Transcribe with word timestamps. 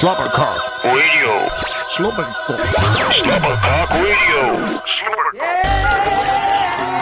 Slobberkok 0.00 0.70
Radio. 0.82 1.32
Slobberkok. 1.86 2.60
Slobberkok 3.10 3.58
Radio. 3.62 4.58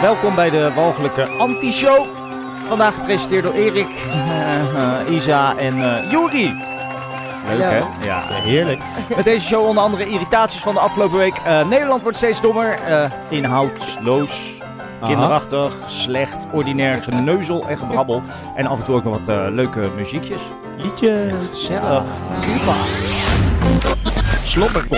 Welkom 0.01 0.35
bij 0.35 0.49
de 0.49 0.73
walgelijke 0.73 1.27
anti-show. 1.27 2.05
Vandaag 2.65 2.93
gepresenteerd 2.93 3.43
door 3.43 3.53
Erik, 3.53 3.87
eh, 4.11 4.55
eh, 4.59 5.13
Isa 5.13 5.57
en 5.57 5.83
eh 5.83 6.11
Juri. 6.11 6.63
Leuk 7.47 7.59
Ja. 7.59 7.69
hè? 7.69 8.05
Ja. 8.05 8.23
Heerlijk. 8.27 8.81
Met 9.15 9.25
deze 9.25 9.45
show 9.47 9.65
onder 9.65 9.83
andere 9.83 10.09
irritaties 10.09 10.61
van 10.61 10.73
de 10.73 10.79
afgelopen 10.79 11.17
week. 11.17 11.35
Eh, 11.45 11.67
Nederland 11.67 12.01
wordt 12.01 12.17
steeds 12.17 12.41
dommer. 12.41 12.79
eh, 12.87 13.05
inhoudsloos. 13.29 14.57
Kinderachtig, 15.05 15.75
slecht, 15.87 16.47
ordinair 16.51 17.01
geneuzel 17.03 17.65
en 17.67 17.77
gebrabbel. 17.77 18.21
En 18.55 18.67
af 18.67 18.79
en 18.79 18.85
toe 18.85 18.95
ook 18.95 19.03
nog 19.03 19.19
wat 19.19 19.51
leuke 19.51 19.89
muziekjes. 19.95 20.41
Liedjes. 20.83 21.33
Gezellig. 21.49 22.03
Super. 22.33 22.75
Slobberkok 24.43 24.97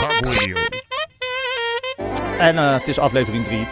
Radio. 0.00 0.56
En 2.38 2.58
eh, 2.58 2.72
het 2.72 2.88
is 2.88 2.98
aflevering 2.98 3.44
3. 3.44 3.66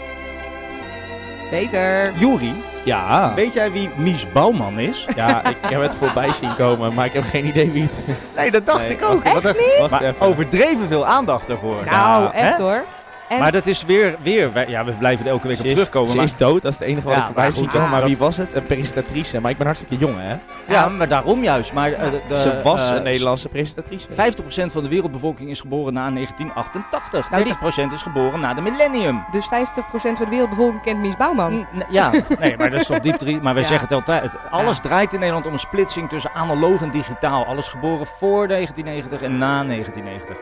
Beter. 1.51 2.13
Juri, 2.19 2.55
Ja. 2.85 3.33
weet 3.35 3.53
jij 3.53 3.73
wie 3.73 3.89
Mies 3.97 4.33
Bouwman 4.33 4.79
is? 4.79 5.07
Ja, 5.17 5.45
ik 5.49 5.57
heb 5.63 5.81
het 5.83 5.97
voorbij 5.97 6.33
zien 6.33 6.55
komen, 6.57 6.95
maar 6.95 7.07
ik 7.07 7.13
heb 7.13 7.25
geen 7.25 7.47
idee 7.47 7.71
wie 7.71 7.83
het 7.83 8.01
Nee, 8.37 8.51
dat 8.51 8.67
dacht 8.67 8.83
Nee. 8.83 8.91
ik 8.91 9.03
ook. 9.05 9.23
Echt 9.25 9.35
Wat 9.35 9.43
Wacht 9.79 9.91
maar 9.91 10.03
even. 10.05 10.27
overdreven 10.27 10.89
veel 10.89 11.07
aandacht 11.07 11.47
daarvoor. 11.47 11.85
Nou, 11.85 12.23
Ja, 12.23 12.33
echt 12.33 12.57
hè? 12.57 12.63
hoor. 12.63 12.85
En 13.33 13.39
Maar 13.39 13.53
dat 13.53 13.67
is 13.67 13.85
weer, 13.85 14.15
weer 14.23 14.53
wij- 14.53 14.69
ja, 14.69 14.85
we 14.85 14.93
blijven 14.93 15.25
er 15.27 15.31
elke 15.31 15.47
week 15.47 15.57
Ze 15.57 15.63
op 15.63 15.69
is, 15.69 15.75
terugkomen. 15.75 16.09
ze 16.11 16.17
maar, 16.17 16.25
is 16.25 16.37
dood, 16.37 16.63
dat 16.63 16.73
is 16.73 16.79
het 16.79 16.89
enige 16.89 17.05
wat 17.07 17.15
Ja, 17.15 17.19
ik 17.21 17.27
voorbij 17.27 17.45
maar 17.45 17.53
goed. 17.59 17.91
Maar 17.91 18.05
wie 18.05 18.17
was 18.17 18.37
het? 18.37 18.55
Een 18.55 18.67
presentatrice. 18.67 19.41
Maar 19.41 19.51
ik 19.51 19.57
ben 19.57 19.67
hartstikke 19.67 19.97
jong, 19.97 20.15
hè? 20.19 20.35
ja, 20.73 20.89
maar 20.89 21.09
daarom 21.09 21.43
juist. 21.43 21.73
Maar, 21.73 21.93
eh, 21.93 22.11
de, 22.11 22.21
de, 22.29 22.37
Ze 22.37 22.61
was 22.63 22.91
eh, 22.91 22.97
een 22.97 23.03
Nederlandse 23.03 23.49
presentatrice. 23.49 24.09
50% 24.13 24.73
van 24.73 24.83
de 24.83 24.89
wereldbevolking 24.89 25.51
is 25.51 25.61
geboren 25.61 25.93
na 25.93 26.11
1988. 26.11 27.31
Nou, 27.31 27.45
die- 27.45 27.53
30% 27.53 27.93
is 27.93 28.03
geboren 28.03 28.41
na 28.41 28.55
de 28.55 28.61
millennium. 28.61 29.25
dus 29.33 29.47
50% 29.47 30.17
van 30.17 30.25
de 30.25 30.31
wereldbevolking 30.31 30.83
kent 30.83 30.99
Mies 31.01 31.17
Bouwman. 31.17 31.53
N- 31.77 31.85
Ja, 31.91 32.11
nee, 32.41 32.57
maar 32.57 32.71
dat 32.71 32.81
is 32.81 32.87
toch 32.87 32.99
diep 33.01 33.15
drie. 33.17 33.41
Maar 33.41 33.55
wij 33.55 33.63
Ja. 33.63 33.69
zeggen 33.69 33.89
het 33.89 33.97
altijd. 33.97 34.23
het- 34.23 34.37
Alles 34.51 34.81
draait 34.81 35.13
in 35.13 35.19
Nederland 35.19 35.47
om 35.47 35.53
een 35.53 35.59
splitsing 35.59 36.09
tussen 36.09 36.31
analoog 36.35 36.81
en 36.83 36.91
digitaal. 36.91 37.45
Alles 37.47 37.69
geboren 37.69 38.07
voor 38.07 38.49
1990 38.49 39.23
en 39.23 39.39
na 39.39 39.63
1990. 39.63 40.37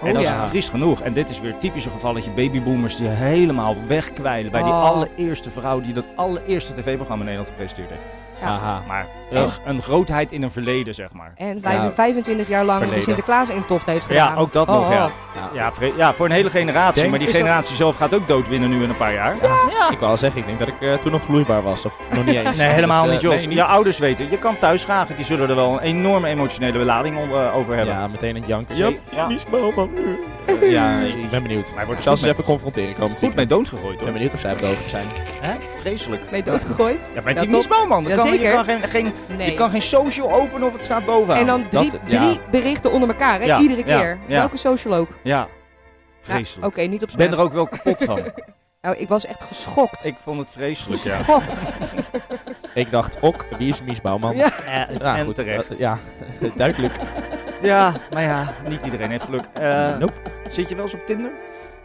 En 0.00 0.08
Oh 0.08 0.14
dat 0.14 0.22
ja. 0.22 0.44
is 0.44 0.50
triest 0.50 0.68
genoeg. 0.68 1.00
En 1.00 1.12
dit 1.12 1.30
is 1.30 1.40
weer 1.40 1.52
een 1.52 1.58
typisch 1.58 1.86
gevalletje 1.86 2.30
babyboomers 2.30 2.96
die 2.96 3.08
helemaal 3.08 3.76
wegkwijlen 3.86 4.50
bij 4.50 4.62
die 4.62 4.72
Oh. 4.72 4.84
allereerste 4.84 5.50
vrouw 5.50 5.80
die 5.80 5.92
dat 5.92 6.06
allereerste 6.14 6.72
tv-programma 6.74 7.24
in 7.24 7.30
Nederland 7.30 7.48
gepresenteerd 7.48 7.90
heeft. 7.90 8.04
Ja. 8.40 8.46
Aha. 8.46 8.82
Maar 8.88 9.06
een, 9.30 9.48
een 9.64 9.82
grootheid 9.82 10.32
in 10.32 10.42
een 10.42 10.50
verleden, 10.50 10.94
zeg 10.94 11.12
maar. 11.12 11.32
En 11.36 11.60
vijf- 11.60 11.82
Ja. 11.82 11.90
25 11.94 12.48
jaar 12.48 12.64
lang 12.64 12.78
Verleden. 12.78 12.98
de 12.98 13.04
Sinterklaas-intocht 13.04 13.86
heeft 13.86 14.06
gedaan. 14.06 14.32
Ja, 14.34 14.40
ook 14.40 14.52
dat 14.52 14.68
Oh, 14.68 14.74
nog, 14.74 14.92
ja. 14.92 15.04
oh. 15.04 15.10
Ja. 15.54 15.70
Ja, 15.80 15.90
ja, 15.96 16.12
voor 16.12 16.26
een 16.26 16.32
hele 16.32 16.50
generatie. 16.50 16.94
Denk- 16.94 17.10
maar 17.10 17.18
die 17.18 17.28
dat- 17.28 17.36
generatie 17.36 17.76
zelf 17.76 17.96
gaat 17.96 18.14
ook 18.14 18.28
dood 18.28 18.48
binnen 18.48 18.70
nu 18.70 18.82
in 18.82 18.88
een 18.88 18.96
paar 18.96 19.12
jaar. 19.12 19.34
Ik 19.90 19.98
wou 19.98 20.10
al 20.10 20.16
zeggen, 20.16 20.40
ik 20.40 20.46
denk 20.46 20.58
dat 20.58 20.68
ik 20.68 20.80
eh, 20.80 20.94
toen 20.94 21.12
nog 21.12 21.22
vloeibaar 21.22 21.62
was. 21.62 21.84
Of 21.84 21.94
nog 22.14 22.24
niet 22.24 22.34
eens. 22.34 22.56
Nee, 22.60 22.68
helemaal 22.68 23.02
Dus, 23.02 23.12
niet, 23.12 23.22
eh, 23.22 23.30
Jos. 23.30 23.38
nee, 23.38 23.46
niet. 23.46 23.56
Je 23.56 23.64
ouders 23.64 23.98
weten, 23.98 24.30
je 24.30 24.38
kan 24.38 24.58
thuis 24.58 24.82
vragen. 24.82 25.16
Die 25.16 25.24
zullen 25.24 25.48
er 25.48 25.54
wel 25.54 25.72
een 25.72 25.78
enorme 25.80 26.28
emotionele 26.28 26.78
lading 26.84 27.16
om, 27.18 27.30
eh, 27.32 27.56
over 27.56 27.76
hebben. 27.76 27.94
Ja, 27.94 28.06
meteen 28.08 28.34
het 28.34 28.46
janken. 28.46 28.76
Ja. 28.76 28.88
Ja, 29.10 29.28
Ja. 29.28 29.28
Ja, 30.70 30.98
ik 30.98 31.30
ben 31.30 31.42
benieuwd. 31.42 31.72
Maar 31.74 31.86
wordt 31.86 32.22
even 32.22 32.44
confronteren. 32.44 32.94
komend 32.98 33.18
Goed 33.18 33.34
mee 33.34 33.46
doodgegooid, 33.46 33.98
Ik 33.98 34.04
ben 34.04 34.12
benieuwd 34.12 34.32
of 34.34 34.40
zij 34.40 34.54
de 34.54 34.66
hoogte 34.66 34.88
zijn. 34.88 35.04
Hè? 35.40 35.52
Vreselijk. 35.80 36.22
Nee, 36.30 36.42
doodgegooid. 36.42 36.98
Ja, 37.14 37.20
bij 37.22 37.32
Ja, 37.32 37.38
dat 37.40 37.48
Ja, 38.08 38.16
kan, 38.16 38.29
je, 38.32 38.38
zeker. 38.38 38.54
kan 38.54 38.64
geen, 38.64 38.80
geen, 38.82 39.12
Nee. 39.36 39.50
je 39.50 39.56
kan 39.56 39.70
geen 39.70 39.82
social 39.82 40.32
openen 40.32 40.66
of 40.66 40.72
het 40.72 40.84
staat 40.84 41.04
bovenaan. 41.04 41.40
en 41.40 41.46
dan 41.46 41.68
drie, 41.68 41.90
Dat- 41.90 42.00
ja. 42.04 42.18
drie 42.26 42.40
berichten 42.50 42.92
onder 42.92 43.08
elkaar, 43.08 43.38
hè? 43.40 43.44
Ja, 43.44 43.58
Iedere 43.58 43.84
keer. 43.84 44.18
ja. 44.26 44.38
Welke 44.38 44.56
social 44.56 44.94
ook? 44.94 45.08
Ja, 45.22 45.36
Ja, 45.38 45.48
vreselijk. 46.20 46.66
Oké, 46.66 46.80
niet 46.80 47.02
op 47.02 47.08
Ik 47.10 47.16
ben 47.16 47.32
er 47.32 47.40
ook 47.40 47.52
wel 47.52 47.66
kapot 47.66 48.02
van. 48.04 48.20
Nou, 48.82 48.96
ik 48.96 49.08
was 49.08 49.26
echt 49.26 49.42
geschokt. 49.42 50.04
ik 50.04 50.14
vond 50.22 50.38
het 50.38 50.50
vreselijk, 50.50 51.02
ja. 51.02 51.16
Geschokt. 51.16 51.52
Ik 52.74 52.90
dacht, 52.90 53.20
ok, 53.20 53.44
wie 53.58 53.68
is 53.68 53.82
Mies 53.82 54.00
Bouwman? 54.00 54.36
Ja. 54.36 54.50
Eh, 54.66 55.18
en 55.18 55.24
goed. 55.24 55.34
terecht. 55.34 55.78
Ja, 55.78 55.98
duidelijk. 56.56 56.94
Ja, 57.62 57.92
maar 58.12 58.22
ja, 58.22 58.54
niet 58.68 58.84
iedereen 58.84 59.10
heeft 59.10 59.24
geluk. 59.24 59.44
Eh, 59.54 59.96
Nope. 59.98 60.12
Zit 60.48 60.68
je 60.68 60.74
wel 60.74 60.84
eens 60.84 60.94
op 60.94 61.06
Tinder? 61.06 61.30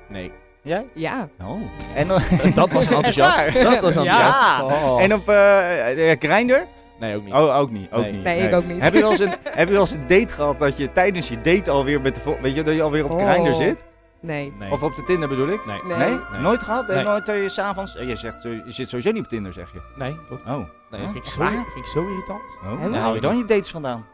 Nee. 0.07 0.31
Jij? 0.65 0.87
Ja. 0.93 1.29
Oh. 1.43 1.61
En, 1.95 2.07
Dat 2.53 2.71
was 2.73 2.87
enthousiast. 2.91 3.53
Dat 3.53 3.63
was 3.81 3.95
enthousiast. 3.95 4.39
Ja. 4.39 4.63
Oh. 4.63 5.01
en 5.01 5.13
op 5.13 5.29
eh 5.29 6.11
eh, 6.11 6.19
Grindr? 6.19 6.59
Nee, 6.99 7.15
ook 7.15 7.23
niet. 7.23 7.33
Oh, 7.33 7.57
ook 7.57 7.69
niet. 7.71 7.91
Ook 7.91 8.01
Nee. 8.01 8.11
niet. 8.11 8.23
Nee, 8.23 8.39
ik 8.47 8.53
ook 8.53 8.65
niet. 8.65 8.81
Heb 8.83 8.93
je, 8.93 8.99
wel 9.01 9.11
eens 9.11 9.19
een, 9.19 9.29
heb 9.59 9.67
je 9.67 9.73
wel 9.73 9.81
eens 9.81 9.91
een 9.91 10.07
date 10.07 10.33
gehad 10.33 10.59
dat 10.59 10.77
je 10.77 10.91
tijdens 10.91 11.27
je 11.29 11.41
date 11.41 11.71
alweer 11.71 12.01
met 12.01 12.15
de 12.15 12.37
weet 12.41 12.55
je 12.55 12.63
dat 12.63 12.75
je 12.75 12.81
alweer 12.81 13.03
op 13.05 13.11
Oh. 13.11 13.29
Grindr 13.29 13.53
zit? 13.53 13.85
Nee. 14.19 14.53
Nee. 14.59 14.71
Of 14.71 14.83
op 14.83 14.95
de 14.95 15.03
Tinder 15.03 15.29
bedoel 15.29 15.47
ik? 15.47 15.65
nee. 15.65 15.79
Nee. 15.83 15.97
Nee? 15.97 16.19
Nee. 16.31 16.41
Nooit 16.41 16.63
gehad? 16.63 16.89
En 16.89 17.03
nooit 17.03 17.25
dat 17.25 17.35
je 17.35 17.49
s'avonds... 17.49 17.95
eh, 17.95 18.07
Je 18.07 18.15
zegt, 18.15 18.43
je 18.43 18.63
zit 18.67 18.89
sowieso 18.89 19.11
niet 19.11 19.23
op 19.23 19.29
Tinder, 19.29 19.53
zeg 19.53 19.73
je. 19.73 19.81
Nee, 19.95 20.17
klopt. 20.27 20.47
Oh. 20.47 20.57
Nee, 20.89 21.01
Huh? 21.01 21.11
vind 21.11 21.15
ik, 21.25 21.31
zo, 21.31 21.45
vind 21.45 21.75
ik 21.75 21.85
zo 21.85 22.07
irritant. 22.07 22.57
oh. 22.63 22.83
En? 22.83 23.13
Je 23.13 23.19
dan 23.19 23.37
je 23.37 23.45
dates 23.45 23.71
vandaan? 23.71 24.05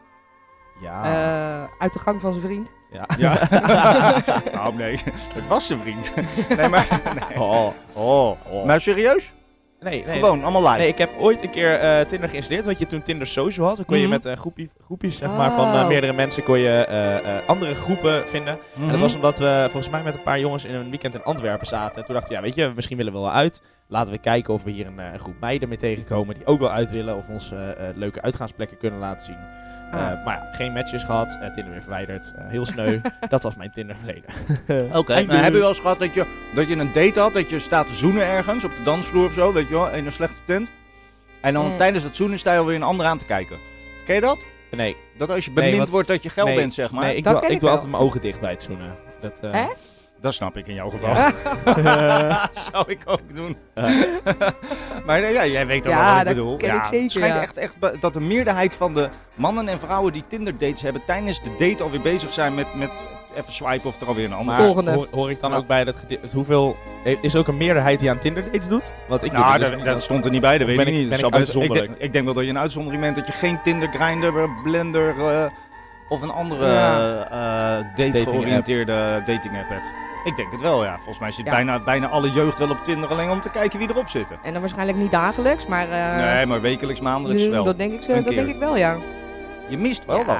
Ja. 0.80 1.04
Eh, 1.04 1.68
uit 1.78 1.92
de 1.92 1.98
gang 1.98 2.20
van 2.20 2.32
zijn 2.32 2.44
vriend. 2.44 2.72
Ja. 2.92 3.06
Ja. 3.18 3.38
nou, 4.54 4.74
nee. 4.74 5.00
Het 5.34 5.46
was 5.48 5.66
zijn 5.66 5.78
vriend. 5.80 6.12
nee, 6.56 6.68
maar... 6.68 6.86
Nee. 7.28 7.40
Oh. 7.40 7.66
Oh. 7.92 8.30
Oh. 8.52 8.64
Maar 8.64 8.80
serieus? 8.80 9.32
Nee, 9.80 10.04
nee. 10.06 10.14
Gewoon, 10.18 10.42
allemaal 10.42 10.62
live. 10.62 10.76
Nee, 10.76 10.88
ik 10.88 10.98
heb 10.98 11.10
ooit 11.18 11.42
een 11.42 11.50
keer 11.50 11.78
eh, 11.80 12.06
Tinder 12.06 12.28
geïnstalleerd, 12.28 12.64
want 12.66 12.78
je 12.78 12.86
toen 12.86 13.02
Tinder 13.02 13.26
Social 13.26 13.66
had. 13.66 13.76
Dan 13.76 13.84
kon 13.86 13.96
je 13.96 14.02
Mhm. 14.02 14.12
met 14.12 14.26
eh, 14.26 14.36
groepie, 14.36 14.70
groepjes 14.84 15.16
zeg 15.16 15.28
maar, 15.36 15.52
van 15.52 15.72
eh, 15.74 15.80
Oh. 15.80 15.86
meerdere 15.86 16.12
mensen 16.12 16.42
kon 16.42 16.58
je 16.58 17.42
andere 17.46 17.74
groepen 17.74 18.22
vinden. 18.28 18.58
Mhm. 18.74 18.82
En 18.84 18.90
dat 18.90 19.00
was 19.00 19.14
omdat 19.14 19.38
we 19.38 19.60
volgens 19.70 19.92
mij 19.92 20.02
met 20.02 20.14
een 20.14 20.22
paar 20.22 20.38
jongens 20.40 20.64
in 20.64 20.74
een 20.74 20.88
weekend 20.90 21.14
in 21.14 21.22
Antwerpen 21.24 21.66
zaten. 21.66 21.96
En 21.96 22.04
toen 22.04 22.14
dachten 22.14 22.30
we, 22.32 22.38
ja 22.40 22.42
weet 22.46 22.54
je, 22.54 22.72
misschien 22.74 22.96
willen 22.96 23.12
we 23.12 23.18
wel 23.18 23.32
uit. 23.32 23.62
Laten 23.88 24.12
we 24.12 24.18
kijken 24.18 24.54
of 24.54 24.62
we 24.62 24.70
hier 24.70 24.86
een, 24.86 24.98
een 24.98 25.18
groep 25.18 25.40
meiden 25.40 25.68
mee 25.68 25.78
tegenkomen 25.78 26.34
die 26.34 26.46
ook 26.46 26.58
wel 26.60 26.70
uit 26.70 26.90
willen. 26.90 27.16
Of 27.16 27.28
ons 27.28 27.52
leuke 27.94 28.22
uitgaansplekken 28.22 28.76
kunnen 28.78 28.98
laten 29.00 29.24
zien. 29.26 29.36
Eh, 29.92 29.98
Ah. 30.10 30.24
maar 30.24 30.36
ja, 30.36 30.48
geen 30.52 30.72
matches 30.72 31.04
gehad. 31.04 31.38
eh, 31.40 31.50
Tinder 31.50 31.72
weer 31.72 31.80
verwijderd. 31.82 32.32
eh, 32.36 32.44
heel 32.48 32.66
sneu. 32.66 33.00
dat 33.28 33.42
was 33.42 33.56
mijn 33.56 33.70
Tinder 33.72 33.96
verleden. 33.96 34.24
Oké, 34.98 35.12
Einde. 35.12 35.32
maar 35.32 35.42
heb 35.42 35.52
je 35.52 35.58
wel 35.58 35.68
eens 35.68 35.78
gehad 35.80 35.98
dat 35.98 36.14
je, 36.14 36.24
dat 36.54 36.68
je 36.68 36.76
een 36.76 36.92
date 36.92 37.20
had, 37.20 37.32
dat 37.34 37.50
je 37.50 37.58
staat 37.58 37.86
te 37.86 37.94
zoenen 37.94 38.24
ergens 38.26 38.64
op 38.64 38.70
de 38.70 38.82
dansvloer 38.82 39.24
of 39.24 39.32
zo, 39.32 39.52
weet 39.52 39.68
je 39.68 39.74
wel, 39.74 39.90
in 39.90 40.06
een 40.06 40.12
slechte 40.12 40.40
tent. 40.44 40.70
En 41.40 41.54
dan 41.54 41.70
Mm. 41.70 41.76
tijdens 41.76 42.04
het 42.04 42.16
zoenen 42.16 42.38
sta 42.38 42.52
je 42.52 42.58
alweer 42.58 42.76
een 42.76 42.82
ander 42.82 43.06
aan 43.06 43.18
te 43.18 43.24
kijken. 43.24 43.56
Ken 44.06 44.14
je 44.14 44.20
dat? 44.20 44.38
Nee, 44.70 44.96
Dat 45.18 45.30
als 45.30 45.44
je 45.44 45.50
bemind 45.50 45.88
wordt 45.88 46.08
dat 46.08 46.22
je 46.22 46.28
geil 46.28 46.46
nee, 46.46 46.56
bent, 46.56 46.72
zeg 46.74 46.90
maar. 46.92 47.04
nee 47.04 47.16
ik, 47.16 47.24
Dat 47.24 47.32
doe, 47.32 47.40
ken 47.40 47.50
ik 47.50 47.54
ik 47.54 47.60
doe 47.60 47.68
wel. 47.68 47.78
altijd 47.78 47.94
mijn 47.96 48.04
ogen 48.08 48.20
dicht 48.20 48.40
bij 48.40 48.50
het 48.50 48.62
zoenen. 48.62 48.94
Dat, 49.20 49.40
eh, 49.42 49.52
Hè? 49.52 49.66
Dat 50.22 50.34
snap 50.34 50.56
ik 50.56 50.66
in 50.66 50.74
jouw 50.74 50.90
geval. 50.90 51.14
Zou 52.72 52.84
ik 52.90 52.98
ook 53.04 53.34
doen. 53.34 53.56
maar 55.06 55.22
eh, 55.22 55.32
ja, 55.32 55.46
jij 55.46 55.66
weet 55.66 55.86
ook 55.86 55.92
Ja, 55.92 55.98
wel 56.00 56.10
wat 56.10 56.18
ik 56.20 56.24
dat 56.24 56.34
bedoel. 56.34 56.56
ken 56.56 56.68
ja, 56.68 56.74
ik 56.78 56.84
zeker, 56.84 57.02
Het 57.02 57.10
schijnt 57.12 57.34
ja. 57.34 57.40
echt, 57.40 57.56
echt 57.56 57.76
dat 58.00 58.14
de 58.14 58.20
meerderheid 58.20 58.74
van 58.76 58.94
de 58.94 59.08
mannen 59.34 59.68
en 59.68 59.78
vrouwen 59.80 60.12
die 60.12 60.24
Tinder 60.28 60.52
dates 60.58 60.82
hebben 60.82 61.02
tijdens 61.06 61.42
de 61.42 61.50
date 61.58 61.82
alweer 61.82 62.00
bezig 62.00 62.32
zijn 62.32 62.54
met, 62.54 62.66
met 62.74 62.90
even 63.36 63.52
swipen 63.52 63.86
of 63.88 64.00
er 64.00 64.06
alweer 64.06 64.24
een 64.24 64.32
ander 64.32 64.54
Maar 64.54 64.64
Volgende. 64.64 64.92
Hoor, 64.92 65.06
hoor 65.10 65.30
ik 65.30 65.40
dan 65.40 65.50
Ja. 65.50 65.56
ook 65.56 65.66
bij 65.66 65.84
dat 65.84 65.96
hoeveel 66.32 66.76
is 67.20 67.34
er 67.34 67.40
ook 67.40 67.46
een 67.48 67.56
meerderheid 67.56 68.00
die 68.00 68.10
aan 68.10 68.18
Tinder 68.18 68.42
dates 68.44 68.68
doet? 68.68 68.92
Want 69.08 69.24
ik 69.24 69.32
Nou, 69.32 69.58
dat, 69.58 69.70
dus- 69.72 69.82
dat 69.84 70.02
stond 70.02 70.24
er 70.24 70.30
niet 70.30 70.40
bij, 70.40 70.58
dat 70.58 70.66
weet 70.66 70.76
ben 70.76 70.86
ik 70.86 70.92
ik- 70.94 70.98
niet. 71.00 71.08
ben 71.08 71.18
ik 71.26 71.34
uitzonderlijk? 71.34 71.86
denk, 71.86 71.98
ik 72.00 72.12
denk 72.12 72.24
wel 72.24 72.34
dat 72.34 72.44
je 72.44 72.50
een 72.50 72.58
uitzondering 72.58 73.02
bent 73.02 73.16
dat 73.16 73.26
je 73.26 73.32
geen 73.32 73.60
Tinder, 73.62 73.88
Grindr, 73.88 74.32
Blender 74.62 75.30
eh, 75.30 75.44
of 76.08 76.22
een 76.22 76.30
andere 76.30 76.66
Ja. 76.72 77.78
eh, 77.78 77.84
date-georiënteerde 77.96 79.22
dating 79.26 79.58
app 79.58 79.68
hebt. 79.68 79.84
Ik 80.24 80.36
denk 80.36 80.52
het 80.52 80.60
wel, 80.60 80.84
ja. 80.84 80.94
Volgens 80.96 81.18
mij 81.18 81.32
zit 81.32 81.44
Ja. 81.44 81.50
bijna, 81.52 81.78
bijna 81.80 82.08
alle 82.08 82.30
jeugd 82.32 82.58
wel 82.58 82.70
op 82.70 82.84
Tinder 82.84 83.10
alleen 83.10 83.30
om 83.30 83.40
te 83.40 83.50
kijken 83.50 83.78
wie 83.78 83.88
erop 83.90 84.08
zitten. 84.08 84.38
En 84.42 84.52
dan 84.52 84.60
waarschijnlijk 84.60 84.98
niet 84.98 85.10
dagelijks, 85.10 85.66
maar... 85.66 85.88
eh, 85.90 86.16
nee, 86.34 86.46
maar 86.46 86.60
wekelijks, 86.60 87.00
maandelijks 87.00 87.42
nu- 87.44 87.50
wel. 87.50 87.64
Dat 87.64 87.78
denk 87.78 87.92
ik, 87.92 88.02
zo, 88.02 88.10
Een 88.12 88.22
dat 88.22 88.32
keer. 88.32 88.44
denk 88.44 88.54
ik 88.54 88.60
wel, 88.60 88.76
ja. 88.76 88.96
Je 89.68 89.78
mist 89.78 90.04
wel 90.04 90.18
ja. 90.18 90.24
wat. 90.24 90.36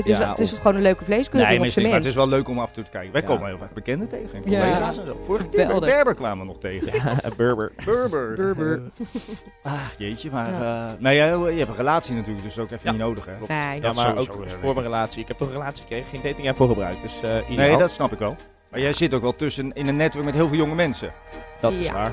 Het 0.00 0.08
is, 0.08 0.18
Ja, 0.18 0.28
het 0.30 0.38
is 0.38 0.52
gewoon 0.52 0.74
een 0.74 0.82
leuke 0.82 1.04
vleeskeuring 1.04 1.50
Nee, 1.50 1.60
op 1.60 1.66
zijn 1.72 1.84
maar 1.84 1.94
het 1.94 2.02
minst. 2.04 2.18
is 2.18 2.24
wel 2.24 2.38
leuk 2.38 2.48
om 2.48 2.58
af 2.58 2.68
en 2.68 2.74
toe 2.74 2.84
te 2.84 2.90
kijken. 2.90 3.12
Wij 3.12 3.20
Ja. 3.20 3.26
komen 3.26 3.46
heel 3.48 3.58
vaak 3.58 3.72
bekenden 3.74 4.08
tegen. 4.08 4.44
en 4.44 4.50
Ja. 4.50 4.60
Collega's 4.60 4.98
en 4.98 5.06
zo. 5.06 5.18
Vorige 5.20 5.48
keer 5.48 5.66
bij. 5.66 5.78
Berber 5.78 6.14
kwamen 6.14 6.38
we 6.38 6.44
nog 6.44 6.58
tegen. 6.58 6.92
Een 7.22 7.32
Berber. 7.36 7.72
Berber. 7.84 8.34
Berber. 8.36 8.80
Ach, 9.62 9.92
jeetje, 9.98 10.30
maar... 10.30 10.52
eh 10.62 10.92
nee, 10.98 11.16
jij- 11.16 11.28
je 11.52 11.58
hebt 11.58 11.70
een 11.70 11.76
relatie 11.76 12.14
natuurlijk, 12.14 12.44
dus 12.44 12.54
dat 12.54 12.64
is 12.64 12.72
ook 12.72 12.78
even 12.78 12.84
Ja. 12.92 12.96
niet 12.96 13.06
nodig, 13.06 13.24
hè? 13.26 13.32
Nee. 13.48 13.74
Ja, 13.74 13.80
Dat 13.80 13.94
maar 13.94 14.04
sowieso, 14.06 14.32
ook 14.32 14.44
ja, 14.44 14.50
voor 14.56 14.74
mijn 14.74 14.86
relatie. 14.86 15.22
Ik 15.22 15.28
heb 15.28 15.38
toch 15.38 15.48
een 15.48 15.54
relatie 15.54 15.82
gekregen, 15.82 16.06
geen 16.08 16.20
dating 16.22 16.48
app 16.48 16.56
voor 16.56 16.68
gebruikt. 16.68 17.02
Dus 17.02 17.20
eh 17.22 17.50
ideaal. 17.50 17.68
Nee, 17.68 17.76
dat 17.78 17.90
snap 17.90 18.12
ik 18.12 18.18
wel. 18.18 18.36
Maar 18.68 18.80
jij 18.80 18.92
zit 18.92 19.14
ook 19.14 19.22
wel 19.22 19.36
tussen 19.36 19.72
in 19.72 19.88
een 19.88 19.96
netwerk 19.96 20.24
met 20.26 20.34
heel 20.34 20.48
veel 20.48 20.56
jonge 20.58 20.74
mensen. 20.74 21.12
Dat 21.60 21.72
is 21.72 21.86
Ja. 21.86 21.92
waar. 21.92 22.12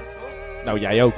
Nou, 0.65 0.79
jij 0.79 1.03
ook. 1.03 1.13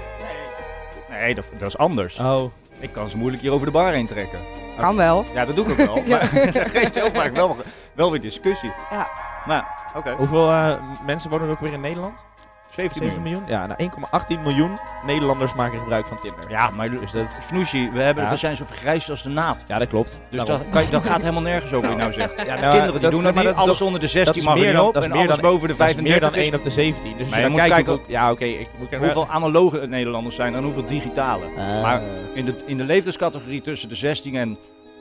Nee, 1.09 1.35
dat, 1.35 1.45
dat 1.57 1.67
is 1.67 1.77
anders. 1.77 2.19
Oh. 2.19 2.43
Ik 2.79 2.91
kan 2.91 3.09
ze 3.09 3.17
moeilijk 3.17 3.41
hier 3.41 3.51
over 3.51 3.65
de 3.65 3.71
bar 3.71 3.91
heen 3.93 4.07
trekken. 4.07 4.39
Kan 4.79 4.95
wel. 4.95 5.25
Ja, 5.33 5.45
dat 5.45 5.55
doe 5.55 5.65
ik 5.65 5.71
ook 5.71 5.77
wel. 5.77 6.03
Ja. 6.05 6.17
Maar 6.33 6.51
dat 6.53 6.69
geeft 6.69 6.95
heel 6.95 7.11
vaak 7.11 7.35
wel, 7.35 7.57
wel 7.93 8.11
weer 8.11 8.21
discussie. 8.21 8.71
Ja. 8.89 9.07
Maar, 9.45 9.67
oké. 9.95 10.13
Hoeveel 10.17 10.51
eh, 10.51 10.73
mensen 11.05 11.29
wonen 11.29 11.45
er 11.45 11.53
ook 11.53 11.59
weer 11.59 11.73
in 11.73 11.81
Nederland? 11.81 12.25
17 12.69 13.07
7 13.07 13.21
miljoen. 13.21 13.41
miljoen? 13.43 13.59
Ja, 13.59 13.65
nou 13.67 13.89
1,18 14.37 14.41
miljoen 14.43 14.79
Nederlanders 15.05 15.53
maken 15.53 15.79
gebruik 15.79 16.07
van 16.07 16.19
Tinder. 16.19 16.49
Ja, 16.49 16.69
maar 16.69 16.89
Dus 16.89 17.11
dat, 17.11 17.39
Snoesie, 17.47 17.91
we, 17.91 18.01
hebben, 18.01 18.23
Ja. 18.23 18.29
we 18.29 18.35
zijn 18.35 18.55
zo 18.55 18.65
vergrijsd 18.65 19.09
als 19.09 19.23
de 19.23 19.29
naad. 19.29 19.63
ja, 19.67 19.77
dat 19.79 19.87
klopt. 19.87 20.19
Dus 20.29 20.43
dat, 20.43 20.61
kan 20.71 20.83
dat 20.91 21.03
gaat 21.05 21.19
helemaal 21.19 21.41
nergens 21.41 21.73
over, 21.73 21.87
wat 21.87 21.97
je 21.97 22.01
nou 22.03 22.13
zegt. 22.13 22.37
Ja, 22.37 22.43
nou, 22.43 22.59
Kinderen 22.59 22.91
die 22.91 22.99
dat- 22.99 23.11
doen 23.11 23.23
dat 23.23 23.33
maar 23.33 23.43
niet. 23.43 23.53
is 23.53 23.59
Alles 23.59 23.81
onder 23.81 23.99
de 23.99 24.05
dat 24.05 24.15
16 24.15 24.35
is 24.41 24.47
mag 24.47 24.55
er 24.55 24.61
meer 24.61 24.73
dan- 24.73 24.87
op. 24.87 24.93
dat 24.93 25.03
is 25.03 25.09
En 25.09 25.15
meer 25.15 25.25
alles 25.27 25.41
dan- 25.41 25.51
boven 25.51 25.67
de 25.67 25.75
dat 25.75 25.87
is 25.89 25.95
meer 25.95 26.03
35 26.03 26.29
dan 26.31 26.39
is 26.39 26.47
1 26.47 26.55
op 26.55 26.63
de 26.63 26.69
17. 26.69 27.17
Dus 27.17 27.27
Maar 27.27 27.35
je 27.37 27.41
dan 27.43 27.51
moet 27.51 27.59
kijk 27.59 27.73
kijken 27.73 27.93
ook... 27.93 28.01
Ja, 28.07 28.31
oké. 28.31 28.45
ik 28.45 28.67
moet 28.79 28.95
Hoeveel 28.95 29.27
analoge 29.27 29.77
Nederlanders 29.87 30.35
zijn 30.35 30.55
en 30.55 30.63
hoeveel 30.63 30.85
digitale? 30.85 31.45
Ah. 31.57 31.81
Maar 31.81 32.01
in 32.33 32.45
de, 32.45 32.63
in 32.65 32.77
de 32.77 32.83
leeftijdscategorie 32.83 33.61
tussen 33.61 33.89
de 33.89 33.95
16 33.95 34.35
en 34.35 34.57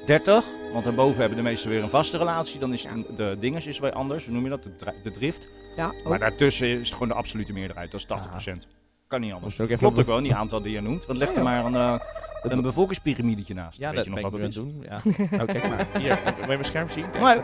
30, 0.06 0.44
want 0.73 0.85
daarboven 0.85 1.19
hebben 1.20 1.37
de 1.37 1.43
meesten 1.44 1.70
weer 1.70 1.82
een 1.82 1.88
vaste 1.88 2.19
relatie, 2.19 2.61
dan 2.61 2.73
is 2.73 2.82
Ja. 2.82 2.91
de, 2.94 3.05
de 3.17 3.37
dinges 3.41 3.67
is 3.67 3.79
weer 3.79 3.93
anders. 3.93 4.25
Hoe 4.25 4.35
noem 4.35 4.44
je 4.44 4.50
dat? 4.50 4.62
De 5.03 5.11
drift. 5.11 5.47
Ja, 5.79 5.87
ook. 5.87 6.09
Maar 6.09 6.19
daartussen 6.19 6.69
is 6.69 6.79
het 6.79 6.93
gewoon 6.93 7.09
de 7.09 7.15
absolute 7.15 7.53
meerderheid. 7.53 7.91
Dat 7.91 8.01
is 8.01 8.07
80%. 8.07 8.67
Kan 9.07 9.21
niet 9.21 9.33
anders. 9.33 9.55
Er 9.57 9.63
ook 9.63 9.67
even 9.69 9.79
Klopt 9.81 9.99
ook 9.99 10.07
wel, 10.07 10.23
die 10.23 10.35
aantal 10.35 10.63
die 10.63 10.73
je 10.73 10.81
noemt. 10.81 11.07
Want 11.07 11.19
leg 11.19 11.31
er 11.35 11.43
maar 11.43 11.65
een, 11.65 11.75
eh, 11.75 11.95
een 12.43 12.63
bevolkingspyramidetje 12.63 13.55
naast. 13.55 13.79
Ja, 13.79 13.87
Weet 13.87 13.97
dat 13.97 14.05
je 14.05 14.11
nog 14.11 14.21
wat 14.21 14.41
dat 14.41 14.41
is? 14.49 14.55
doen. 14.55 14.85
Ja. 14.89 15.01
Nou, 15.37 15.45
kijk 15.45 15.69
maar. 15.69 15.87
Hier, 15.99 16.19
wil 16.25 16.33
je 16.41 16.47
mijn 16.47 16.65
scherm 16.65 16.89
zien? 16.89 17.11
Kijk, 17.11 17.23
Maar-. 17.23 17.39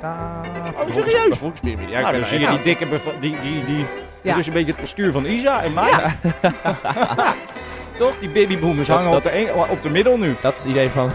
Oh, 0.74 0.90
serieus? 0.90 1.38
volgens 1.38 1.60
Pyramide. 1.60 1.90
Ja, 1.90 2.00
nou, 2.00 2.12
dan 2.12 2.24
zie 2.24 2.38
je 2.38 2.48
die 2.48 2.62
dikke... 2.62 2.86
Die, 3.20 3.40
die, 3.40 3.64
die, 3.64 3.76
Ja. 4.22 4.30
Dat 4.30 4.38
is 4.38 4.46
een 4.46 4.52
beetje 4.52 4.72
het 4.72 4.80
postuur 4.80 5.12
van 5.12 5.24
Isa 5.24 5.62
en 5.62 5.72
mij. 5.72 5.92
Toch? 7.98 8.18
Die 8.18 8.28
babyboomers 8.28 8.86
Dat- 8.88 8.96
hangen 8.96 9.12
dat- 9.12 9.24
op, 9.24 9.30
de 9.32 9.38
een- 9.48 9.70
op 9.70 9.82
de 9.82 9.90
middel 9.90 10.18
nu. 10.18 10.34
Dat 10.40 10.52
is 10.56 10.58
het 10.62 10.70
idee 10.70 10.90
van... 10.90 11.10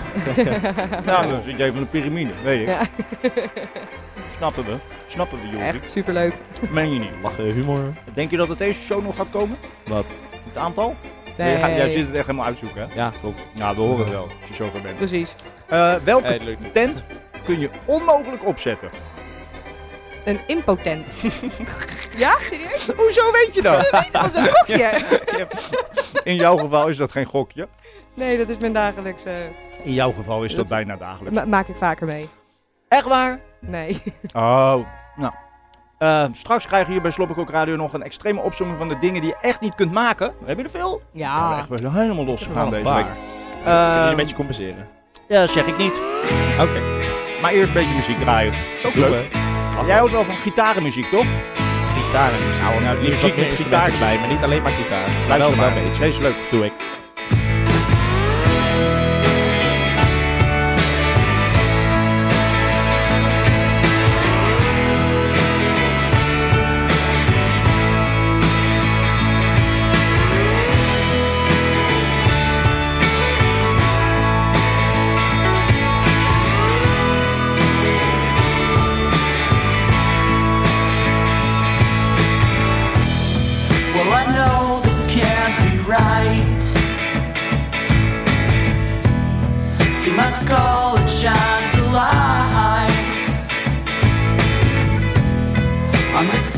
Nou, 1.05 1.27
dan 1.27 1.43
zit 1.43 1.57
je 1.57 1.63
even 1.63 1.73
van 1.75 1.83
de 1.83 1.89
piramide, 1.89 2.29
weet 2.43 2.61
ik. 2.61 2.67
Ja. 2.67 2.81
Snappen 4.37 4.65
we. 4.65 4.75
Snappen 5.07 5.37
we, 5.41 5.47
Jorik. 5.57 5.73
Echt 5.73 5.89
superleuk. 5.91 6.33
Meen 6.69 6.93
je 6.93 6.99
niet. 6.99 7.09
Lachen, 7.23 7.43
humor. 7.43 7.79
Denk 8.13 8.31
je 8.31 8.37
dat 8.37 8.47
het 8.47 8.57
deze 8.57 8.79
show 8.81 9.03
nog 9.03 9.15
gaat 9.15 9.29
komen? 9.29 9.57
Wat? 9.87 10.05
Het 10.47 10.57
aantal? 10.57 10.95
Nee, 11.37 11.49
Jij, 11.51 11.59
gaat- 11.59 11.75
jij 11.75 11.89
zit 11.89 12.05
het 12.07 12.15
echt 12.15 12.25
helemaal 12.25 12.47
uitzoeken, 12.47 12.81
hè? 12.89 12.95
Ja, 12.95 13.11
klopt. 13.21 13.47
Ja, 13.53 13.75
we 13.75 13.81
horen 13.81 13.99
het 13.99 14.09
wel, 14.09 14.23
als 14.23 14.47
je 14.47 14.53
zover 14.53 14.81
bent. 14.81 14.97
Precies. 14.97 15.35
Eh, 15.67 15.93
welke 16.03 16.39
tent 16.71 17.03
kun 17.45 17.59
je 17.59 17.69
onmogelijk 17.85 18.45
opzetten? 18.45 18.89
Een 20.25 20.39
impotent. 20.47 21.07
ja, 22.17 22.35
serieus? 22.39 22.89
Hoezo 22.97 23.31
weet 23.31 23.49
je 23.55 23.61
dat? 23.61 23.89
Dat 24.11 24.21
was 24.21 24.33
een 24.35 24.49
kokje. 24.49 25.01
In 26.23 26.35
jouw 26.35 26.57
geval 26.57 26.87
is 26.87 26.97
dat 26.97 27.11
geen 27.11 27.25
gokje. 27.25 27.67
Nee, 28.13 28.37
dat 28.37 28.49
is 28.49 28.57
mijn 28.57 28.73
dagelijkse... 28.73 29.31
In 29.83 29.93
jouw 29.93 30.11
geval 30.11 30.43
is 30.43 30.49
dat, 30.55 30.59
Dat- 30.67 30.77
bijna 30.77 30.95
dagelijks. 30.95 31.37
Ma- 31.39 31.45
maak 31.45 31.67
ik 31.67 31.75
vaker 31.77 32.05
mee. 32.07 32.29
Echt 32.87 33.05
waar? 33.07 33.39
Nee. 33.59 34.01
Oh, 34.33 34.75
nou. 35.15 35.33
Eh, 35.97 36.25
straks 36.31 36.65
krijgen 36.65 36.87
we 36.87 36.93
hier 36.93 37.01
bij 37.01 37.11
Slobberkok 37.11 37.49
Radio 37.49 37.75
nog 37.75 37.93
een 37.93 38.03
extreme 38.03 38.41
opzomming 38.41 38.77
van 38.79 38.89
de 38.89 38.97
dingen 38.97 39.21
die 39.21 39.29
je 39.29 39.37
echt 39.47 39.61
niet 39.61 39.75
kunt 39.75 39.91
maken. 39.91 40.33
Heb 40.45 40.57
je 40.57 40.63
er 40.63 40.69
veel? 40.69 41.01
Ja. 41.11 41.57
echt, 41.57 41.67
we 41.69 41.77
zijn 41.77 41.93
helemaal 41.93 42.25
losgegaan 42.25 42.69
deze 42.69 42.83
Waar. 42.83 42.95
week. 42.95 43.05
Kun 43.63 43.71
je 43.71 43.77
Eh, 43.77 44.07
een 44.09 44.15
beetje 44.15 44.35
compenseren? 44.35 44.87
Ja, 45.27 45.39
dat 45.39 45.49
zeg 45.49 45.65
ik 45.65 45.77
niet. 45.77 46.01
Oké. 46.59 46.81
Maar 47.41 47.51
eerst 47.51 47.67
een 47.69 47.73
beetje 47.79 47.95
muziek 47.95 48.19
draaien. 48.19 48.53
Zo 48.79 48.89
Leuk. 48.93 49.48
Jij 49.85 49.97
houdt 49.97 50.11
wel 50.11 50.23
van 50.23 50.35
gitarenmuziek, 50.35 51.05
toch? 51.09 51.25
Gitaar 51.95 52.33
en 52.33 52.45
muziek. 52.47 52.61
Nou, 52.61 52.81
Nou, 52.81 52.97
muziek 53.01 53.13
muziek 53.21 53.35
met 53.35 53.53
gitaar 53.53 53.91
bij, 53.99 54.19
maar 54.19 54.27
niet 54.27 54.43
alleen 54.43 54.61
maar 54.61 54.71
gitaar. 54.71 55.09
Maar 55.09 55.27
Luister 55.27 55.57
wel 55.57 55.69
maar. 55.69 55.77
een 55.77 55.83
beetje. 55.83 55.99
Deze 55.99 56.17
is 56.17 56.19
leuk. 56.19 56.35
Doe 56.49 56.65
ik. 56.65 56.71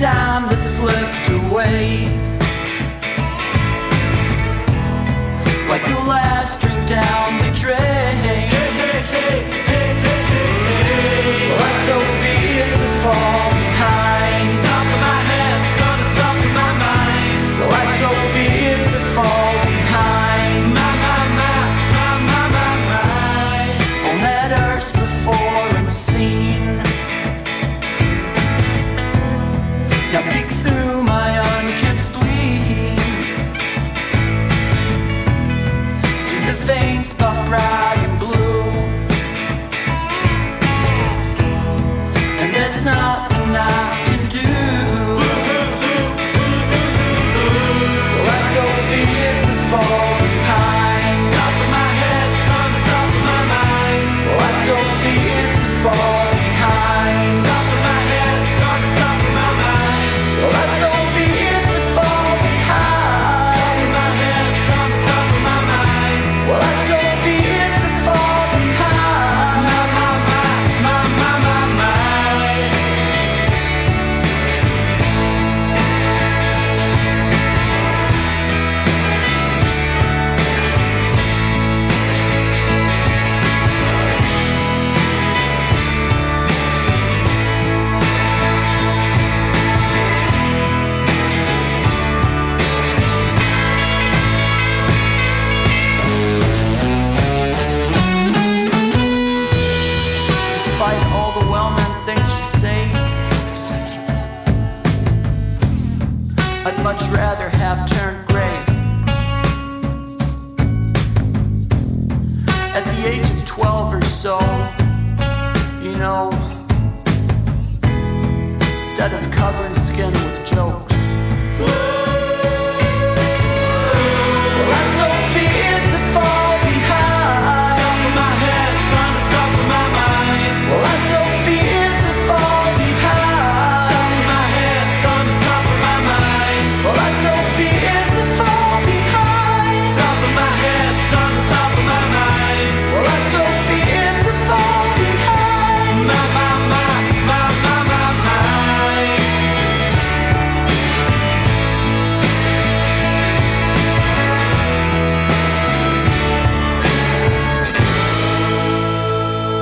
Time 0.02 0.50
that 0.50 0.64
slipped 0.64 1.30
away. 1.52 2.11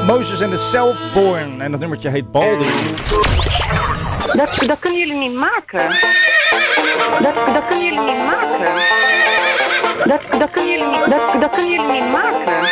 Moses 0.10 0.42
en 0.42 0.50
de 0.50 0.58
Selfborn. 0.58 1.62
En 1.62 1.72
dat 1.72 1.80
nummertje 1.80 2.10
heet 2.10 2.32
Baldur. 2.32 2.72
Dat, 4.34 4.64
dat 4.66 4.80
kunnen 4.80 5.00
jullie 5.00 5.18
niet 5.18 5.34
maken. 5.34 5.90
Dat, 7.22 7.36
dat 7.54 7.68
kunnen 7.68 7.86
jullie 7.86 8.00
niet 8.00 8.26
maken. 8.26 8.74
Dat, 10.08 10.40
dat 10.40 10.50
kunnen 10.50 10.72
jullie 10.72 10.88
niet, 10.88 11.06
dat, 11.10 11.42
dat 11.42 11.50
kunnen 11.50 11.72
jullie 11.72 11.92
niet 11.92 12.12
maken. 12.12 12.68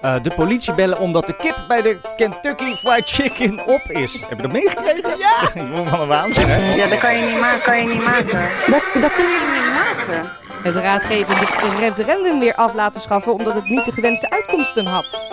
Eh, 0.00 0.22
de 0.22 0.30
politie 0.36 0.74
bellen 0.74 0.98
omdat 0.98 1.26
de 1.26 1.36
kip 1.36 1.64
bij 1.68 1.82
de 1.82 2.00
Kentucky 2.16 2.76
Fried 2.76 3.10
Chicken 3.10 3.66
op 3.66 3.82
is. 3.88 4.24
Heb 4.28 4.36
je 4.36 4.42
dat 4.42 4.52
meegekregen? 4.52 5.18
Ja! 5.18 5.50
Van 5.90 6.00
een 6.00 6.06
waanzin, 6.06 6.46
hè? 6.46 6.74
Ja, 6.74 6.86
dat 6.86 6.98
kan 6.98 7.16
je 7.18 7.26
niet 7.26 7.40
maken, 7.40 7.62
kan 7.62 7.78
je 7.78 7.84
niet 7.84 8.04
maken. 8.04 8.48
Dat, 8.66 8.82
dat 9.02 9.12
kunnen 9.12 9.32
jullie 9.32 9.60
niet 9.60 9.72
maken. 9.72 10.42
Het 10.64 10.74
raadgevende 10.74 11.46
referendum 11.80 12.38
weer 12.38 12.54
af 12.54 12.74
laten 12.74 13.00
schaffen 13.00 13.32
omdat 13.32 13.54
het 13.54 13.68
niet 13.68 13.84
de 13.84 13.92
gewenste 13.92 14.30
uitkomsten 14.30 14.86
had. 14.86 15.30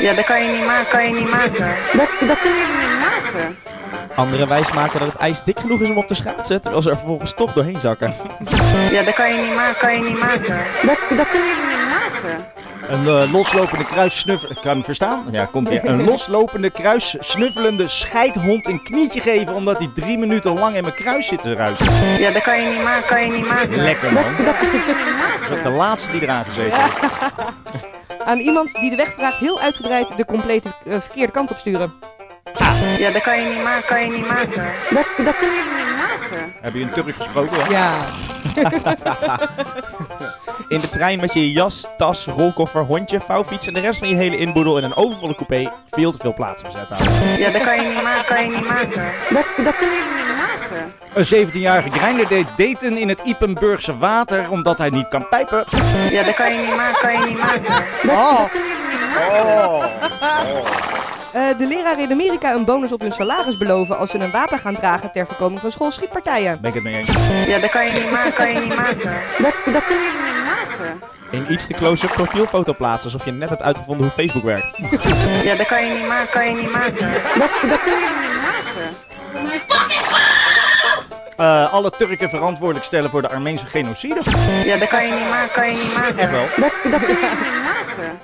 Ja, 0.00 0.14
dat 0.14 0.24
kan 0.24 0.44
je 0.44 0.52
niet 0.56 0.66
maken, 0.66 0.90
kan 0.90 1.04
je 1.04 1.20
niet 1.20 1.30
maken. 1.30 1.74
Dat, 1.92 2.08
dat 2.28 2.38
kunnen 2.38 2.58
jullie 2.58 2.88
niet 2.88 2.98
maken. 3.00 3.56
Anderen 4.16 4.48
wijsmaken 4.48 4.98
dat 4.98 5.08
het 5.08 5.16
ijs 5.16 5.42
dik 5.42 5.60
genoeg 5.60 5.80
is 5.80 5.88
om 5.88 5.98
op 5.98 6.06
te 6.06 6.14
schaatsen, 6.14 6.60
terwijl 6.60 6.82
ze 6.82 6.90
er 6.90 6.96
vervolgens 6.96 7.34
toch 7.34 7.52
doorheen 7.52 7.80
zakken. 7.80 8.14
Ja, 8.90 9.02
dat 9.02 9.14
kan 9.14 9.34
je 9.34 9.42
niet 9.42 9.54
maken, 9.54 9.80
kan 9.80 9.94
je 9.94 10.00
niet 10.00 10.18
maken. 10.18 10.58
Dat, 10.82 10.98
dat 11.16 11.28
kunnen 11.28 11.48
jullie 11.48 11.76
niet 11.76 11.88
maken. 11.88 12.44
Een 12.90 13.06
eh, 13.06 13.32
loslopende 13.32 13.84
kruissnuffel... 13.84 14.48
Kan 14.48 14.62
je 14.62 14.68
hem 14.68 14.84
verstaan? 14.84 15.24
Ja, 15.30 15.44
komt 15.44 15.68
weer. 15.68 15.84
Een 15.84 16.04
loslopende 16.04 16.70
kruissnuffelende 16.70 17.88
scheidhond 17.88 18.66
een 18.66 18.82
knietje 18.82 19.20
geven 19.20 19.54
omdat 19.54 19.78
hij 19.78 19.90
drie 19.94 20.18
minuten 20.18 20.58
lang 20.58 20.76
in 20.76 20.82
mijn 20.82 20.94
kruis 20.94 21.26
zit 21.26 21.42
te 21.42 21.54
ruiken. 21.54 21.92
Ja, 22.18 22.30
dat 22.30 22.42
kan 22.42 22.62
je 22.62 22.68
niet 22.68 22.82
maken, 22.82 23.08
kan 23.08 23.22
je 23.22 23.30
niet 23.30 23.46
maken. 23.46 23.76
Lekker, 23.76 24.12
man. 24.12 24.24
Dat 24.44 24.60
niet 24.62 24.72
is 24.72 24.80
ook 24.80 25.48
maken. 25.48 25.62
de 25.62 25.68
laatste 25.70 26.10
die 26.10 26.22
eraan 26.22 26.44
gezeten 26.44 26.80
heeft. 26.80 26.98
Aan 28.30 28.38
iemand 28.38 28.72
die 28.72 28.90
de 28.90 28.96
weg 28.96 29.12
vraagt 29.12 29.38
heel 29.38 29.60
uitgebreid 29.60 30.16
de 30.16 30.24
complete 30.24 30.68
eh, 30.84 31.00
verkeerde 31.00 31.32
kant 31.32 31.50
op 31.50 31.58
sturen. 31.58 31.92
Ja, 32.98 33.10
dat 33.10 33.22
kan 33.22 33.42
je 33.42 33.48
niet 33.54 33.62
maken, 33.62 33.86
kan 33.86 34.00
je 34.00 34.08
niet 34.08 34.26
maken. 34.26 34.64
Dat, 34.90 35.06
dat 35.24 35.36
kunnen 35.36 35.56
jullie 35.56 35.74
niet 35.74 35.96
maken. 35.96 35.99
Heb 36.60 36.74
je 36.74 36.80
een 36.80 36.90
Turk 36.90 37.16
gesproken? 37.16 37.56
hè? 37.62 37.70
Ja. 37.70 37.92
In 40.68 40.80
de 40.80 40.88
trein 40.88 41.20
met 41.20 41.32
je 41.32 41.52
jas, 41.52 41.88
tas, 41.96 42.26
rolkoffer, 42.26 42.82
hondje, 42.82 43.20
vouwfiets 43.20 43.66
en 43.66 43.74
de 43.74 43.80
rest 43.80 43.98
van 43.98 44.08
je 44.08 44.14
hele 44.14 44.36
inboedel 44.36 44.78
in 44.78 44.84
een 44.84 44.96
overvolle 44.96 45.34
coupé 45.34 45.70
veel 45.90 46.12
te 46.12 46.18
veel 46.20 46.34
plaats 46.34 46.62
bezet 46.62 46.88
houden. 46.88 47.38
Ja, 47.38 47.50
dat 47.50 47.62
kan 47.64 47.82
je 47.82 47.88
niet 47.88 48.02
maken, 48.02 48.34
kan 48.34 48.44
je 48.44 48.50
niet 48.50 48.68
maken. 48.68 49.10
Dat, 49.30 49.44
dat 49.64 49.76
kunnen 49.76 49.96
jullie 49.96 50.24
niet 50.26 50.36
maken. 50.36 50.92
Een 51.14 51.48
17-jarige 51.48 51.90
grinder 51.90 52.28
deed 52.28 52.46
daten 52.56 52.96
in 52.98 53.08
het 53.08 53.20
Ipenburgse 53.24 53.98
water 53.98 54.50
omdat 54.50 54.78
hij 54.78 54.90
niet 54.90 55.08
kan 55.08 55.28
pijpen. 55.28 55.64
Ja, 56.10 56.22
dat 56.22 56.34
kan 56.34 56.52
je 56.54 56.60
niet 56.66 56.76
maken, 56.76 57.00
kan 57.00 57.12
je 57.20 57.26
niet 57.26 57.38
maken. 57.38 57.84
Dat, 58.02 58.10
Oh. 58.16 58.38
dat 58.38 58.50
kunnen 58.50 58.68
jullie 58.68 58.98
niet 58.98 59.14
maken. 60.20 60.68
Eh, 61.32 61.58
de 61.58 61.66
leraren 61.66 61.98
in 61.98 62.10
Amerika 62.12 62.54
een 62.54 62.64
bonus 62.64 62.92
op 62.92 63.00
hun 63.00 63.12
salaris 63.12 63.56
beloven 63.56 63.98
als 63.98 64.10
ze 64.10 64.18
een 64.18 64.30
wapen 64.30 64.58
gaan 64.58 64.74
dragen 64.74 65.12
ter 65.12 65.26
voorkoming 65.26 65.60
van 65.60 65.70
schoolschietpartijen. 65.70 66.58
Ben 66.60 66.68
ik 66.68 66.74
het 66.74 66.84
mee 66.84 66.94
eens? 66.94 67.12
Ja, 67.46 67.58
dat 67.58 67.70
kan 67.70 67.84
je 67.84 67.92
niet 67.92 68.10
maken, 68.10 68.32
kan 68.32 68.52
je 68.52 68.60
niet 68.60 68.76
maken. 68.76 69.12
Dat, 69.38 69.54
dat 69.72 69.84
kunnen 69.84 70.04
jullie 70.04 70.32
niet 70.32 70.44
maken. 70.44 71.00
In 71.30 71.52
iets 71.52 71.66
te 71.66 71.74
close-up 71.74 72.12
profielfoto 72.12 72.72
plaatsen 72.72 73.04
alsof 73.04 73.24
je 73.24 73.32
net 73.32 73.48
hebt 73.48 73.62
uitgevonden 73.62 74.04
hoe 74.06 74.14
Facebook 74.14 74.42
werkt. 74.42 74.78
Ja, 75.44 75.54
dat 75.54 75.66
kan 75.66 75.86
je 75.86 75.94
niet 75.94 76.06
maken, 76.06 76.30
kan 76.30 76.46
je 76.48 76.54
niet 76.54 76.72
maken. 76.72 77.12
Dat, 77.38 77.50
dat 77.68 77.80
kunnen 77.80 78.00
jullie 78.00 78.28
niet 78.28 78.42
maken. 78.42 78.94
Eh, 81.36 81.72
alle 81.72 81.90
Turken 81.90 82.28
verantwoordelijk 82.28 82.86
stellen 82.86 83.10
voor 83.10 83.22
de 83.22 83.28
Armeense 83.28 83.66
genocide. 83.66 84.20
Ja, 84.64 84.76
dat 84.76 84.88
kan 84.88 85.06
je 85.06 85.12
niet 85.12 85.28
maken, 85.28 85.52
kan 85.52 85.70
je 85.70 85.76
niet 85.76 85.94
maken. 85.94 86.18
Echt 86.18 86.30
wel. 86.30 86.46
Dat, 86.56 86.72
dat 86.90 87.00
kunnen 87.04 87.20
jullie 87.20 87.50
niet 87.50 87.62
maken. 87.62 88.18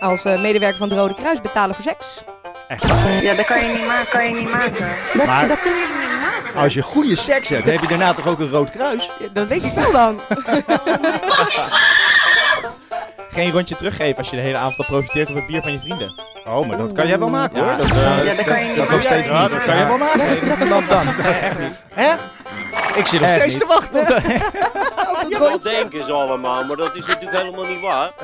Als 0.00 0.24
eh, 0.24 0.40
medewerker 0.40 0.78
van 0.78 0.88
het 0.88 0.98
Rode 0.98 1.14
Kruis 1.14 1.40
betalen 1.40 1.74
voor 1.74 1.84
seks. 1.84 2.24
Echt 2.68 2.86
waar. 2.88 3.22
Ja, 3.22 3.34
dat 3.34 3.46
kan 3.46 3.66
je 3.66 3.72
niet 3.72 3.86
maken, 3.86 4.08
kan 4.10 4.24
je 4.24 4.34
niet 4.34 4.50
maken. 4.50 4.88
Dat, 5.14 5.26
Maar- 5.26 5.48
dat 5.48 5.60
kunnen 5.60 5.78
jullie 5.78 5.96
niet 6.08 6.20
maken. 6.20 6.60
Als 6.60 6.74
je 6.74 6.82
goede 6.82 7.16
seks 7.16 7.48
hebt, 7.48 7.64
heb 7.64 7.80
je 7.80 7.86
daarna 7.86 8.14
toch 8.14 8.26
ook 8.26 8.38
een 8.38 8.48
rood 8.50 8.70
kruis? 8.70 9.10
Ja, 9.18 9.26
dat 9.32 9.48
denk 9.48 9.60
ik 9.62 9.72
wel 9.72 9.92
dan. 9.92 10.20
Geen 13.30 13.50
rondje 13.50 13.74
teruggeven 13.74 14.16
als 14.16 14.30
je 14.30 14.36
de 14.36 14.42
hele 14.42 14.56
avond 14.56 14.78
al 14.78 14.84
profiteert 14.84 15.28
op 15.30 15.34
het 15.36 15.46
bier 15.46 15.62
van 15.62 15.72
je 15.72 15.80
vrienden. 15.80 16.14
Oh, 16.46 16.66
maar 16.66 16.76
dat 16.76 16.92
kan 16.92 17.06
jij 17.06 17.18
wel 17.18 17.28
maken 17.28 17.56
Ja, 17.56 17.62
hoor. 17.64 17.76
Dat, 17.76 17.86
dat- 17.88 17.96
eh, 17.96 18.24
Ja, 18.24 18.34
dat 18.34 18.44
kan 18.44 18.58
je 18.60 18.66
niet 18.66 18.76
dat 18.76 18.88
maken. 18.88 18.92
nog 18.94 19.02
steeds 19.02 19.28
ja, 19.28 19.42
niet. 19.42 19.50
dat 19.50 19.64
kan 19.64 19.76
jij 19.76 19.86
wel 19.86 19.98
maken. 19.98 20.18
Nee, 20.18 20.68
dat 20.68 20.82
dan. 20.88 21.04
Nee, 21.22 21.32
echt 21.32 21.58
niet. 21.58 21.82
Hè? 21.94 22.14
Ik 22.98 23.06
zit 23.06 23.20
nog 23.20 23.30
steeds 23.30 23.58
te 23.58 23.66
wachten 23.66 24.00
op 24.00 24.06
de... 24.06 24.38
Ja, 25.28 25.38
dat 25.38 25.62
denken 25.62 26.02
ze 26.02 26.12
allemaal, 26.12 26.64
maar 26.64 26.76
dat 26.76 26.96
is 26.96 27.06
natuurlijk 27.06 27.36
helemaal 27.36 27.66
niet 27.66 27.80
waar. 27.80 28.10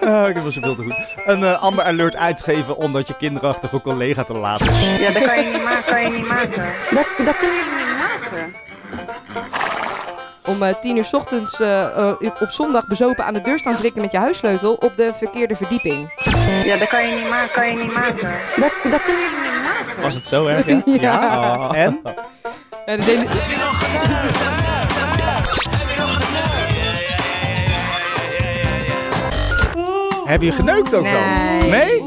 Ah, 0.00 0.28
ik 0.28 0.34
heb 0.34 0.42
wel 0.42 0.52
zoveel 0.52 0.74
te 0.74 0.82
goed. 0.82 0.94
Een 1.26 1.44
eh, 1.44 1.62
Amber 1.62 1.84
Alert 1.84 2.16
uitgeven 2.16 2.76
omdat 2.76 3.06
je 3.06 3.16
kinderachtige 3.16 3.80
collega 3.80 4.24
te 4.24 4.32
laat 4.32 4.60
is. 4.66 4.98
Ja, 4.98 5.10
dat 5.10 5.24
kan 5.24 5.44
je 5.44 5.50
niet 5.52 5.62
maken, 5.62 5.84
kan 5.84 6.02
je 6.02 6.08
niet 6.08 6.26
maken. 6.26 6.72
Dat, 6.90 7.06
dat 7.24 7.36
kunnen 7.38 7.56
jullie 7.56 7.84
niet 7.84 7.98
maken. 7.98 8.54
Om 10.44 10.62
eh, 10.62 10.74
tien 10.74 10.96
uur 10.96 11.04
's 11.04 11.12
ochtends 11.14 11.60
eh, 11.60 12.12
op 12.40 12.50
zondag 12.50 12.86
bezopen 12.86 13.24
aan 13.24 13.34
de 13.34 13.40
deur 13.40 13.58
staan 13.58 13.76
prikken 13.76 14.02
met 14.02 14.12
je 14.12 14.18
huissleutel 14.18 14.74
op 14.74 14.96
de 14.96 15.12
verkeerde 15.16 15.56
verdieping. 15.56 16.12
Ja, 16.64 16.76
dat 16.76 16.88
kan 16.88 17.08
je 17.08 17.14
niet 17.14 17.28
maken, 17.28 17.52
kan 17.52 17.68
je 17.68 17.74
niet 17.74 17.92
maken. 17.92 18.32
Dat, 18.56 18.74
dat 18.90 19.02
kunnen 19.02 19.22
jullie 19.22 19.50
niet 19.52 19.62
maken. 19.62 20.02
Was 20.02 20.14
het 20.14 20.24
zo 20.24 20.46
erg, 20.46 20.66
ja? 20.66 20.82
Ja? 21.00 21.56
Oh. 21.58 21.76
En? 21.76 22.00
Ja, 22.86 22.96
dat 22.96 23.06
deden- 23.06 23.28
Heb 30.26 30.42
je 30.42 30.52
geneukt 30.52 30.94
ook 30.94 31.04
dan? 31.04 31.22
Nee. 31.22 31.70
Nee? 31.70 32.02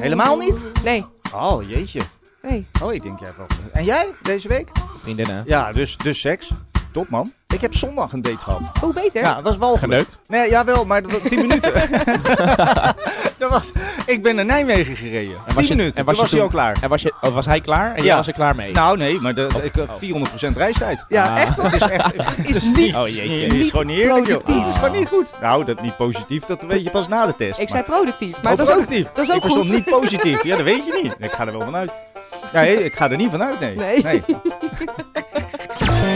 Helemaal 0.00 0.36
niet? 0.36 0.64
Nee, 0.84 1.04
Oh, 1.34 1.68
jeetje. 1.68 2.00
nee. 2.42 2.66
Oh, 2.82 2.92
ik 2.94 3.02
denk 3.02 3.20
jij 3.20 3.30
wel. 3.36 3.46
En 3.72 3.84
jij, 3.84 4.06
deze 4.22 4.48
week? 4.48 4.68
Vriendinnen. 4.98 5.44
Ja, 5.46 5.72
dus, 5.72 5.96
dus 5.96 6.20
seks. 6.20 6.50
Top, 6.96 7.08
man. 7.08 7.32
Ik 7.54 7.60
heb 7.60 7.74
zondag 7.74 8.12
een 8.12 8.22
date 8.22 8.36
gehad. 8.38 8.70
Oh, 8.82 8.94
beter. 8.94 9.20
Ja, 9.22 9.34
dat 9.34 9.42
was 9.42 9.56
walgelijk. 9.56 9.92
Geneukt? 9.92 10.18
Nee, 10.28 10.50
jawel, 10.50 10.84
maar 10.84 11.02
dat 11.02 11.10
was 11.12 11.20
10 11.28 11.38
minuten. 11.40 11.72
dat 13.38 13.50
was, 13.50 13.70
ik 14.06 14.22
ben 14.22 14.34
naar 14.34 14.44
Nijmegen 14.44 14.96
gereden. 14.96 15.34
10 15.46 15.54
was 15.54 15.66
je- 15.66 15.74
minuten, 15.74 15.96
en 15.96 16.04
toen 16.04 16.04
was 16.04 16.14
je 16.16 16.20
was 16.22 16.30
hij 16.30 16.40
toen- 16.40 16.48
al 16.48 16.54
klaar. 16.54 16.76
En 16.80 16.88
was, 16.88 17.02
je, 17.02 17.12
oh, 17.20 17.34
was 17.34 17.46
hij 17.46 17.60
klaar 17.60 17.90
en 17.90 17.96
jij 17.96 18.04
Ja. 18.04 18.16
was 18.16 18.26
er 18.26 18.32
klaar 18.32 18.54
mee? 18.56 18.72
Nou, 18.72 18.96
nee, 18.96 19.20
maar 19.20 19.34
de, 19.34 19.48
ik, 19.62 19.76
eh, 19.76 19.82
400% 19.98 20.56
reistijd. 20.56 21.04
Ja, 21.08 21.24
Ah. 21.34 21.40
echt? 21.40 21.56
Het 21.62 21.72
is 21.72 21.80
echt... 21.80 22.14
Is 22.56 22.70
niet. 22.74 22.94
Oh 22.96 23.06
jeetje. 23.08 23.58
Is 23.58 23.70
gewoon 23.70 23.86
niet 23.86 23.98
eerlijk, 23.98 24.26
joh. 24.26 24.42
productief. 24.42 24.56
Het 24.64 24.74
is 24.74 24.80
gewoon 24.80 24.98
niet 24.98 25.08
goed. 25.08 25.34
Nou, 25.40 25.64
dat 25.64 25.82
niet 25.82 25.96
positief, 25.96 26.44
dat 26.44 26.62
weet 26.62 26.82
je 26.84 26.90
pas 26.90 27.08
na 27.08 27.26
de 27.26 27.36
test. 27.36 27.58
Ik 27.58 27.68
zei 27.68 27.82
productief, 27.82 28.42
maar 28.42 28.52
Oh, 28.52 28.58
dat 28.58 28.68
is 28.68 28.74
ook, 28.74 28.80
productief. 28.84 29.12
dat 29.14 29.22
is 29.24 29.28
ook 29.30 29.34
ik 29.36 29.42
verstond 29.42 29.68
goed. 29.68 29.76
niet 29.76 29.84
positief. 29.98 30.42
Ja, 30.44 30.56
dat 30.56 30.64
weet 30.64 30.86
je 30.86 31.00
niet. 31.02 31.14
Ik 31.18 31.32
ga 31.32 31.46
er 31.46 31.52
wel 31.52 31.60
vanuit. 31.60 31.92
Ja, 32.52 32.60
nee, 32.60 32.84
ik 32.84 32.96
ga 32.96 33.10
er 33.10 33.16
niet 33.16 33.30
vanuit, 33.30 33.60
nee. 33.60 33.76
Nee. 33.76 34.02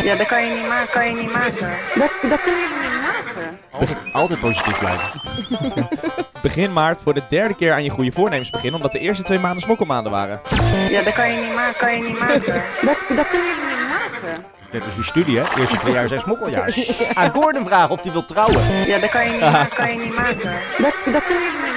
Ja, 0.03 0.17
dat 0.17 0.27
kan 0.27 0.47
je 0.47 0.55
niet 0.55 0.69
maken, 0.69 0.91
kan 0.93 1.07
je 1.07 1.13
niet 1.15 1.33
maken. 1.33 1.71
Dat, 1.95 2.11
dat 2.31 2.41
kunnen 2.43 2.61
jullie 2.61 2.91
niet 2.91 3.01
maken. 3.03 3.59
Altijd, 3.71 3.97
altijd 4.13 4.41
positief 4.41 4.79
blijven. 4.79 5.21
Begin 6.43 6.73
maart 6.73 7.01
voor 7.03 7.15
de 7.15 7.23
derde 7.29 7.55
keer 7.55 7.73
aan 7.73 7.85
je 7.85 7.91
goede 7.91 8.13
voornemens 8.13 8.51
beginnen, 8.51 8.75
omdat 8.75 8.93
de 8.93 8.99
eerste 8.99 9.23
twee 9.23 9.39
maanden 9.39 9.63
smokkelmaanden 9.63 10.13
waren. 10.13 10.41
Ja, 10.89 11.03
dat 11.03 11.13
kan 11.15 11.33
je 11.33 11.41
niet 11.41 11.55
maken, 11.55 11.79
kan 11.79 11.93
je 11.97 12.03
niet 12.03 12.19
maken. 12.19 12.63
Dat, 12.81 12.97
dat 13.17 13.29
kunnen 13.29 13.49
jullie 13.49 13.77
niet 13.79 13.89
maken. 13.89 14.45
Net 14.73 14.85
als 14.85 14.95
je 14.95 15.03
studie, 15.03 15.39
hè? 15.39 15.45
Eerste 15.61 15.77
twee 15.79 15.93
jaar 15.93 16.09
zijn 16.09 16.21
smokkeljaar. 16.21 16.75
Aan 17.15 17.31
Gordon 17.31 17.67
vragen 17.67 17.91
of 17.91 18.03
hij 18.03 18.13
wil 18.13 18.25
trouwen. 18.25 18.87
Ja, 18.87 18.99
dat 18.99 19.11
kan 19.11 19.25
je 19.25 19.31
niet 19.33 19.41
maken, 19.53 19.77
kan 19.77 19.91
je 19.91 19.97
niet 19.99 20.15
maken. 20.17 20.53
Dat, 20.79 20.95
dat 21.13 21.25
kunnen 21.25 21.43
jullie 21.43 21.53
niet 21.53 21.61
maken. 21.61 21.70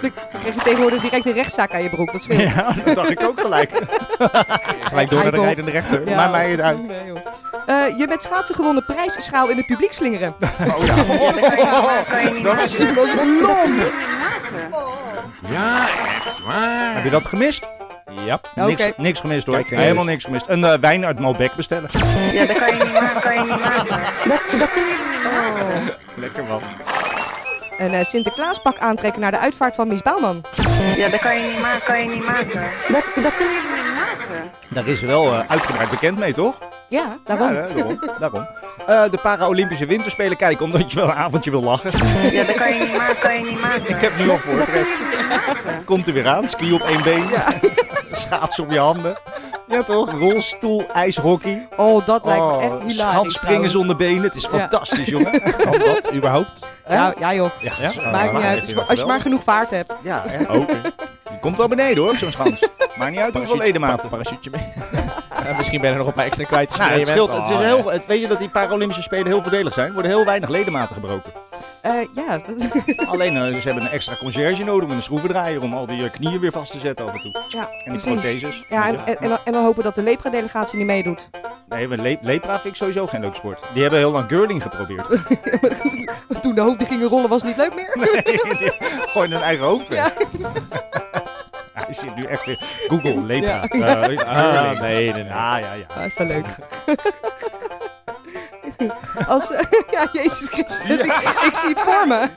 Dan 0.00 0.12
krijg 0.40 0.54
je 0.54 0.60
tegenwoordig 0.60 1.02
direct 1.02 1.26
een 1.26 1.32
rechtszaak 1.32 1.72
aan 1.72 1.82
je 1.82 1.88
broek. 1.88 2.12
Dat 2.12 2.22
scheelt. 2.22 2.40
Ja, 2.40 2.74
dat 2.84 2.94
dacht 2.94 3.10
ik 3.10 3.22
ook 3.22 3.40
gelijk. 3.40 3.70
Gelijk 4.90 5.10
door 5.10 5.22
naar 5.22 5.32
de 5.32 5.40
rijdende 5.40 5.70
rechter. 5.70 6.08
Ja. 6.08 6.16
Maar 6.16 6.30
mij 6.30 6.50
het 6.50 6.60
uit. 6.60 6.86
Nee. 6.86 7.12
Eh, 7.66 7.98
je 7.98 8.06
met 8.08 8.22
schaatsen 8.22 8.54
gewonnen 8.54 8.84
prijsschaal 8.84 9.48
in 9.48 9.56
het 9.56 9.66
publiek 9.66 9.92
slingeren. 9.92 10.34
Oh 10.76 10.84
ja. 10.84 10.94
Ja, 10.96 11.80
dat 11.80 12.06
kan 12.08 12.22
je 12.22 12.40
kan 12.42 12.86
je 12.86 12.92
was 12.94 13.08
een 13.08 13.40
lom. 13.40 13.80
Ja, 15.50 15.82
echt 16.26 16.40
waar. 16.44 16.94
Heb 16.94 17.04
je 17.04 17.10
dat 17.10 17.26
gemist? 17.26 17.68
Ja. 18.24 18.40
Niks, 18.54 18.84
niks 18.96 19.20
gemist 19.20 19.46
hoor. 19.46 19.56
Kijk, 19.56 19.80
Helemaal 19.80 20.04
niks 20.04 20.24
gemist. 20.24 20.44
Een 20.48 20.64
eh, 20.64 20.78
wijn 20.78 21.06
uit 21.06 21.18
Malbec 21.18 21.54
bestellen. 21.54 21.90
Ja, 22.32 22.46
dat 22.46 22.58
kan 22.58 22.66
je 22.66 22.84
niet 22.84 22.92
maken, 22.92 23.20
kan 23.20 23.34
je 23.34 23.40
niet 23.40 23.60
maken. 23.60 23.86
Dat, 24.28 24.40
dat 24.58 24.72
kunnen 24.72 24.90
jullie 24.90 25.10
niet 25.10 25.32
maken. 25.32 25.94
Lekker 26.14 26.44
man. 26.44 26.60
Een 27.78 27.94
eh, 27.94 28.04
Sinterklaaspak 28.04 28.78
aantrekken 28.78 29.20
naar 29.20 29.30
de 29.30 29.38
uitvaart 29.38 29.74
van 29.74 29.88
Mies 29.88 30.02
Bouwman. 30.02 30.44
Ja, 30.96 31.08
dat 31.08 31.20
kan 31.20 31.40
je 31.40 31.50
niet 31.50 31.60
maken, 31.60 31.80
kan 31.84 32.00
je 32.00 32.08
niet 32.08 32.24
maken. 32.24 32.60
Dat, 32.88 33.04
dat 33.22 33.36
kunnen 33.36 33.54
jullie 33.54 33.82
niet 33.82 33.94
maken. 33.94 34.50
Daar 34.68 34.86
is 34.86 34.98
ze 34.98 35.06
wel 35.06 35.32
eh, 35.32 35.40
uitgebreid 35.48 35.90
bekend 35.90 36.18
mee, 36.18 36.32
toch? 36.32 36.58
Ja, 36.88 37.18
daarom. 37.24 37.54
Ja, 37.54 37.66
daarom. 37.66 38.00
daarom. 38.18 38.46
Eh, 38.86 39.10
de 39.10 39.18
Paralympische 39.22 39.86
Winterspelen 39.86 40.36
kijken 40.36 40.64
omdat 40.64 40.90
je 40.90 40.96
wel 40.96 41.08
een 41.08 41.14
avondje 41.14 41.50
wil 41.50 41.62
lachen. 41.62 41.90
Ja, 42.32 42.44
dat 42.44 42.56
kan 42.56 42.74
je 42.74 42.80
niet 42.80 42.96
maken, 42.96 43.18
kan 43.18 43.34
je 43.34 43.44
niet 43.50 43.60
maken. 43.60 43.88
Ik 43.88 44.00
heb 44.00 44.18
nu 44.18 44.30
al 44.30 44.38
voorbereid. 44.38 44.86
Komt 45.84 46.06
er 46.06 46.12
weer 46.12 46.28
aan. 46.28 46.48
Ski 46.48 46.72
op 46.72 46.80
één 46.82 47.02
been. 47.02 47.24
Schaatsen 48.12 48.64
op 48.64 48.70
je 48.72 48.78
handen. 48.78 49.16
Ja 49.68 49.82
toch? 49.82 50.10
Rolstoel, 50.18 50.86
ijshockey. 50.94 51.68
Oh, 51.76 52.06
dat 52.06 52.24
lijkt 52.24 52.40
me 52.44 52.52
Oh, 52.52 52.62
echt 52.62 52.70
hilarisch. 52.72 52.96
Schandspringen 52.96 53.40
trouwens. 53.40 53.72
zonder 53.72 53.96
benen. 53.96 54.22
Het 54.22 54.34
is 54.36 54.42
Ja. 54.42 54.48
fantastisch, 54.48 55.06
jongen. 55.08 55.40
Kan 55.64 55.78
dat 55.78 56.12
überhaupt? 56.12 56.70
Ja, 56.88 57.14
ja 57.18 57.34
joh. 57.34 57.50
Ja, 57.60 57.72
Ja? 57.80 57.88
zo- 57.90 58.02
Maakt 58.10 58.32
niet 58.32 58.42
uit. 58.42 58.60
Als 58.60 58.68
je, 58.68 58.74
dat 58.74 58.88
als 58.88 59.00
je 59.00 59.06
maar 59.06 59.20
genoeg 59.20 59.42
vaart 59.42 59.70
hebt. 59.70 59.92
Ja, 60.02 60.24
echt. 60.38 60.48
Oké. 60.48 60.80
Die 61.30 61.38
komt 61.40 61.56
wel 61.56 61.68
beneden 61.68 62.02
hoor, 62.04 62.16
zo'n 62.16 62.30
schans. 62.32 62.68
Maakt 62.96 63.10
niet 63.10 63.20
uit 63.20 63.34
hoeveel 63.34 63.56
ledematen. 63.56 64.08
Parachute 64.08 64.50
mee. 64.50 64.72
Ja, 65.44 65.54
misschien 65.56 65.80
ben 65.80 65.86
je 65.88 65.92
er 65.94 65.98
nog 66.02 66.08
een 66.08 66.14
paar 66.16 66.24
extra 66.24 66.44
kwijt. 66.44 66.78
Nou, 66.78 66.92
het 66.92 67.06
scheelt. 67.06 67.32
Het 67.32 67.48
is 67.48 67.54
Oh, 67.56 67.60
heel, 67.60 67.90
het, 67.90 68.06
weet 68.06 68.20
je 68.20 68.26
dat 68.28 68.38
die 68.38 68.48
Paralympische 68.48 69.02
Spelen 69.02 69.26
heel 69.26 69.42
voordelig 69.42 69.72
zijn? 69.72 69.86
Er 69.86 69.92
worden 69.92 70.10
heel 70.10 70.24
weinig 70.24 70.48
ledematen 70.48 70.94
gebroken. 70.94 71.32
Eh, 71.80 71.92
ja, 72.14 72.38
dat, 72.38 73.06
Alleen 73.12 73.36
eh, 73.36 73.60
ze 73.60 73.66
hebben 73.68 73.84
een 73.84 73.90
extra 73.90 74.16
conciërge 74.16 74.64
nodig 74.64 74.86
met 74.88 74.96
een 74.96 75.02
schroevendraaier 75.02 75.62
om 75.62 75.74
al 75.74 75.86
die 75.86 76.04
eh, 76.04 76.10
knieën 76.10 76.40
weer 76.40 76.52
vast 76.52 76.72
te 76.72 76.78
zetten 76.78 77.06
af 77.06 77.14
en 77.14 77.20
toe. 77.20 77.32
ja, 77.46 77.68
En 77.84 77.92
die 77.92 78.00
protheses. 78.02 78.64
Ja, 78.68 78.88
en, 78.88 79.06
en, 79.06 79.18
en, 79.20 79.28
dan- 79.28 79.38
en 79.44 79.52
dan 79.52 79.64
hopen 79.64 79.82
dat 79.82 79.94
de 79.94 80.02
lepra-delegatie 80.02 80.76
niet 80.78 80.86
meedoet. 80.86 81.28
Nee, 81.68 81.88
le 81.88 82.18
lepra 82.20 82.52
vind 82.52 82.64
ik 82.66 82.74
sowieso 82.74 83.06
geen 83.06 83.20
leuk 83.20 83.34
sport. 83.34 83.62
Die 83.72 83.82
hebben 83.82 84.00
heel 84.00 84.10
lang 84.10 84.26
curling 84.28 84.62
geprobeerd. 84.62 85.06
Toen 86.42 86.54
de 86.54 86.60
hoofden 86.60 86.86
gingen 86.86 87.08
rollen 87.08 87.28
was 87.28 87.42
het 87.42 87.50
niet 87.50 87.56
leuk 87.56 87.74
meer. 87.74 87.96
Nee, 88.12 88.22
die 88.58 88.72
gooien 89.10 89.30
hun 89.32 89.42
eigen 89.42 89.64
hoofd 89.64 89.88
weg. 89.88 90.12
Hij 91.72 91.94
zit 91.94 92.16
nu 92.16 92.22
echt 92.24 92.46
weer... 92.46 92.64
Google, 92.88 93.22
lepra. 93.22 93.66
Ja. 93.70 93.94
Ah, 94.24 94.80
nee, 94.80 95.12
nee, 95.12 95.12
nee. 95.12 95.24
Ja, 95.24 95.56
ja, 95.58 95.72
ja. 95.72 95.86
Ja, 95.96 96.02
is 96.04 96.14
wel 96.14 96.26
leuk. 96.26 96.44
Als, 99.28 99.48
ja, 99.90 100.08
Jezus 100.12 100.48
Christus. 100.48 101.00
Ik, 101.00 101.12
ik 101.44 101.54
zie 101.54 101.68
het 101.68 101.80
voor 101.80 102.06
me. 102.08 102.28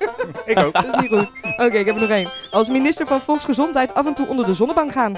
Ik 0.45 0.57
ook. 0.59 0.73
Dat 0.73 0.85
is 0.85 1.01
niet 1.01 1.09
goed. 1.09 1.27
Oké, 1.57 1.77
ik 1.77 1.85
heb 1.85 1.95
er 1.95 2.01
nog 2.01 2.09
één. 2.09 2.29
Als 2.51 2.69
minister 2.69 3.07
van 3.07 3.21
Volksgezondheid 3.21 3.93
af 3.93 4.05
en 4.05 4.13
toe 4.13 4.27
onder 4.27 4.45
de 4.45 4.53
zonnebank 4.53 4.91
gaan. 4.91 5.17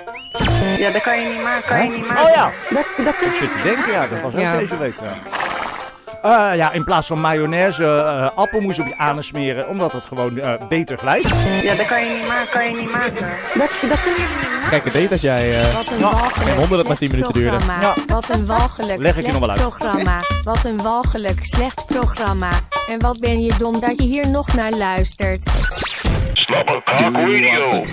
Ja, 0.77 0.91
dat 0.91 1.01
kan 1.01 1.21
je 1.21 1.29
niet 1.33 1.41
maken, 1.43 1.67
kan 1.67 1.83
je 1.83 1.89
niet 1.97 2.07
maken. 2.07 2.23
Oh 2.23 2.29
ja. 2.29 2.51
Dat, 2.69 2.85
dat 3.05 3.13
Ik 3.13 3.19
je 3.19 3.37
zit 3.39 3.51
te 3.51 3.61
denken, 3.63 3.91
ja, 3.91 4.07
dat 4.07 4.21
was 4.21 4.33
ook 4.33 4.39
Ja. 4.39 4.57
deze 4.57 4.77
week. 4.77 4.99
Ja. 4.99 5.13
Eh, 6.23 6.49
ja, 6.55 6.71
in 6.71 6.83
plaats 6.83 7.07
van 7.07 7.19
mayonaise 7.21 7.83
eh, 7.85 8.37
appelmoes 8.37 8.79
op 8.79 8.85
je 8.87 8.97
anus 8.97 9.27
smeren, 9.27 9.67
omdat 9.67 9.91
het 9.91 10.05
gewoon 10.05 10.37
eh, 10.39 10.53
beter 10.69 10.97
glijdt. 10.97 11.29
Ja, 11.61 11.75
dat 11.75 11.85
kan 11.87 12.05
je 12.05 12.11
niet 12.19 12.27
maken, 12.27 12.49
kan 12.51 12.65
je 12.65 12.81
niet 12.81 12.91
maken. 12.91 13.27
Dat, 13.53 13.69
dat 13.89 14.01
kun 14.01 14.11
je 14.11 14.25
niet 14.29 14.43
maken. 14.51 14.67
Gekke 14.67 14.91
date 14.91 15.07
dat 15.09 15.21
jij... 15.21 15.59
eh, 15.61 15.73
Wat 15.73 15.91
een 15.91 15.99
walgelijk 15.99 16.33
geen 16.35 16.55
wonder 16.55 16.69
dat 16.69 16.77
het 16.77 16.87
maar 16.87 16.97
10 16.97 17.07
slecht 17.07 17.11
minuten 17.11 17.33
duurde. 17.33 17.57
programma. 17.57 17.81
Ja. 17.81 18.13
Wat 18.13 18.29
een 18.29 18.45
walgelijk 18.45 19.01
Leg 19.01 19.09
ik 19.11 19.15
je 19.15 19.21
slecht 19.21 19.31
nog 19.31 19.39
wel 19.39 19.49
uit. 19.49 19.59
programma. 19.59 20.19
Wat 20.43 20.65
een 20.65 20.77
walgelijk 20.81 21.39
slecht 21.45 21.85
programma. 21.85 22.49
En 22.89 22.99
wat 22.99 23.19
ben 23.19 23.41
je 23.43 23.53
dom 23.57 23.79
dat 23.79 23.97
je 23.97 24.03
hier 24.07 24.29
nog 24.29 24.53
naar 24.53 24.71
luistert. 24.71 25.49
Slobberkok 26.33 26.99
Radio. 26.99 27.83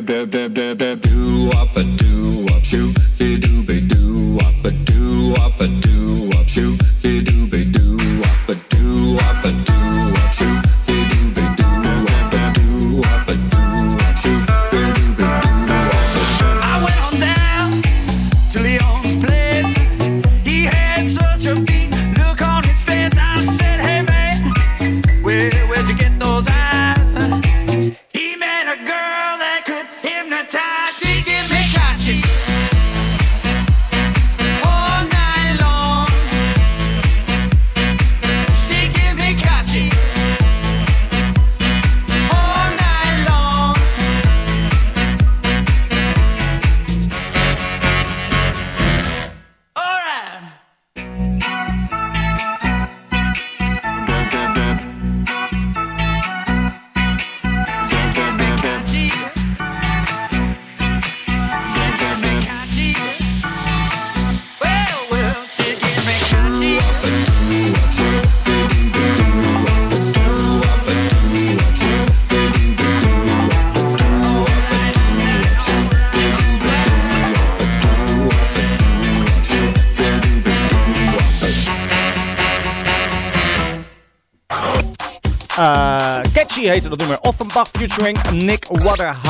bad, 0.00 0.30
bad, 0.30 0.54
bad, 0.54 0.78
bad, 0.78 1.02
bad. 1.02 1.09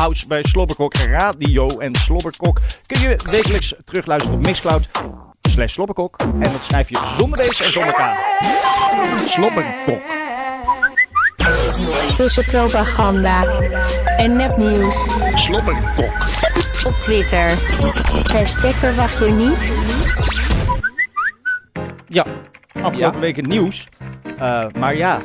Waterhouse 0.01 0.27
bij 0.27 0.43
Slobberkok 0.43 0.95
Radio. 0.95 1.67
En 1.79 1.95
Slobberkok 1.95 2.61
kun 2.87 3.01
je 3.01 3.17
wekelijks 3.31 3.75
terugluisteren 3.85 4.39
op 4.39 4.47
Mixcloud 4.47 4.89
slash 5.43 5.73
Slobberkok. 5.73 6.17
En 6.19 6.53
dat 6.53 6.63
schrijf 6.63 6.89
je 6.89 7.15
zonder 7.19 7.39
deze 7.39 7.65
en 7.65 7.73
zonder 7.73 7.93
K. 7.93 8.01
Slobberkok. 9.29 10.03
Tussen 12.17 12.45
propaganda 12.45 13.61
en 14.17 14.37
nepnieuws. 14.37 15.07
Slobberkok. 15.35 16.13
Op 16.87 16.95
Twitter. 17.01 17.51
Hashtag 18.33 18.75
verwacht 18.75 19.19
je 19.19 19.31
niet. 19.31 19.73
Ja, 22.09 22.27
afgelopen 22.83 23.21
week 23.21 23.37
het 23.37 23.47
nieuws. 23.47 23.89
Eh, 24.39 24.65
maar 24.79 24.97
ja. 24.97 25.19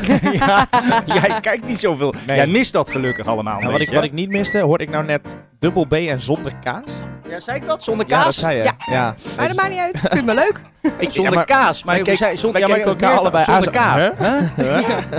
ja, 0.32 0.66
jij 1.20 1.40
kijkt 1.40 1.66
niet 1.66 1.80
zoveel. 1.80 2.14
Nee. 2.26 2.36
Jij 2.36 2.46
mist 2.46 2.72
dat 2.72 2.90
gelukkig 2.90 3.26
allemaal. 3.26 3.58
nou, 3.60 3.72
wat, 3.72 3.80
ik, 3.80 3.90
wat 3.90 4.04
ik 4.04 4.12
niet 4.12 4.28
miste, 4.28 4.58
hoorde 4.60 4.84
ik 4.84 4.90
nou 4.90 5.04
net 5.04 5.36
dubbel 5.58 5.84
B 5.86 5.92
en 5.92 6.22
zonder 6.22 6.52
kaas? 6.64 6.84
Ja, 7.28 7.40
zei 7.40 7.56
ik 7.58 7.66
dat? 7.66 7.82
Zonder 7.84 8.08
Ja, 8.08 8.14
dat 8.16 8.24
kaas? 8.24 8.36
zei 8.38 8.56
je. 8.56 8.62
Ja. 8.62 8.72
ja. 8.78 9.14
Maar 9.36 9.48
dat 9.48 9.56
maakt 9.56 9.70
niet 9.70 9.78
uit. 9.78 9.94
Ik 9.94 10.00
vind 10.00 10.14
het 10.14 10.24
maar 10.24 10.34
leuk. 10.34 10.60
Ik, 10.98 11.10
Zonder 11.10 11.32
ja, 11.32 11.38
maar- 11.38 11.44
kaas. 11.46 11.84
Maar 11.84 11.96
keken- 11.96 12.16
zei 12.16 12.36
zonder, 12.36 12.60
ja, 12.60 12.66
maar 12.66 12.76
keken 12.76 12.90
elkaar 12.90 13.16
allebei 13.18 13.44
aan. 13.48 13.62
zonder 13.62 13.72
kaas. 13.72 14.10
Huh? 14.56 15.16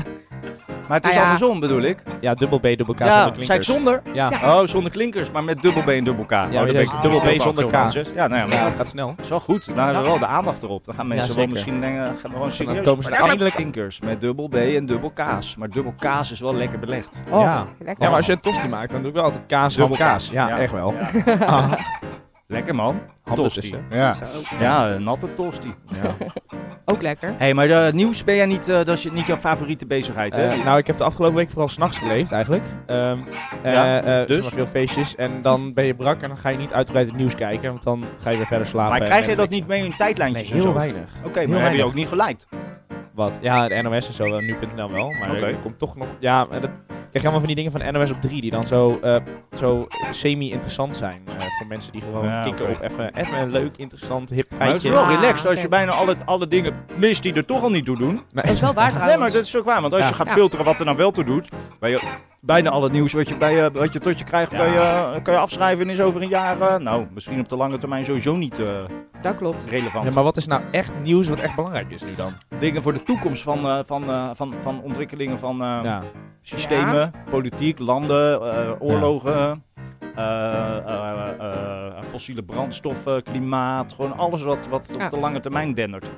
Maar 0.88 0.98
het 0.98 1.08
is 1.08 1.14
Nou 1.16 1.26
ja. 1.26 1.32
andersom, 1.32 1.60
bedoel 1.60 1.82
ik. 1.82 2.04
Ja, 2.22 2.34
dubbel 2.34 2.60
B, 2.60 2.62
dubbel 2.64 2.94
K, 2.94 3.00
ja, 3.00 3.06
zonder 3.24 3.44
zei 3.44 3.60
ik 3.60 3.66
klinkers. 3.66 3.66
zonder? 3.68 4.02
Ja. 4.14 4.30
Oh, 4.44 4.66
zonder 4.66 4.92
klinkers, 4.92 5.32
maar 5.32 5.44
met 5.44 5.62
dubbel 5.62 5.84
B 5.84 5.88
en 5.88 6.04
dubbel 6.04 6.26
K. 6.26 6.32
Ja, 6.32 6.46
maar 6.48 6.68
je 6.68 6.74
zegt 6.74 7.02
dubbel 7.02 7.20
B 7.20 7.42
zonder 7.42 7.66
K. 7.66 7.72
Ja, 7.72 7.80
nou 7.82 8.14
ja, 8.16 8.28
maar 8.28 8.50
Ja, 8.58 8.64
dat 8.64 8.74
gaat 8.76 8.88
snel. 8.88 9.08
dat 9.16 9.24
is 9.26 9.30
wel 9.30 9.40
goed. 9.40 9.66
Dan 9.76 9.84
hebben 9.84 10.02
we 10.04 10.10
wel 10.10 10.20
de 10.20 10.26
aandacht 10.28 10.64
erop. 10.64 10.86
Dan 10.86 10.94
gaan 10.96 11.08
mensen 11.08 11.26
wel 11.28 11.36
zeker. 11.36 11.52
misschien 11.52 11.80
denken, 11.82 12.02
gaan 12.04 12.14
we 12.22 12.30
gewoon 12.30 12.52
serieus. 12.52 12.86
komen 12.86 13.04
ze 13.04 13.10
Maar 13.10 13.20
eindelijk- 13.20 13.56
klinkers 13.56 14.00
met 14.00 14.22
dubbel 14.22 14.48
B 14.48 14.56
en 14.56 14.86
dubbel 14.86 15.12
K's. 15.16 15.56
Maar 15.56 15.70
dubbel 15.70 15.94
K's 16.00 16.32
is 16.32 16.40
wel 16.40 16.56
lekker 16.56 16.80
belegd. 16.80 17.18
Oh, 17.30 17.40
ja. 17.42 17.66
lekker. 17.80 18.04
ja, 18.04 18.08
maar 18.10 18.18
als 18.18 18.26
je 18.26 18.32
een 18.32 18.40
tosti 18.40 18.68
maakt, 18.68 18.92
dan 18.92 19.02
doe 19.02 19.10
ik 19.10 19.16
wel 19.16 19.26
altijd 19.26 19.46
kaas, 19.46 19.78
ham, 19.78 19.88
Dubbel 19.90 20.06
kaas. 20.08 20.30
Ja, 20.30 20.48
Ja. 20.48 20.58
echt 20.60 20.72
wel. 20.72 20.94
Ja. 21.26 21.36
Ah, 21.46 21.72
Lekker 22.48 22.76
man. 22.76 23.00
ham 23.24 23.36
Tosti. 23.36 23.60
ertussen. 23.60 23.86
Ja. 23.90 24.14
ja, 24.60 24.88
een 24.90 25.04
natte 25.04 25.34
tosti. 25.34 25.74
Ja. 25.92 26.28
Ook 26.94 27.02
lekker. 27.02 27.28
Hé, 27.30 27.34
hey, 27.38 27.54
maar 27.54 27.68
de 27.68 27.92
nieuws 27.94 28.24
ben 28.24 28.36
jij 28.36 28.46
niet, 28.46 28.70
eh, 28.70 28.76
dat 28.76 28.88
is 28.88 29.04
je- 29.04 29.12
niet 29.12 29.26
jouw 29.26 29.36
favoriete 29.38 29.86
bezigheid, 29.86 30.36
hè? 30.36 30.48
Eh, 30.48 30.66
nou, 30.66 30.78
ik 30.78 30.88
heb 30.88 30.98
de 30.98 31.04
afgelopen 31.04 31.36
week 31.38 31.50
vooral 31.50 31.68
s'nachts 31.68 31.98
geleefd 31.98 32.32
eigenlijk. 32.32 32.64
Ehm 32.86 33.18
Ja, 33.64 34.02
eh, 34.02 34.22
eh, 34.22 34.28
dus? 34.28 34.36
zeg 34.36 34.44
maar 34.46 34.54
veel 34.54 34.68
feestjes. 34.68 35.16
En 35.16 35.42
dan 35.42 35.74
ben 35.74 35.86
je 35.86 35.96
brak 35.96 36.22
en 36.22 36.28
dan 36.28 36.38
ga 36.38 36.50
je 36.50 36.58
niet 36.58 36.74
uitgebreid 36.74 37.08
het 37.08 37.16
nieuws 37.18 37.36
kijken. 37.36 37.70
Want 37.70 37.84
dan 37.84 38.06
ga 38.20 38.30
je 38.30 38.38
weer 38.38 38.46
verder 38.46 38.68
slapen. 38.68 38.98
maar 39.00 39.08
krijg 39.08 39.26
je 39.30 39.36
dat 39.36 39.50
niet 39.50 39.68
mee 39.68 39.80
in 39.82 39.88
Nee, 39.88 39.98
tijdlijntjes 39.98 40.48
en 40.50 40.54
heel 40.56 40.64
zo? 40.64 40.74
weinig. 40.74 41.10
Oké, 41.26 41.40
Heel 41.40 41.48
maar 41.50 41.62
heb 41.64 41.74
je 41.74 41.84
ook 41.84 41.94
niet 41.94 42.08
geliked? 42.08 42.46
Wat? 43.14 43.40
Ja, 43.42 43.68
de 43.68 43.82
NOS 43.82 44.08
en 44.08 44.14
zo, 44.14 44.24
wel, 44.30 44.40
nu.nl 44.40 44.92
wel. 44.92 45.10
Maar 45.20 45.32
Oké. 45.32 45.46
er 45.46 45.56
komt 45.56 45.80
toch 45.80 45.96
nog... 45.96 46.08
Ja, 46.20 46.48
eh, 46.52 46.62
dat, 46.62 46.70
krijg 47.14 47.26
je 47.26 47.32
allemaal 47.32 47.40
van 47.40 47.48
die 47.48 47.56
dingen 47.56 47.72
van 47.72 47.94
NOS 48.02 48.12
op 48.12 48.22
3 48.22 48.42
die 48.42 48.52
dan 48.52 48.64
zo, 48.68 49.00
eh, 49.02 49.16
zo 49.54 49.88
semi-interessant 50.12 50.96
zijn. 50.96 51.22
eh, 51.28 51.34
voor 51.58 51.68
mensen 51.68 51.92
die 51.92 52.02
gewoon 52.02 52.26
Ja, 52.26 52.48
op 52.48 52.60
even, 52.82 53.14
even 53.16 53.40
een 53.40 53.52
leuk, 53.52 53.78
interessant, 53.78 54.30
hip 54.30 54.46
Maar 54.58 54.68
het 54.68 54.76
is 54.76 54.82
feitje. 54.90 55.06
wel 55.08 55.16
relaxed 55.22 55.50
als 55.50 55.62
je 55.62 55.68
bijna 55.68 55.92
alle, 55.92 56.16
alle 56.26 56.48
dingen 56.48 56.74
mist 56.96 57.24
die 57.24 57.34
er 57.34 57.46
toch 57.46 57.62
al 57.64 57.70
niet 57.70 57.86
toe 57.86 57.98
doen. 57.98 58.22
Maar- 58.34 58.44
Dat 58.44 58.54
is 58.54 58.62
wel 58.62 58.74
waar 58.74 58.84
Nee, 58.84 58.94
trouwens. 58.94 59.20
maar 59.20 59.32
dat 59.32 59.42
is 59.46 59.58
ook 59.58 59.66
waar. 59.66 59.82
Want 59.82 59.94
als 59.94 60.02
Ja. 60.04 60.08
je 60.10 60.14
gaat 60.16 60.28
Ja. 60.28 60.34
filteren 60.34 60.66
wat 60.66 60.80
er 60.80 60.86
nou 60.86 60.98
wel 60.98 61.12
toe 61.12 61.24
doet, 61.24 61.50
je 61.80 62.00
bijna 62.46 62.70
al 62.70 62.84
het 62.84 62.92
nieuws 62.92 63.14
wat 63.14 63.30
je, 63.30 63.38
bij, 63.38 63.54
je- 63.56 63.72
wat 63.72 63.94
je 63.94 64.00
tot 64.00 64.20
je 64.20 64.26
krijgt, 64.26 64.52
Ja. 64.52 64.58
kan, 64.58 64.72
je, 64.72 65.22
kan 65.22 65.34
je 65.34 65.40
afschrijven 65.40 65.86
en 65.86 65.92
is 65.92 66.02
over 66.02 66.22
een 66.22 66.30
jaar, 66.30 66.62
eh, 66.62 66.78
nou, 66.78 67.06
misschien 67.14 67.40
op 67.40 67.50
de 67.50 67.56
lange 67.56 67.78
termijn 67.78 68.06
sowieso 68.06 68.36
niet 68.36 68.60
eh, 68.60 68.68
Dat 69.22 69.36
klopt. 69.38 69.66
relevant. 69.66 70.06
Ja, 70.06 70.12
maar 70.14 70.24
wat 70.24 70.38
is 70.38 70.48
nou 70.48 70.62
echt 70.72 70.94
nieuws 71.04 71.28
wat 71.28 71.40
echt 71.40 71.56
belangrijk 71.56 71.92
is 71.92 72.04
nu 72.04 72.16
dan? 72.16 72.34
Dingen 72.60 72.82
voor 72.82 72.94
de 72.94 73.04
toekomst 73.04 73.44
van, 73.44 73.66
eh, 73.68 73.80
van, 73.86 74.04
eh, 74.10 74.30
van, 74.34 74.54
van 74.62 74.82
ontwikkelingen 74.82 75.40
van 75.40 75.62
eh, 75.62 75.80
Ja. 75.84 76.02
systemen, 76.42 77.12
politiek, 77.30 77.80
landen, 77.80 78.42
eh, 78.42 78.72
oorlogen, 78.80 79.64
eh, 80.16 80.78
eh, 80.78 81.30
eh, 81.40 82.04
fossiele 82.04 82.44
brandstoffen, 82.44 83.24
klimaat. 83.24 83.94
Gewoon 83.94 84.18
alles 84.18 84.44
wat, 84.44 84.68
wat 84.68 84.94
Ja. 84.98 85.06
op 85.06 85.12
de 85.12 85.18
lange 85.20 85.40
termijn 85.40 85.74
dendert. 85.74 86.12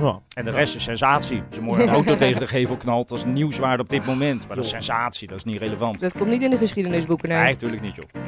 Ja. 0.00 0.20
En 0.34 0.44
de 0.44 0.50
rest 0.50 0.74
is 0.74 0.82
sensatie. 0.82 1.42
Als 1.48 1.56
je 1.56 1.62
morgen 1.62 1.82
een 1.82 1.94
auto 1.94 2.16
tegen 2.26 2.40
de 2.40 2.46
gevel 2.46 2.76
knalt, 2.76 3.08
dat 3.08 3.18
is 3.18 3.24
nieuwswaarde 3.24 3.82
op 3.82 3.88
dit 3.88 4.06
moment. 4.06 4.46
Maar 4.46 4.56
dat 4.56 4.64
is 4.64 4.70
sensatie, 4.70 5.28
dat 5.28 5.36
is 5.36 5.44
niet 5.44 5.60
relevant. 5.60 5.98
Dat 6.00 6.12
komt 6.12 6.30
niet 6.30 6.42
in 6.42 6.50
de 6.50 6.58
geschiedenisboeken, 6.58 7.28
nee. 7.28 7.38
Nee, 7.38 7.52
natuurlijk 7.52 7.82
niet, 7.82 7.96
joh. 7.96 8.22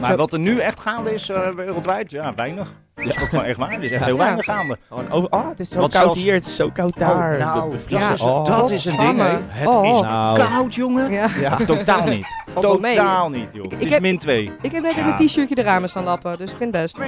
Maar 0.00 0.10
Zo. 0.10 0.16
wat 0.16 0.32
er 0.32 0.38
nu 0.38 0.58
echt 0.58 0.80
gaande 0.80 1.12
is 1.12 1.28
eh, 1.28 1.50
wereldwijd, 1.50 2.10
ja, 2.10 2.34
weinig. 2.34 2.68
Dat 3.06 3.16
is 3.16 3.22
ook 3.22 3.28
gewoon 3.28 3.44
echt 3.44 3.58
waar. 3.58 3.70
Er 3.72 3.82
is 3.82 3.90
echt 3.92 4.04
heel 4.04 4.16
Ja. 4.16 4.22
weinig 4.22 4.44
gaande. 4.44 4.76
Gewoon 4.88 5.10
over, 5.10 5.30
oh, 5.30 5.48
het 5.48 5.60
is 5.60 5.68
zo 5.68 5.78
Want 5.78 5.92
koud 5.92 6.02
zelfs- 6.04 6.22
hier, 6.22 6.34
het 6.34 6.46
is 6.46 6.56
zo 6.56 6.70
koud 6.70 6.98
daar. 6.98 7.32
Oh, 7.32 7.38
nou, 7.38 7.54
De 7.54 7.60
dat 7.60 7.70
bevriezen. 7.70 8.12
is, 8.12 8.20
Oh. 8.20 8.44
dat 8.44 8.70
is 8.70 8.84
een 8.84 8.96
ding, 8.96 9.18
hè. 9.18 9.38
Het 9.48 9.66
Oh. 9.74 9.86
is 9.94 10.00
Nou. 10.00 10.38
koud, 10.38 10.74
jongen. 10.74 11.12
Ja. 11.12 11.26
Ja. 11.40 11.56
Totaal 11.56 12.04
niet. 12.04 12.26
Valt 12.52 12.66
wel 12.66 12.78
mee. 12.78 12.96
Totaal 12.96 13.30
niet, 13.30 13.52
joh. 13.52 13.64
Ik- 13.64 13.70
Het 13.70 13.80
ik 13.80 13.86
is 13.86 13.92
heb- 13.92 14.00
min 14.02 14.18
2. 14.18 14.52
Ik 14.62 14.72
heb 14.72 14.82
net 14.82 14.92
in 14.96 14.98
Ja. 14.98 15.04
mijn 15.14 15.26
t-shirtje 15.26 15.54
de 15.54 15.62
ramen 15.62 15.88
staan 15.88 16.04
lappen, 16.04 16.38
dus 16.38 16.50
ik 16.50 16.56
vind 16.56 16.74
het 16.74 16.82
best. 16.82 16.98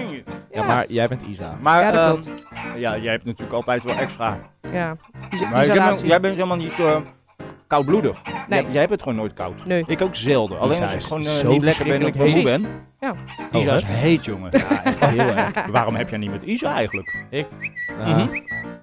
Ja, 0.52 0.62
maar 0.62 0.84
jij 0.88 1.08
bent 1.08 1.22
Isa. 1.22 1.56
Maar 1.60 1.82
Ja, 1.82 1.90
dat 1.90 2.14
ehm, 2.14 2.22
klopt. 2.22 2.42
ja, 2.76 2.96
jij 2.96 3.12
hebt 3.12 3.24
natuurlijk 3.24 3.52
altijd 3.52 3.84
wel 3.84 3.94
extra. 3.96 4.38
Ja. 4.72 4.96
Is 5.30 5.40
Maar 5.40 5.50
jij 5.50 5.50
bent, 5.50 5.66
isolatie. 5.66 6.06
jij 6.06 6.20
bent 6.20 6.34
helemaal 6.34 6.56
niet 6.56 6.78
eh, 6.78 6.96
koudbloedig. 7.70 8.22
Nee. 8.24 8.62
Jij, 8.62 8.70
jij 8.70 8.80
hebt 8.80 8.92
het 8.92 9.02
gewoon 9.02 9.18
nooit 9.18 9.32
koud. 9.34 9.64
Nee. 9.66 9.84
Ik 9.86 10.00
ook 10.02 10.14
zelden. 10.14 10.58
Alleen 10.58 10.74
Isa 10.74 10.82
als 10.84 10.92
ik 10.94 11.00
gewoon 11.02 11.22
eh, 11.26 11.32
zo 11.32 11.48
niet 11.50 11.62
lekker 11.62 11.84
ben 11.84 12.04
of 12.04 12.14
verschrikkelijk 12.16 12.58
moe 12.60 12.68
ben. 12.68 12.80
Ja. 13.00 13.14
Isa 13.60 13.70
Oh, 13.70 13.76
is 13.76 13.84
heet, 13.84 14.24
jongen. 14.24 14.50
Ja, 14.58 14.84
echt 14.84 15.04
heel 15.04 15.18
erg. 15.20 15.66
Waarom 15.66 15.94
heb 15.94 16.08
jij 16.08 16.18
niet 16.18 16.30
met 16.30 16.42
Isa 16.42 16.74
eigenlijk? 16.74 17.24
Ik? 17.30 17.46
Mhm. 17.98 18.26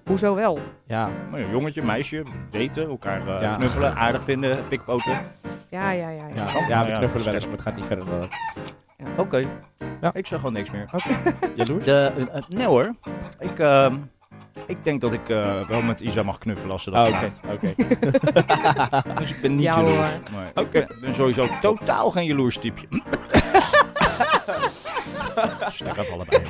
Hoezo 0.06 0.36
wel? 0.36 0.60
Ja. 0.86 1.10
Nou 1.32 1.44
ja, 1.44 1.50
jongetje, 1.52 1.84
meisje, 1.84 2.24
daten, 2.52 2.90
elkaar 2.90 3.28
eh, 3.28 3.42
Ja. 3.42 3.56
knuffelen, 3.56 3.96
aardig 3.96 4.24
vinden, 4.24 4.58
pikpoten. 4.68 5.22
Ja, 5.70 5.92
ja, 5.92 6.10
ja. 6.10 6.28
ja. 6.28 6.34
Ja, 6.36 6.46
ja, 6.68 6.86
we 6.86 6.92
Ja, 6.92 6.98
knuffelen 6.98 7.26
wel 7.26 7.34
eens, 7.34 7.44
maar 7.46 7.54
het 7.54 7.62
gaat 7.62 7.76
niet 7.76 7.86
verder 7.86 8.06
dan 8.06 8.20
dat. 8.20 8.30
Oké. 9.18 9.42
Ja. 10.02 10.14
Ik 10.14 10.28
zeg 10.28 10.40
gewoon 10.40 10.54
niks 10.54 10.72
meer. 10.72 10.90
Jaloers? 11.56 11.86
De, 11.86 12.12
eh, 12.18 12.38
eh, 12.38 12.44
nee 12.50 12.66
hoor. 12.66 12.96
Ik, 13.40 13.60
ehm, 13.60 13.96
ik 14.66 14.84
denk 14.84 15.02
dat 15.02 15.14
ik 15.14 15.30
eh, 15.30 15.68
wel 15.68 15.82
met 15.82 16.00
Isa 16.00 16.24
mag 16.24 16.38
knuffelen 16.38 16.72
als 16.72 16.84
ze 16.84 16.92
dat 16.92 17.08
Oh, 17.08 17.08
Oké, 17.08 17.18
vraagt. 17.18 17.40
oké. 17.54 19.14
Dus 19.20 19.30
ik 19.32 19.42
ben 19.42 19.56
niet 19.56 19.64
Ja, 19.64 19.76
jaloers. 19.76 20.10
Maar. 20.32 20.66
Ik 20.66 20.88
ben 21.02 21.14
sowieso 21.14 21.48
totaal 21.62 22.12
geen 22.12 22.26
jaloers 22.26 22.58
typeje. 22.58 22.88
Stek 25.68 25.98
af 25.98 26.12
allebei. 26.12 26.42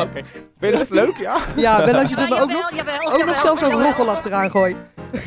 Oké. 0.00 0.22
Vind 0.58 0.72
je 0.72 0.78
dat 0.78 0.90
leuk, 0.90 1.16
ja? 1.16 1.36
Ja, 1.56 1.84
wel 1.84 1.94
als 1.94 2.10
je 2.10 2.16
er 2.16 2.42
ook 2.42 2.48
nog, 2.50 3.12
ook 3.14 3.24
nog 3.24 3.38
zelfs 3.38 3.62
een 3.62 3.70
roggel 3.70 4.10
achteraan 4.10 4.50
gooit. 4.50 4.76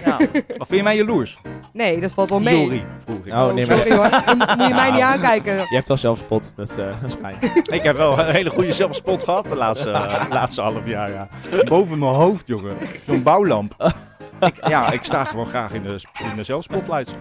ja. 0.06 0.18
Of 0.58 0.68
vind 0.68 0.70
je 0.70 0.84
mij 0.84 0.96
jaloers? 0.96 1.40
Nee, 1.74 2.00
dat 2.00 2.12
valt 2.14 2.30
wel 2.30 2.40
mee. 2.40 2.62
Jori, 2.62 2.86
vroeg 3.06 3.26
ik. 3.26 3.34
Oh, 3.34 3.54
nee, 3.54 3.68
maar 3.68 3.78
Sorry 3.78 3.96
hoor, 3.96 4.10
Dan 4.26 4.38
moet 4.58 4.68
je 4.68 4.74
mij 4.74 4.92
niet 4.92 5.02
aankijken. 5.02 5.56
je 5.56 5.66
hebt 5.76 5.88
wel 5.88 5.98
zelfspot, 5.98 6.54
dat 6.56 6.70
is, 6.70 6.76
eh, 6.76 6.86
dat 7.02 7.10
is 7.12 7.16
fijn. 7.22 7.38
Ik 7.78 7.82
heb 7.82 7.96
wel 7.96 8.20
een 8.20 8.34
hele 8.34 8.50
goede 8.50 8.74
zelfspot 8.74 9.24
gehad 9.24 9.48
de 9.48 9.56
laatste, 9.56 9.92
eh, 9.92 10.26
laatste 10.30 10.62
half 10.62 10.86
jaar. 10.86 11.12
Ja. 11.12 11.28
Boven 11.66 12.00
mijn 12.00 12.12
hoofd, 12.14 12.48
jongen. 12.48 12.76
Zo'n 13.06 13.24
bouwlamp. 13.24 13.76
Ik, 14.42 14.68
ja, 14.68 14.92
ik 14.92 15.04
sta 15.04 15.24
gewoon 15.24 15.46
graag 15.46 15.74
in 15.74 15.84
de, 15.84 16.00
in 16.30 16.36
de 16.36 16.44
zelfspotlights. 16.44 17.14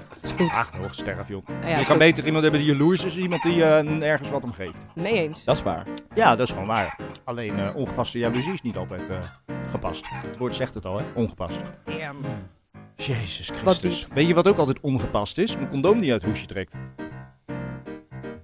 Ach, 0.52 0.78
nog 0.80 0.94
sterf, 0.94 1.28
joh. 1.28 1.42
Ja, 1.62 1.68
je 1.68 1.74
kan 1.74 1.84
goed. 1.84 1.98
beter 1.98 2.24
iemand 2.24 2.42
hebben 2.42 2.60
die 2.60 2.72
jaloers 2.72 3.04
is, 3.04 3.16
iemand 3.16 3.42
die 3.42 3.64
eh, 3.64 3.84
nergens 3.84 4.30
wat 4.30 4.44
om 4.44 4.52
geeft. 4.52 4.84
Nee 4.94 5.12
eens. 5.12 5.44
Dat 5.44 5.56
is 5.56 5.62
waar. 5.62 5.86
Ja, 6.14 6.36
dat 6.36 6.46
is 6.46 6.52
gewoon 6.52 6.68
waar. 6.68 6.98
Alleen 7.24 7.58
eh, 7.58 7.76
ongepaste 7.76 8.18
jaloezie 8.18 8.52
is 8.52 8.62
niet 8.62 8.76
altijd 8.76 9.08
eh, 9.08 9.16
gepast. 9.66 10.06
Het 10.08 10.38
woord 10.38 10.56
zegt 10.56 10.74
het 10.74 10.86
al, 10.86 10.98
hè? 10.98 11.04
Ongepast. 11.14 11.60
Jezus 12.96 13.48
Wat 13.48 13.58
Christus. 13.58 14.06
Weet 14.12 14.26
je 14.26 14.34
wat 14.34 14.48
ook 14.48 14.58
altijd 14.58 14.80
ongepast 14.80 15.38
is? 15.38 15.54
Een 15.54 15.68
condoom 15.68 16.00
die 16.00 16.12
uit 16.12 16.22
het 16.22 16.30
hoesje 16.30 16.46
trekt. 16.46 16.76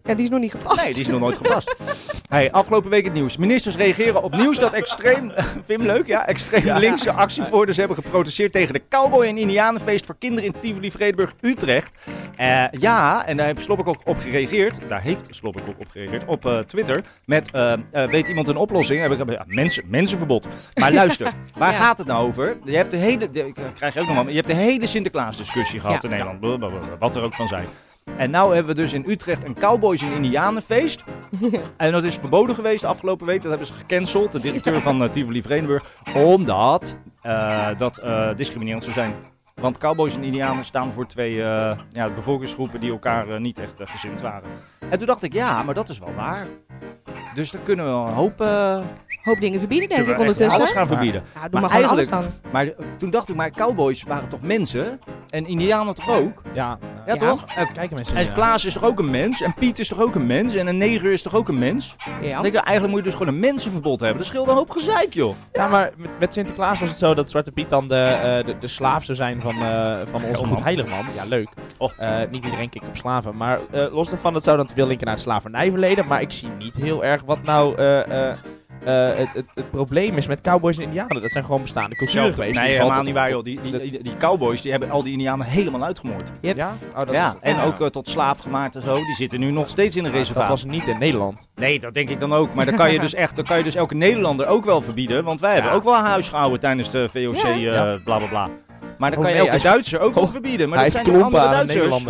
Ja, 0.07 0.15
die 0.15 0.25
is 0.25 0.31
nog 0.31 0.41
niet 0.41 0.51
gepast. 0.51 0.85
Nee, 0.85 0.93
die 0.93 1.01
is 1.01 1.09
nog 1.09 1.21
nooit 1.21 1.37
gepast. 1.37 1.77
Hey, 2.29 2.53
afgelopen 2.53 2.91
week 2.91 3.05
het 3.05 3.13
nieuws. 3.13 3.37
Ministers 3.37 3.77
reageren 3.77 4.23
op 4.23 4.37
nieuws 4.37 4.59
dat 4.59 4.73
extreem... 4.73 5.33
Vind 5.65 5.67
hem 5.81 5.83
leuk? 5.83 6.07
Ja, 6.07 6.27
extreem 6.27 6.77
linkse 6.77 7.13
actievoerders 7.13 7.77
hebben 7.77 7.97
geprotesteerd 7.97 8.53
tegen 8.53 8.75
de 8.75 8.83
cowboy- 8.89 9.27
en 9.27 9.39
indianenfeest 9.39 10.07
voor 10.07 10.17
kinderen 10.19 10.45
in 10.55 10.61
Tivoli, 10.61 10.91
Vredenburg, 10.91 11.33
Utrecht. 11.41 11.97
Eh, 12.37 12.65
ja, 12.71 13.27
en 13.27 13.37
daar 13.37 13.47
heeft 13.47 13.69
ook 13.69 13.87
op 14.05 14.19
gereageerd. 14.19 14.89
Daar 14.89 15.03
heeft 15.03 15.25
Slobbek 15.31 15.69
ook 15.69 15.81
op 15.81 15.89
gereageerd. 15.91 16.25
Op 16.25 16.47
eh, 16.47 16.59
Twitter. 16.59 17.01
Met, 17.25 17.51
eh, 17.51 17.75
weet 18.11 18.29
iemand 18.29 18.49
een 18.49 18.57
oplossing? 18.57 19.01
Heb 19.01 19.11
ik, 19.13 19.31
ja, 19.31 19.45
mensen, 19.47 19.85
mensenverbod. 19.87 20.47
Maar 20.81 20.93
luister, 21.03 21.33
waar 21.57 21.73
Ja. 21.73 21.79
gaat 21.79 21.99
het 21.99 22.07
nou 22.07 22.27
over? 22.27 22.57
Je 22.65 22.77
hebt 22.77 22.91
de 22.91 22.97
hele... 22.97 23.31
de- 23.31 23.47
ik 23.47 23.55
krijg 23.75 23.95
je 23.95 24.01
ook 24.01 24.07
nog 24.07 24.15
wel... 24.15 24.25
maar 24.25 24.33
Je 24.33 24.39
hebt 24.41 24.51
de 24.51 24.55
hele 24.63 24.87
Sinterklaas 24.87 25.37
discussie 25.37 25.81
gehad 25.81 26.05
in 26.05 26.11
Nederland. 26.11 26.61
Wat 26.99 27.17
er 27.17 27.23
ook 27.23 27.35
van 27.35 27.49
zij. 27.49 27.67
En 28.17 28.31
nou 28.31 28.55
hebben 28.55 28.75
we 28.75 28.81
dus 28.81 28.93
in 28.93 29.05
Utrecht 29.07 29.45
een 29.45 29.55
cowboys 29.55 30.03
en 30.03 30.13
indianenfeest. 30.13 31.05
En 31.77 31.93
dat 31.93 32.05
is 32.05 32.15
verboden 32.15 32.55
geweest 32.55 32.81
de 32.81 32.87
afgelopen 32.87 33.27
week. 33.27 33.43
Dat 33.43 33.51
hebben 33.51 33.67
ze 33.67 33.73
gecanceld, 33.73 34.33
de 34.33 34.41
directeur 34.41 34.81
van 34.81 35.03
uh, 35.03 35.09
Tivoli 35.09 35.43
Vredenburg. 35.43 35.93
Omdat 36.15 36.97
eh, 37.23 37.69
dat 37.79 37.99
eh, 37.99 38.35
discriminerend 38.37 38.85
zou 38.85 38.95
zijn. 38.95 39.15
Want 39.55 39.79
cowboys 39.79 40.17
en 40.17 40.23
indianen 40.23 40.65
staan 40.65 40.93
voor 40.93 41.07
twee 41.07 41.35
ja, 41.35 42.11
bevolkingsgroepen 42.15 42.81
die 42.81 42.91
elkaar 42.91 43.41
niet 43.41 43.59
echt 43.59 43.81
gezind 43.85 44.21
waren. 44.21 44.49
En 44.91 44.99
toen 44.99 45.07
dacht 45.07 45.23
ik, 45.23 45.33
ja, 45.33 45.63
maar 45.63 45.75
dat 45.75 45.89
is 45.89 45.99
wel 45.99 46.15
waar. 46.15 46.47
Dus 47.37 47.51
dan 47.51 47.63
kunnen 47.63 47.85
we 47.85 47.91
wel 47.91 48.07
een 48.07 48.13
hoop... 48.15 48.41
eh, 48.41 48.79
Hoop 49.23 49.39
dingen 49.41 49.59
verbieden, 49.59 49.89
denk 49.89 50.01
kunnen 50.01 50.15
ik 50.23 50.29
ondertussen. 50.29 50.61
alles 50.61 50.73
gaan 50.73 50.87
verbieden. 50.87 51.23
Ja, 51.35 51.41
doe 51.41 51.51
Maar 51.51 51.61
maar, 51.61 51.71
gewoon 51.71 51.89
alles 51.89 52.07
eigenlijk- 52.09 52.43
dan. 52.43 52.51
Maar 52.53 52.71
toen 52.99 53.11
dacht 53.11 53.29
ik, 53.29 53.37
maar 53.37 53.51
cowboys 53.51 54.03
waren 54.03 54.29
toch 54.29 54.43
mensen? 54.43 55.01
En 55.31 55.47
indianen 55.47 55.95
toch 55.95 56.11
ook? 56.11 56.43
Ja. 56.55 56.79
Ja, 57.07 57.13
Ja. 57.15 57.17
toch? 57.17 57.45
En, 57.57 57.73
Kijken 57.73 57.97
mensen 57.97 58.17
en 58.17 58.33
Klaas 58.33 58.65
is 58.65 58.73
toch 58.73 58.85
ook 58.85 58.99
een 58.99 59.11
mens? 59.11 59.41
En 59.43 59.55
Piet 59.55 59.79
is 59.79 59.89
toch 59.89 60.01
ook 60.01 60.15
een 60.15 60.27
mens? 60.27 60.55
En 60.55 60.67
een 60.67 60.77
neger 60.77 61.13
is 61.13 61.23
toch 61.23 61.35
ook 61.35 61.49
een 61.49 61.59
mens? 61.59 61.97
Ja. 62.21 62.33
Dan 62.33 62.43
denk 62.43 62.55
ik, 62.55 62.61
eigenlijk 62.61 62.89
moet 62.89 63.05
je 63.05 63.11
dus 63.11 63.19
gewoon 63.19 63.35
een 63.35 63.41
mensenverbod 63.41 64.01
hebben. 64.01 64.19
Dat 64.19 64.27
scheelt 64.27 64.49
een 64.49 64.55
hoop 64.55 64.71
gezeik, 64.71 65.15
joh. 65.15 65.35
Ja, 65.53 65.69
maar 65.69 65.91
met, 65.97 66.11
met 66.21 66.33
Sinterklaas 66.35 66.81
was 66.81 66.89
het 66.89 66.99
zo 66.99 67.15
dat 67.15 67.31
Zwarte 67.31 67.53
Piet 67.53 67.69
dan 67.69 67.89
de, 67.89 67.95
eh, 68.05 68.47
de, 68.47 68.59
de 68.59 68.67
slaaf 68.67 69.05
zou 69.05 69.17
zijn 69.17 69.41
van, 69.41 69.55
eh, 69.63 69.97
van 70.05 70.25
onze 70.25 70.45
goed 70.45 70.65
man. 70.89 71.05
Ja, 71.15 71.25
leuk. 71.29 71.49
Oh. 71.79 71.91
Eh, 71.99 72.31
niet 72.31 72.45
iedereen 72.45 72.69
kikt 72.69 72.89
op 72.89 72.97
slaven. 72.97 73.37
Maar 73.37 73.59
eh, 73.71 73.93
los 73.93 74.09
daarvan, 74.09 74.33
dat 74.33 74.45
zou 74.45 74.57
dan 74.57 74.67
te 74.67 74.75
veel 74.75 74.87
linken 74.87 75.07
naar 75.07 75.15
het 75.15 75.25
slavernijverleden. 75.25 76.07
Maar 76.07 76.21
ik 76.21 76.33
zie 76.33 76.49
niet 76.59 76.77
heel 76.77 77.05
erg 77.05 77.25
wat 77.27 77.43
nou 77.43 77.77
eh, 77.77 78.31
eh, 78.31 78.39
eh, 78.85 79.19
het, 79.19 79.33
het, 79.35 79.45
het 79.55 79.71
probleem 79.71 80.17
is 80.17 80.27
met 80.27 80.41
cowboys 80.41 80.77
en 80.77 80.83
indianen. 80.83 81.21
Dat 81.23 81.31
zijn 81.31 81.45
gewoon 81.45 81.63
bestaande 81.63 81.97
culturen 81.97 82.33
geweest. 82.35 82.61
Nee, 82.61 82.77
helemaal 82.77 83.03
niet 83.03 83.15
waar, 83.15 83.31
joh. 83.31 83.45
Die, 83.45 83.61
die, 83.61 83.79
die, 83.79 84.03
die 84.03 84.17
cowboys 84.17 84.63
die 84.63 84.71
hebben 84.71 84.91
al 84.91 85.03
die 85.03 85.13
indianen 85.13 85.47
helemaal 85.47 85.85
uitgemoord. 85.85 86.31
Yep. 86.41 86.57
Ja? 86.57 86.73
Oh, 86.95 86.99
dat 87.01 87.11
ja, 87.11 87.37
en 87.41 87.55
Ja. 87.57 87.65
ook 87.65 87.91
tot 87.91 88.09
slaaf 88.09 88.39
gemaakt 88.39 88.77
en 88.77 88.83
zo. 88.83 88.95
Die 88.95 89.15
zitten 89.15 89.41
nu 89.41 89.51
nog 89.51 89.69
steeds 89.69 89.97
in 89.97 90.05
een 90.05 90.11
reservaat. 90.13 90.49
Dat 90.49 90.63
was 90.63 90.65
niet 90.65 90.87
in 90.87 90.99
Nederland. 90.99 91.49
Nee, 91.55 91.81
dat 91.81 91.95
denk 91.95 92.09
ik 92.11 92.21
dan 92.21 92.33
ook. 92.33 92.55
Maar 92.55 92.65
dan 92.67 92.75
kan 92.75 92.93
je 92.93 92.99
dus 93.01 93.15
echt, 93.25 93.37
dan 93.37 93.45
kan 93.45 93.59
je 93.59 93.65
dus 93.65 93.75
elke 93.75 93.95
Nederlander 93.95 94.47
ook 94.47 94.65
wel 94.65 94.81
verbieden. 94.83 95.25
Want 95.25 95.41
wij 95.41 95.55
hebben 95.55 95.73
ook 95.73 95.85
wel 95.85 95.95
huis 95.97 96.29
gehouden 96.29 96.61
tijdens 96.61 96.91
de 96.91 97.09
VOC, 97.09 97.37
Ja. 97.37 97.51
eh 97.55 97.63
Ja. 97.63 97.99
bla 98.05 98.19
bla 98.19 98.27
bla. 98.27 98.49
Maar 98.99 99.11
dan 99.11 99.19
Oh, 99.19 99.25
kan 99.25 99.35
je 99.45 99.51
is- 99.51 99.63
Duitser 99.63 100.01
ook 100.01 100.15
nog 100.15 100.25
Oh, 100.25 100.31
verbieden. 100.31 100.69
Maar 100.69 100.79
hij 100.79 100.89
dat 100.89 100.97
is 100.99 101.03
zijn 101.03 101.13
toch 101.15 101.29
klompen 101.31 101.41
andere 101.49 101.65
Duitsers. 101.67 102.05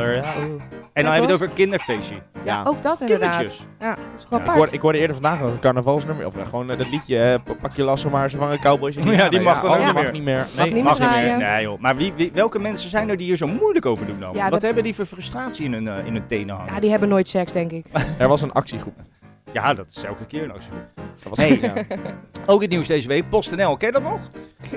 En 0.92 1.04
dan 1.04 1.12
heb 1.12 1.22
je 1.22 1.28
het 1.28 1.28
toch? 1.28 1.30
over 1.32 1.46
een 1.46 1.52
kinderfeestje. 1.52 2.14
Ja. 2.44 2.62
Ook 2.64 2.82
dat 2.82 3.00
inderdaad. 3.00 3.30
Kindertjes. 3.30 3.66
Ja, 3.80 3.96
ik, 4.30 4.50
hoorde, 4.50 4.72
ik 4.72 4.80
hoorde 4.80 4.98
eerder 4.98 5.16
vandaag 5.16 5.40
dat 5.40 5.50
het 5.50 5.58
carnavalsnummer, 5.60 6.26
of 6.26 6.34
gewoon 6.48 6.70
eh, 6.70 6.78
dat 6.78 6.90
liedje, 6.90 7.18
eh, 7.18 7.38
pa- 7.44 7.52
pak 7.54 7.76
je 7.76 7.82
lasso 7.82 8.10
maar, 8.10 8.30
ze 8.30 8.36
vangen 8.36 8.60
cowboys. 8.60 8.96
in 8.96 9.10
Ja, 9.10 9.28
die 9.28 9.40
mag 9.40 9.60
dan 9.60 9.96
ook 9.96 10.12
niet 10.12 10.22
meer. 10.22 10.36
Mag 10.56 10.64
Nee, 10.64 10.72
niet 10.74 10.84
Mag 10.84 10.98
meer 10.98 11.08
niet 11.08 11.38
meer. 11.38 11.38
Nee 11.38 11.62
joh. 11.62 11.78
Maar 11.80 11.96
welke 12.32 12.58
mensen 12.58 12.90
zijn 12.90 13.08
er 13.08 13.16
die 13.16 13.26
hier 13.26 13.36
zo 13.36 13.46
moeilijk 13.46 13.86
over 13.86 14.06
doen 14.06 14.20
dan? 14.20 14.50
Wat 14.50 14.62
hebben 14.62 14.82
die 14.84 14.94
voor 14.94 15.04
frustratie 15.04 15.64
in 15.64 15.72
hun, 15.72 15.88
eh, 15.88 16.06
in 16.06 16.12
hun 16.12 16.26
tenen 16.26 16.54
hangen? 16.56 16.74
Ja, 16.74 16.80
die 16.80 16.90
hebben 16.90 17.08
nooit 17.08 17.28
seks, 17.28 17.52
denk 17.52 17.70
ik. 17.70 17.86
Er 18.18 18.28
was 18.28 18.42
een 18.42 18.52
actiegroep. 18.52 18.94
Ja, 19.52 19.74
dat 19.74 19.90
is 19.96 20.04
elke 20.04 20.24
keer 20.26 20.42
een 20.42 20.52
actie. 20.52 20.70
Dat 21.22 21.28
was, 21.28 21.38
Hey. 21.38 21.58
ja. 21.62 21.72
Ook 22.46 22.60
het 22.60 22.70
nieuws 22.70 22.86
deze 22.86 23.08
week. 23.08 23.28
PostNL, 23.28 23.76
ken 23.76 23.86
je 23.86 23.92
dat 23.94 24.02
nog? 24.02 24.20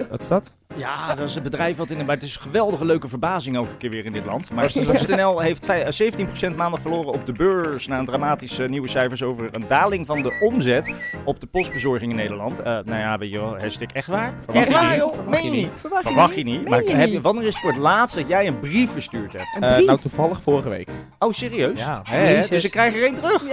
Wat 0.09 0.19
is 0.19 0.27
dat? 0.27 0.57
Ja, 0.75 1.15
dat 1.15 1.29
is 1.29 1.35
een 1.35 1.43
bedrijf 1.43 1.77
wat 1.77 1.89
in 1.89 1.97
de... 1.97 2.03
Maar 2.03 2.15
het 2.15 2.23
is 2.23 2.35
een 2.35 2.41
geweldige 2.41 2.85
leuke 2.85 3.07
verbazing 3.07 3.55
elke 3.55 3.77
keer 3.77 3.89
weer 3.89 4.05
in 4.05 4.11
dit 4.11 4.25
land. 4.25 4.51
Maar 4.53 4.63
PostNL 4.91 5.39
heeft 5.39 5.65
vij- 5.65 5.83
eh, 5.85 6.11
17% 6.51 6.55
maandag 6.55 6.81
verloren 6.81 7.13
op 7.13 7.25
de 7.25 7.31
beurs... 7.31 7.87
na 7.87 7.97
een 7.97 8.05
dramatische 8.05 8.63
nieuwe 8.67 8.87
cijfers 8.87 9.23
over 9.23 9.49
een 9.51 9.63
daling 9.67 10.05
van 10.05 10.21
de 10.21 10.37
omzet... 10.39 10.91
op 11.25 11.39
de 11.39 11.47
postbezorging 11.47 12.11
in 12.11 12.17
Nederland. 12.17 12.59
Eh, 12.59 12.65
nou 12.65 12.95
ja, 12.99 13.17
weet 13.17 13.31
je 13.31 13.37
wel, 13.39 13.59
hashtag 13.59 13.91
echt 13.91 14.07
waar? 14.07 14.33
Verwacht 14.43 14.57
echt 14.57 14.67
je 14.67 14.73
waar, 14.83 14.89
niet. 14.89 14.97
joh? 14.99 15.13
Verwacht 15.13 15.41
je 15.41 15.45
je 15.49 15.51
niet. 15.55 15.69
Verwacht 15.75 16.03
je 16.03 16.09
Verwacht 16.09 16.35
je 16.35 16.43
niet? 16.43 16.69
Maar 16.69 16.83
je 16.83 16.89
heb 16.89 16.99
niet? 17.05 17.11
je, 17.11 17.21
wanneer 17.21 17.43
is 17.43 17.53
het 17.53 17.61
voor 17.61 17.71
het 17.71 17.79
laatst 17.81 18.15
dat 18.15 18.27
jij 18.27 18.47
een 18.47 18.59
brief 18.59 18.91
verstuurd 18.91 19.33
hebt? 19.33 19.55
Een 19.55 19.63
Eh, 19.63 19.73
brief? 19.73 19.85
nou, 19.85 19.99
toevallig 19.99 20.41
vorige 20.41 20.69
week. 20.69 20.89
Oh, 21.19 21.31
serieus? 21.31 21.79
Ja. 21.79 22.01
Hè, 22.03 22.35
dus 22.49 22.63
ik 22.63 22.71
krijg 22.71 22.95
er 22.95 23.03
één 23.03 23.13
terug? 23.15 23.43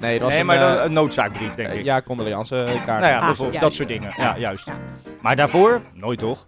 nee, 0.00 0.18
dat 0.18 0.22
was 0.26 0.32
Nee, 0.34 0.44
maar 0.44 0.58
dat- 0.58 0.84
een 0.84 0.92
noodzaakbrief, 0.92 1.54
denk 1.54 1.68
ik. 1.72 1.84
ja, 1.84 2.02
condoleance 2.02 2.54
kaart. 2.86 3.00
Nou 3.00 3.12
ja, 3.12 3.18
Ah, 3.18 3.52
ja. 3.52 3.60
dat 3.60 3.74
soort 3.74 3.88
dingen. 3.88 4.12
Ja, 4.16 4.22
Ja. 4.24 4.38
juist. 4.38 4.70
Maar 5.24 5.36
daarvoor? 5.36 5.82
Nooit 5.94 6.18
toch? 6.18 6.46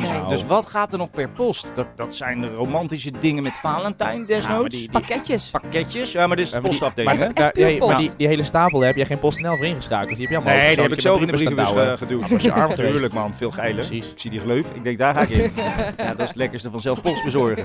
Dus, 0.00 0.08
Nou. 0.10 0.28
dus 0.28 0.44
wat 0.46 0.66
gaat 0.66 0.92
er 0.92 0.98
nog 0.98 1.10
per 1.10 1.28
post? 1.28 1.66
Dat, 1.74 1.86
dat 1.96 2.14
zijn 2.14 2.40
de 2.40 2.46
romantische 2.46 3.10
dingen 3.20 3.42
met 3.42 3.58
Valentijn 3.58 4.18
Ja, 4.20 4.26
desnoods. 4.26 4.68
die- 4.70 4.80
die- 4.80 4.90
Pakketjes. 4.90 5.50
Pakketjes? 5.50 6.12
Ja, 6.12 6.26
maar 6.26 6.36
dit 6.36 6.44
is 6.44 6.50
de 6.50 6.56
Ja, 6.56 6.62
maar 6.62 6.70
die- 6.70 6.80
postafdeling, 6.80 7.18
hè? 7.18 7.24
Maar, 7.24 7.34
daar- 7.34 7.50
puur 7.52 7.68
ja, 7.68 7.78
maar 7.78 7.88
post. 7.88 8.00
die, 8.00 8.10
die 8.16 8.26
hele 8.26 8.42
stapel 8.42 8.80
heb 8.80 8.96
jij 8.96 9.06
geen 9.06 9.18
PostNL 9.18 9.56
voor 9.56 9.64
ingeschakeld. 9.66 10.16
Die 10.16 10.20
heb 10.20 10.30
je 10.30 10.36
allemaal 10.36 10.54
Nee, 10.64 10.74
die 10.74 10.82
heb 10.82 10.92
ik 10.92 11.00
zelf 11.00 11.20
in 11.20 11.26
de 11.26 11.32
brievenbus 11.32 11.68
ge- 11.68 11.94
geduwd. 11.96 12.22
Ah, 12.22 12.28
was 12.30 12.42
je 12.42 12.52
arm 12.52 12.70
geweest. 12.74 12.92
Tuurlijk 12.92 13.12
man, 13.14 13.34
veel 13.34 13.50
geiler. 13.50 13.86
Precies. 13.86 14.10
Ik 14.10 14.20
zie 14.20 14.30
die 14.30 14.40
gleuf, 14.40 14.70
ik 14.74 14.84
denk 14.84 14.98
daar 14.98 15.14
ga 15.14 15.20
ik 15.20 15.28
in. 15.28 15.52
ja, 15.96 16.08
dat 16.10 16.18
is 16.20 16.26
het 16.28 16.36
lekkerste 16.36 16.70
van 16.70 16.80
zelf 16.80 17.00
post 17.00 17.24
bezorgen. 17.24 17.64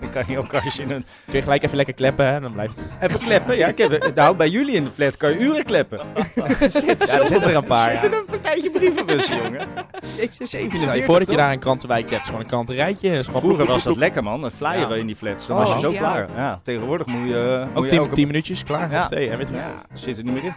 Dan 0.00 0.10
kan 0.10 0.22
je 0.26 0.38
ook 0.38 0.54
als 0.54 0.74
je 0.76 0.82
een... 0.82 0.88
Kun 1.24 1.34
je 1.34 1.42
gelijk 1.42 1.62
even 1.62 1.76
lekker 1.76 1.94
kleppen, 1.94 2.26
hè? 2.32 2.40
Dan 2.40 2.52
blijft 2.52 2.78
Even 3.00 3.20
kleppen, 3.20 3.56
ja. 3.56 3.66
Ik 3.68 3.78
heb, 3.78 4.12
nou, 4.14 4.36
bij 4.36 4.48
jullie 4.48 4.74
in 4.74 4.84
de 4.84 4.90
flat 4.90 5.16
kan 5.16 5.30
je 5.30 5.38
uren 5.38 5.64
kleppen. 5.64 6.00
Zit 6.58 6.82
Ja, 6.84 7.18
er 7.18 7.26
zitten 7.26 7.42
er 7.42 7.56
een 7.56 7.64
paar, 7.64 7.90
Zitten 7.90 8.10
ja. 8.10 8.16
een 8.16 8.24
partijtje 8.24 8.70
brievenbussen, 8.70 9.36
jongen. 9.36 9.60
Jezus. 10.16 10.50
47 10.50 11.04
Voordat 11.04 11.28
je 11.28 11.34
toch? 11.34 11.36
daar 11.44 11.52
een 11.54 11.60
krantenwijk 11.60 12.10
hebt, 12.10 12.20
is 12.22 12.26
gewoon 12.26 12.40
een 12.40 12.46
krantenrijtje. 12.46 13.08
is 13.10 13.26
gewoon 13.26 13.40
Vroeger 13.40 13.66
was 13.66 13.82
dat 13.82 13.96
lekker 13.96 14.22
man, 14.22 14.44
een 14.44 14.50
flyer 14.50 14.88
Ja. 14.88 14.94
in 14.94 15.06
die 15.06 15.16
flats. 15.16 15.46
Dan 15.46 15.56
Oh, 15.56 15.62
was 15.64 15.72
je 15.72 15.78
zo 15.80 15.92
ja. 15.92 15.98
klaar. 15.98 16.28
Ja, 16.36 16.58
tegenwoordig 16.62 17.06
moet 17.06 17.28
je... 17.28 17.64
moet 17.68 17.76
Ook 17.76 17.82
je 17.84 17.90
10 17.90 17.98
elke- 17.98 18.14
10 18.14 18.26
minuutjes, 18.26 18.64
klaar. 18.64 18.90
Ja. 18.90 19.06
Twee, 19.06 19.30
en 19.30 19.36
weer 19.36 19.46
terug. 19.46 19.62
Ja, 19.62 19.82
zit 19.96 20.18
er 20.18 20.24
niet 20.24 20.34
meer 20.34 20.44
in. 20.44 20.54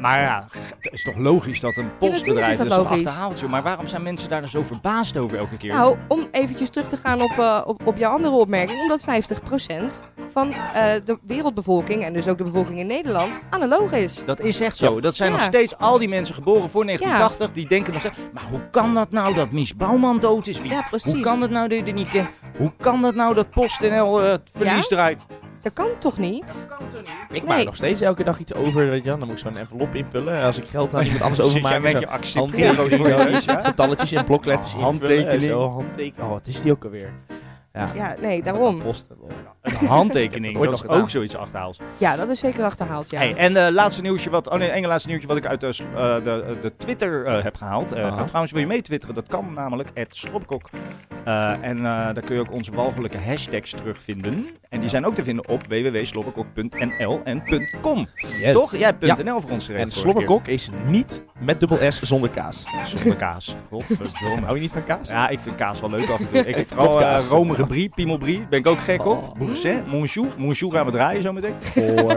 Maar 0.00 0.20
ja, 0.20 0.44
het 0.80 0.92
is 0.92 1.02
toch 1.02 1.16
logisch 1.16 1.60
dat 1.60 1.76
een 1.76 1.98
postbedrijf 1.98 2.50
is 2.50 2.56
dat 2.56 2.66
is 2.66 2.72
toch 2.74 2.88
logisch. 2.90 3.06
achterhaald, 3.06 3.40
joh. 3.40 3.50
Maar 3.50 3.62
waarom 3.62 3.86
zijn 3.86 4.02
mensen 4.02 4.28
daar 4.30 4.40
dan 4.40 4.50
zo 4.50 4.62
verbaasd 4.62 5.16
over 5.16 5.38
elke 5.38 5.56
keer? 5.56 5.72
Nou, 5.72 5.96
om 6.08 6.28
eventjes 6.30 6.70
terug 6.70 6.88
te 6.88 6.96
gaan 6.96 7.22
op, 7.22 7.30
eh, 7.38 7.60
op, 7.64 7.86
op 7.86 7.96
jouw 7.96 8.12
andere 8.12 8.34
opmerking. 8.34 8.80
Omdat 8.80 9.04
50% 9.04 10.02
van 10.32 10.52
eh, 10.52 10.92
de 11.04 11.18
wereldbevolking, 11.26 12.04
en 12.04 12.12
dus 12.12 12.28
ook 12.28 12.38
de 12.38 12.44
bevolking 12.44 12.78
in 12.78 12.86
Nederland, 12.86 13.40
analoog 13.50 13.92
is. 13.92 14.24
Dat 14.24 14.40
is 14.40 14.60
echt 14.60 14.76
zo. 14.76 15.00
Dat 15.00 15.14
zijn 15.16 15.30
Ja. 15.30 15.36
nog 15.36 15.44
steeds 15.44 15.76
al 15.78 15.98
die 15.98 16.08
mensen 16.08 16.34
geboren 16.34 16.70
voor 16.70 16.84
1980. 16.84 17.52
Die 17.52 17.68
denken 17.68 17.92
nog 17.92 18.00
steeds... 18.02 18.16
Maar 18.32 18.44
hoe 18.44 18.60
kan 18.70 18.94
dat 18.94 19.10
nou 19.10 19.34
dat 19.34 19.50
Mies 19.52 19.76
Bouwman 19.76 20.18
dood 20.20 20.46
is? 20.46 20.60
Wie, 20.60 20.70
Ja, 20.70 20.86
precies. 20.88 21.12
hoe 21.12 21.20
kan 21.20 21.40
dat 21.40 21.50
nou 21.50 21.68
dat 21.68 21.78
je 21.78 21.84
die 21.84 21.94
niet 21.94 22.08
kent? 22.08 22.28
Hoe 22.56 22.72
kan 22.80 23.02
dat 23.02 23.14
nou 23.14 23.34
dat 23.34 23.50
PostNL 23.50 24.22
eh, 24.22 24.30
het 24.30 24.50
verlies 24.54 24.88
Ja? 24.88 24.96
draait? 24.96 25.26
Dat 25.66 25.74
kan 25.74 25.88
toch 25.98 26.18
niet? 26.18 26.66
Ik 27.30 27.42
Nee. 27.42 27.56
maak 27.56 27.64
nog 27.64 27.76
steeds 27.76 28.00
elke 28.00 28.24
dag 28.24 28.38
iets 28.38 28.54
over, 28.54 28.90
weet 28.90 29.04
je. 29.04 29.08
Dan 29.10 29.18
moet 29.18 29.30
ik 29.30 29.38
zo'n 29.38 29.56
envelop 29.56 29.94
invullen. 29.94 30.42
Als 30.42 30.58
ik 30.58 30.64
geld 30.66 30.94
aan 30.94 31.02
iemand 31.04 31.22
anders 31.22 31.40
Zit 31.52 31.52
jij 31.62 31.62
overmaak. 31.76 31.92
met 31.92 32.00
je 32.00 32.38
handtekeningen, 32.38 33.42
ja. 33.46 33.60
getalletjes 33.60 34.12
in 34.12 34.24
blokletters 34.24 34.72
invullen. 34.74 34.94
Handtekening. 34.96 35.42
en 35.42 35.48
Zo, 35.48 35.68
handtekening. 35.68 36.18
Oh, 36.18 36.28
wat 36.30 36.46
is 36.46 36.62
die 36.62 36.72
ook 36.72 36.84
alweer? 36.84 37.12
Ja, 37.72 37.90
Ja, 37.94 38.16
nee, 38.20 38.42
daarom. 38.42 38.82
Post. 38.82 39.08
Een 39.66 39.86
handtekening. 39.86 40.54
Heb 40.58 40.64
dat 40.64 40.74
is 40.74 40.88
ook 40.88 41.10
zoiets 41.10 41.36
achterhaals. 41.36 41.78
Ja, 41.98 42.16
dat 42.16 42.28
is 42.28 42.38
zeker 42.38 42.64
achterhaald, 42.64 43.10
ja. 43.10 43.18
Hey, 43.18 43.34
en 43.34 43.52
uh, 43.52 43.66
laatste 43.70 44.02
nieuwtje 44.02 44.30
wat, 44.30 44.48
oh 44.48 44.58
nee, 44.58 44.68
één 44.68 44.86
laatste 44.86 45.08
nieuwtje 45.08 45.28
wat 45.28 45.36
ik 45.36 45.46
uit 45.46 45.60
de, 45.60 45.66
eh, 45.94 46.14
de, 46.24 46.56
de 46.60 46.76
Twitter 46.76 47.26
eh, 47.26 47.42
heb 47.42 47.56
gehaald. 47.56 47.92
Eh, 47.92 48.22
trouwens, 48.22 48.52
wil 48.52 48.60
je 48.60 48.66
mee 48.66 48.82
twitteren? 48.82 49.14
Dat 49.14 49.28
kan 49.28 49.52
namelijk, 49.54 49.88
Slopkok. 50.10 50.70
Eh, 51.24 51.50
en 51.60 51.76
eh, 51.76 51.82
daar 51.84 52.22
kun 52.24 52.34
je 52.34 52.40
ook 52.40 52.52
onze 52.52 52.72
walgelijke 52.72 53.18
hashtags 53.18 53.70
terugvinden. 53.70 54.46
En 54.68 54.80
die 54.80 54.88
zijn 54.88 55.06
ook 55.06 55.14
te 55.14 55.22
vinden 55.22 55.48
op 55.48 55.62
www.slobberkok.nl 55.68 57.20
en 57.24 57.42
.com. 57.80 58.08
Yes. 58.40 58.52
Toch? 58.52 58.76
Jij 58.76 58.94
hebt 59.00 59.06
Ja. 59.06 59.22
.nl 59.22 59.40
voor 59.40 59.50
ons 59.50 59.66
geregeld. 59.66 59.92
En 59.92 60.00
slobberkok 60.00 60.46
is 60.46 60.68
niet 60.86 61.22
met 61.38 61.60
dubbel 61.60 61.92
S 61.92 62.02
zonder 62.02 62.30
kaas. 62.30 62.64
Zonder 62.84 63.16
kaas. 63.16 63.56
Godverdomme. 63.68 64.40
Hou 64.40 64.54
je 64.54 64.60
niet 64.60 64.72
van 64.72 64.84
kaas? 64.84 65.08
Ja, 65.08 65.28
ik 65.28 65.40
vind 65.40 65.56
kaas 65.56 65.80
wel 65.80 65.90
leuk 65.90 66.08
af 66.08 66.20
en 66.20 66.28
toe. 66.28 66.38
Ik 66.38 66.54
vind 66.56 66.68
vooral 66.68 67.00
uh, 67.00 67.18
romige 67.28 67.66
brie, 67.66 67.88
piemelbrie, 67.94 68.46
ben 68.50 68.58
ik 68.58 68.66
ook 68.66 68.78
gek 68.78 69.04
op. 69.06 69.38
Boursin, 69.62 69.82
Monchou. 69.86 70.26
Monchou 70.36 70.70
gaan 70.72 70.84
we 70.86 70.90
draaien 70.90 71.22
zo 71.22 71.32
meteen. 71.32 71.54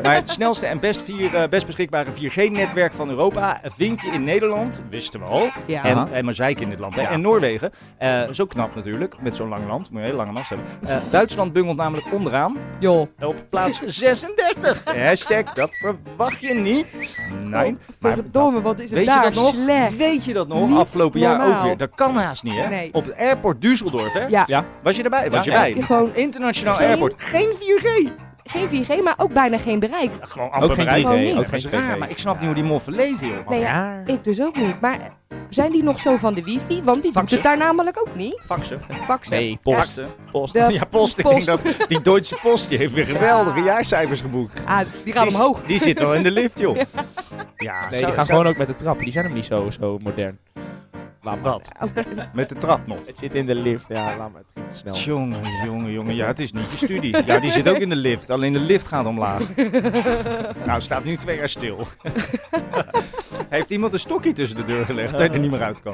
Maar 0.04 0.16
het 0.16 0.30
snelste 0.30 0.66
en 0.66 0.80
best, 0.80 1.02
vier, 1.04 1.36
eh, 1.36 1.50
best 1.50 1.66
beschikbare 1.66 2.12
4G-netwerk 2.12 2.94
van 2.94 3.10
Europa 3.10 3.62
vind 3.64 4.02
je 4.02 4.08
in 4.12 4.24
Nederland, 4.24 4.84
wisten 4.90 5.20
we 5.20 5.26
al. 5.26 5.48
Ja. 5.68 5.84
En, 5.84 6.14
en 6.14 6.26
Mazeik 6.26 6.60
in 6.60 6.70
dit 6.70 6.80
land. 6.80 6.96
Hè. 6.96 7.02
En 7.02 7.22
Noorwegen, 7.22 7.72
eh, 7.98 8.22
zo 8.32 8.46
knap 8.46 8.76
natuurlijk, 8.76 9.16
met 9.22 9.36
zo'n 9.36 9.50
lang 9.50 9.68
land. 9.68 9.80
Moet 9.80 9.92
je 9.92 9.98
een 9.98 10.04
hele 10.04 10.18
lange 10.18 10.32
mast 10.32 10.50
hebben. 10.50 10.68
Eh, 10.88 10.98
Duitsland 11.12 11.54
bungelt 11.54 11.78
namelijk 11.78 12.14
onderaan 12.14 12.58
Joh. 12.80 13.08
op 13.22 13.36
plaats 13.50 13.82
36. 13.86 14.84
Hashtag, 15.06 15.44
dat 15.54 15.70
verwacht 15.78 16.42
je 16.42 16.54
niet. 16.54 17.20
Nee, 17.44 17.76
maar 18.00 18.14
Verdomme, 18.14 18.62
wat 18.62 18.76
is 18.80 18.82
het 18.90 18.92
Weet 18.94 19.08
je 19.08 19.14
daar 19.14 19.24
dat 19.24 19.34
nog? 19.34 19.54
slecht. 19.56 19.98
Weet 19.98 20.26
je 20.26 20.34
dat 20.34 20.48
nog? 20.48 20.68
Niet 20.70 20.78
Afgelopen 20.78 21.20
jaar 21.20 21.48
ook 21.58 21.62
weer. 21.64 21.78
Dat 21.78 21.90
kan 21.96 22.16
haast 22.16 22.44
niet, 22.44 22.56
hè? 22.58 22.68
Nee. 22.70 22.90
Op 22.94 23.06
het 23.06 23.18
airport 23.18 23.58
Düsseldorf, 23.66 24.14
hè? 24.14 24.26
Ja, 24.28 24.44
Ja. 24.48 24.66
Was 24.84 24.96
je 24.96 25.04
erbij? 25.04 25.30
Was 25.32 25.46
Ja, 25.46 25.52
je 25.64 25.70
ja. 25.70 25.74
bij? 25.76 25.84
gewoon 25.84 26.16
Internationaal 26.16 26.76
Geen- 26.76 26.88
airport. 26.88 27.14
Geen 27.30 27.50
4G. 27.60 28.12
geen 28.44 28.68
4G, 28.86 29.04
maar 29.04 29.14
ook 29.18 29.34
bijna 29.34 29.58
geen 29.58 29.80
bereik. 29.80 30.12
Gewoon 30.22 30.54
Ook 30.54 30.74
geen 30.74 30.86
3G. 30.88 30.90
Gewoon 30.92 31.20
niet. 31.20 31.30
Ook 31.32 31.36
Dat 31.38 31.48
geen 31.48 31.58
is 31.60 31.66
raar, 31.66 31.96
2G. 31.96 32.00
maar 32.00 32.10
ik 32.10 32.18
snap 32.18 32.36
niet 32.38 32.46
hoe 32.46 32.54
die 32.56 32.64
moffen 32.64 32.94
leven, 32.94 33.28
joh. 33.28 33.48
Nee, 33.50 33.60
ja, 33.60 34.02
ik 34.06 34.24
dus 34.24 34.42
ook 34.42 34.56
niet. 34.56 34.82
Maar 34.82 35.00
zijn 35.50 35.72
die 35.72 35.84
nog 35.84 36.00
zo 36.00 36.18
van 36.18 36.34
de 36.34 36.44
wifi? 36.44 36.82
Want 36.84 36.94
die 36.94 37.02
doet 37.02 37.12
Faxen. 37.14 37.38
het 37.38 37.46
daar 37.46 37.58
namelijk 37.58 38.00
ook 38.00 38.16
niet. 38.16 38.42
Faxen. 38.46 38.82
Faxen. 39.06 39.38
Nee, 39.38 39.60
post. 39.62 39.78
Faxen. 39.78 40.08
Post. 40.32 40.54
De- 40.54 40.60
Ja, 40.74 40.86
post. 40.86 41.18
Ik 41.18 41.24
Post. 41.26 41.46
denk 41.46 41.64
dat 41.64 41.88
die 41.90 42.02
Duitse 42.02 42.38
post, 42.42 42.70
die 42.70 42.78
heeft 42.78 42.94
weer 42.94 43.06
geweldige 43.06 43.62
jaarcijfers 43.64 44.22
geboekt. 44.22 44.64
Ah, 44.66 44.80
die 45.04 45.14
gaan 45.14 45.28
Die- 45.28 45.36
omhoog. 45.38 45.64
Die 45.64 45.80
zit 45.80 46.00
wel 46.00 46.14
in 46.14 46.24
de 46.24 46.32
lift, 46.32 46.60
joh. 46.60 46.76
Ja, 47.58 47.80
Nee, 47.90 48.00
zou- 48.00 48.06
die 48.06 48.14
gaan 48.14 48.26
gewoon 48.26 48.48
ook 48.48 48.58
met 48.58 48.68
de 48.68 48.76
trap. 48.76 49.00
Die 49.00 49.12
zijn 49.12 49.26
hem 49.26 49.34
niet 49.34 49.46
zo, 49.46 49.70
zo 49.70 49.98
modern. 50.04 50.40
Laat 51.30 51.42
maar. 51.42 51.52
Wat? 51.52 51.70
Met 52.34 52.50
de 52.50 52.56
trap 52.56 52.88
nog. 52.88 53.06
Het 53.06 53.18
zit 53.18 53.36
in 53.36 53.46
de 53.46 53.56
lift. 53.56 53.88
Ja, 53.88 54.18
laat 54.18 54.32
maar. 54.32 54.42
Het 54.54 54.76
snel. 54.76 54.96
Jongen, 54.96 55.66
jongen, 55.66 55.92
jongen. 55.92 56.16
Ja, 56.16 56.28
het 56.28 56.40
is 56.40 56.52
niet 56.52 56.72
je 56.72 56.78
studie. 56.78 57.18
Ja, 57.30 57.40
die 57.40 57.52
zit 57.52 57.70
ook 57.70 57.78
in 57.78 57.90
de 57.90 57.96
lift. 57.96 58.30
Alleen 58.30 58.54
de 58.54 58.60
lift 58.60 58.88
gaat 58.88 59.06
omlaag. 59.06 59.56
nou, 60.66 60.82
staat 60.82 61.04
nu 61.04 61.18
twee 61.18 61.38
jaar 61.38 61.50
stil. 61.50 61.86
Heeft 63.50 63.72
iemand 63.72 63.94
een 63.94 64.00
stokje 64.00 64.32
tussen 64.32 64.58
de 64.58 64.66
deur 64.66 64.86
gelegd 64.86 65.12
dat 65.12 65.20
hij 65.20 65.30
er 65.30 65.40
niet 65.40 65.52
meer 65.52 65.62
uit 65.62 65.82
kan? 65.82 65.94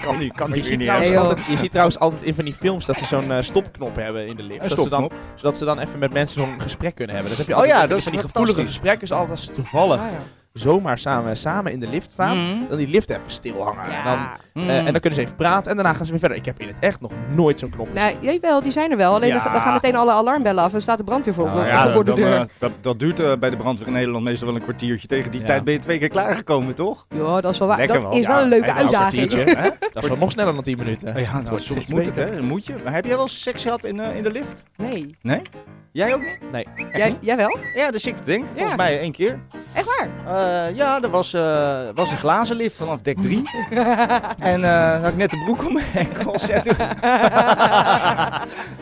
kan 0.00 0.18
niet, 0.18 0.32
kan 0.32 0.48
je, 0.48 0.54
niet 0.54 0.66
ziet 0.66 0.78
weer 0.78 0.98
niet 0.98 1.08
Nee, 1.08 1.18
altijd, 1.18 1.46
je 1.46 1.56
ziet 1.56 1.70
trouwens 1.70 1.98
altijd 1.98 2.22
in 2.22 2.34
van 2.34 2.44
die 2.44 2.54
films 2.54 2.86
dat 2.86 2.96
ze 2.96 3.04
zo'n 3.06 3.32
eh, 3.32 3.42
stopknop 3.42 3.96
hebben 3.96 4.26
in 4.26 4.36
de 4.36 4.42
lift. 4.42 4.70
Ze 4.70 4.88
dan, 4.88 5.10
zodat 5.34 5.56
ze 5.56 5.64
dan 5.64 5.78
even 5.78 5.98
met 5.98 6.12
mensen 6.12 6.42
zo'n 6.42 6.60
gesprek 6.60 6.94
kunnen 6.94 7.14
hebben. 7.14 7.36
Dat 7.36 7.46
heb 7.46 7.48
je 7.48 7.54
Oh 7.54 7.58
altijd 7.58 7.76
ja, 7.76 7.86
met 7.86 7.90
dat 7.90 8.02
van 8.02 8.12
is 8.12 8.18
die 8.18 8.28
gevoelige 8.30 8.66
gesprekken. 8.66 9.02
Is 9.02 9.12
altijd 9.12 9.30
als 9.30 9.44
ze 9.44 9.50
toevallig 9.50 10.00
Ah, 10.00 10.10
ja. 10.10 10.18
Zomaar 10.58 10.98
samen, 10.98 11.36
samen 11.36 11.72
in 11.72 11.80
de 11.80 11.88
lift 11.88 12.10
staan. 12.10 12.36
Mhm. 12.38 12.68
Dan 12.68 12.78
die 12.78 12.88
lift 12.88 13.10
even 13.10 13.22
stilhangen. 13.26 13.84
En, 13.84 14.04
dan, 14.04 14.18
Mm. 14.52 14.68
eh, 14.68 14.76
en 14.78 14.84
dan 14.84 14.92
kunnen 15.00 15.14
ze 15.14 15.20
even 15.20 15.34
praten 15.36 15.70
en 15.70 15.76
daarna 15.76 15.92
gaan 15.92 16.04
ze 16.04 16.10
weer 16.10 16.20
verder. 16.20 16.36
Ik 16.38 16.44
heb 16.44 16.60
in 16.60 16.66
het 16.66 16.76
echt 16.80 17.00
nog 17.00 17.12
nooit 17.34 17.58
zo'n 17.58 17.70
knop 17.70 17.88
gezien. 17.92 18.02
Nou, 18.20 18.32
jawel, 18.32 18.62
die 18.62 18.72
zijn 18.72 18.90
er 18.90 18.96
wel. 18.96 19.14
Alleen 19.14 19.28
Ja. 19.28 19.48
dan, 19.52 19.60
gaan 19.62 19.72
meteen 19.72 19.96
alle 19.96 20.12
alarmbellen 20.12 20.62
af 20.64 20.74
en 20.74 20.82
staat 20.82 20.98
de 20.98 21.04
brandweer 21.04 21.34
voor, 21.34 21.48
Nou, 21.48 21.66
ja, 21.66 21.92
voor 21.92 22.04
de 22.04 22.10
dan, 22.10 22.20
deur. 22.20 22.34
eh, 22.34 22.44
dat, 22.58 22.72
dat 22.80 22.98
duurt 22.98 23.20
eh, 23.20 23.36
bij 23.36 23.50
de 23.50 23.56
brandweer 23.56 23.86
in 23.88 23.94
Nederland 23.94 24.24
meestal 24.24 24.46
wel 24.46 24.56
een 24.56 24.62
kwartiertje. 24.62 25.06
Tegen 25.08 25.30
die 25.30 25.40
Ja. 25.40 25.46
tijd 25.46 25.64
ben 25.64 25.72
je 25.74 25.80
twee 25.80 25.98
keer 25.98 26.08
klaargekomen, 26.08 26.74
toch? 26.74 27.06
ja, 27.08 27.40
dat 27.40 27.52
is 27.52 27.58
wel 27.58 27.68
waar. 27.68 27.76
Lekker 27.78 28.00
Dat 28.00 28.10
wel. 28.10 28.20
is 28.20 28.26
wel 28.26 28.36
Ja, 28.36 28.42
een 28.42 28.48
leuke 28.48 28.72
uitdaging. 28.72 29.32
Hè? 29.44 29.68
Dat 29.92 30.02
is 30.02 30.08
wel 30.08 30.18
nog 30.18 30.30
sneller 30.30 30.54
dan 30.54 30.62
10 30.62 30.78
minuten. 30.78 31.20
Ja, 31.20 31.32
nou, 31.32 31.44
wordt 31.48 31.64
soms 31.64 31.86
moet 31.86 32.06
het, 32.06 32.16
hè? 32.16 32.42
Moet 32.42 32.66
je. 32.66 32.74
Maar 32.84 32.92
heb 32.92 33.04
jij 33.04 33.14
wel 33.14 33.22
eens 33.22 33.42
seks 33.42 33.62
gehad 33.62 33.84
in, 33.84 34.00
in 34.00 34.22
de 34.22 34.30
lift? 34.30 34.62
Nee. 34.76 35.10
Nee? 35.22 35.40
Jij 35.92 36.14
ook 36.14 36.20
niet? 36.20 36.38
Nee. 36.52 36.66
Jij, 36.92 37.08
niet? 37.08 37.18
jij 37.20 37.36
wel? 37.36 37.58
Ja, 37.74 37.90
dat 37.90 38.00
zit 38.00 38.18
ik 38.18 38.24
denken. 38.26 38.48
Volgens 38.48 38.70
Ja. 38.70 38.76
mij 38.76 39.00
één 39.00 39.12
keer. 39.12 39.38
Echt 39.74 39.86
waar? 39.98 40.08
Eh, 40.44 40.76
ja, 40.76 41.02
er 41.02 41.10
was, 41.10 41.32
eh, 41.34 41.78
was 41.94 42.10
een 42.10 42.16
glazen 42.16 42.56
lift 42.56 42.76
vanaf 42.76 43.00
dek 43.00 43.18
3. 43.18 43.42
en 44.38 44.64
eh 44.64 45.00
had 45.00 45.10
ik 45.10 45.16
net 45.16 45.30
de 45.30 45.42
broek 45.44 45.66
om 45.66 45.72
mijn 45.72 45.86
enkels. 45.94 46.48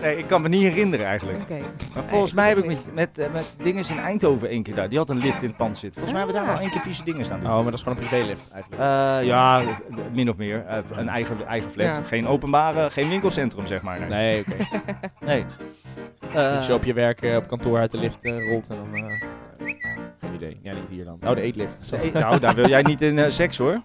Nee, 0.03 0.19
ik 0.19 0.27
kan 0.27 0.43
me 0.43 0.49
niet 0.49 0.63
herinneren 0.63 1.07
eigenlijk. 1.07 1.39
Oké. 1.41 1.59
Maar 1.95 2.05
volgens 2.07 2.33
mij 2.33 2.49
heb 2.49 2.59
ik 2.59 2.67
met, 2.67 2.79
met, 2.95 3.33
met 3.33 3.55
dinges 3.63 3.91
in 3.91 3.99
Eindhoven 3.99 4.49
één 4.49 4.63
keer 4.63 4.75
daar. 4.75 4.89
Die 4.89 4.99
had 4.99 5.11
een 5.11 5.19
lift 5.19 5.43
in 5.43 5.49
het 5.49 5.57
pand 5.57 5.79
zitten. 5.79 6.01
Volgens 6.01 6.13
mij 6.13 6.23
hebben 6.23 6.41
we 6.41 6.47
daar 6.47 6.51
Ah. 6.51 6.57
al 6.57 6.63
één 6.65 6.71
keer 6.73 6.81
vieze 6.81 7.05
dingen 7.05 7.25
staan 7.25 7.41
doen. 7.41 7.49
Oh, 7.49 7.55
maar 7.55 7.65
dat 7.65 7.75
is 7.75 7.83
gewoon 7.83 7.99
een 7.99 8.07
privélift 8.09 8.51
eigenlijk. 8.53 8.83
Eh, 8.83 9.27
ja, 9.27 9.63
min 10.13 10.29
of 10.29 10.37
meer. 10.37 10.65
Een 10.93 11.09
eigen, 11.09 11.47
eigen 11.47 11.71
flat. 11.71 11.95
Ja. 11.95 12.03
Geen 12.03 12.27
openbare, 12.27 12.91
geen 12.91 13.09
winkelcentrum, 13.09 13.67
zeg 13.67 13.83
maar. 13.83 13.99
Nee. 14.01 14.09
Nee, 14.09 14.41
oké. 14.41 14.55
nee. 15.25 15.45
Als 16.57 16.67
je 16.67 16.75
op 16.75 16.85
je 16.85 16.93
werk 16.93 17.23
op 17.37 17.49
kantoor 17.49 17.79
uit 17.79 17.91
de 17.91 17.99
lift 17.99 18.25
rolt 18.25 18.69
en 18.69 18.77
dan... 18.77 19.11
geen 20.21 20.35
idee. 20.35 20.59
Ja, 20.63 20.73
niet 20.75 20.89
hier 20.89 21.05
dan. 21.05 21.19
Oh, 21.25 21.35
de 21.35 21.41
eetlift. 21.41 21.87
Zo. 21.87 21.97
eh, 21.97 22.13
nou, 22.13 22.41
daar 22.41 22.55
wil 22.55 22.69
jij 22.69 22.83
niet 22.83 23.03
in 23.03 23.19
eh, 23.19 23.31
seks 23.31 23.59
hoor. 23.59 23.81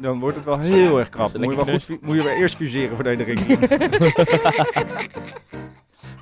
Dan 0.00 0.20
wordt 0.20 0.36
het 0.36 0.44
wel 0.44 0.58
heel 0.58 0.98
erg 0.98 1.08
krap. 1.08 1.38
Moet 1.38 1.50
je, 1.50 1.56
wel 1.64 1.64
goed, 1.64 2.02
moet 2.02 2.16
je 2.16 2.22
wel 2.22 2.32
eerst 2.34 2.56
fuseren 2.56 2.94
voordat 2.94 3.18
je 3.18 3.26
erin 3.26 3.46
komt. 3.46 3.78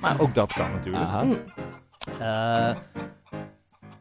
maar 0.01 0.19
ook 0.19 0.33
dat 0.33 0.53
kan 0.53 0.71
natuurlijk. 0.71 1.03
Aha. 1.03 1.25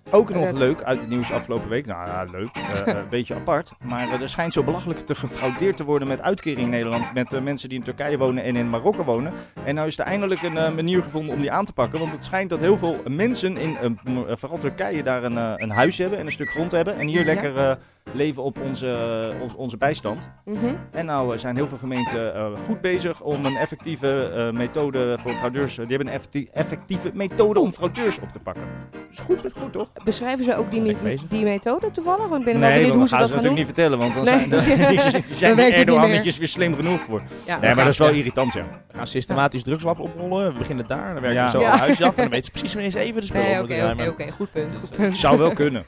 Eh, 0.06 0.14
ook 0.14 0.30
nog 0.30 0.52
leuk 0.52 0.82
uit 0.82 1.00
het 1.00 1.08
nieuws 1.08 1.32
afgelopen 1.32 1.68
week. 1.68 1.86
Nou 1.86 2.08
ja, 2.08 2.24
leuk. 2.30 2.48
Eh, 2.52 2.80
eh, 2.80 2.86
een 3.02 3.08
beetje 3.08 3.34
apart. 3.34 3.72
Maar 3.84 4.08
eh, 4.12 4.20
er 4.20 4.28
schijnt 4.28 4.52
zo 4.52 4.62
belachelijk 4.62 4.98
te 5.00 5.14
gefraudeerd 5.14 5.76
te 5.76 5.84
worden 5.84 6.08
met 6.08 6.22
uitkering 6.22 6.60
in 6.60 6.68
Nederland. 6.68 7.14
Met 7.14 7.32
eh, 7.32 7.40
mensen 7.40 7.68
die 7.68 7.78
in 7.78 7.84
Turkije 7.84 8.18
wonen 8.18 8.44
en 8.44 8.56
in 8.56 8.70
Marokko 8.70 9.04
wonen. 9.04 9.32
En 9.64 9.74
nou 9.74 9.86
is 9.86 9.98
er 9.98 10.04
eindelijk 10.04 10.42
een 10.42 10.56
eh, 10.56 10.74
manier 10.74 11.02
gevonden 11.02 11.34
om 11.34 11.40
die 11.40 11.50
aan 11.50 11.64
te 11.64 11.72
pakken. 11.72 11.98
Want 11.98 12.12
het 12.12 12.24
schijnt 12.24 12.50
dat 12.50 12.60
heel 12.60 12.76
veel 12.78 13.00
mensen 13.08 13.56
in 13.56 13.76
eh, 13.76 13.84
eh, 13.84 14.36
vooral 14.36 14.58
Turkije 14.58 15.02
daar 15.02 15.24
een, 15.24 15.38
eh, 15.38 15.52
een 15.56 15.70
huis 15.70 15.98
hebben 15.98 16.18
en 16.18 16.26
een 16.26 16.32
stuk 16.32 16.50
grond 16.50 16.72
hebben. 16.72 16.98
En 16.98 17.06
hier 17.06 17.24
lekker 17.24 17.56
eh, 17.56 17.74
leven 18.12 18.42
op 18.42 18.60
onze, 18.60 19.32
op 19.42 19.56
onze 19.56 19.76
bijstand. 19.76 20.28
Mhm. 20.44 20.74
En 20.90 21.06
nou 21.06 21.32
eh, 21.32 21.38
zijn 21.38 21.56
heel 21.56 21.66
veel 21.66 21.78
gemeenten 21.78 22.34
eh, 22.34 22.46
goed 22.66 22.80
bezig 22.80 23.20
om 23.20 23.44
een 23.46 23.56
effectieve 23.56 24.28
eh, 24.28 24.50
methode 24.58 25.16
voor 25.18 25.32
fraudeurs. 25.32 25.74
die 25.74 25.86
hebben 25.86 26.06
een 26.06 26.12
effectie- 26.12 26.48
effectieve 26.52 27.10
methode 27.14 27.60
om 27.60 27.72
fraudeurs 27.72 28.18
op 28.18 28.28
te 28.28 28.38
pakken. 28.38 28.62
Dus 29.10 29.18
goed, 29.20 29.36
dat 29.42 29.44
is 29.56 29.62
goed 29.62 29.72
toch? 29.72 29.90
Beschrijven 30.04 30.44
ze 30.44 30.56
ook 30.56 30.70
die, 30.70 30.80
me- 30.82 31.16
die 31.28 31.44
methode 31.44 31.90
toevallig? 31.90 32.26
Want 32.28 32.46
ik 32.46 32.52
ben 32.52 32.60
wel 32.60 32.68
Nee, 32.68 32.78
benieuwd 32.78 32.96
hoe 32.96 33.08
ze 33.08 33.14
gaan 33.16 33.20
dat 33.20 33.28
ze 33.30 33.34
gaan 33.34 33.44
natuurlijk 33.44 33.76
doen. 33.78 33.86
niet 33.88 33.96
vertellen, 33.96 33.98
want 33.98 34.14
dan 34.14 34.24
Nee. 34.24 34.38
zijn 34.76 34.98
de, 35.08 35.12
die, 35.12 35.22
die 35.26 35.36
zijn 35.36 35.58
Erdoganetjes 35.72 36.38
weer 36.38 36.48
slim 36.48 36.74
genoeg 36.74 37.00
voor. 37.00 37.22
Ja. 37.46 37.58
Nee, 37.58 37.74
maar 37.74 37.84
dat 37.84 37.92
is 37.92 37.98
wel 37.98 38.08
Ja. 38.10 38.14
irritant, 38.16 38.52
ja. 38.52 38.64
We 38.90 38.96
gaan 38.96 39.06
systematisch 39.06 39.62
drugslab 39.62 39.98
oprollen. 40.00 40.52
We 40.52 40.58
beginnen 40.58 40.86
daar. 40.86 41.12
Dan 41.14 41.22
werken 41.22 41.32
Ja. 41.34 41.44
we 41.44 41.50
zo 41.50 41.60
Ja. 41.60 41.70
al 41.70 41.78
huisje 41.78 42.04
af. 42.04 42.16
En 42.16 42.22
dan 42.22 42.30
weten 42.30 42.44
ze 42.44 42.50
precies 42.50 42.72
wanneer 42.72 42.90
ze 42.90 42.98
even 42.98 43.20
de 43.20 43.26
spullen 43.26 43.46
Nee, 43.46 43.56
op 43.58 43.62
oké, 43.64 43.72
moeten 43.74 43.92
oké, 43.92 44.02
ruimen. 44.02 44.24
oké. 44.26 44.32
Goed 44.36 44.52
punt, 44.52 44.76
goed 44.76 44.96
punt. 44.96 45.16
Zou 45.16 45.38
wel 45.38 45.52
kunnen. 45.52 45.84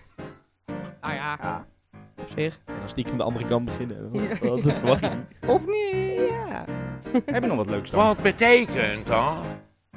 Nou 1.01 1.15
ja, 1.15 1.39
Ja. 1.43 1.67
Op 2.21 2.29
zich. 2.37 2.59
En 2.67 2.75
dan 2.79 2.89
stiekem 2.89 3.17
de 3.17 3.23
andere 3.23 3.47
kant 3.47 3.65
beginnen. 3.65 4.09
Ja. 4.13 4.29
Dat 4.63 4.73
verwacht 4.73 5.01
je 5.01 5.09
niet. 5.09 5.51
Of 5.51 5.67
niet? 5.67 6.29
Ja. 6.29 6.65
Heb 7.35 7.43
je 7.43 7.49
nog 7.49 7.57
wat 7.57 7.67
leuks 7.67 7.91
dan? 7.91 8.05
Wat 8.05 8.23
betekent 8.23 9.07
dat? 9.07 9.37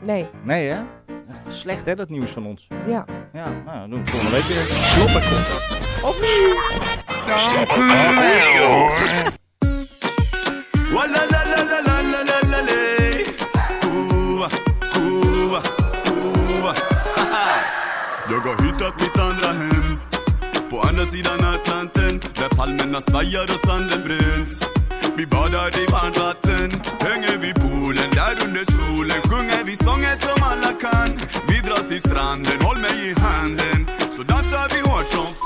Nee, 0.02 0.28
Nee, 0.44 0.68
hè? 0.68 0.82
Echt 1.30 1.54
slecht, 1.54 1.86
hè, 1.86 1.96
dat 1.96 2.10
nieuws 2.10 2.32
van 2.32 2.46
ons. 2.46 2.68
ja. 2.88 3.06
Ja, 3.34 3.50
nou, 3.66 3.80
dan 3.80 3.90
doen 3.90 4.04
we 4.04 4.10
het 4.10 4.10
volgende 4.10 4.36
week 4.36 4.46
weer. 4.46 4.62
Slopperkont. 4.64 5.50
Of 6.04 6.22
niet? 6.22 6.56
Walla 10.94 11.26
la 11.30 11.44
la 11.46 11.64
la 11.64 11.82
la 11.86 12.02
la 12.02 12.12
andra 20.92 21.06
På 21.06 21.06
andra 21.06 21.06
sidan 21.06 21.40
Atlanten 21.56 22.20
Där 22.40 22.50
palmerna 22.58 23.02
svajar 23.02 23.44
och 23.44 23.68
sanden 23.70 24.02
bränns. 24.06 24.60
Vi 25.18 25.26
badar 25.26 25.70
i 25.80 25.86
varmt 25.92 26.18
vatten 26.20 26.72
Hänger 27.00 27.38
vid 27.38 27.56
poolen 27.56 28.10
där 28.12 28.36
under 28.46 28.64
solen 28.72 29.22
Sjunger 29.30 29.64
vi 29.66 29.76
sånger 29.78 30.16
som 30.26 30.44
alla 30.52 30.72
kan. 30.84 31.10
Vi 31.48 31.60
drar 31.60 31.84
till 31.90 32.00
stranden, 32.00 32.62
håll 32.62 32.78
mig 32.78 32.96
i 33.10 33.20
handen 33.20 33.88
Så 34.16 34.24
dansar 34.24 34.68
vi 34.74 34.80
hårt 34.90 35.10
som 35.10 35.28
f- 35.32 35.38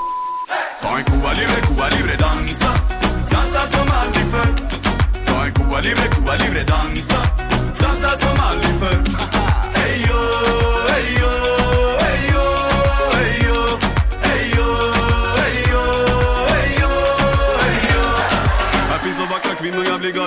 Ta 0.82 0.98
en 0.98 1.04
Cuba 1.04 1.32
libre, 1.34 1.62
Cuba 1.68 1.88
libre, 1.90 2.16
dansa. 2.20 2.72
Dansa 3.32 3.62
som 3.76 3.88
aldrig 4.02 4.26
förr. 4.34 4.54
Ta 5.28 5.46
en 5.46 5.54
Cuba 5.54 5.80
libre, 5.80 6.08
Cuba 6.16 6.36
libre, 6.36 6.64
dansa. 6.64 7.20
Dansa 7.80 8.10
som 8.18 8.36
aldrig 8.50 8.74
förr. 8.80 9.00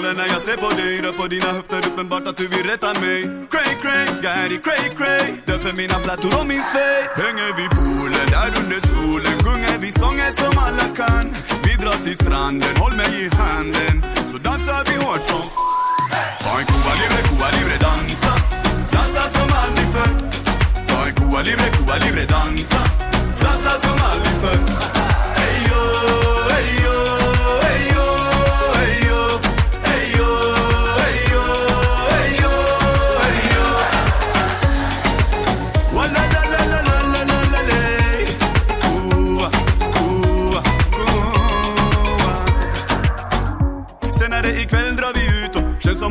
Kvinnor, 0.09 0.23
när 0.23 0.33
jag 0.33 0.43
ser 0.43 0.57
på 0.57 0.69
dig 0.71 1.01
Rör 1.03 1.13
på 1.13 1.27
dina 1.27 1.53
höfter, 1.53 1.79
uppenbart 1.87 2.27
att 2.27 2.37
du 2.37 2.47
vill 2.49 2.67
rätta 2.67 3.01
mig. 3.01 3.23
Cray, 3.51 3.75
cray, 3.83 4.07
Gary, 4.23 4.59
cray, 4.63 4.89
cray. 4.99 5.35
Därför 5.47 5.73
mina 5.73 5.95
flätor 5.99 6.41
och 6.41 6.47
min 6.47 6.63
fade 6.73 7.09
Hänger 7.23 7.57
vid 7.57 7.71
poolen, 7.71 8.27
där 8.35 8.51
under 8.61 8.81
solen 8.93 9.39
Sjunger 9.45 9.79
vi 9.81 9.93
sånger 9.93 10.33
som 10.33 10.59
alla 10.67 10.87
kan. 10.97 11.25
Vi 11.65 11.75
drar 11.83 11.99
till 12.05 12.15
stranden, 12.17 12.77
håll 12.77 12.93
mig 12.97 13.11
i 13.25 13.29
handen. 13.37 14.05
Så 14.31 14.39
dansar 14.39 14.83
vi 14.89 15.05
hårt 15.05 15.25
som 15.25 15.43
f- 15.47 15.65
Ta 16.43 16.59
en 16.61 16.67
Cuba 16.67 16.93
libre, 17.01 17.21
Cuba 17.29 17.49
libre, 17.57 17.77
dansa. 17.81 18.33
Dansa 18.93 19.23
som 19.37 19.49
aldrig 19.63 19.89
förr. 19.95 20.13
Ta 20.89 21.07
en 21.07 21.15
Cuba 21.15 21.41
libre, 21.43 21.65
Cuba 21.77 21.97
libre, 22.05 22.25
dansa. 22.27 22.81
Dansa 23.43 23.71
som 23.85 23.97
aldrig 24.11 24.35
förr. 24.43 25.18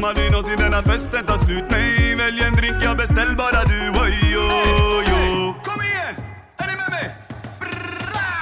Och 0.10 0.16
känns 0.16 0.32
någonsin 0.32 0.58
denna 0.58 0.82
festen 0.84 1.26
tar 1.26 1.38
slut 1.38 1.64
Nej, 1.70 2.16
välj 2.16 2.42
en 2.42 2.56
drink, 2.56 2.76
jag 2.84 2.98
beställ 2.98 3.36
bara 3.38 3.64
du 3.64 3.80
Oj, 4.04 4.38
oj, 4.38 5.08
oj 5.20 5.54
Kom 5.64 5.82
igen! 5.82 6.16
Är 6.58 6.68
ni 6.68 6.76
med 6.82 6.90
mig? 6.96 7.16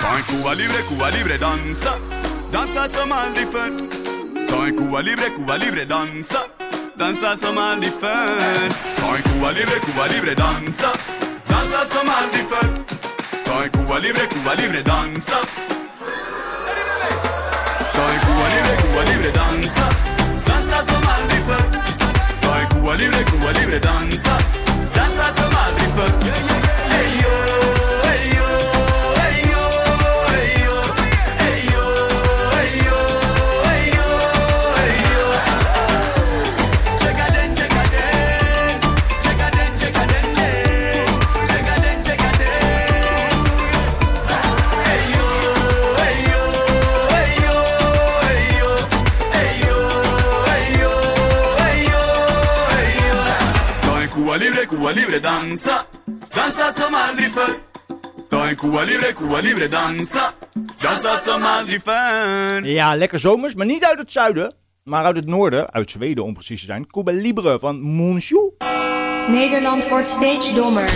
Ta 0.01 0.09
en 0.17 0.23
Cuba 0.23 0.53
libre, 0.53 0.79
Cuba 0.89 1.09
libre, 1.09 1.37
dansa 1.37 1.93
Dansa 2.51 2.89
som 2.89 3.11
aldrig 3.11 3.47
förr 3.51 3.71
Ta 4.49 4.65
en 4.65 4.77
Cuba 4.77 5.01
libre, 5.01 5.29
Cuba 5.35 5.57
libre, 5.57 5.85
dansa 5.85 6.39
Dansa 6.97 7.37
som 7.37 7.57
aldrig 7.57 7.93
förr 7.99 8.69
Ta 8.99 9.15
en 9.15 9.21
Cuba 9.23 9.51
libre, 9.51 9.75
Cuba 9.85 10.05
libre, 10.13 10.33
dansa 10.35 10.89
Dansa 11.47 11.79
som 11.93 12.07
aldrig 12.19 12.45
förr 12.51 12.69
Ta 13.45 13.63
en 13.63 13.69
Cuba 13.69 13.99
libre, 13.99 14.25
Cuba 14.33 14.53
libre, 14.61 14.81
dansa 14.81 15.37
Är 16.69 16.73
ni 16.77 16.83
med 16.89 16.97
mig? 17.03 17.13
Ta 17.95 18.03
en 18.13 18.19
Cuba 18.25 18.45
libre, 18.55 18.73
Cuba 18.81 19.01
libre, 19.11 19.31
dansa 19.39 19.85
Dansa 20.47 20.77
som 20.91 21.03
aldrig 21.15 21.29
förr 21.29 21.34
Cuba 22.85 22.97
libre, 22.97 23.25
Cuba 23.25 23.51
libre, 23.53 23.79
danza 23.79 24.37
Danza 24.93 25.27
hasta 25.27 25.49
Madrid, 25.49 26.54
Cuba 54.85 54.93
libre, 54.93 55.19
Cuba 55.19 55.19
libre, 55.19 55.19
dansa 55.19 55.85
Dansa 56.35 56.71
som 56.73 56.93
aldrig 56.93 57.31
förr 57.31 57.55
Ta 58.29 58.49
en 58.49 58.55
Cuba 58.55 58.83
libre, 58.83 59.13
Cuba 59.13 59.41
libre, 59.41 59.67
dansa 59.67 60.33
Dansa 60.81 61.17
som 61.23 61.43
aldrig 61.43 61.81
förr 61.83 62.65
Ja, 62.65 62.95
lekker 62.95 63.19
zomers, 63.19 63.55
maar 63.55 63.65
niet 63.65 63.85
uit 63.85 63.97
het 63.97 64.11
zuiden. 64.11 64.53
Maar 64.83 65.05
uit 65.05 65.15
het 65.15 65.25
noorden, 65.25 65.71
uit 65.71 65.91
Zweden 65.91 66.23
om 66.23 66.33
precies 66.33 66.59
te 66.59 66.65
zijn. 66.65 66.87
Cuba 66.87 67.11
Libre 67.11 67.59
van 67.59 67.81
Monsieur. 67.81 68.51
Nederland 69.27 69.87
wordt 69.89 70.09
steeds 70.09 70.53
dommer. 70.53 70.89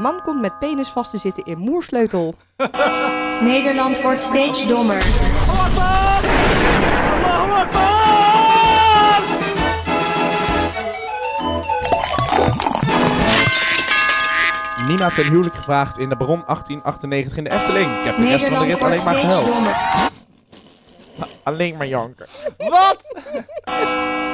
Man 0.00 0.22
komt 0.22 0.40
met 0.40 0.58
penis 0.58 0.88
vast 0.88 1.10
te 1.10 1.18
zitten 1.18 1.44
in 1.44 1.58
moersleutel. 1.58 2.34
Nederland 3.40 4.02
wordt 4.02 4.22
steeds 4.22 4.66
dommer. 4.66 5.04
Nina 14.86 15.08
ten 15.08 15.24
huwelijk 15.24 15.54
gevraagd 15.54 15.98
in 15.98 16.08
de 16.08 16.16
Baron 16.16 16.42
1898 16.46 17.36
in 17.36 17.44
de 17.44 17.50
Efteling. 17.50 17.98
Ik 17.98 18.04
heb 18.04 18.18
de 18.18 18.24
rest 18.24 18.46
van 18.46 18.58
de 18.58 18.64
rit 18.64 18.82
alleen 18.82 19.04
maar 19.04 19.14
gehuild. 19.14 19.54
dommer. 19.54 19.76
Alleen 21.42 21.76
maar 21.76 21.86
janken. 21.86 22.26
Wat? 22.56 22.98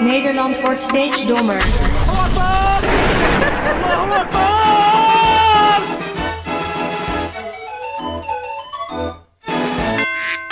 Nederland 0.00 0.60
wordt 0.60 0.82
steeds 0.82 1.26
dommer. 1.26 1.64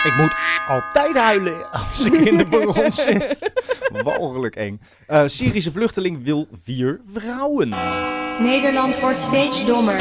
Ik 0.05 0.15
moet 0.17 0.35
altijd 0.69 1.17
huilen 1.17 1.71
als 1.71 2.05
ik 2.05 2.13
in 2.13 2.37
de 2.37 2.47
baron 2.47 2.93
zit. 3.03 3.51
Walgelijk 4.03 4.57
eng. 4.57 4.81
Eh, 5.07 5.23
Syrische 5.27 5.73
vluchteling 5.73 6.25
wil 6.25 6.49
vier 6.63 7.01
vrouwen. 7.13 7.75
Nederland 8.39 9.01
wordt 9.01 9.23
steeds 9.23 9.67
dommer. 9.67 10.01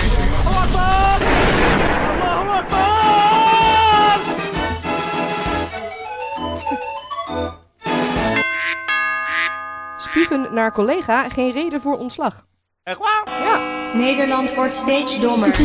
Spugen 9.98 10.54
naar 10.54 10.72
collega, 10.72 11.30
geen 11.30 11.52
reden 11.52 11.82
voor 11.82 11.98
ontslag. 11.98 12.46
Echt 12.84 13.00
waar? 13.00 13.24
Ja. 13.44 13.60
Nederland 13.94 14.56
wordt 14.56 14.76
steeds 14.78 15.20
dommer. 15.20 15.56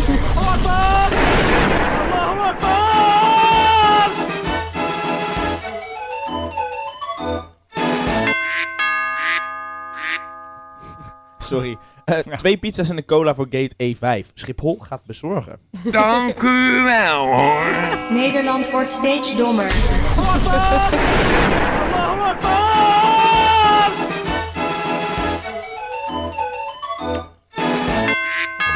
Sorry. 11.49 11.76
Eh, 12.05 12.18
Twee 12.18 12.57
pizza's 12.57 12.88
en 12.88 12.96
een 12.96 13.05
cola 13.05 13.34
voor 13.34 13.46
gate 13.51 13.74
E5. 13.76 14.26
Schiphol 14.34 14.78
gaat 14.80 15.03
bezorgen. 15.07 15.59
Dank 15.90 16.42
u 16.42 16.82
wel 16.82 17.26
hoor. 17.26 17.66
Nederland 18.11 18.70
wordt 18.70 18.92
steeds 18.92 19.36
dommer. 19.36 19.66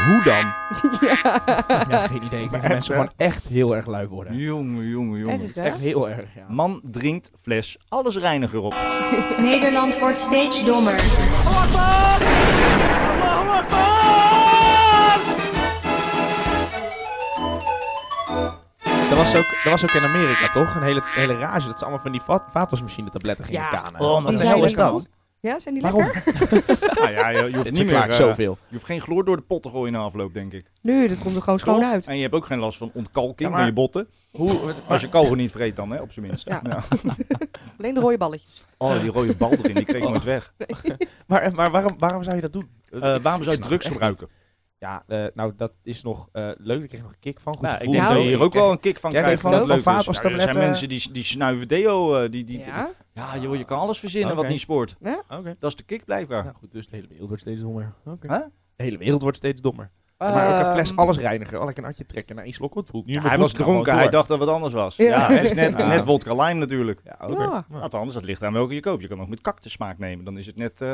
Hoe 0.07 0.23
dan? 0.25 0.53
Ja, 1.89 2.07
geen 2.07 2.23
idee. 2.23 2.43
Ik 2.43 2.51
denk 2.51 2.51
dat 2.51 2.63
echt, 2.63 2.73
mensen 2.73 2.95
gewoon 2.95 3.11
echt 3.17 3.49
heel 3.49 3.77
erg 3.77 3.87
lui 3.87 4.07
worden. 4.07 4.37
Jongen, 4.37 4.85
jongen, 4.89 5.19
jongen. 5.19 5.51
Hè? 5.55 5.63
Echt 5.63 5.79
heel 5.79 6.09
erg, 6.11 6.29
ja. 6.35 6.45
Man 6.49 6.81
drinkt 6.85 7.31
fles 7.41 7.79
allesreiniger 7.89 8.61
op. 8.61 8.75
Nederland 9.39 9.99
wordt 9.99 10.21
steeds 10.21 10.65
dommer. 10.65 11.01
Dat 19.09 19.19
was 19.19 19.35
ook, 19.37 19.47
dat 19.63 19.73
was 19.73 19.83
ook 19.85 19.91
in 19.93 20.03
Amerika, 20.03 20.49
toch? 20.49 20.75
Een 20.75 20.83
hele, 20.83 21.03
hele 21.05 21.39
rage. 21.39 21.67
Dat 21.67 21.79
ze 21.79 21.85
allemaal 21.85 22.03
van 22.03 22.13
die 22.13 22.21
va 22.21 22.45
vaatwasmachine 22.51 23.11
tabletten 23.11 23.45
gingen 23.45 23.61
Ja. 23.61 23.69
kanen. 23.69 24.01
Oh, 24.01 24.23
maar 24.23 24.31
Die 24.31 24.39
zijn 24.41 24.51
hel 24.51 24.65
is 24.65 24.75
dat? 24.75 25.09
Ja, 25.43 25.59
zijn 25.59 25.75
die 25.75 25.83
Waarom? 25.83 26.03
lekker? 26.03 26.23
Nou 27.03 27.11
ja, 27.11 27.29
je, 27.29 27.45
je 27.51 27.55
hoeft 27.57 27.71
niet 27.71 27.87
meer... 27.87 27.95
eh, 27.95 28.11
zoveel. 28.11 28.59
je 28.69 28.75
hoeft 28.75 28.85
geen 28.87 29.01
chloor 29.01 29.25
door 29.25 29.37
de 29.37 29.43
pot 29.43 29.63
te 29.63 29.69
gooien 29.69 29.93
na 29.93 29.99
afloop, 29.99 30.35
denk 30.35 30.53
ik. 30.53 30.67
Nee, 30.81 31.09
dat 31.09 31.19
komt 31.19 31.37
er 31.37 31.43
gewoon 31.43 31.59
schoon 31.59 31.85
uit. 31.85 32.07
En 32.07 32.17
je 32.17 32.23
hebt 32.23 32.35
ook 32.35 32.47
geen 32.47 32.59
last 32.59 32.79
van 32.79 32.91
ontkalking 32.95 33.39
Ja, 33.39 33.49
maar- 33.49 33.57
van 33.57 33.67
je 33.67 33.73
botten. 33.73 34.09
Hoe, 34.33 34.73
Als 34.89 35.01
je 35.01 35.09
kogel 35.09 35.35
niet 35.35 35.51
vreet 35.53 35.77
dan, 35.77 35.91
hè, 35.91 36.01
op 36.01 36.13
zijn 36.13 36.27
minst. 36.27 36.49
Ja. 36.49 36.61
Ja. 36.63 36.83
Alleen 37.79 37.95
de 37.95 38.01
rode 38.01 38.19
balletjes. 38.19 38.63
Oh, 38.77 39.01
die 39.01 39.11
rode 39.11 39.35
bal 39.37 39.51
erin, 39.53 39.75
die 39.75 39.85
kreeg 39.85 40.03
ik 40.03 40.09
nooit 40.09 40.25
weg. 40.25 40.55
maar 41.27 41.55
maar 41.55 41.71
waarom, 41.71 41.95
waarom 41.99 42.23
zou 42.23 42.35
je 42.37 42.43
dat 42.43 42.53
doen? 42.53 42.69
Eh, 42.91 43.01
waarom 43.23 43.43
zou 43.43 43.57
je 43.57 43.63
drugs 43.63 43.87
gebruiken? 43.87 44.29
niet. 44.31 44.41
Ja, 44.83 45.03
eh, 45.07 45.25
nou 45.35 45.53
dat 45.57 45.77
is 45.83 46.03
nog 46.03 46.29
eh, 46.33 46.49
leuk. 46.57 46.83
Ik 46.83 46.89
kreeg 46.89 47.03
nog 47.03 47.11
een 47.11 47.19
kick 47.21 47.41
van. 47.41 47.53
Goed 47.53 47.63
Nou, 47.63 47.75
ik 47.75 47.79
gevoel. 47.81 47.93
denk 47.95 48.05
Nou, 48.05 48.17
dat 48.17 48.25
je 48.25 48.35
hier 48.37 48.45
ook 48.45 48.53
wel 48.53 48.71
een 48.71 48.81
kick 48.81 48.99
van 49.01 49.11
krijgt. 49.11 49.31
dat 49.31 49.41
van 49.41 49.53
het 49.53 49.67
leuk 49.67 49.77
is. 49.77 49.83
vaatwastabletten- 49.83 50.41
Ja, 50.41 50.47
er 50.47 50.53
zijn 50.53 50.65
mensen 50.65 50.89
die, 50.89 51.13
die 51.13 51.25
snuiven 51.25 51.69
deo. 51.69 52.15
eh, 52.17 52.31
die, 52.31 52.45
die, 52.45 52.59
Ja? 52.59 52.91
ja, 53.13 53.37
joh, 53.39 53.57
je 53.57 53.65
kan 53.65 53.79
alles 53.79 53.99
verzinnen 53.99 54.31
Oké. 54.33 54.41
wat 54.41 54.51
niet 54.51 54.61
spoort. 54.61 54.97
Oké. 55.29 55.57
Dat 55.59 55.71
is 55.71 55.77
de 55.77 55.83
kick 55.83 56.05
blijkbaar. 56.05 56.45
Nou 56.45 56.57
goed, 56.57 56.73
dus 56.73 56.87
de 56.89 56.97
hele 56.97 57.09
wereld 57.09 57.27
wordt 57.29 57.43
steeds 57.43 57.61
dommer. 57.63 57.95
Huh? 58.05 58.15
De 58.77 58.83
hele 58.83 58.99
wereld 58.99 59.23
wordt 59.23 59.37
steeds 59.37 59.61
dommer. 59.61 59.91
maar 60.19 60.61
ook 60.61 60.67
een 60.67 60.73
fles 60.73 60.91
Ehm, 60.91 60.99
allesreiniger. 60.99 61.59
Al 61.59 61.69
een 61.75 61.85
atje 61.85 62.07
trekken 62.07 62.37
naar 62.37 62.45
één 62.45 62.53
slok. 62.55 62.75
Wat 62.75 62.89
voelt 62.89 63.07
nu 63.07 63.13
ja, 63.13 63.21
hij 63.21 63.39
was 63.39 63.53
dronken, 63.53 63.95
hij 63.95 64.09
dacht 64.09 64.29
dat 64.29 64.39
het 64.39 64.47
wat 64.47 64.55
anders 64.57 64.73
was. 64.75 64.97
Ja. 64.97 65.05
Ja, 65.05 65.31
het 65.33 65.43
is 65.51 65.53
net, 65.53 65.73
Ja. 65.79 65.87
net 65.87 66.05
vodka 66.05 66.35
lime 66.35 66.55
natuurlijk. 66.61 67.01
Ja, 67.05 67.17
oké. 67.27 67.43
Ja. 67.43 67.65
Nou, 67.69 67.83
Althans, 67.83 68.15
dat 68.15 68.25
ligt 68.25 68.43
aan 68.43 68.53
welke 68.53 68.75
je 68.75 68.81
koopt. 68.81 69.03
Je 69.03 69.09
kan 69.09 69.21
ook 69.21 69.29
met 69.29 69.41
cactussmaak 69.41 69.99
nemen. 69.99 70.25
Dan 70.25 70.39
is 70.39 70.47
het 70.47 70.57
net 70.57 70.81
eh 70.81 70.93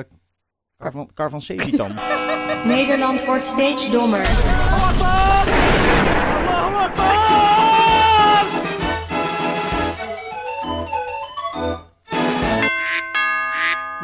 Carvan, 0.82 1.08
Carvan 1.14 1.40
Sepitan. 1.40 1.92
Nederland 2.64 3.24
wordt 3.24 3.46
steeds 3.46 3.90
dommer. 3.90 4.20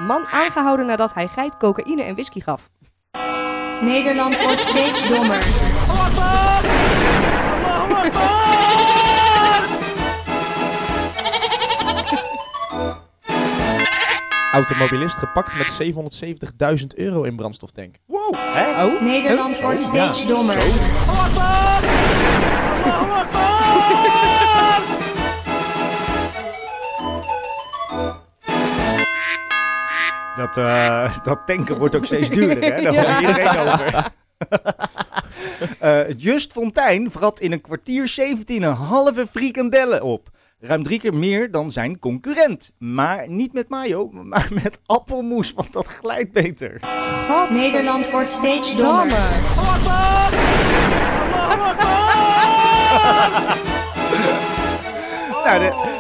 Man 0.07 0.27
aangehouden 0.27 0.87
nadat 0.87 1.14
hij 1.14 1.29
geit 1.29 1.57
cocaïne 1.57 2.03
en 2.03 2.14
whisky 2.14 2.41
gaf. 2.41 2.70
Nederland 3.81 4.43
wordt 4.43 4.64
steeds 4.64 5.09
dommer. 5.09 5.43
Automobilist 14.55 15.16
gepakt 15.16 15.57
met 15.59 15.94
770.000 16.80 16.86
euro 16.96 17.22
in 17.22 17.36
brandstoftank. 17.36 17.96
wow, 18.07 18.34
hè? 18.34 18.84
Oh? 18.86 19.00
Nederland 19.02 19.61
wordt 19.61 19.82
steeds 19.82 20.26
dommer. 20.26 20.57
Dat, 30.36 30.57
eh, 30.57 31.18
dat 31.22 31.46
tanken 31.46 31.78
wordt 31.78 31.96
ook 31.96 32.05
steeds 32.07 32.30
duurder, 32.36 32.74
hè? 32.74 32.82
Daar 32.82 32.94
hoort 32.94 33.20
iedereen 33.20 33.59
over. 33.59 34.05
Eh, 35.78 36.00
Just 36.16 36.52
Fontijn 36.52 37.11
vrat 37.11 37.40
in 37.40 37.52
een 37.52 37.61
kwartier 37.61 38.09
17 38.09 38.62
een 38.62 38.72
halve 38.74 39.26
frikandellen 39.26 40.02
op. 40.02 40.28
Ruim 40.67 40.83
drie 40.83 40.99
keer 41.01 41.15
meer 41.15 41.51
dan 41.51 41.71
zijn 41.71 41.99
concurrent. 41.99 42.75
Maar 42.79 43.29
niet 43.29 43.53
met 43.53 43.69
mayo, 43.69 44.11
maar 44.12 44.49
met 44.62 44.81
appelmoes, 44.87 45.53
want 45.53 45.73
dat 45.73 45.87
glijdt 45.87 46.33
beter. 46.33 46.81
God. 47.29 47.51
Nederland 47.51 48.11
wordt 48.11 48.33
steeds 48.33 48.77
dommer. 48.77 49.19
Nou, 55.45 55.59
de- 55.59 55.93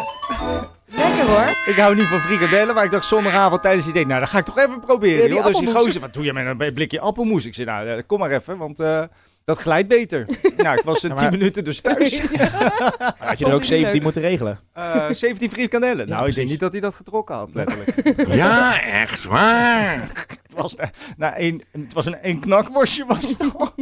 Lekker 0.86 1.24
hoor. 1.28 1.56
ik 1.66 1.74
hou 1.76 1.94
niet 1.94 2.06
van 2.06 2.20
frikandellen, 2.20 2.74
maar 2.74 2.84
ik 2.84 2.90
dacht 2.90 3.06
zondagavond 3.06 3.62
tijdens 3.62 3.84
die 3.84 3.94
date, 3.94 4.06
nou, 4.06 4.20
dat 4.20 4.28
ga 4.28 4.38
ik 4.38 4.44
toch 4.44 4.58
even 4.58 4.80
proberen. 4.80 5.16
Ja, 5.22 5.24
die 5.26 5.34
joh. 5.34 5.44
Dus 5.46 5.56
die 5.56 5.66
appelmoes. 5.66 5.84
gozer, 5.86 6.00
wat 6.00 6.12
doe 6.14 6.24
je 6.24 6.32
met 6.32 6.46
een 6.60 6.72
blikje 6.74 7.00
appelmoes? 7.00 7.46
Ik 7.46 7.54
zei, 7.54 7.66
nou, 7.66 7.88
eh, 7.88 8.02
kom 8.06 8.18
maar 8.18 8.30
even, 8.30 8.56
want 8.58 8.80
eh, 8.80 9.02
dat 9.44 9.58
glijdt 9.58 9.88
beter. 9.88 10.26
nou, 10.56 10.78
ik 10.78 10.84
was 10.84 11.00
Ja, 11.00 11.08
10 11.08 11.16
maar- 11.16 11.30
minuten 11.30 11.64
dus 11.64 11.80
thuis. 11.80 12.20
Had 13.18 13.38
je 13.38 13.44
er 13.44 13.44
ook 13.44 13.50
Vond 13.50 13.60
ik 13.60 13.64
17 13.64 13.92
leuk. 13.92 14.02
moeten 14.02 14.22
regelen? 14.22 14.60
Eh 14.72 15.06
17 15.10 15.50
frikandellen. 15.50 16.06
Ja, 16.08 16.14
nou, 16.14 16.28
ik 16.28 16.34
denk 16.34 16.48
niet 16.48 16.60
dat 16.60 16.72
hij 16.72 16.80
dat 16.80 16.94
getrokken 16.94 17.34
had, 17.34 17.50
letterlijk. 17.54 18.16
Ja, 18.34 18.80
echt 18.82 19.24
waar. 19.24 20.00
het, 20.02 20.38
was, 20.52 20.76
eh, 20.76 20.88
nou, 21.16 21.34
een, 21.36 21.62
het 21.70 21.92
was 21.92 22.06
een, 22.06 22.16
een 22.22 22.40
knakworstje 22.40 23.04
was 23.06 23.28
het 23.28 23.40
al. 23.56 23.74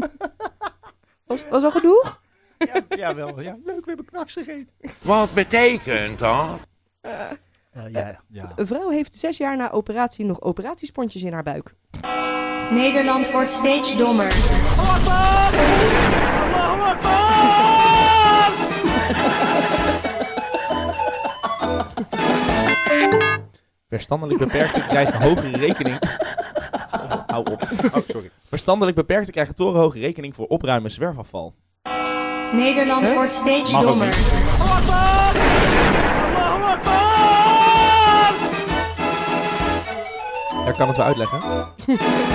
Was, 1.26 1.44
was 1.50 1.62
al 1.64 1.70
genoeg? 1.70 2.20
ja, 2.58 2.80
jawel, 2.96 3.40
ja, 3.40 3.56
leuk, 3.64 3.76
we 3.80 3.82
hebben 3.86 4.04
knaks 4.04 4.32
gegeten. 4.32 4.74
Wat 5.02 5.34
betekent 5.34 6.18
dat? 6.18 6.58
Ja, 7.72 8.20
ja. 8.28 8.52
Een 8.56 8.66
vrouw 8.66 8.88
heeft 8.88 9.14
zes 9.14 9.36
jaar 9.36 9.56
na 9.56 9.70
operatie 9.70 10.24
nog 10.24 10.40
operatiesportjes 10.40 11.22
in 11.22 11.32
haar 11.32 11.42
buik. 11.42 11.74
Nederland 12.70 13.30
wordt 13.30 13.52
steeds 13.52 13.96
dommer. 13.96 14.32
Verstandelijk 23.88 24.38
beperkten 24.38 24.86
krijgen 24.86 25.22
hogere 25.22 25.56
rekening. 25.56 25.98
Hou 27.26 27.50
op. 27.50 27.62
Oh, 27.94 28.02
sorry. 28.08 28.30
Verstandelijk 28.48 28.96
beperkten 28.96 29.32
krijgen 29.32 29.54
torenhoge 29.54 29.98
rekening 29.98 30.34
voor 30.34 30.46
opruimen 30.46 30.90
zwerfafval. 30.90 31.54
Nederland 32.52 33.06
Huh? 33.06 33.14
wordt 33.14 33.34
steeds 33.34 33.72
Mag 33.72 33.84
niet. 36.58 36.84
Daar 40.64 40.76
kan 40.76 40.88
het 40.88 40.96
wel 40.96 41.06
uitleggen. 41.06 41.40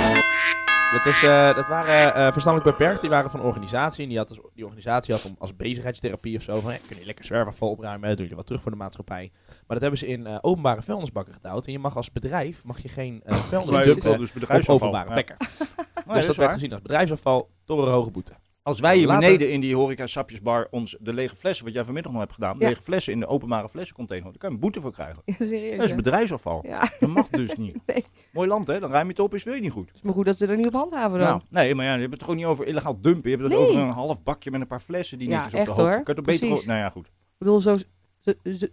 Dat, 0.92 1.06
is, 1.06 1.24
eh, 1.24 1.56
dat 1.56 1.68
waren 1.68 2.16
eh, 2.16 2.32
verstandelijk 2.32 2.78
beperkt. 2.78 3.02
Die 3.02 3.10
waren 3.10 3.30
van 3.30 3.40
een 3.40 3.46
organisatie. 3.46 4.04
En 4.04 4.10
die, 4.10 4.18
had 4.18 4.40
die 4.54 4.64
organisatie 4.64 5.14
had 5.14 5.26
om, 5.26 5.36
als 5.40 5.56
bezigheidstherapie 5.56 6.38
of 6.38 6.44
zo 6.44 6.60
van... 6.60 6.70
Hey, 6.70 6.80
kun 6.88 7.00
je 7.00 7.06
lekker 7.06 7.26
zwerfafval 7.26 7.70
opruimen? 7.70 8.18
Doe 8.18 8.30
je 8.30 8.36
wat 8.36 8.46
terug 8.46 8.62
voor 8.62 8.72
de 8.72 8.78
maatschappij? 8.78 9.32
Maar 9.48 9.64
dat 9.68 9.82
hebben 9.82 10.00
ze 10.00 10.08
in 10.08 10.28
eh, 10.28 10.38
openbare 10.42 10.82
vuilnisbakken 10.82 11.34
gedouwd. 11.34 11.66
En 11.66 11.72
je 11.72 11.80
mag 11.80 11.96
als 11.96 12.12
bedrijf 12.12 12.64
mag 12.64 12.82
je 12.82 12.88
geen 12.88 13.22
vuilnis 13.26 13.86
dumpen 13.86 14.20
dus 14.20 14.68
op 14.68 14.70
openbare 14.70 15.08
Ja. 15.08 15.14
plekken. 15.14 15.36
dat 15.38 16.06
dus 16.08 16.18
is 16.18 16.26
dat 16.26 16.36
werd 16.36 16.54
gezien 16.54 16.72
als 16.72 16.82
bedrijfsafval, 16.82 17.50
torenhoge 17.66 18.12
boete. 18.12 18.34
Als 18.68 18.80
wij 18.80 18.98
hier 18.98 19.08
Later- 19.08 19.22
beneden 19.22 19.52
in 19.52 19.60
die 19.60 19.76
horeca-sapjesbar 19.76 20.68
ons 20.72 20.98
de 21.00 21.14
lege 21.14 21.36
flessen, 21.36 21.66
wat 21.66 21.74
jij 21.74 21.84
vanmiddag 21.84 22.12
nog 22.12 22.22
hebt 22.22 22.34
gedaan, 22.34 22.56
Ja. 22.60 22.68
lege 22.68 22.82
flessen 22.82 23.14
in 23.14 23.20
de 23.20 23.28
openbare 23.28 23.70
flessencontainer, 23.70 24.30
daar 24.30 24.38
kan 24.40 24.50
je 24.50 24.56
een 24.56 24.62
boete 24.62 24.82
voor 24.82 24.92
krijgen. 24.92 25.22
Ja, 25.26 25.34
serieus. 25.40 25.78
Dat 25.78 25.86
is 25.86 25.96
bedrijfsafval. 25.96 26.62
Ja, 26.66 26.90
Dat 27.00 27.10
mag 27.10 27.30
dus 27.30 27.56
niet. 27.56 27.78
Nee. 27.86 28.06
Mooi 28.32 28.48
land, 28.48 28.68
hè? 28.68 28.80
Dan 28.80 28.90
ruim 28.92 29.04
je 29.06 29.10
het 29.12 29.20
op, 29.20 29.34
is 29.34 29.44
je 29.44 29.52
niet 29.52 29.72
goed. 29.72 29.88
het 29.88 29.96
is 29.96 30.02
maar 30.02 30.14
goed 30.14 30.26
dat 30.26 30.38
ze 30.38 30.48
er 30.48 30.58
niet 30.58 30.68
op 30.68 30.74
handhaven 30.74 31.20
dan. 31.20 31.28
Nou, 31.28 31.42
nee, 31.50 31.76
maar 31.76 31.86
ja, 31.86 31.94
je 31.94 32.00
hebt 32.00 32.12
het 32.14 32.22
gewoon 32.22 32.38
niet 32.38 32.46
over 32.46 32.68
illegaal 32.68 33.02
dumpen. 33.02 33.30
Je 33.32 33.38
hebt 33.38 33.50
het 33.50 33.60
Nee. 33.60 33.68
over 33.70 33.82
een 33.82 33.90
half 33.90 34.24
bakje 34.24 34.52
met 34.52 34.62
een 34.62 34.68
paar 34.68 34.80
flessen 34.80 35.18
die 35.18 35.30
Ja, 35.30 35.34
netjes 35.36 35.54
op 35.54 35.60
echt 35.60 35.76
de 35.76 35.82
hoop. 35.82 35.90
hoor. 35.92 36.04
Kan 36.04 36.16
je 36.16 36.22
toch 36.22 36.40
beter 36.40 36.68
Nou 36.68 36.80
ja, 36.80 36.90
goed. 36.90 37.06
Ik 37.08 37.12
bedoel, 37.38 37.62
zo, 37.62 37.78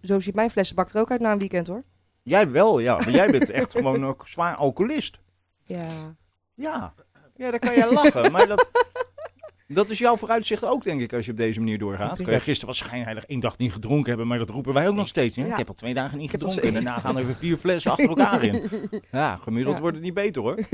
zo, 0.02 0.20
ziet 0.20 0.34
mijn 0.34 0.50
flessenbak 0.50 0.90
er 0.90 1.00
ook 1.00 1.10
uit 1.10 1.20
na 1.20 1.32
een 1.32 1.38
weekend 1.38 1.66
hoor. 1.66 1.82
Jij 2.22 2.50
wel, 2.50 2.78
ja. 2.78 2.96
Maar 2.96 3.10
jij 3.10 3.30
bent 3.30 3.50
echt 3.60 3.72
gewoon 3.72 4.06
ook 4.06 4.28
zwaar 4.28 4.54
alcoholist. 4.56 5.18
Ja. 5.64 5.84
Ja. 6.54 6.94
Ja, 7.36 7.50
daar 7.50 7.58
kan 7.60 7.74
jij 7.74 7.92
lachen. 7.92 8.32
Maar 8.32 8.46
dat, 8.46 8.70
dat 9.66 9.90
is 9.90 9.98
jouw 9.98 10.16
vooruitzicht 10.16 10.64
ook, 10.64 10.84
denk 10.84 11.00
ik, 11.00 11.12
als 11.12 11.24
je 11.24 11.30
op 11.30 11.36
deze 11.36 11.58
manier 11.60 11.78
doorgaat. 11.78 12.18
Je 12.18 12.40
gisteren 12.40 12.66
was 12.66 12.76
schijnheilig 12.78 13.24
één 13.24 13.40
dag 13.40 13.58
niet 13.58 13.72
gedronken 13.72 14.08
hebben, 14.08 14.26
maar 14.26 14.38
dat 14.38 14.50
roepen 14.50 14.72
wij 14.72 14.88
ook 14.88 14.94
nog 14.94 15.08
steeds. 15.08 15.36
Hè? 15.36 15.44
Ja. 15.44 15.50
Ik 15.50 15.56
heb 15.56 15.68
al 15.68 15.74
twee 15.74 15.94
dagen 15.94 16.18
niet 16.18 16.30
gedronken. 16.30 16.62
En 16.62 16.72
daarna 16.72 16.98
gaan 16.98 17.16
er 17.16 17.26
weer 17.26 17.34
vier 17.34 17.56
flessen 17.56 17.90
achter 17.90 18.08
elkaar 18.14 18.42
in. 18.42 18.70
Ja, 19.10 19.36
gemiddeld 19.36 19.74
Ja. 19.74 19.80
wordt 19.80 19.96
het 19.96 20.04
niet 20.04 20.14
beter 20.14 20.42
hoor. 20.42 20.58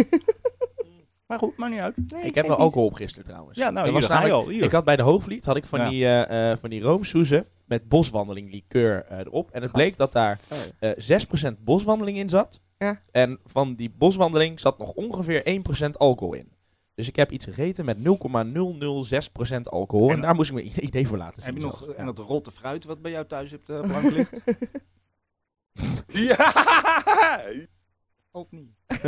Maar 1.26 1.38
goed, 1.38 1.56
maakt 1.56 1.72
niet 1.72 1.80
uit. 1.80 1.94
Nee, 2.12 2.22
ik 2.22 2.34
heb 2.34 2.46
wel 2.46 2.56
alcohol 2.56 2.86
opgisterd 2.86 3.26
trouwens. 3.26 3.58
Ja, 3.58 3.70
nou, 3.70 3.86
Er 3.86 3.92
hier 3.92 4.00
was 4.00 4.10
ga 4.10 4.14
je 4.14 4.20
namelijk- 4.20 4.46
al. 4.46 4.52
Hier. 4.54 4.62
Ik 4.64 4.72
had 4.72 4.84
bij 4.84 4.96
de 4.96 5.02
Hoogvliet 5.02 5.44
had 5.44 5.56
ik 5.56 5.64
van 5.64 5.80
Ja. 5.80 5.88
die, 5.88 6.04
eh, 6.04 6.50
eh, 6.52 6.58
van 6.58 6.70
die 6.70 6.80
roomsoezen 6.82 7.46
met 7.64 7.88
boswandeling 7.88 8.50
likeur 8.52 9.04
eh, 9.04 9.18
erop. 9.18 9.50
En 9.50 9.62
het 9.62 9.72
bleek 9.72 9.96
dat 9.96 10.12
daar 10.12 10.38
eh 10.78 10.90
6% 10.96 11.64
boswandeling 11.64 12.18
in 12.18 12.28
zat. 12.28 12.60
Ja. 12.78 13.00
En 13.10 13.38
van 13.46 13.74
die 13.74 13.90
boswandeling 13.98 14.60
zat 14.60 14.78
nog 14.78 14.92
ongeveer 14.92 15.42
1% 15.44 15.98
alcohol 15.98 16.34
in. 16.34 16.48
Dus 16.94 17.08
ik 17.08 17.16
heb 17.16 17.30
iets 17.30 17.44
gegeten 17.44 17.84
met 17.84 17.96
0,006% 17.98 18.02
alcohol. 19.62 20.08
En, 20.08 20.14
En- 20.14 20.20
daar 20.20 20.34
moest 20.34 20.50
ik 20.50 20.56
me 20.56 20.62
een 20.62 20.84
idee 20.84 21.06
voor 21.08 21.18
laten 21.18 21.42
zien. 21.42 21.52
Heb 21.52 21.60
je 21.62 21.66
nog 21.68 21.78
zelfs. 21.78 21.94
en 21.94 22.06
dat 22.06 22.18
rotte 22.18 22.50
fruit 22.52 22.84
wat 22.84 23.02
bij 23.02 23.10
jou 23.10 23.26
thuis 23.26 23.50
hebt 23.50 23.68
uh, 23.70 23.80
blank 23.80 24.10
ligt? 24.10 24.40
Ja! 26.06 26.52
Of 28.30 28.50
niet? 28.52 28.70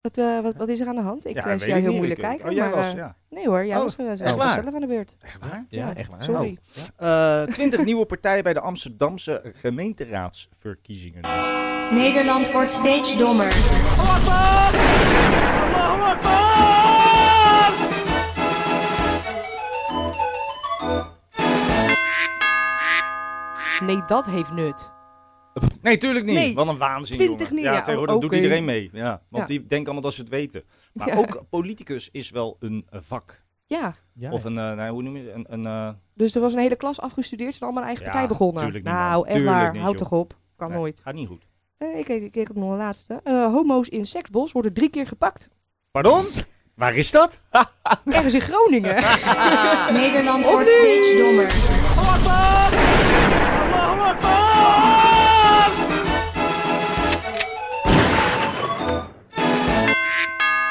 Wat, 0.00 0.16
eh, 0.16 0.40
wat, 0.40 0.54
wat 0.56 0.68
is 0.68 0.80
er 0.80 0.86
aan 0.86 0.94
de 0.94 1.00
hand? 1.00 1.26
Ik 1.26 1.34
Ja, 1.34 1.42
zie 1.42 1.50
jou 1.50 1.62
ik 1.64 1.74
heel 1.74 1.82
niet. 1.86 1.96
moeilijk 1.96 2.20
Ik- 2.20 2.26
kijken. 2.26 2.48
Oh, 2.48 2.52
jij 2.54 2.66
maar, 2.68 2.76
was, 2.76 2.90
eh, 2.90 2.96
ja. 2.96 3.16
Nee 3.30 3.46
hoor, 3.48 3.66
jij 3.66 3.76
Oh, 3.76 3.82
was, 3.82 3.98
uh, 3.98 4.10
echt 4.20 4.36
waar? 4.36 4.52
zelf 4.62 4.74
aan 4.74 4.80
de 4.80 4.86
beurt. 4.86 5.16
Echt 5.20 5.38
waar? 5.40 5.66
Ja, 5.68 5.86
Ja, 5.86 5.94
echt 5.94 6.08
waar. 6.10 6.22
Sorry. 6.22 6.58
Eh, 6.96 7.42
Twintig 7.42 7.84
nieuwe 7.84 8.06
partijen 8.06 8.42
bij 8.42 8.52
de 8.52 8.60
Amsterdamse 8.60 9.40
gemeenteraadsverkiezingen. 9.52 11.20
Nederland 11.94 12.52
wordt 12.52 12.72
steeds 12.74 13.16
dommer. 13.18 13.52
Nee, 23.80 24.02
dat 24.06 24.26
heeft 24.26 24.52
nut. 24.52 24.92
Nee, 25.82 25.96
tuurlijk 25.98 26.24
niet. 26.24 26.34
Nee, 26.34 26.54
Wat 26.54 26.66
een 26.68 26.78
waanzin, 26.78 27.16
20 27.16 27.38
jongen. 27.38 27.54
niet, 27.54 27.64
Ja, 27.64 27.72
ja, 27.72 27.82
tegenwoordig 27.82 28.18
doet 28.18 28.34
iedereen 28.34 28.64
mee. 28.64 28.90
Ja, 28.92 29.22
want 29.28 29.48
Ja. 29.48 29.54
die 29.54 29.58
denken 29.66 29.84
allemaal 29.84 30.02
dat 30.02 30.12
ze 30.12 30.20
het 30.20 30.30
weten. 30.30 30.62
Maar 30.92 31.08
Ja. 31.08 31.14
ook 31.16 31.42
politicus 31.50 32.08
is 32.12 32.30
wel 32.30 32.56
een 32.60 32.86
eh, 32.90 33.00
vak. 33.02 33.42
Ja, 33.66 33.94
Ja, 34.14 34.30
Of 34.30 34.44
een, 34.44 34.58
eh, 34.58 34.72
nou, 34.74 34.90
hoe 34.92 35.02
noem 35.02 35.16
je 35.16 35.22
het? 35.24 35.34
Een, 35.34 35.46
een, 35.48 35.66
eh, 35.66 35.88
dus 36.14 36.34
er 36.34 36.40
was 36.40 36.52
een 36.52 36.58
hele 36.58 36.76
klas 36.76 37.00
afgestudeerd 37.00 37.54
en 37.54 37.60
allemaal 37.60 37.80
een 37.82 37.88
eigen 37.88 38.04
Ja, 38.06 38.10
partij 38.10 38.28
begonnen. 38.28 38.62
tuurlijk 38.62 38.84
niet, 38.84 38.92
nou, 38.94 39.26
echt 39.26 39.36
Tuurlijk 39.36 39.56
waar. 39.56 39.72
niet, 39.72 39.82
Houd 39.82 39.98
joh. 39.98 40.08
toch 40.08 40.18
op. 40.18 40.36
Kan 40.56 40.68
nee, 40.68 40.76
nooit. 40.78 41.00
Gaat 41.00 41.14
niet 41.14 41.28
goed. 41.28 41.46
Eh, 41.78 41.98
ik 41.98 42.32
kijk 42.32 42.50
op 42.50 42.56
nog 42.56 42.70
een 42.70 42.76
laatste. 42.76 43.20
Eh, 43.24 43.46
homo's 43.52 43.88
in 43.88 44.06
seksbos 44.06 44.52
worden 44.52 44.72
drie 44.72 44.90
keer 44.90 45.06
gepakt. 45.06 45.48
Pardon? 45.92 46.22
Waar 46.74 46.96
is 46.96 47.10
dat? 47.10 47.40
Ergens 48.04 48.34
in 48.34 48.40
Groningen. 48.40 48.94
Nederland 50.00 50.46
wordt 50.46 50.72
steeds 50.72 51.16
dommer. 51.18 51.44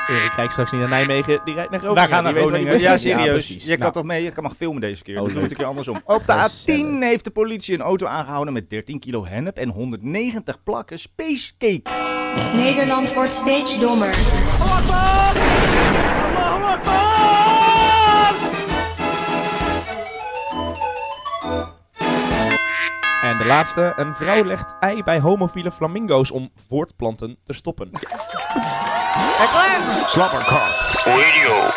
Erik 0.07 0.31
kijkt 0.35 0.51
straks 0.51 0.71
niet 0.71 0.79
naar 0.79 0.89
Nijmegen, 0.89 1.41
die 1.45 1.53
rijdt 1.53 1.71
naar 1.71 1.79
Groningen. 1.79 2.07
Wij 2.07 2.15
gaan 2.15 2.23
naar 2.23 2.33
Groningen. 2.33 2.79
Ja, 2.79 2.97
serieus. 2.97 3.27
precies. 3.27 3.63
je 3.63 3.69
kan 3.69 3.79
Nou, 3.79 3.93
toch 3.93 4.03
mee? 4.03 4.23
Je 4.23 4.31
kan 4.31 4.43
mag 4.43 4.55
filmen 4.55 4.81
deze 4.81 5.03
keer. 5.03 5.17
Oh, 5.17 5.23
dat 5.23 5.33
doe 5.33 5.43
ik 5.43 5.49
een 5.49 5.55
keer 5.55 5.65
andersom. 5.65 6.01
Op 6.05 6.25
de 6.25 6.33
Gezellig. 6.33 6.97
A10 6.99 6.99
heeft 6.99 7.23
de 7.23 7.31
politie 7.31 7.73
een 7.73 7.81
auto 7.81 8.05
aangehouden 8.05 8.53
met 8.53 8.69
13 8.69 8.99
kilo 8.99 9.25
hennep 9.25 9.57
en 9.57 9.69
190 9.69 10.63
plakken 10.63 10.99
spacecake. 10.99 12.19
Nederland 12.53 13.13
wordt 13.13 13.35
steeds 13.35 13.79
dommer. 13.79 14.15
En 23.21 23.37
de 23.37 23.45
laatste. 23.45 23.93
Een 23.95 24.15
vrouw 24.15 24.43
legt 24.43 24.75
ei 24.79 25.03
bij 25.03 25.19
homofiele 25.19 25.71
flamingo's 25.71 26.31
om 26.31 26.51
voortplanten 26.67 27.37
te 27.43 27.53
stoppen. 27.53 27.91
Slapperkak 30.07 30.71
Radio. 31.03 31.69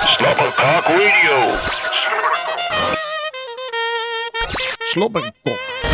Slapperkak 0.00 0.84
Radio. 0.86 1.56
Slobberkok. 4.78 5.85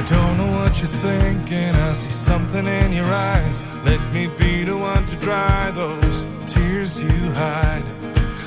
I 0.00 0.02
don't 0.04 0.38
know 0.38 0.50
what 0.56 0.80
you're 0.80 0.96
thinking. 1.04 1.74
I 1.74 1.92
see 1.92 2.10
something 2.10 2.66
in 2.66 2.90
your 2.90 3.04
eyes. 3.04 3.60
Let 3.84 4.00
me 4.14 4.30
be 4.38 4.64
the 4.64 4.74
one 4.74 5.04
to 5.04 5.16
dry 5.18 5.70
those 5.72 6.24
tears 6.46 7.04
you 7.04 7.32
hide. 7.34 7.84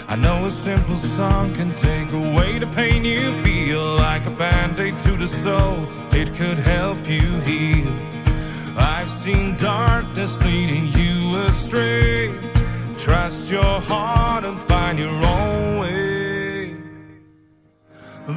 I 0.09 0.15
know 0.15 0.45
a 0.45 0.49
simple 0.49 0.95
song 0.95 1.53
can 1.53 1.69
take 1.75 2.11
away 2.11 2.57
the 2.57 2.65
pain 2.75 3.05
you 3.05 3.35
feel 3.45 3.85
like 3.97 4.25
a 4.25 4.31
band 4.31 4.79
aid 4.79 4.97
to 5.01 5.11
the 5.11 5.27
soul. 5.27 5.77
It 6.11 6.33
could 6.33 6.57
help 6.57 6.97
you 7.05 7.29
heal. 7.45 7.93
I've 8.75 9.11
seen 9.11 9.55
darkness 9.55 10.43
leading 10.43 10.87
you 10.97 11.37
astray. 11.45 12.33
Trust 12.97 13.51
your 13.51 13.79
heart 13.91 14.43
and 14.43 14.57
find 14.57 14.97
your 14.97 15.13
own 15.13 15.81
way. 15.81 16.77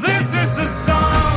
This 0.05 0.35
is 0.35 0.59
a 0.59 0.67
song 0.67 1.36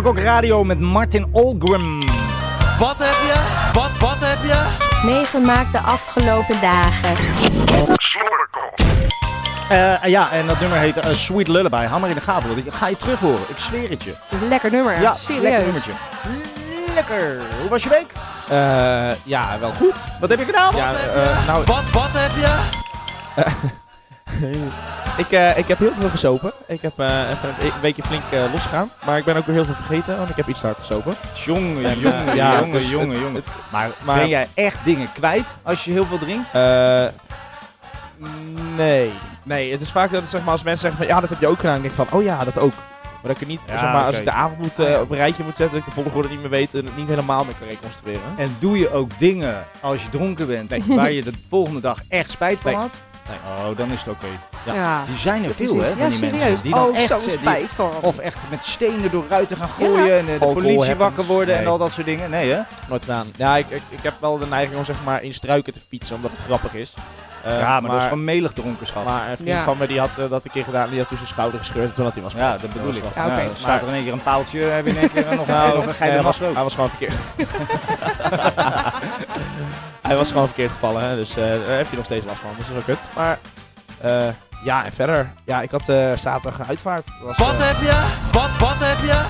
Slobberkok 0.00 0.28
Radio 0.30 0.64
met 0.64 0.80
Martin 0.80 1.28
Olgrim. 1.32 2.00
Wat 2.78 2.96
heb 2.98 3.16
je? 3.26 3.34
Wat, 3.72 3.98
wat 3.98 4.16
heb 4.18 4.50
je? 4.50 5.06
Meegemaakt 5.06 5.72
de 5.72 5.78
afgelopen 5.78 6.60
dagen. 6.60 7.14
Eh, 9.68 10.10
ja, 10.10 10.30
en 10.30 10.46
dat 10.46 10.60
nummer 10.60 10.78
heet 10.78 10.96
eh, 10.96 11.12
Sweet 11.12 11.48
Lullaby. 11.48 11.84
Hou 11.84 12.00
maar 12.00 12.08
in 12.08 12.14
de 12.14 12.20
gaten. 12.20 12.56
Ik 12.56 12.72
ga 12.72 12.86
je 12.88 12.96
terug 12.96 13.18
horen. 13.18 13.40
Ik 13.48 13.58
zweer 13.58 13.90
het 13.90 14.02
je. 14.02 14.14
Lekker 14.48 14.70
nummer. 14.70 14.92
Ja, 14.92 15.00
lekker 15.00 15.20
serieus. 15.20 15.64
nummertje. 15.64 15.92
Lekker. 16.94 17.38
Hoe 17.60 17.68
was 17.68 17.82
je 17.82 17.88
week? 17.88 18.12
Eh, 18.48 19.24
ja, 19.24 19.58
wel 19.60 19.70
goed. 19.70 19.94
Wat 20.20 20.28
heb 20.28 20.38
je 20.38 20.44
gedaan? 20.44 20.76
Ja, 20.76 20.92
eh, 20.92 21.46
nou, 21.46 21.64
wat, 21.64 21.90
wat 21.90 22.10
heb 22.12 22.30
je? 22.30 22.58
ik, 25.22 25.30
eh, 25.30 25.58
ik 25.58 25.66
heb 25.68 25.78
heel 25.78 25.92
veel 25.98 26.08
gesopen. 26.08 26.52
Ik 26.66 26.80
heb 26.80 26.92
eh, 26.96 27.30
even 27.30 27.48
een 27.48 27.80
weekje 27.80 28.02
flink 28.02 28.22
eh, 28.30 28.40
losgegaan. 28.52 28.90
Maar 29.06 29.18
ik 29.18 29.24
ben 29.24 29.36
ook 29.36 29.46
weer 29.46 29.54
heel 29.54 29.64
veel 29.64 29.74
vergeten, 29.74 30.16
want 30.16 30.30
ik 30.30 30.36
heb 30.36 30.48
iets 30.48 30.60
te 30.60 30.66
hard 30.66 30.78
gesopen. 30.78 31.14
Jongen, 31.34 31.84
En, 31.84 31.98
jongen, 31.98 32.34
ja, 32.36 32.58
jongen, 32.58 32.72
dus 32.72 32.88
jongen, 32.88 33.08
het- 33.10 33.18
jongen. 33.18 33.34
het- 33.34 33.44
Maar, 33.70 33.90
maar- 34.04 34.16
ben 34.18 34.28
jij 34.28 34.48
echt 34.54 34.84
dingen 34.84 35.12
kwijt 35.12 35.56
als 35.62 35.84
je 35.84 35.92
heel 35.92 36.04
veel 36.06 36.18
drinkt? 36.18 36.50
Eh, 36.52 37.04
nee. 38.76 39.10
Nee, 39.42 39.72
het 39.72 39.80
is 39.80 39.90
vaak 39.90 40.10
dat 40.10 40.22
zeg 40.28 40.40
maar, 40.42 40.52
als 40.52 40.62
mensen 40.62 40.80
zeggen 40.88 41.04
van 41.06 41.14
ja, 41.14 41.20
dat 41.20 41.30
heb 41.30 41.40
je 41.40 41.46
ook 41.46 41.56
gedaan. 41.58 41.72
Dan 41.72 41.82
denk 41.82 41.94
ik 41.98 42.06
van, 42.08 42.18
oh 42.18 42.24
ja, 42.24 42.44
dat 42.44 42.58
ook. 42.58 42.72
Maar 43.22 43.32
dat 43.32 43.40
ik 43.40 43.46
niet, 43.48 43.62
Ja, 43.66 43.78
zeg 43.78 43.92
maar, 43.92 44.04
als 44.04 44.16
ik 44.16 44.24
de 44.24 44.30
avond 44.30 44.58
moet, 44.58 44.78
eh, 44.78 45.00
op 45.00 45.10
een 45.10 45.16
rijtje 45.16 45.44
moet 45.44 45.56
zetten, 45.56 45.78
dat 45.78 45.88
ik 45.88 45.94
de 45.94 46.00
volgorde 46.02 46.28
niet 46.28 46.40
meer 46.40 46.50
weet 46.50 46.74
en 46.74 46.84
het 46.84 46.96
niet 46.96 47.08
helemaal 47.08 47.44
meer 47.44 47.54
kan 47.58 47.68
reconstrueren. 47.68 48.20
En 48.36 48.56
doe 48.58 48.78
je 48.78 48.92
ook 48.92 49.10
dingen 49.18 49.64
als 49.80 50.02
je 50.02 50.08
dronken 50.08 50.46
bent 50.46 50.86
waar 50.86 51.10
je 51.12 51.22
de 51.22 51.32
volgende 51.48 51.80
dag 51.80 51.98
echt 52.08 52.30
spijt 52.30 52.60
van 52.60 52.70
Nee. 52.70 52.80
had? 52.80 52.90
Oh, 53.46 53.76
dan 53.76 53.90
is 53.90 53.98
het 53.98 54.08
oké. 54.08 54.26
Ja. 54.66 54.74
Ja. 54.74 55.04
Die 55.06 55.16
zijn 55.18 55.44
er 55.44 55.50
veel, 55.54 55.80
hè, 55.80 55.88
van 55.88 55.98
Ja, 55.98 56.08
die 56.08 56.16
serieus. 56.16 56.38
mensen. 56.44 56.62
Die 56.62 56.74
dan 56.74 56.88
oh, 56.88 56.96
echt 56.96 57.24
die- 57.24 57.30
spijt 57.38 57.68
voor. 57.74 57.92
Of 58.00 58.18
echt 58.18 58.36
met 58.50 58.64
stenen 58.64 59.10
door 59.10 59.24
ruiten 59.28 59.56
gaan 59.56 59.68
gooien 59.68 60.18
en 60.18 60.18
eh, 60.18 60.24
de 60.26 60.32
Alcohol 60.32 60.52
politie 60.54 60.76
happens. 60.78 60.98
wakker 60.98 61.24
worden 61.24 61.58
en 61.58 61.66
al 61.66 61.78
dat 61.78 61.92
soort 61.92 62.06
dingen. 62.06 62.30
Nee, 62.30 62.50
hè? 62.50 62.60
Nooit 62.88 63.02
gedaan. 63.02 63.32
Ja, 63.36 63.56
ik, 63.56 63.66
ik, 63.68 63.82
ik 63.88 64.02
heb 64.02 64.14
wel 64.20 64.38
de 64.38 64.46
neiging 64.46 64.78
om 64.78 64.84
zeg 64.84 64.96
maar 65.04 65.22
in 65.22 65.34
struiken 65.34 65.72
te 65.72 65.80
fietsen, 65.88 66.16
omdat 66.16 66.30
het 66.30 66.40
grappig 66.40 66.74
is. 66.74 66.94
Eh, 67.44 67.58
ja, 67.60 67.80
maar, 67.80 67.90
dat 67.90 68.00
is 68.00 68.06
gewoon 68.08 68.24
melig 68.24 68.52
dronkenschap. 68.52 69.04
Maar 69.04 69.28
een 69.30 69.36
vriend 69.36 69.48
Ja. 69.48 69.64
van 69.64 69.78
me 69.78 69.86
die 69.86 69.98
had 70.00 70.18
eh, 70.18 70.28
dat 70.30 70.44
een 70.44 70.50
keer 70.50 70.64
gedaan, 70.64 70.88
die 70.90 70.98
had 70.98 71.08
toen 71.08 71.16
zijn 71.16 71.28
schouder 71.28 71.58
gescheurd 71.58 71.88
en 71.88 71.94
toen 71.94 72.04
had 72.04 72.14
hij 72.14 72.22
was 72.22 72.32
ja, 72.32 72.56
dat 72.56 72.72
bedoel 72.72 72.94
ik. 72.94 73.02
wel- 73.14 73.26
Ja, 73.26 73.48
staat 73.54 73.82
er 73.82 73.88
in 73.88 73.94
één 73.94 74.02
keer 74.04 74.12
een 74.12 74.22
paaltje, 74.22 74.60
heb 74.60 74.84
je 74.84 74.90
in 74.90 74.96
één 74.96 75.12
keer 75.12 75.36
nog, 75.36 75.46
Nou, 75.60 75.76
nog 75.76 75.86
een 75.86 75.94
geile 75.94 76.14
hij, 76.14 76.22
was, 76.22 76.38
was 76.38 76.48
ook. 76.48 76.54
hij 76.54 76.62
was 76.62 76.74
gewoon 76.74 76.88
verkeerd. 76.90 77.12
hij 80.02 80.16
was 80.16 80.30
gewoon 80.30 80.46
verkeerd 80.46 80.70
gevallen, 80.70 81.02
hè, 81.02 81.16
dus 81.16 81.30
eh, 81.30 81.36
daar 81.36 81.76
heeft 81.76 81.88
hij 81.88 81.96
nog 81.96 82.04
steeds 82.04 82.26
last 82.26 82.38
van. 82.38 82.50
Dus 82.56 82.66
dat 82.66 82.74
is 82.76 82.80
ook 82.80 82.84
kut. 82.84 83.08
Maar 83.16 83.38
eh, 84.00 84.28
ja, 84.64 84.84
en 84.84 84.92
verder. 84.92 85.32
Ja, 85.44 85.62
ik 85.62 85.70
had 85.70 85.88
eh, 85.88 86.16
zaterdag 86.16 86.58
een 86.58 86.66
uitvaart. 86.66 87.06
Was, 87.22 87.38
wat 87.38 87.54
heb 87.58 87.76
je? 87.76 88.28
Wat, 88.32 88.58
wat 88.58 88.78
heb 88.88 88.98
je? 89.08 89.26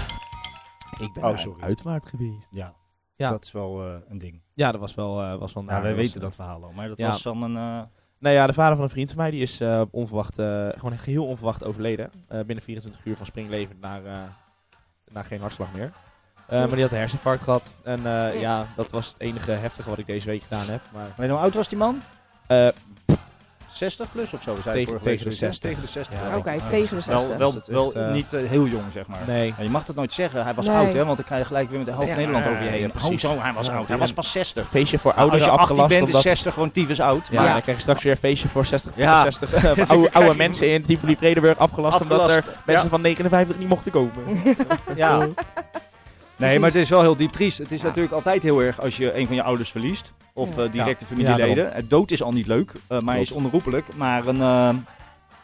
Ik 1.05 1.13
ben 1.13 1.25
Oh, 1.25 1.31
een 1.31 1.39
sorry. 1.39 1.63
uitvaart 1.63 2.07
geweest. 2.07 2.49
Ja, 2.51 2.73
Ja. 3.17 3.31
dat 3.31 3.45
is 3.45 3.53
wel 3.53 3.81
eh, 3.87 3.93
een 4.09 4.19
ding. 4.19 4.43
Ja, 4.55 4.73
dat 4.73 4.81
was 4.81 4.95
wel, 4.95 5.23
eh, 5.23 5.35
was 5.39 5.53
wel 5.53 5.65
Ja, 5.69 5.81
wij 5.83 5.95
weten 5.95 6.15
eh, 6.15 6.21
dat 6.21 6.35
verhaal 6.35 6.63
al, 6.65 6.73
maar 6.75 6.89
dat 6.89 6.99
ja. 6.99 7.07
was 7.09 7.23
dan 7.23 7.43
een... 7.43 7.57
eh, 7.57 7.81
Nou 8.21 8.35
ja, 8.35 8.47
de 8.47 8.53
vader 8.53 8.75
van 8.75 8.85
een 8.85 8.91
vriend 8.91 9.09
van 9.09 9.19
mij 9.19 9.31
die 9.31 9.43
is 9.43 9.61
eh, 9.61 9.83
onverwacht, 9.91 10.39
eh, 10.39 10.69
gewoon 10.77 10.99
geheel 10.99 11.27
onverwacht 11.27 11.65
overleden. 11.65 12.11
Eh, 12.29 12.41
binnen 12.41 12.65
24 12.65 13.05
uur 13.05 13.17
van 13.17 13.27
springlevend 13.27 13.81
naar, 13.81 14.05
eh, 14.05 14.13
naar 15.13 15.25
geen 15.25 15.41
hartslag 15.41 15.69
meer. 15.75 15.93
Eh, 16.47 16.59
maar 16.59 16.69
die 16.71 16.81
had 16.83 16.91
een 16.93 16.99
herseninfarct 16.99 17.43
gehad. 17.43 17.77
En 17.83 18.07
eh, 18.07 18.41
ja, 18.41 18.67
dat 18.77 18.91
was 18.91 19.07
het 19.07 19.21
enige 19.21 19.51
heftige 19.51 19.89
wat 19.91 19.99
ik 19.99 20.07
deze 20.07 20.27
week 20.27 20.43
gedaan 20.43 20.67
heb. 20.67 20.81
Maar 20.93 21.07
Weet 21.17 21.27
je 21.27 21.33
hoe 21.33 21.43
oud 21.43 21.55
was 21.55 21.69
die 21.69 21.79
man? 21.79 22.03
Eh, 23.83 23.89
60 23.89 24.07
plus 24.13 24.33
of 24.33 24.43
zo? 24.43 24.57
Zei 24.63 24.75
Tegen- 24.75 24.85
vorige 24.87 25.05
week 25.05 25.19
tegen 25.19 25.31
de 25.31 25.37
zoiets, 25.37 25.41
hè? 25.41 25.47
60. 25.47 25.71
Tegen 25.71 25.83
de 25.83 25.89
60. 25.89 26.19
Ja, 26.31 26.37
Oké, 26.37 26.51
Ja. 26.53 26.59
tegen 26.71 26.97
de 26.97 27.03
60. 27.03 27.29
Wel, 27.29 27.39
wel, 27.39 27.55
het 27.55 27.67
wel 27.67 27.85
echt, 27.87 27.95
eh, 27.95 28.13
niet 28.13 28.33
eh, 28.35 28.41
heel 28.49 28.67
jong, 28.67 28.85
zeg 28.93 29.07
maar. 29.07 29.19
nee. 29.27 29.55
Ja, 29.59 29.63
je 29.65 29.71
mag 29.71 29.85
dat 29.85 29.97
nooit 29.97 30.13
zeggen. 30.13 30.43
Hij 30.45 30.55
was 30.55 30.67
Nee. 30.67 30.77
oud, 30.77 30.93
hè? 30.93 31.05
Want 31.05 31.17
dan 31.17 31.25
krijg 31.27 31.41
je 31.41 31.47
gelijk 31.47 31.69
weer 31.69 31.79
met 31.79 31.87
de 31.87 31.93
helft 31.93 32.09
Ja. 32.09 32.15
Nederland 32.17 32.47
over 32.47 32.63
je 32.63 32.69
heen. 32.69 32.81
ja, 32.81 32.87
oh, 32.87 32.93
precies. 32.93 33.21
zo, 33.21 33.37
hij 33.39 33.53
was 33.53 33.67
Ja, 33.67 33.73
oud. 33.77 33.89
Hij 33.89 33.99
was 33.99 34.13
pas 34.13 34.31
60. 34.33 34.69
Feestje 34.69 34.99
voor 34.99 35.13
Nou, 35.17 35.31
als 35.31 35.39
je 35.45 35.49
18 35.51 35.61
afgelast. 35.63 35.89
bent, 35.89 36.01
is 36.03 36.07
omdat- 36.07 36.23
60 36.23 36.55
gewoon 36.55 36.71
tyfus 36.71 37.01
oud. 37.01 37.29
Ja, 37.31 37.41
Maar 37.43 37.53
dan 37.53 37.61
krijg 37.63 37.77
je 37.77 37.83
straks 37.83 38.03
weer 38.03 38.13
een 38.13 38.19
feestje 38.19 38.49
voor 38.49 38.67
60, 38.67 38.93
Ja. 38.97 39.23
60 39.23 39.75
Dus 39.75 39.89
oude, 39.95 40.13
oude 40.13 40.35
mensen 40.35 40.69
in 40.73 40.85
Tivoli 40.85 41.17
Vredenburg 41.17 41.59
afgelast, 41.59 42.01
omdat 42.01 42.19
Afgelast, 42.21 42.47
er 42.47 42.55
mensen 42.65 42.85
ja. 42.85 42.91
van 42.91 43.01
59 43.01 43.59
niet 43.59 43.69
mochten 43.69 43.93
komen. 43.93 44.13
ja. 44.97 45.19
Nee, 46.41 46.59
maar 46.59 46.71
het 46.71 46.79
is 46.79 46.89
wel 46.89 47.01
heel 47.01 47.17
diep 47.17 47.31
triest. 47.33 47.59
Het 47.59 47.73
is 47.73 47.81
Ja. 47.81 47.87
natuurlijk 47.87 48.15
altijd 48.15 48.43
heel 48.43 48.61
erg 48.63 48.81
als 48.81 48.97
je 48.97 49.17
een 49.19 49.27
van 49.27 49.35
je 49.37 49.43
ouders 49.43 49.71
verliest. 49.71 50.13
Of 50.33 50.57
Ja. 50.57 50.63
eh, 50.65 50.73
directe 50.73 51.05
Ja. 51.09 51.11
familieleden. 51.17 51.65
Ja, 51.65 51.71
het 51.73 51.91
dood 51.91 52.11
is 52.11 52.23
al 52.23 52.33
niet 52.33 52.47
leuk, 52.47 52.71
eh, 52.73 52.99
maar 53.01 53.15
Klopt. 53.15 53.31
is 53.31 53.37
onherroepelijk. 53.37 53.87
Maar 53.97 54.27
een, 54.27 54.41
eh, 54.41 54.69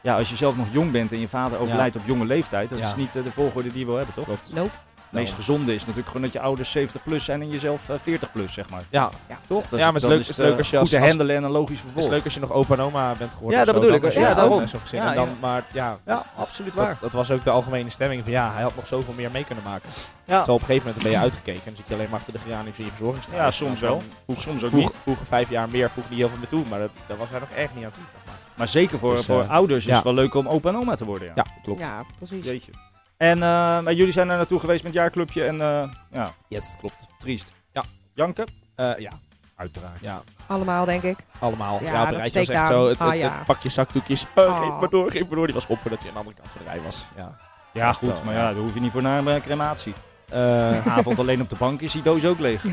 ja, 0.00 0.16
als 0.16 0.28
je 0.30 0.36
zelf 0.36 0.56
nog 0.56 0.66
jong 0.70 0.90
bent 0.90 1.12
en 1.12 1.20
je 1.20 1.28
vader 1.28 1.58
overlijdt 1.58 1.96
op 1.96 2.02
jonge 2.04 2.24
leeftijd, 2.24 2.70
dat 2.70 2.78
Ja. 2.78 2.86
is 2.86 2.96
niet 2.96 3.12
de 3.12 3.32
volgorde 3.32 3.68
die 3.70 3.78
je 3.78 3.84
wil 3.86 3.96
hebben, 3.96 4.14
toch? 4.14 4.24
Klopt. 4.24 4.50
Nope. 4.54 4.70
Het 5.10 5.24
meest 5.24 5.32
gezonde 5.34 5.74
is 5.74 5.80
natuurlijk 5.80 6.06
gewoon 6.06 6.22
dat 6.22 6.32
je 6.32 6.40
ouders 6.40 6.70
70 6.70 7.02
plus 7.02 7.24
zijn 7.24 7.40
en 7.40 7.48
jezelf 7.50 7.88
eh, 7.88 7.96
40 8.02 8.32
plus, 8.32 8.52
zeg 8.52 8.70
maar. 8.70 8.82
Ja, 8.90 9.10
Toch? 9.46 9.64
Ja, 9.70 9.76
maar 9.76 9.86
het 9.94 10.02
is 10.02 10.08
leuk- 10.08 10.18
het, 10.18 10.26
het 10.28 10.38
is 10.38 10.44
leuk 10.44 10.52
eh, 10.52 10.58
als 10.58 10.70
je 10.70 10.78
goed 10.78 10.88
te 10.90 10.98
handelen 10.98 11.36
en 11.36 11.42
een 11.44 11.50
logisch 11.50 11.70
Het 11.76 11.80
vervolg. 11.80 12.04
is 12.04 12.10
leuk 12.10 12.24
als 12.24 12.34
je 12.34 12.40
nog 12.40 12.52
opa 12.52 12.74
en 12.74 12.80
oma 12.80 13.14
bent 13.18 13.32
geworden. 13.32 13.58
Ja, 13.58 13.64
dat 13.64 13.74
zo, 13.74 13.80
bedoel 13.80 14.00
dan 14.00 14.10
ik. 14.10 14.16
Ja, 14.16 14.26
het 14.26 14.36
daarom. 14.36 14.64
Ja, 14.92 15.14
dan. 15.14 15.28
Maar 15.40 15.64
ja, 15.72 15.98
Ja, 16.06 16.14
dat- 16.14 16.32
absoluut 16.36 16.74
dat, 16.74 16.84
waar. 16.84 16.96
dat 17.00 17.12
was 17.12 17.30
ook 17.30 17.44
de 17.44 17.50
algemene 17.50 17.90
stemming 17.90 18.22
van 18.22 18.32
ja, 18.32 18.52
hij 18.52 18.62
had 18.62 18.76
nog 18.76 18.86
zoveel 18.86 19.14
meer 19.16 19.30
mee 19.30 19.44
kunnen 19.44 19.64
maken. 19.64 19.88
Ja. 19.94 20.36
Terwijl 20.36 20.56
op 20.56 20.60
een 20.60 20.66
gegeven 20.66 20.86
moment 20.86 21.02
ben 21.02 21.12
je 21.12 21.18
uitgekeken 21.18 21.60
en 21.60 21.66
dan 21.66 21.76
zit 21.76 21.88
je 21.88 21.94
alleen 21.94 22.06
maar 22.10 22.18
achter 22.18 22.32
de 22.32 22.38
geranium 22.38 22.72
in 22.76 22.84
je 22.84 22.90
verzorgingstehuis. 22.90 23.58
Ja, 23.58 23.64
soms 23.66 23.80
wel. 23.80 24.02
Vroeg, 24.24 24.40
Soms 24.40 24.62
ook 24.62 24.68
vroeg, 24.70 24.80
niet. 24.82 24.92
Vroeger 25.02 25.26
vijf 25.26 25.50
jaar 25.50 25.68
meer 25.68 25.90
voeg 25.90 26.08
niet 26.08 26.18
heel 26.18 26.28
veel 26.28 26.38
meer 26.38 26.48
toe, 26.48 26.64
maar 26.70 26.78
dat, 26.78 26.90
daar 27.06 27.16
was 27.16 27.28
hij 27.30 27.38
nog 27.40 27.48
echt 27.56 27.74
niet 27.74 27.84
aan 27.84 27.90
toe. 27.90 28.02
zeg 28.12 28.20
maar. 28.26 28.34
Maar 28.54 28.68
zeker 28.68 28.98
voor, 28.98 29.14
Dus, 29.16 29.24
voor 29.24 29.40
eh, 29.42 29.50
ouders 29.50 29.86
is 29.86 29.94
het 29.94 30.04
wel 30.04 30.14
leuk 30.14 30.34
om 30.34 30.48
opa 30.48 30.68
en 30.68 30.76
oma 30.76 30.94
te 30.94 31.04
worden. 31.04 31.28
Ja, 31.28 31.32
Ja, 31.34 31.44
klopt. 31.62 31.80
Ja, 31.80 32.02
precies. 32.18 32.44
Jeetje. 32.44 32.72
En 33.16 33.42
eh, 33.42 33.78
jullie 33.84 34.12
zijn 34.12 34.30
er 34.30 34.36
naartoe 34.36 34.60
geweest 34.60 34.82
met 34.82 34.92
het 34.92 35.02
jaarclubje 35.02 35.44
en 35.44 35.60
eh, 35.60 35.88
ja, 36.12 36.28
Yes, 36.48 36.74
klopt. 36.78 37.06
triest. 37.18 37.52
Ja. 37.72 37.82
Janken? 38.14 38.46
Eh, 38.74 38.98
ja, 38.98 39.10
Uiteraard. 39.56 39.98
ja, 40.00 40.22
Allemaal, 40.46 40.84
denk 40.84 41.02
ik. 41.02 41.16
allemaal. 41.38 41.78
Ja, 41.82 41.92
Ja, 41.92 41.98
op 42.00 42.04
dat 42.04 42.06
een 42.06 42.20
rijtje 42.20 42.20
was 42.20 42.28
steekt 42.28 42.48
echt 42.48 42.58
aan. 42.60 42.66
zo, 42.66 42.88
het, 42.88 42.98
het, 42.98 43.08
Ah, 43.08 43.16
ja. 43.16 43.32
het 43.36 43.44
pakje 43.46 43.70
zakdoekjes. 43.70 44.26
Eh, 44.34 44.44
Ah. 44.44 44.60
Geef 44.60 44.80
maar 44.80 44.88
door, 44.88 45.10
geef 45.10 45.20
maar 45.26 45.36
door. 45.36 45.46
Die 45.46 45.54
was 45.54 45.66
op 45.66 45.78
voordat 45.78 45.98
hij 46.00 46.08
aan 46.08 46.14
de 46.14 46.20
andere 46.20 46.36
kant 46.36 46.48
van 46.50 46.60
de 46.64 46.70
rij 46.70 46.80
was. 46.82 47.04
Ja. 47.16 47.36
Ja, 47.72 47.92
goed, 47.92 48.08
wel, 48.12 48.22
maar 48.24 48.34
ja. 48.34 48.40
daar 48.52 48.54
hoef 48.62 48.74
je 48.74 48.80
niet 48.80 48.92
voor 48.92 49.02
naar 49.02 49.26
een 49.26 49.42
crematie. 49.42 49.94
Eh, 50.28 50.86
Avond 50.86 51.18
alleen 51.18 51.40
op 51.40 51.48
de 51.48 51.56
bank 51.58 51.80
is 51.80 51.92
die 51.92 52.02
doos 52.02 52.24
ook 52.24 52.38
leeg. 52.38 52.64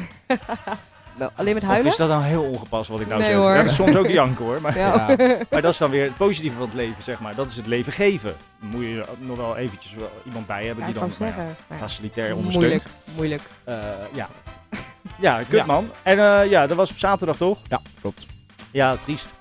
Wel, 1.15 1.31
alleen 1.35 1.53
met 1.53 1.63
Of 1.63 1.69
huilen? 1.69 1.91
is 1.91 1.97
dat 1.97 2.09
dan 2.09 2.21
heel 2.21 2.43
ongepast 2.43 2.89
wat 2.89 2.99
ik 2.99 3.07
nou 3.07 3.19
Nee, 3.21 3.29
zeg? 3.29 3.39
hoor. 3.39 3.49
Ja, 3.49 3.55
dat 3.57 3.65
is 3.65 3.75
soms 3.75 3.95
ook 3.95 4.07
janken 4.07 4.45
hoor. 4.45 4.61
Maar, 4.61 4.77
Ja. 4.83 5.09
ja. 5.17 5.37
maar 5.49 5.61
dat 5.61 5.71
is 5.73 5.77
dan 5.77 5.89
weer 5.89 6.03
het 6.03 6.17
positieve 6.17 6.55
van 6.57 6.65
het 6.65 6.75
leven, 6.75 7.03
zeg 7.03 7.19
maar. 7.19 7.35
Dat 7.35 7.49
is 7.49 7.55
het 7.55 7.67
leven 7.67 7.93
geven. 7.93 8.35
Dan 8.59 8.69
moet 8.69 8.81
je 8.81 8.99
er 9.01 9.07
nog 9.25 9.37
wel 9.37 9.57
eventjes 9.57 9.93
wel 9.93 10.11
iemand 10.25 10.47
bij 10.47 10.65
hebben 10.65 10.85
Ja, 10.85 10.91
die 10.91 10.99
dan 10.99 11.11
nou 11.17 11.31
zeggen. 11.33 11.55
Facilitair 11.79 12.35
ondersteunt. 12.35 12.65
Moeilijk, 12.65 12.85
moeilijk. 13.15 13.41
Eh, 13.63 13.75
ja. 14.13 14.27
Ja, 15.19 15.37
kut 15.37 15.47
Ja. 15.49 15.65
man. 15.65 15.89
En 16.03 16.19
eh, 16.19 16.49
ja, 16.49 16.67
dat 16.67 16.77
was 16.77 16.91
op 16.91 16.97
zaterdag 16.97 17.37
toch? 17.37 17.59
ja, 17.67 17.79
klopt. 18.01 18.25
Ja, 18.71 18.95
triest. 18.95 19.33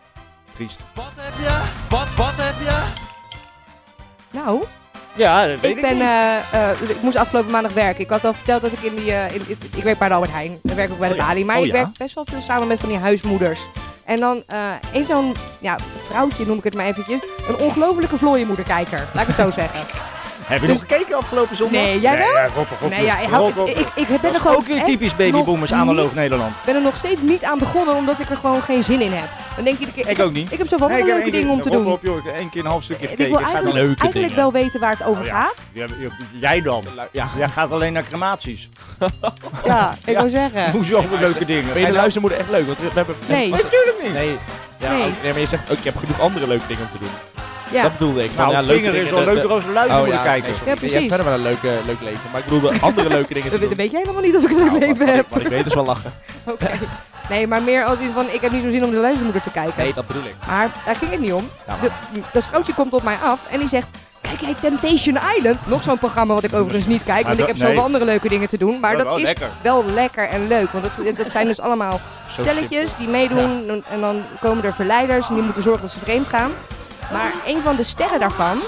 Triest. 0.55 0.81
Wat 0.95 1.05
heb 1.16 1.33
je? 1.39 1.62
Wat, 1.89 2.14
wat 2.14 2.33
heb 2.37 2.55
je? 2.66 2.85
Nou, 4.31 4.64
Ja, 5.15 5.47
dat 5.47 5.61
weet 5.61 5.71
ik 5.71 5.77
ik, 5.77 5.83
ben, 5.83 5.93
niet. 5.95 6.03
eh, 6.03 6.71
eh, 6.71 6.81
ik 6.89 7.03
moest 7.03 7.17
afgelopen 7.17 7.51
maandag 7.51 7.73
werken. 7.73 8.01
Ik 8.05 8.11
had 8.11 8.25
al 8.25 8.33
verteld 8.35 8.63
dat 8.63 8.73
ik 8.73 8.81
in 8.83 8.95
die, 8.95 9.13
eh, 9.13 9.35
in, 9.35 9.43
in- 9.47 9.59
ik 9.77 9.83
werk 9.83 9.99
bij 9.99 10.09
de 10.09 10.15
Albert 10.15 10.33
Heijn. 10.33 10.59
Ik 10.63 10.73
werk 10.73 10.91
ook 10.91 10.99
bij 10.99 11.09
de 11.09 11.15
Oh. 11.15 11.27
Bali. 11.27 11.45
Maar 11.45 11.59
Oh 11.59 11.67
ik 11.67 11.73
werk 11.73 11.99
best 11.99 12.15
wel 12.15 12.25
veel 12.31 12.41
samen 12.41 12.67
met 12.67 12.81
van 12.81 12.89
die 12.89 12.99
huismoeders. 12.99 13.61
En 14.05 14.21
dan 14.21 14.43
één 14.93 15.05
zo'n 15.07 15.35
ja, 15.59 15.77
vrouwtje, 16.09 16.47
noem 16.47 16.59
ik 16.59 16.65
het 16.65 16.75
maar 16.75 16.87
eventjes. 16.87 17.21
Een 17.49 17.57
ongelofelijke 17.57 18.19
vlooienmoederkijker. 18.19 19.05
Laat 19.13 19.23
ik 19.23 19.27
het 19.27 19.37
zo 19.37 19.51
zeggen. 19.51 19.81
Heb 20.53 20.61
je 20.61 20.67
dus- 20.67 20.81
nog 20.81 20.89
gekeken 20.89 21.17
afgelopen 21.17 21.57
zondag? 21.57 21.81
Nee, 21.83 22.01
jij 22.01 22.17
wel? 22.17 22.33
ja, 22.33 22.47
rot, 22.55 22.67
rot, 22.81 22.91
Nee, 22.91 23.05
ja, 23.05 23.19
ik, 23.19 23.29
ik, 23.79 23.79
ik, 23.95 24.09
ik 24.09 24.21
ben 24.21 24.35
er 24.35 24.41
gewoon 24.41 24.57
ook 24.57 24.67
weer 24.67 24.85
typisch 24.85 25.17
babyboomers 25.17 25.71
nog 25.71 25.81
analoog 25.81 26.05
niet- 26.07 26.15
Nederland. 26.15 26.55
ben 26.65 26.75
er 26.75 26.81
nog 26.83 26.97
steeds 26.97 27.23
niet 27.23 27.45
aan 27.45 27.59
begonnen, 27.59 27.95
omdat 27.97 28.21
ik 28.21 28.31
er 28.31 28.37
gewoon 28.37 28.63
geen 28.63 28.85
zin 28.85 29.01
in 29.01 29.13
heb. 29.13 29.29
Dan 29.57 29.65
denk 29.65 29.79
je, 29.79 29.87
ik, 29.95 30.07
Ik 30.07 30.21
ook 30.21 30.33
niet. 30.33 30.53
ik 30.53 30.59
heb 30.59 30.67
zoveel 30.69 30.89
Nee, 30.89 30.99
ik 30.99 31.05
leuke 31.05 31.31
dingen 31.31 31.49
om 31.51 31.61
te 31.63 31.71
doen. 31.71 31.87
op, 31.87 32.05
joh. 32.05 32.17
Ik 32.17 32.25
heb 32.25 32.35
één 32.37 32.51
keer 32.51 32.65
een 32.65 32.71
half 32.71 32.83
stukje 32.83 33.07
En 33.07 33.13
ik 33.13 33.19
gekeken. 33.19 33.37
wil 33.39 33.47
eigenlijk, 33.47 33.75
leuke 33.87 34.01
eigenlijk 34.03 34.35
dingen. 34.35 34.53
wel 34.53 34.63
weten 34.63 34.81
waar 34.81 34.91
het 34.91 35.05
over 35.05 35.21
Oh 35.21 35.27
ja. 35.27 35.41
gaat. 35.43 35.87
Jij 36.41 36.61
dan? 36.63 36.85
Ja. 37.13 37.29
Jij 37.37 37.49
gaat 37.49 37.73
alleen 37.73 37.93
naar 37.93 38.05
crematies. 38.05 38.69
Ja, 39.65 39.95
ik 40.05 40.15
Ja. 40.15 40.21
wil 40.21 40.31
zeggen. 40.31 40.71
Hoezo 40.71 41.01
voor 41.09 41.19
leuke 41.19 41.45
dingen? 41.45 41.65
Vind 41.73 41.79
je 41.87 41.93
de 41.93 41.99
luistermoeder 41.99 42.39
echt 42.39 42.51
leuk? 42.51 42.67
Want 42.67 42.79
we 42.79 42.89
hebben... 42.95 43.15
Nee. 43.27 43.51
Natuurlijk 43.51 43.97
niet. 44.03 44.13
Nee. 44.13 44.37
Ja, 44.79 44.91
Nee. 44.91 45.07
ook- 45.07 45.13
nee, 45.23 45.31
maar 45.33 45.41
je 45.41 45.47
zegt 45.47 45.71
ook, 45.71 45.79
ik 45.79 45.85
heb 45.85 45.97
genoeg 45.97 46.21
andere 46.21 46.47
leuke 46.47 46.67
dingen 46.67 46.83
om 46.83 46.89
te 46.91 46.99
doen. 46.99 47.09
Ja, 47.73 47.83
Dat 47.83 47.93
bedoelde 47.93 48.25
ik. 48.25 48.31
Van, 48.31 48.45
Nou, 48.45 48.57
ja, 48.57 48.61
leuke 48.62 48.83
vinger 48.83 49.03
is 49.05 49.11
wel 49.11 49.25
leuker 49.25 49.51
als 49.53 49.64
een 49.64 49.73
luistermoeder 49.73 50.18
Oh, 50.18 50.25
ja, 50.25 50.31
kijken. 50.31 50.49
nee. 50.51 50.59
Ja, 50.59 50.62
Je 50.64 50.68
hebt 50.68 50.81
precies. 50.81 51.09
verder 51.09 51.27
wel 51.27 51.35
een 51.35 51.43
leuk, 51.43 51.62
eh, 51.62 51.70
leuk 51.87 52.01
leven. 52.01 52.20
Maar 52.31 52.41
ik 52.41 52.47
bedoelde 52.47 52.81
andere 52.81 53.09
leuke 53.09 53.35
dingen 53.35 53.51
te 53.51 53.59
doen. 53.59 53.68
dat 53.68 53.77
weet 53.79 53.91
jij 53.91 54.01
helemaal 54.01 54.23
niet 54.23 54.37
of 54.37 54.43
ik 54.45 54.51
een 54.51 54.57
leuk 54.57 54.66
Nou, 54.66 54.79
leven 54.81 55.07
wat- 55.07 55.14
heb. 55.14 55.27
Wat 55.29 55.41
ik 55.41 55.47
weet 55.47 55.66
is 55.66 55.75
wel 55.75 55.85
lachen. 55.85 56.12
Oké. 56.55 56.70
Nee, 57.29 57.47
maar 57.47 57.62
meer 57.62 57.85
als 57.85 57.99
in 57.99 58.11
van, 58.14 58.25
ik 58.33 58.41
heb 58.41 58.53
niet 58.53 58.62
zo 58.62 58.70
zin 58.70 58.85
om 58.85 58.91
de 58.91 58.97
luistermoeder 58.97 59.43
te 59.43 59.51
kijken. 59.51 59.73
Nee, 59.83 59.95
dat 59.95 60.07
bedoel 60.07 60.23
ik. 60.25 60.35
Maar 60.47 60.68
daar 60.87 60.97
ging 60.97 61.11
het 61.11 61.20
niet 61.20 61.33
om. 61.33 61.49
Ja, 61.66 61.77
De, 61.81 61.91
dat 62.33 62.45
vrouwtje 62.45 62.75
komt 62.75 62.93
op 62.93 63.03
mij 63.03 63.16
af 63.25 63.39
en 63.51 63.59
die 63.59 63.68
zegt... 63.68 63.87
Kijk 64.20 64.41
jij 64.41 64.55
Temptation 64.70 65.18
Island? 65.37 65.66
Nog 65.66 65.83
zo'n 65.83 65.99
programma 65.99 66.35
wat 66.35 66.43
ik 66.45 66.55
overigens 66.55 66.87
niet 66.87 67.05
kijk, 67.05 67.27
want 67.27 67.39
ik 67.39 67.47
heb 67.47 67.57
nee. 67.59 67.66
zoveel 67.68 67.83
andere 67.83 68.05
leuke 68.05 68.29
dingen 68.29 68.49
te 68.49 68.59
doen. 68.59 68.81
Maar 68.81 68.91
Dat 68.91 68.99
dat 69.01 69.09
wel 69.09 69.16
is 69.16 69.23
lekker. 69.23 69.49
wel 69.62 69.85
lekker 69.95 70.29
en 70.29 70.47
leuk. 70.49 70.70
Want 70.73 70.85
dat, 70.85 71.16
dat 71.16 71.31
zijn 71.31 71.47
dus 71.47 71.61
allemaal 71.61 72.01
Zo 72.37 72.41
stelletjes 72.41 72.91
simpel. 72.91 72.97
die 72.99 73.09
meedoen 73.09 73.83
en 73.91 74.01
dan 74.01 74.23
komen 74.41 74.64
er 74.64 74.75
verleiders 74.75 75.29
en 75.29 75.35
die 75.35 75.43
moeten 75.43 75.62
zorgen 75.62 75.83
dat 75.83 75.91
ze 75.91 75.99
vreemd 75.99 76.29
gaan. 76.29 76.51
Maar 77.13 77.33
een 77.47 77.63
van 77.63 77.77
de 77.77 77.83
sterren 77.83 78.21
daarvan, 78.21 78.59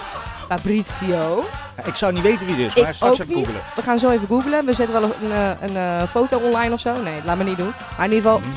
Fabrizio, 0.48 1.44
ik 1.84 1.94
zou 1.94 2.12
niet 2.12 2.22
weten 2.22 2.46
wie 2.46 2.56
dit 2.56 2.66
is, 2.66 2.74
maar 2.74 2.88
Ik 2.88 2.94
straks 2.94 3.18
even 3.18 3.34
niet. 3.34 3.44
googlen. 3.46 3.62
We 3.76 3.82
gaan 3.82 3.98
zo 3.98 4.10
even 4.10 4.26
googlen. 4.28 4.64
We 4.66 4.72
zetten 4.72 5.00
wel 5.00 5.10
een, 5.22 5.32
eh, 5.32 5.68
een 5.68 5.76
eh, 5.76 6.02
foto 6.10 6.38
online 6.38 6.72
of 6.74 6.80
zo. 6.80 6.92
Nee, 7.02 7.20
laat 7.24 7.36
me 7.36 7.44
niet 7.44 7.56
doen. 7.56 7.72
Maar 7.96 8.06
in 8.06 8.12
ieder 8.12 8.30
geval, 8.30 8.38
Mm. 8.48 8.52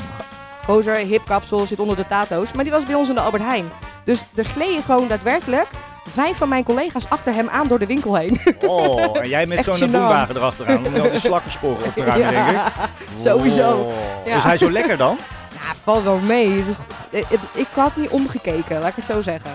gozer, 0.64 0.94
hip 0.94 1.24
kapsel, 1.26 1.66
zit 1.66 1.78
onder 1.78 1.96
de 1.96 2.06
tato's. 2.06 2.52
Maar 2.52 2.64
die 2.64 2.72
was 2.72 2.84
bij 2.84 2.94
ons 2.94 3.08
in 3.08 3.14
de 3.14 3.20
Albert 3.20 3.42
Heijn. 3.42 3.70
Dus 4.04 4.24
er 4.34 4.44
gleden 4.44 4.82
gewoon 4.82 5.08
daadwerkelijk 5.08 5.66
vijf 6.14 6.36
van 6.36 6.48
mijn 6.48 6.64
collega's 6.64 7.08
achter 7.08 7.32
hem 7.34 7.48
aan 7.48 7.66
door 7.68 7.78
de 7.78 7.86
winkel 7.86 8.14
heen. 8.14 8.40
Oh, 8.66 9.16
en 9.22 9.28
jij 9.36 9.46
met 9.46 9.64
zo'n 9.64 9.74
gênant. 9.74 9.90
boomwagen 9.92 10.36
erachteraan 10.36 10.86
om 10.86 10.94
al 11.00 11.10
die 11.10 11.20
slakkensporen 11.28 11.84
op 11.84 11.92
te 11.94 12.04
ruimen, 12.04 12.32
Ja, 12.32 12.44
denk 12.44 12.56
ik. 12.66 12.72
Sowieso. 13.26 13.92
Ja. 14.24 14.36
Is 14.36 14.42
hij 14.42 14.56
zo 14.56 14.70
lekker 14.70 14.96
dan? 14.96 15.18
Ja, 15.68 15.74
valt 15.82 16.04
wel 16.04 16.18
mee. 16.18 16.64
Ik- 17.54 17.66
had 17.74 17.96
niet 17.96 18.08
omgekeken, 18.08 18.78
laat 18.80 18.88
ik 18.88 18.96
het 18.96 19.04
zo 19.04 19.22
zeggen. 19.22 19.50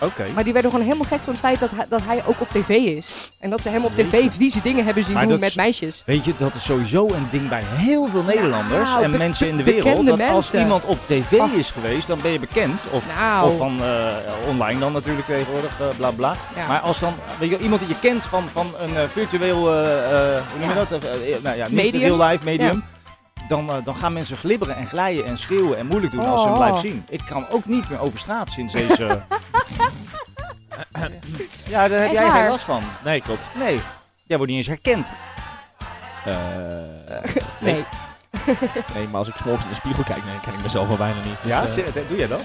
Oké. 0.00 0.24
Maar 0.34 0.44
die 0.44 0.52
werden 0.52 0.70
gewoon 0.70 0.86
helemaal 0.86 1.08
gek 1.08 1.20
van 1.24 1.32
het 1.32 1.42
feit 1.42 1.60
dat 1.60 1.70
hij, 1.74 1.86
dat 1.88 2.00
hij 2.04 2.22
ook 2.26 2.40
op 2.40 2.48
tv 2.50 2.68
is. 2.68 3.30
En 3.40 3.50
dat 3.50 3.62
ze 3.62 3.68
hem 3.68 3.84
op 3.84 3.92
tv 3.96 4.30
vieze 4.30 4.60
dingen 4.62 4.84
hebben 4.84 5.04
zien 5.04 5.14
Maar 5.14 5.26
doen 5.28 5.38
met 5.40 5.48
is- 5.48 5.54
meisjes. 5.54 6.02
Weet 6.06 6.24
je, 6.24 6.32
dat 6.38 6.54
is 6.54 6.64
sowieso 6.64 7.06
een 7.08 7.26
ding 7.30 7.48
bij 7.48 7.62
heel 7.64 8.06
veel 8.06 8.22
Nederlanders 8.22 8.88
Nou, 8.88 9.02
en 9.02 9.10
be- 9.10 9.16
mensen 9.18 9.48
in 9.48 9.56
de 9.56 9.62
wereld. 9.62 10.06
Dat 10.06 10.20
als 10.20 10.52
iemand 10.54 10.84
op 10.84 10.98
tv 11.06 11.32
is 11.56 11.70
geweest, 11.70 12.06
dan 12.06 12.18
ben 12.22 12.30
je 12.32 12.38
bekend. 12.38 12.82
Of, 12.90 13.02
Nou. 13.18 13.48
of 13.50 13.56
van 13.56 13.82
eh, 13.82 14.06
online 14.48 14.78
dan 14.80 14.92
natuurlijk 14.92 15.26
tegenwoordig, 15.26 15.80
eh, 15.80 15.86
bla 15.96 16.10
bla. 16.10 16.36
Ja. 16.56 16.66
Maar 16.66 16.80
als 16.80 16.98
dan, 16.98 17.14
weet 17.38 17.50
je, 17.50 17.58
iemand 17.58 17.80
die 17.80 17.90
je 17.90 17.98
kent 18.00 18.26
van, 18.26 18.44
van 18.52 18.74
een 18.78 18.96
eh, 18.96 19.02
virtueel, 19.12 19.58
hoe 19.58 20.40
noem 20.58 20.68
je 20.68 20.74
Ja. 20.74 20.84
dat? 20.88 21.00
Nou 21.42 21.56
ja, 21.56 21.64
niet 21.68 21.74
Medium. 21.74 22.16
real 22.16 22.28
life 22.30 22.44
medium. 22.44 22.84
Dan, 23.48 23.70
eh, 23.70 23.76
dan 23.84 23.94
gaan 23.94 24.12
mensen 24.12 24.36
glibberen 24.36 24.76
en 24.76 24.86
glijden 24.86 25.24
en 25.26 25.38
schreeuwen 25.38 25.78
en 25.78 25.86
moeilijk 25.86 26.12
doen 26.12 26.26
als 26.26 26.42
ze 26.42 26.48
hem 26.48 26.56
Oh. 26.56 26.66
live 26.66 26.78
zien. 26.88 27.04
Ik 27.08 27.20
kan 27.28 27.46
ook 27.50 27.64
niet 27.64 27.88
meer 27.88 27.98
over 28.00 28.18
straat 28.18 28.50
sinds 28.50 28.72
deze... 28.72 29.06
ja, 31.68 31.88
daar 31.88 32.00
heb 32.00 32.10
jij 32.12 32.30
geen 32.30 32.48
last 32.48 32.64
van. 32.64 32.82
Nee, 33.04 33.20
klopt. 33.22 33.42
Nee, 33.54 33.80
jij 34.22 34.36
wordt 34.36 34.52
niet 34.52 34.66
eens 34.66 34.66
herkend. 34.82 35.08
Eh, 36.24 36.34
Nee. 37.60 37.84
nee, 38.94 39.08
maar 39.08 39.18
als 39.18 39.28
ik 39.28 39.34
s'morgens 39.36 39.64
in 39.64 39.70
de 39.70 39.76
spiegel 39.76 40.02
kijk, 40.04 40.18
dan 40.26 40.40
ken 40.40 40.54
ik 40.54 40.62
mezelf 40.62 40.88
al 40.90 40.96
bijna 40.96 41.20
niet. 41.24 41.36
Dus, 41.42 41.50
Ja, 41.50 41.62
eh, 41.62 41.70
zie- 41.70 41.84
doe 42.08 42.16
jij 42.18 42.26
dat? 42.26 42.40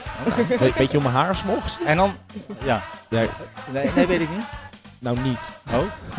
weet, 0.60 0.74
weet 0.74 0.92
je 0.92 0.98
hoe 1.02 1.12
mijn 1.12 1.16
haar 1.26 1.36
s'morgens? 1.36 1.78
En 1.86 1.98
dan, 1.98 2.16
ja. 2.64 2.82
Ja, 3.10 3.26
Nee, 3.72 3.90
nee, 3.96 4.06
weet 4.08 4.22
ik 4.22 4.30
niet. 4.30 4.46
nou 5.00 5.20
niet. 5.20 5.50
Oh. 5.72 5.78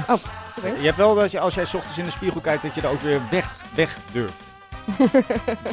oké. 0.09 0.67
Je 0.79 0.85
hebt 0.85 0.97
wel 0.97 1.15
dat 1.15 1.31
je 1.31 1.41
als 1.41 1.55
jij 1.55 1.65
's 1.65 1.75
ochtends 1.75 1.99
in 1.99 2.05
de 2.05 2.11
spiegel 2.11 2.41
kijkt, 2.41 2.63
dat 2.63 2.75
je 2.75 2.81
er 2.81 2.89
ook 2.89 3.03
weer 3.03 3.21
weg, 3.31 3.51
weg 3.75 3.97
durft. 4.13 4.52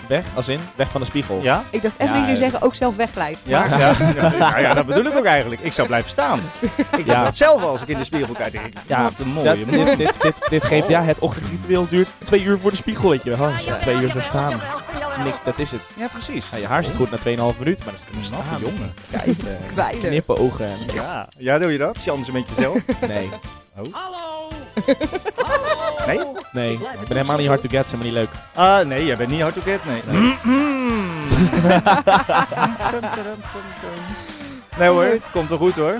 Weg, 0.07 0.25
als 0.35 0.47
in, 0.47 0.59
weg 0.75 0.89
van 0.91 1.01
de 1.01 1.07
spiegel. 1.07 1.39
Ja? 1.41 1.63
Ik 1.69 1.81
dacht 1.81 1.93
even 1.97 2.13
Ja, 2.15 2.19
jullie 2.19 2.33
ja. 2.33 2.39
zeggen 2.39 2.61
ook 2.61 2.75
zelf 2.75 2.95
wegleidt. 2.95 3.39
Ja? 3.43 3.59
Maar- 3.67 3.79
Ja. 4.15 4.31
ja, 4.39 4.57
ja, 4.59 4.73
dat 4.73 4.85
bedoel 4.85 5.05
ik 5.05 5.17
ook 5.17 5.25
eigenlijk. 5.25 5.61
Ik 5.61 5.73
zou 5.73 5.87
blijven 5.87 6.09
staan. 6.09 6.39
Ik 6.61 7.05
doe 7.05 7.05
Ja. 7.05 7.23
dat 7.23 7.37
zelf 7.37 7.63
als 7.63 7.81
ik 7.81 7.87
in 7.87 7.97
de 7.97 8.03
spiegel 8.03 8.33
kijk. 8.33 8.51
denk 8.51 8.65
ik, 8.65 8.73
Ja, 8.87 9.03
wat 9.03 9.13
een 9.19 9.27
mooie 9.27 9.65
man. 9.65 9.85
dit, 9.85 9.97
dit, 9.97 10.21
dit, 10.21 10.45
dit 10.49 10.65
geeft, 10.65 10.87
ja, 10.87 11.03
het 11.03 11.19
ochtendritueel 11.19 11.87
duurt 11.89 12.09
twee 12.23 12.43
uur 12.43 12.59
voor 12.59 12.69
de 12.71 12.75
spiegel, 12.77 13.09
weet 13.09 13.23
je 13.23 13.35
wel. 13.37 13.51
Twee 13.79 13.95
uur 13.95 14.11
zo 14.11 14.19
staan. 14.19 14.61
Niks, 15.23 15.37
dat 15.43 15.59
is 15.59 15.71
het. 15.71 15.81
Ja, 15.95 16.07
precies. 16.07 16.45
Ja, 16.51 16.57
je 16.57 16.67
haar 16.67 16.83
zit 16.83 16.95
goed 16.95 17.11
na 17.11 17.17
2,5 17.17 17.59
minuten, 17.59 17.85
maar 17.85 17.93
dat 17.93 18.03
is 18.21 18.27
Knappe 18.29 18.45
staan. 18.47 18.59
jongen. 18.61 18.93
Kijken, 19.11 19.57
Kwijlen. 19.71 19.99
knippen 19.99 20.37
ogen. 20.37 20.65
en- 20.65 20.93
Ja. 20.93 21.27
ja, 21.37 21.59
doe 21.59 21.71
je 21.71 21.77
dat? 21.77 21.97
Chance 22.01 22.31
met 22.31 22.47
jezelf? 22.55 22.77
Nee, 23.07 23.29
Nee? 26.15 26.27
nee. 26.51 26.71
Ik 26.73 27.07
ben 27.07 27.17
helemaal 27.17 27.37
niet 27.37 27.47
hard 27.47 27.61
to 27.61 27.69
get, 27.69 27.85
is 27.85 27.91
helemaal 27.91 28.13
niet 28.13 28.21
leuk. 28.21 28.41
Ah, 28.65 28.85
nee, 28.85 29.05
jij 29.05 29.17
bent 29.17 29.29
niet 29.29 29.41
hard 29.41 29.53
to 29.53 29.61
get, 29.61 29.79
nee. 29.85 30.01
nee 34.77 34.89
hoor, 34.89 35.17
komt 35.31 35.49
wel 35.49 35.57
goed 35.57 35.73
hoor. 35.75 35.97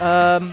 Ehm, 0.00 0.44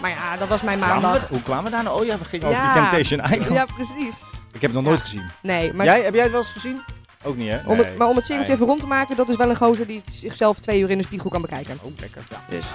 Maar 0.00 0.10
ja, 0.10 0.36
dat 0.38 0.48
was 0.48 0.62
mijn 0.62 0.78
maandag. 0.78 1.20
we- 1.20 1.26
hoe 1.28 1.42
kwamen 1.42 1.64
we 1.64 1.70
daar 1.70 1.82
nou? 1.82 2.00
Oh 2.00 2.06
ja, 2.06 2.18
we 2.18 2.24
gingen 2.24 2.46
over 2.48 2.60
Ja. 2.60 2.72
die 2.72 2.82
Temptation 2.82 3.20
Island. 3.32 3.52
Ja, 3.52 3.64
precies. 3.74 4.14
Ik 4.52 4.60
heb 4.60 4.62
het 4.62 4.72
nog 4.72 4.82
nooit 4.82 5.00
gezien. 5.00 5.22
Nee, 5.42 5.72
maar, 5.74 5.86
Jij, 5.86 6.02
heb 6.02 6.14
jij 6.14 6.22
het 6.22 6.32
wel 6.32 6.40
eens 6.40 6.52
gezien? 6.52 6.82
Ook 7.22 7.36
niet 7.36 7.52
hè? 7.52 7.58
om, 7.66 7.76
Nee. 7.76 7.86
het, 7.86 7.96
maar 7.98 8.08
om 8.08 8.16
het 8.16 8.28
Nee. 8.28 8.38
even 8.48 8.66
rond 8.66 8.80
te 8.80 8.86
maken, 8.86 9.16
dat 9.16 9.28
is 9.28 9.36
wel 9.36 9.50
een 9.50 9.56
gozer 9.56 9.86
die 9.86 10.02
zichzelf 10.10 10.58
twee 10.58 10.80
uur 10.80 10.90
in 10.90 10.98
de 10.98 11.04
spiegel 11.04 11.30
kan 11.30 11.40
bekijken. 11.40 11.78
Oh, 11.82 11.98
lekker. 11.98 12.22
Dus, 12.48 12.66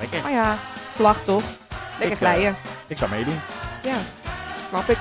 Lekker. 0.00 0.20
maar 0.22 0.32
ja, 0.32 0.58
vlag 0.94 1.22
toch? 1.22 1.42
Lekker 1.98 2.28
Ik, 2.36 2.42
eh. 2.44 2.50
Ik 2.86 2.98
zou 2.98 3.10
meedoen. 3.10 3.40
Ja, 3.82 3.96
snap 4.68 4.88
ik. 4.88 4.98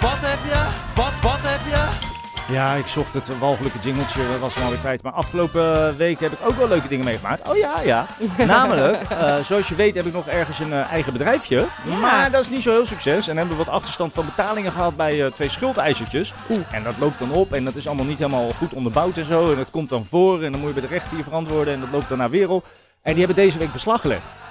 Wat 0.00 0.20
heb 0.20 0.38
je? 0.50 0.60
Wat, 0.94 1.20
wat 1.22 1.40
heb 1.42 1.72
je? 1.72 2.14
Ja, 2.48 2.74
ik 2.74 2.86
zocht 2.86 3.12
het 3.12 3.38
walgelijke 3.38 3.78
jingeltje, 3.78 4.28
dat 4.30 4.38
was 4.38 4.54
hem 4.54 4.64
alweer 4.64 4.78
kwijt. 4.78 5.02
Maar 5.02 5.12
afgelopen 5.12 5.96
week 5.96 6.20
heb 6.20 6.32
ik 6.32 6.38
ook 6.46 6.54
wel 6.54 6.68
leuke 6.68 6.88
dingen 6.88 7.04
meegemaakt. 7.04 7.48
Oh 7.48 7.56
ja, 7.56 7.80
ja. 7.80 8.06
Namelijk, 8.46 9.02
eh, 9.10 9.36
zoals 9.36 9.68
je 9.68 9.74
weet 9.74 9.94
heb 9.94 10.06
ik 10.06 10.12
nog 10.12 10.26
ergens 10.26 10.58
een 10.58 10.72
eh, 10.72 10.90
eigen 10.90 11.12
bedrijfje. 11.12 11.66
Maar 12.00 12.30
dat 12.30 12.40
is 12.40 12.48
niet 12.48 12.62
zo 12.62 12.70
heel 12.70 12.86
succes. 12.86 13.28
En 13.28 13.36
hebben 13.36 13.56
we 13.56 13.64
wat 13.64 13.74
achterstand 13.74 14.12
van 14.12 14.24
betalingen 14.24 14.72
gehad 14.72 14.96
bij 14.96 15.24
eh, 15.24 15.32
twee 15.32 15.48
schuldeisertjes. 15.48 16.34
En 16.70 16.82
dat 16.82 16.98
loopt 16.98 17.18
dan 17.18 17.30
op 17.30 17.52
en 17.52 17.64
dat 17.64 17.74
is 17.74 17.86
allemaal 17.86 18.06
niet 18.06 18.18
helemaal 18.18 18.52
goed 18.52 18.72
onderbouwd 18.72 19.18
en 19.18 19.24
zo. 19.24 19.50
En 19.50 19.56
dat 19.56 19.70
komt 19.70 19.88
dan 19.88 20.04
voor 20.04 20.42
en 20.42 20.52
dan 20.52 20.60
moet 20.60 20.74
je 20.74 20.80
bij 20.80 20.88
de 20.88 20.94
rechter 20.94 21.14
hier 21.14 21.24
verantwoorden. 21.24 21.74
En 21.74 21.80
dat 21.80 21.90
loopt 21.92 22.08
dan 22.08 22.18
naar 22.18 22.30
wereld. 22.30 22.64
En 23.02 23.14
die 23.14 23.24
hebben 23.24 23.44
deze 23.44 23.58
week 23.58 23.72
beslag 23.72 24.00
gelegd. 24.00 24.45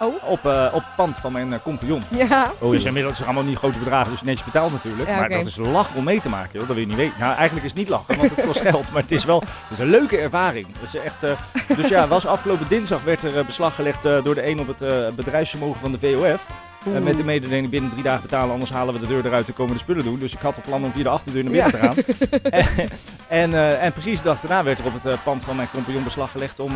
Oh. 0.00 0.24
Op, 0.24 0.46
eh, 0.46 0.66
op 0.72 0.82
pand 0.96 1.18
van 1.18 1.32
mijn 1.32 1.52
eh, 1.52 1.58
compagnon. 1.62 2.02
Ja. 2.10 2.52
Oh, 2.58 2.70
dus 2.70 2.84
inmiddels 2.84 3.16
zijn 3.16 3.28
allemaal 3.28 3.48
niet 3.48 3.58
grote 3.58 3.78
bedragen, 3.78 4.10
dus 4.10 4.22
netjes 4.22 4.44
betaald 4.44 4.72
natuurlijk. 4.72 5.08
Ja, 5.08 5.18
maar 5.18 5.28
dat 5.28 5.46
is 5.46 5.56
lach 5.56 5.94
om 5.94 6.04
mee 6.04 6.20
te 6.20 6.28
maken, 6.28 6.50
joh. 6.52 6.66
dat 6.66 6.76
wil 6.76 6.78
je 6.78 6.86
niet 6.86 6.96
weten. 6.96 7.18
Nou, 7.18 7.34
eigenlijk 7.34 7.64
is 7.64 7.70
het 7.70 7.80
niet 7.80 7.88
lachen, 7.88 8.16
want 8.16 8.36
het 8.36 8.44
kost 8.44 8.60
geld. 8.60 8.92
Maar 8.92 9.02
het 9.02 9.12
is 9.12 9.24
wel 9.24 9.40
het 9.40 9.70
is 9.70 9.78
een 9.78 9.90
leuke 9.90 10.18
ervaring. 10.18 10.66
Dat 10.80 10.94
is 10.94 11.00
echt, 11.00 11.22
eh, 11.22 11.30
dus 11.76 11.88
ja, 11.88 12.06
was 12.06 12.26
afgelopen 12.26 12.68
dinsdag 12.68 13.02
werd 13.02 13.22
er 13.22 13.44
beslag 13.44 13.74
gelegd 13.74 14.02
door 14.02 14.34
de 14.34 14.46
een 14.46 14.60
op 14.60 14.66
het 14.66 15.14
bedrijfsvermogen 15.16 15.80
van 15.80 15.92
de 15.92 15.98
VOF. 15.98 16.46
Eh, 16.94 17.00
met 17.02 17.16
de 17.16 17.24
mededeling 17.24 17.70
binnen 17.70 17.90
drie 17.90 18.02
dagen 18.02 18.22
betalen, 18.22 18.52
anders 18.52 18.70
halen 18.70 18.94
we 18.94 19.00
de 19.00 19.06
deur 19.06 19.26
eruit 19.26 19.46
en 19.48 19.54
komen 19.54 19.72
de 19.72 19.78
spullen 19.78 20.04
doen. 20.04 20.18
Dus 20.18 20.32
ik 20.32 20.40
had 20.40 20.56
het 20.56 20.64
plan 20.64 20.84
om 20.84 20.92
via 20.92 21.02
de 21.02 21.08
achterdeur 21.08 21.44
naar 21.44 21.52
binnen 21.52 21.80
Ja. 21.80 21.92
te 21.94 22.04
gaan. 22.04 22.50
en, 22.52 22.88
en, 23.42 23.54
eh, 23.54 23.84
en 23.84 23.92
precies 23.92 24.18
de 24.18 24.24
dag 24.28 24.40
daarna 24.40 24.62
werd 24.64 24.78
er 24.78 24.84
op 24.86 24.92
het 25.02 25.12
eh, 25.12 25.18
pand 25.24 25.44
van 25.44 25.56
mijn 25.56 25.68
compagnon 25.72 26.04
beslag 26.04 26.30
gelegd 26.30 26.60
om, 26.60 26.72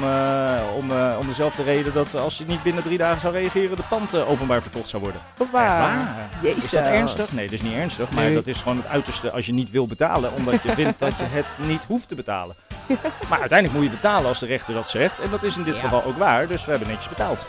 om, 0.77 0.91
om 1.19 1.27
dezelfde 1.27 1.63
reden 1.63 1.93
dat 1.95 2.15
als 2.17 2.39
je 2.39 2.45
niet 2.47 2.63
binnen 2.63 2.83
drie 2.83 2.99
dagen 2.99 3.21
zou 3.21 3.33
reageren, 3.33 3.77
de 3.77 3.83
pand 3.89 4.15
openbaar 4.15 4.63
verkocht 4.63 4.89
zou 4.89 5.03
worden. 5.03 5.21
Waar? 5.53 6.15
Jezus. 6.43 6.65
Is 6.65 6.71
dat 6.71 6.85
ernstig? 6.85 7.33
Nee, 7.33 7.45
dat 7.45 7.55
is 7.55 7.63
niet 7.63 7.75
ernstig. 7.75 8.11
Maar 8.11 8.25
Nee. 8.25 8.35
dat 8.35 8.47
is 8.47 8.59
gewoon 8.63 8.77
het 8.77 8.87
uiterste 8.87 9.31
als 9.31 9.47
je 9.47 9.53
niet 9.53 9.71
wil 9.71 9.87
betalen. 9.87 10.31
Omdat 10.35 10.63
je 10.63 10.73
vindt 10.73 10.99
dat 10.99 11.17
je 11.17 11.25
het 11.29 11.47
niet 11.57 11.83
hoeft 11.87 12.09
te 12.09 12.15
betalen. 12.15 12.55
Maar 13.31 13.41
uiteindelijk 13.41 13.79
moet 13.81 13.89
je 13.91 13.97
betalen 13.97 14.29
als 14.29 14.39
de 14.39 14.47
rechter 14.47 14.75
dat 14.75 14.91
zegt. 14.91 15.21
En 15.21 15.31
dat 15.31 15.43
is 15.43 15.57
in 15.57 15.63
dit 15.63 15.75
Ja. 15.77 15.81
geval 15.81 16.05
ook 16.05 16.19
waar. 16.19 16.47
Dus 16.47 16.65
we 16.65 16.71
hebben 16.71 16.89
netjes 16.89 17.09
betaald. 17.09 17.47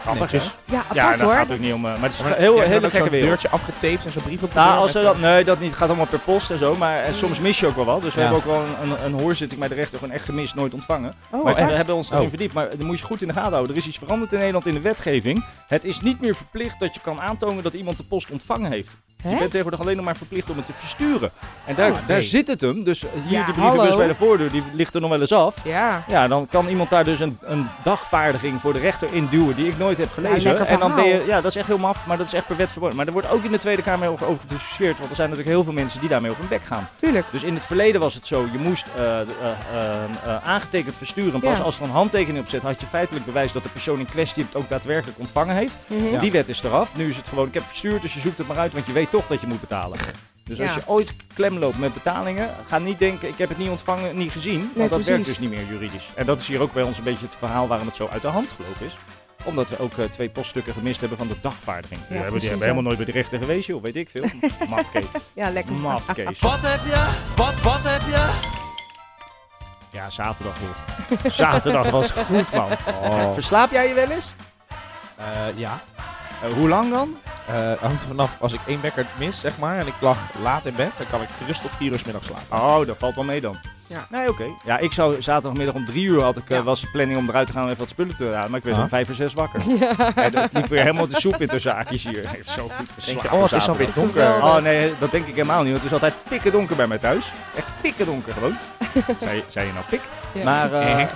Grappig, 0.00 0.30
hè? 0.30 0.36
Netjes. 0.38 0.54
Ja, 0.64 0.78
apart 0.78 0.94
Ja, 0.94 1.10
dat 1.10 1.20
hoor. 1.20 1.32
gaat 1.32 1.52
ook 1.52 1.58
niet 1.58 1.72
om... 1.72 1.84
eh, 1.86 1.92
maar 1.92 2.02
het 2.02 2.12
is 2.12 2.22
Maar 2.22 2.30
een 2.30 2.36
heel, 2.38 2.56
hebt 2.56 2.68
hele 2.68 2.90
gekke 2.90 3.10
wereld. 3.10 3.28
deurtje 3.28 3.48
afgetaped 3.50 4.04
en 4.04 4.10
zo'n 4.10 4.22
brief 4.22 4.42
op 4.42 4.52
de 4.52 4.58
Nou, 4.58 4.78
als 4.78 4.92
ze 4.92 5.00
dat, 5.00 5.18
nee, 5.20 5.44
dat 5.44 5.58
niet. 5.60 5.68
Het 5.68 5.78
gaat 5.78 5.88
allemaal 5.88 6.06
per 6.06 6.18
post 6.18 6.50
en 6.50 6.58
zo. 6.58 6.74
Maar 6.76 7.00
eh, 7.02 7.12
soms 7.12 7.38
mis 7.38 7.60
je 7.60 7.66
ook 7.66 7.76
wel 7.76 7.84
wat. 7.84 8.02
Dus 8.02 8.14
we 8.14 8.20
Ja. 8.20 8.26
hebben 8.32 8.44
ook 8.52 8.56
wel 8.56 8.64
een, 8.82 8.90
een, 8.90 9.04
een 9.04 9.20
hoorzitting 9.20 9.60
bij 9.60 9.68
de 9.68 9.74
rechter 9.74 9.98
gewoon 9.98 10.14
echt 10.14 10.24
gemist, 10.24 10.54
nooit 10.54 10.74
ontvangen. 10.74 11.12
Oh, 11.30 11.44
maar 11.44 11.54
echt? 11.54 11.68
we 11.70 11.74
hebben 11.76 11.94
ons 11.94 12.10
erin 12.10 12.22
Oh. 12.22 12.28
verdiept. 12.28 12.52
Maar 12.54 12.68
dan 12.76 12.86
moet 12.86 12.98
je 12.98 13.04
goed 13.04 13.20
in 13.22 13.28
de 13.28 13.34
gaten 13.34 13.52
houden. 13.52 13.72
Er 13.72 13.80
is 13.80 13.86
iets 13.88 13.98
veranderd 13.98 14.32
in 14.32 14.38
Nederland 14.38 14.66
in 14.66 14.74
de 14.74 14.80
wetgeving. 14.80 15.44
Het 15.66 15.84
is 15.84 16.00
niet 16.00 16.20
meer 16.20 16.34
verplicht 16.34 16.78
dat 16.80 16.94
je 16.94 17.00
kan 17.00 17.20
aantonen 17.20 17.62
dat 17.62 17.72
iemand 17.72 17.96
de 17.96 18.02
post 18.02 18.30
ontvangen 18.30 18.70
heeft. 18.70 18.90
Je 19.22 19.28
bent 19.28 19.40
tegenwoordig 19.40 19.80
alleen 19.80 19.96
nog 19.96 20.04
maar 20.04 20.16
verplicht 20.16 20.50
om 20.50 20.56
het 20.56 20.66
te 20.66 20.72
versturen. 20.76 21.30
En 21.64 21.74
daar, 21.74 21.90
Oh, 21.90 21.96
daar 22.06 22.22
zit 22.22 22.48
het 22.48 22.60
hem. 22.60 22.84
Dus 22.84 23.00
hier 23.00 23.38
Ja, 23.38 23.44
die 23.44 23.54
brievenbus 23.54 23.80
hallo. 23.82 23.96
bij 23.96 24.06
de 24.06 24.14
voordeur, 24.14 24.50
die 24.50 24.62
ligt 24.72 24.94
er 24.94 25.00
nog 25.00 25.10
wel 25.10 25.20
eens 25.20 25.32
af. 25.32 25.54
Ja. 25.64 26.02
Ja, 26.08 26.28
dan 26.28 26.46
kan 26.50 26.68
iemand 26.68 26.90
daar 26.90 27.04
dus 27.04 27.20
een, 27.20 27.38
een 27.42 27.66
dagvaardiging 27.84 28.60
voor 28.60 28.72
de 28.72 28.78
rechter 28.78 29.08
induwen 29.12 29.56
die 29.56 29.66
ik 29.68 29.78
nooit 29.78 29.98
heb 29.98 30.12
gelezen. 30.12 30.66
en 30.66 30.78
dan 30.78 30.94
ben 30.94 31.06
je, 31.08 31.24
ja, 31.26 31.34
dat 31.40 31.50
is 31.50 31.56
echt 31.56 31.66
heel 31.66 31.78
maf, 31.78 32.06
maar 32.06 32.16
dat 32.16 32.26
is 32.26 32.32
echt 32.32 32.46
per 32.46 32.56
wet 32.56 32.72
verboden. 32.72 32.96
Maar 32.96 33.06
er 33.06 33.12
wordt 33.12 33.30
ook 33.30 33.44
in 33.44 33.50
de 33.50 33.58
Tweede 33.58 33.82
Kamer 33.82 34.08
over, 34.08 34.26
over 34.26 34.40
gediscussieerd, 34.48 34.98
want 34.98 35.10
er 35.10 35.16
zijn 35.16 35.28
natuurlijk 35.28 35.54
heel 35.56 35.64
veel 35.64 35.72
mensen 35.72 36.00
die 36.00 36.08
daarmee 36.08 36.30
op 36.30 36.36
hun 36.38 36.48
bek 36.48 36.64
gaan. 36.64 36.88
Tuurlijk. 36.96 37.26
Dus 37.30 37.42
in 37.42 37.54
het 37.54 37.64
verleden 37.64 38.00
was 38.00 38.14
het 38.14 38.26
zo, 38.26 38.46
je 38.52 38.58
moest 38.58 38.86
eh, 38.96 39.20
eh, 39.20 39.26
eh, 39.72 40.02
eh, 40.24 40.48
aangetekend 40.48 40.96
versturen. 40.96 41.40
Pas 41.40 41.56
Ja. 41.58 41.62
als 41.64 41.76
er 41.78 41.82
een 41.82 41.90
handtekening 41.90 42.44
op 42.44 42.50
zit, 42.50 42.62
had 42.62 42.80
je 42.80 42.86
feitelijk 42.86 43.24
bewijs 43.24 43.52
dat 43.52 43.62
de 43.62 43.68
persoon 43.68 43.98
in 43.98 44.06
kwestie 44.06 44.44
het 44.44 44.54
ook 44.54 44.68
daadwerkelijk 44.68 45.18
ontvangen 45.18 45.56
heeft. 45.56 45.76
Mhm. 45.86 46.18
Die 46.18 46.32
wet 46.32 46.48
is 46.48 46.62
eraf. 46.62 46.96
Nu 46.96 47.08
is 47.08 47.16
het 47.16 47.26
gewoon, 47.28 47.46
ik 47.46 47.54
heb 47.54 47.62
verstuurd, 47.66 48.02
dus 48.02 48.14
je 48.14 48.20
zoekt 48.20 48.38
het 48.38 48.46
maar 48.46 48.58
uit, 48.58 48.72
want 48.72 48.86
je 48.86 48.92
weet 48.92 49.09
toch 49.10 49.26
dat 49.26 49.40
je 49.40 49.46
moet 49.46 49.60
betalen. 49.60 49.98
Dus 50.44 50.60
als 50.60 50.74
je 50.74 50.82
ooit 50.86 51.12
klem 51.34 51.58
loopt 51.58 51.78
met 51.78 51.94
betalingen, 51.94 52.50
ga 52.68 52.78
niet 52.78 52.98
denken, 52.98 53.28
ik 53.28 53.38
heb 53.38 53.48
het 53.48 53.58
niet 53.58 53.68
ontvangen, 53.68 54.16
niet 54.16 54.32
gezien. 54.32 54.60
Want 54.60 54.76
Nee, 54.76 54.88
dat 54.88 55.02
werkt 55.02 55.24
dus 55.24 55.38
niet 55.38 55.50
meer 55.50 55.64
juridisch. 55.66 56.08
En 56.14 56.26
dat 56.26 56.40
is 56.40 56.46
hier 56.48 56.60
ook 56.60 56.72
bij 56.72 56.82
ons 56.82 56.98
een 56.98 57.04
beetje 57.04 57.24
het 57.26 57.36
verhaal 57.38 57.68
waarom 57.68 57.86
het 57.86 57.96
zo 57.96 58.08
uit 58.12 58.22
de 58.22 58.28
hand 58.28 58.52
gelopen 58.56 58.86
is. 58.86 58.98
Omdat 59.44 59.68
we 59.68 59.78
ook 59.78 59.98
eh, 59.98 60.04
twee 60.04 60.28
poststukken 60.28 60.72
gemist 60.72 61.00
hebben 61.00 61.18
van 61.18 61.28
de 61.28 61.34
dagvaarding. 61.40 62.00
die 62.08 62.18
hebben, 62.18 62.40
die 62.40 62.48
hebben 62.48 62.68
helemaal 62.68 62.82
nooit 62.84 62.96
bij 62.96 63.06
de 63.06 63.12
rechter 63.12 63.38
geweest, 63.38 63.66
joh, 63.66 63.82
weet 63.82 63.96
ik 63.96 64.08
veel. 64.10 64.24
Mafkees. 64.68 65.04
Ja, 65.32 65.50
lekker. 65.50 65.72
Mafkees. 65.72 66.40
Wat 66.40 66.60
heb 66.60 66.80
je? 66.84 67.10
Wat, 67.36 67.60
wat 67.60 67.80
heb 67.82 68.00
je? 68.00 68.48
Ja, 69.92 70.10
zaterdag 70.10 70.54
weer. 70.58 71.32
Zaterdag 71.32 71.90
was 71.90 72.10
goed, 72.10 72.52
man. 72.52 72.68
Oh. 73.02 73.32
Verslaap 73.32 73.70
jij 73.72 73.88
je 73.88 73.94
wel 73.94 74.10
eens? 74.10 74.34
Eh, 75.16 75.24
ja. 75.54 75.80
Eh, 76.42 76.52
hoe 76.52 76.68
lang 76.68 76.90
dan? 76.90 77.16
Eh, 77.46 77.54
hangt 77.80 78.02
er 78.02 78.08
vanaf, 78.08 78.36
als 78.40 78.52
ik 78.52 78.60
één 78.66 78.80
wekker 78.80 79.06
mis, 79.18 79.40
zeg 79.40 79.58
maar, 79.58 79.78
en 79.78 79.86
ik 79.86 79.94
lag 80.00 80.18
laat 80.42 80.66
in 80.66 80.74
bed, 80.74 80.90
dan 80.96 81.06
kan 81.10 81.22
ik 81.22 81.28
gerust 81.40 81.60
tot 81.62 81.74
vier 81.76 81.92
uur 81.92 81.98
's 81.98 82.04
middags 82.04 82.26
slapen. 82.26 82.58
Oh, 82.66 82.86
dat 82.86 82.96
valt 82.98 83.14
wel 83.14 83.24
mee 83.24 83.40
dan. 83.40 83.56
Nee, 84.08 84.28
oké. 84.28 84.44
Ja, 84.64 84.78
ik 84.78 84.92
zou 84.92 85.22
zaterdagmiddag 85.22 85.74
om 85.74 85.84
drie 85.86 86.04
uur 86.04 86.22
had 86.22 86.36
ik, 86.36 86.50
eh, 86.50 86.56
Ja. 86.56 86.62
was 86.62 86.80
de 86.80 86.86
planning 86.90 87.18
om 87.18 87.28
eruit 87.28 87.46
te 87.46 87.52
gaan 87.52 87.62
en 87.62 87.68
even 87.68 87.80
wat 87.80 87.88
spullen 87.88 88.16
te 88.16 88.24
halen. 88.34 88.50
Maar 88.50 88.58
ik 88.58 88.64
werd 88.64 88.76
Ah. 88.76 88.82
om 88.82 88.88
vijf 88.88 89.08
uur 89.08 89.14
zes 89.14 89.34
wakker. 89.34 89.60
Ja. 89.80 90.14
En 90.14 90.30
dat 90.30 90.52
liep 90.52 90.66
weer 90.66 90.80
helemaal 90.80 91.06
de 91.08 91.20
soep 91.20 91.40
in 91.40 91.48
tussen 91.48 91.70
zaakjes 91.70 92.02
hier. 92.04 92.28
Heeft 92.28 92.48
zo 92.58 92.70
goed 92.76 92.88
geslapen. 92.94 93.30
je, 93.30 93.36
oh, 93.36 93.42
het 93.42 93.52
is 93.52 93.68
alweer 93.68 93.88
donker. 93.94 94.42
Oh 94.42 94.56
nee, 94.56 94.92
dat 94.98 95.10
denk 95.10 95.26
ik 95.26 95.34
helemaal 95.34 95.62
niet. 95.62 95.70
Want 95.72 95.82
het 95.82 95.92
is 95.92 95.98
altijd 96.02 96.14
pikken 96.28 96.52
donker 96.52 96.76
bij 96.76 96.86
mij 96.86 96.98
thuis. 96.98 97.32
Echt 97.56 97.66
pikken 97.80 98.06
donker 98.06 98.32
gewoon. 98.32 98.56
zei, 99.24 99.44
zei 99.48 99.66
je 99.66 99.72
nou 99.72 99.84
pik? 99.88 100.00
Ja. 100.32 100.44
Maar, 100.44 100.70
huh? 100.70 101.06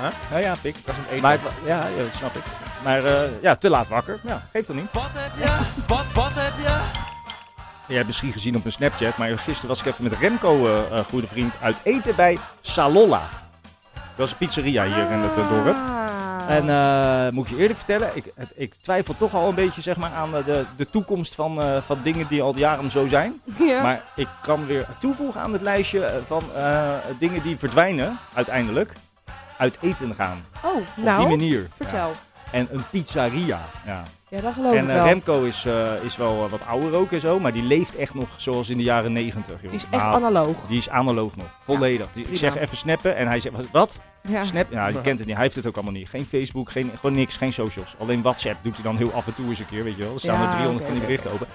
Huh? 0.00 0.10
Ja, 0.30 0.38
ja, 0.38 0.54
pik. 0.62 0.76
Dat 0.84 0.94
is 0.94 1.00
een 1.00 1.08
eten. 1.08 1.22
Maar, 1.22 1.38
ja, 1.64 1.86
ja, 1.96 2.02
dat 2.02 2.14
snap 2.14 2.34
ik. 2.34 2.42
Maar 2.84 3.04
eh, 3.04 3.42
ja, 3.42 3.56
te 3.56 3.70
laat 3.70 3.88
wakker. 3.88 4.20
Ja, 4.22 4.42
geeft 4.52 4.66
wel 4.66 4.76
niet. 4.76 4.92
Wat 4.92 5.10
heb 5.12 5.32
je? 5.38 5.82
Wat, 5.86 6.12
wat 6.12 6.32
heb 6.34 6.52
je? 6.64 7.02
Je 7.88 7.94
hebt 7.94 8.06
misschien 8.06 8.32
gezien 8.32 8.56
op 8.56 8.62
mijn 8.62 8.74
Snapchat, 8.74 9.16
maar 9.16 9.38
gisteren 9.38 9.68
was 9.68 9.80
ik 9.80 9.86
even 9.86 10.04
met 10.04 10.18
Remco, 10.18 10.66
eh 10.66 10.98
eh, 10.98 11.04
goede 11.04 11.26
vriend, 11.26 11.54
uit 11.60 11.76
eten 11.82 12.16
bij 12.16 12.38
Salolla. 12.60 13.22
Dat 14.16 14.26
is 14.26 14.32
een 14.32 14.38
pizzeria 14.38 14.84
hier 14.84 15.10
in 15.10 15.18
het 15.18 15.34
dorp. 15.34 15.76
Ah. 15.76 16.04
En 16.48 16.68
eh, 16.68 17.32
moet 17.32 17.44
ik 17.44 17.52
je 17.52 17.58
eerlijk 17.60 17.78
vertellen, 17.78 18.10
ik, 18.14 18.24
het, 18.34 18.52
ik 18.54 18.74
twijfel 18.74 19.16
toch 19.16 19.34
al 19.34 19.48
een 19.48 19.54
beetje 19.54 19.82
zeg 19.82 19.96
maar, 19.96 20.10
aan 20.10 20.30
de, 20.30 20.64
de 20.76 20.90
toekomst 20.90 21.34
van, 21.34 21.62
eh, 21.62 21.76
van 21.82 21.98
dingen 22.02 22.26
die 22.28 22.42
al 22.42 22.56
jaren 22.56 22.90
zo 22.90 23.06
zijn. 23.06 23.40
ja. 23.58 23.82
Maar 23.82 24.02
ik 24.14 24.28
kan 24.42 24.66
weer 24.66 24.86
toevoegen 25.00 25.40
aan 25.40 25.52
het 25.52 25.62
lijstje 25.62 26.20
van 26.26 26.42
eh, 26.56 26.90
dingen 27.18 27.42
die 27.42 27.58
verdwijnen 27.58 28.18
uiteindelijk. 28.34 28.92
Uit 29.58 29.78
eten 29.80 30.14
gaan. 30.14 30.44
oh, 30.64 30.76
Op 30.76 30.86
die 30.94 31.04
nou, 31.04 31.28
manier. 31.28 31.68
vertel. 31.76 32.08
Ja. 32.08 32.14
En 32.54 32.68
een 32.70 32.84
pizzeria. 32.90 33.60
Ja. 33.86 34.02
Ja, 34.28 34.40
dat 34.40 34.52
geloof 34.54 34.74
En 34.74 34.82
ik 34.84 34.88
eh, 34.90 34.94
wel. 34.94 35.04
Remco 35.06 35.42
is, 35.42 35.64
eh, 35.64 35.92
is 36.04 36.16
wel 36.16 36.44
eh, 36.44 36.50
wat 36.50 36.66
ouder 36.66 36.94
ook 36.94 37.12
en 37.12 37.20
zo, 37.20 37.40
maar 37.40 37.52
die 37.52 37.62
leeft 37.62 37.96
echt 37.96 38.14
nog 38.14 38.28
zoals 38.36 38.68
in 38.68 38.76
de 38.76 38.82
jaren 38.82 39.12
negentig. 39.12 39.60
Die 39.60 39.70
is 39.70 39.84
echt 39.90 40.04
analoog. 40.04 40.56
Die 40.68 40.78
is 40.78 40.88
analoog 40.88 41.36
nog, 41.36 41.46
volledig. 41.64 42.12
Die, 42.12 42.26
ik 42.28 42.36
zeg 42.36 42.56
even 42.56 42.76
snappen 42.76 43.16
en 43.16 43.26
hij 43.26 43.40
zegt, 43.40 43.54
wat-? 43.70 43.98
Ja. 44.28 44.44
Snap? 44.44 44.70
Nou, 44.70 44.90
die 44.92 45.00
kent 45.00 45.18
het 45.18 45.26
niet. 45.26 45.34
Hij 45.36 45.44
heeft 45.44 45.56
het 45.56 45.66
ook 45.66 45.74
allemaal 45.74 45.92
niet. 45.92 46.08
Geen 46.08 46.26
Facebook, 46.26 46.70
geen, 46.70 46.90
gewoon 47.00 47.14
niks, 47.16 47.36
geen 47.36 47.52
socials. 47.52 47.94
Alleen 47.98 48.22
WhatsApp 48.22 48.56
doet 48.62 48.74
hij 48.74 48.82
dan 48.84 48.96
heel 48.96 49.12
af 49.12 49.26
en 49.26 49.34
toe 49.34 49.48
eens 49.48 49.58
een 49.58 49.68
keer, 49.68 49.84
weet 49.84 49.96
je 49.96 50.02
wel. 50.02 50.14
Er 50.14 50.20
staan 50.20 50.34
Ja, 50.40 50.44
er 50.44 50.50
300 50.50 50.76
oké, 50.76 50.84
van 50.86 50.94
die 50.94 51.02
berichten 51.04 51.30
open. 51.32 51.46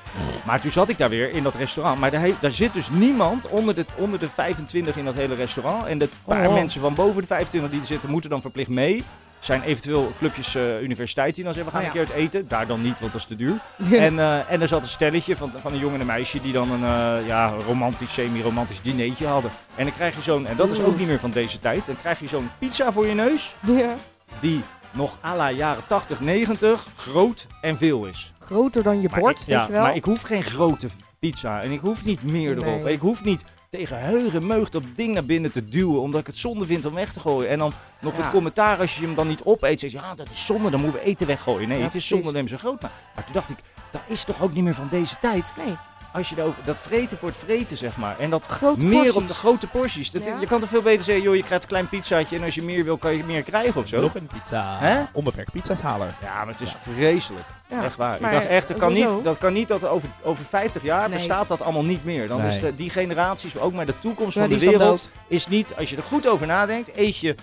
Maar 0.45 0.61
toen 0.61 0.71
zat 0.71 0.89
ik 0.89 0.97
daar 0.97 1.09
weer 1.09 1.31
in 1.33 1.43
dat 1.43 1.55
restaurant. 1.55 1.99
Maar 1.99 2.11
daar, 2.11 2.21
he- 2.21 2.35
daar 2.39 2.51
zit 2.51 2.73
dus 2.73 2.89
niemand 2.89 3.47
onder 3.47 3.75
de, 3.75 3.85
onder 3.95 4.19
de 4.19 4.29
25 4.29 4.97
in 4.97 5.05
dat 5.05 5.13
hele 5.13 5.35
restaurant. 5.35 5.85
En 5.85 5.97
de 5.97 6.09
paar 6.25 6.47
Oh. 6.47 6.53
mensen 6.53 6.81
van 6.81 6.93
boven 6.93 7.21
de 7.21 7.27
25 7.27 7.71
die 7.71 7.79
er 7.79 7.85
zitten, 7.85 8.09
moeten 8.09 8.29
dan 8.29 8.41
verplicht 8.41 8.69
mee. 8.69 9.03
Zijn 9.39 9.61
eventueel 9.61 10.13
clubjes 10.17 10.55
eh, 10.55 10.81
universiteit 10.81 11.35
die 11.35 11.43
dan 11.43 11.53
zeggen, 11.53 11.71
we 11.71 11.77
gaan 11.77 11.87
Oh, 11.89 11.95
een 11.95 12.05
keer 12.05 12.15
uit 12.15 12.23
eten. 12.23 12.47
Daar 12.47 12.67
dan 12.67 12.81
niet, 12.81 12.99
want 12.99 13.11
dat 13.11 13.21
is 13.21 13.27
te 13.27 13.35
duur. 13.35 13.55
En, 13.91 14.19
eh, 14.19 14.51
en 14.51 14.61
er 14.61 14.67
zat 14.67 14.81
een 14.81 14.87
stelletje 14.87 15.35
van, 15.35 15.51
van 15.55 15.71
een 15.73 15.79
jongen 15.79 15.93
en 15.95 15.99
een 16.01 16.05
meisje 16.07 16.41
die 16.41 16.53
dan 16.53 16.71
een 16.71 16.83
eh, 17.19 17.27
ja, 17.27 17.47
romantisch, 17.65 18.13
semi-romantisch 18.13 18.81
dinertje 18.81 19.25
hadden. 19.27 19.51
En 19.75 19.83
dan 19.85 19.93
krijg 19.93 20.15
je 20.15 20.21
zo'n, 20.21 20.45
en 20.47 20.55
dat 20.55 20.69
is 20.69 20.79
ook 20.81 20.97
niet 20.97 21.07
meer 21.07 21.19
van 21.19 21.31
deze 21.31 21.59
tijd, 21.59 21.85
dan 21.85 21.95
krijg 21.99 22.19
je 22.19 22.27
zo'n 22.27 22.49
pizza 22.59 22.91
voor 22.91 23.07
je 23.07 23.13
neus 23.13 23.55
Ja. 23.59 23.93
die 24.39 24.61
nog 24.91 25.17
à 25.25 25.35
la 25.35 25.51
jaren 25.51 25.83
80, 25.87 26.19
90 26.19 26.85
groot 26.95 27.47
en 27.61 27.77
veel 27.77 28.05
is. 28.05 28.33
Groter 28.39 28.83
dan 28.83 29.01
je 29.01 29.07
Maar 29.11 29.19
bord, 29.19 29.39
ik, 29.39 29.45
weet 29.45 29.55
ja, 29.55 29.65
je 29.65 29.71
wel. 29.71 29.81
maar 29.81 29.95
ik 29.95 30.03
hoef 30.05 30.21
geen 30.21 30.43
grote 30.43 30.87
pizza 31.19 31.61
en 31.61 31.71
ik 31.71 31.79
hoef 31.79 32.03
niet 32.03 32.23
meer 32.23 32.51
erop. 32.51 32.83
Nee. 32.83 32.93
Ik 32.93 32.99
hoef 32.99 33.23
niet 33.23 33.43
tegen 33.69 33.99
heug 34.01 34.33
en 34.33 34.47
meug 34.47 34.69
dat 34.69 34.83
ding 34.95 35.13
naar 35.13 35.25
binnen 35.25 35.51
te 35.51 35.65
duwen, 35.65 36.01
omdat 36.01 36.19
ik 36.21 36.27
het 36.27 36.37
zonde 36.37 36.65
vind 36.65 36.85
om 36.85 36.93
weg 36.93 37.13
te 37.13 37.19
gooien. 37.19 37.49
En 37.49 37.57
dan 37.59 37.73
nog 38.01 38.17
Ja. 38.17 38.21
het 38.21 38.31
commentaar 38.31 38.79
als 38.79 38.95
je 38.95 39.01
hem 39.01 39.15
dan 39.15 39.27
niet 39.27 39.41
opeet, 39.43 39.79
zeg 39.79 39.91
je, 39.91 39.97
ja 39.97 40.15
dat 40.15 40.27
is 40.31 40.45
zonde, 40.45 40.69
dan 40.69 40.81
moeten 40.81 40.99
we 40.99 41.05
eten 41.05 41.27
weggooien. 41.27 41.67
Nee, 41.67 41.77
Ja, 41.77 41.83
het 41.83 41.95
is 41.95 42.07
zonde 42.07 42.31
hem 42.31 42.47
zo 42.47 42.57
groot 42.57 42.81
maakt. 42.81 42.93
Maar 43.15 43.23
toen 43.23 43.33
dacht 43.33 43.49
ik, 43.49 43.57
dat 43.91 44.01
is 44.07 44.23
toch 44.23 44.41
ook 44.41 44.53
niet 44.53 44.63
meer 44.63 44.75
van 44.75 44.87
deze 44.91 45.15
tijd? 45.21 45.45
Nee, 45.65 45.75
Als 46.13 46.29
je 46.29 46.35
erover, 46.37 46.61
dat 46.65 46.77
vreten 46.79 47.17
voor 47.17 47.29
het 47.29 47.37
vreten, 47.37 47.77
zeg 47.77 47.97
maar. 47.97 48.15
En 48.19 48.29
dat 48.29 48.45
grote 48.45 48.83
meer 48.85 48.93
porties. 48.93 49.13
op 49.15 49.27
de 49.27 49.33
grote 49.33 49.67
porties. 49.67 50.11
Dat, 50.11 50.25
Ja. 50.25 50.39
Je 50.39 50.45
kan 50.45 50.59
toch 50.59 50.69
veel 50.69 50.81
beter 50.81 51.03
zeggen, 51.03 51.23
joh, 51.23 51.35
je 51.35 51.43
krijgt 51.43 51.63
een 51.63 51.69
klein 51.69 51.89
pizzaatje 51.89 52.35
en 52.37 52.43
als 52.43 52.55
je 52.55 52.61
meer 52.63 52.83
wil, 52.83 52.97
kan 52.97 53.15
je 53.17 53.23
meer 53.23 53.43
krijgen 53.43 53.81
of 53.81 53.87
zo. 53.87 54.01
Nog 54.01 54.15
een 54.15 54.29
pizza. 54.39 54.77
Hè? 54.79 55.03
Onbeperkt 55.11 55.51
pizza's 55.51 55.81
halen. 55.81 56.15
Ja, 56.21 56.37
maar 56.45 56.53
het 56.53 56.61
is 56.61 56.75
vreselijk. 56.81 57.45
Ja, 57.67 57.83
Echt 57.83 57.95
waar. 57.95 58.17
maar 58.21 58.31
ik 58.33 58.37
dacht 58.39 58.49
echt, 58.49 58.67
dat 58.67 58.77
kan, 58.77 58.93
niet, 58.93 59.07
dat 59.23 59.37
kan 59.37 59.53
niet 59.53 59.67
dat 59.67 59.85
over, 59.87 60.09
over 60.23 60.45
50 60.45 60.81
jaar 60.83 61.09
Nee. 61.09 61.17
bestaat 61.17 61.47
dat 61.47 61.61
allemaal 61.61 61.83
niet 61.85 62.05
meer. 62.05 62.27
Dan 62.27 62.41
is 62.41 62.59
de, 62.59 62.75
die 62.75 62.89
generaties, 62.89 63.57
ook 63.57 63.73
maar 63.73 63.85
de 63.85 63.99
toekomst 63.99 64.35
Ja, 64.35 64.41
van 64.41 64.49
de 64.49 64.59
wereld, 64.59 65.09
is 65.27 65.47
niet, 65.47 65.73
als 65.77 65.89
je 65.89 65.95
er 65.95 66.03
goed 66.03 66.27
over 66.27 66.47
nadenkt, 66.47 66.95
eet 66.95 67.17
je 67.17 67.35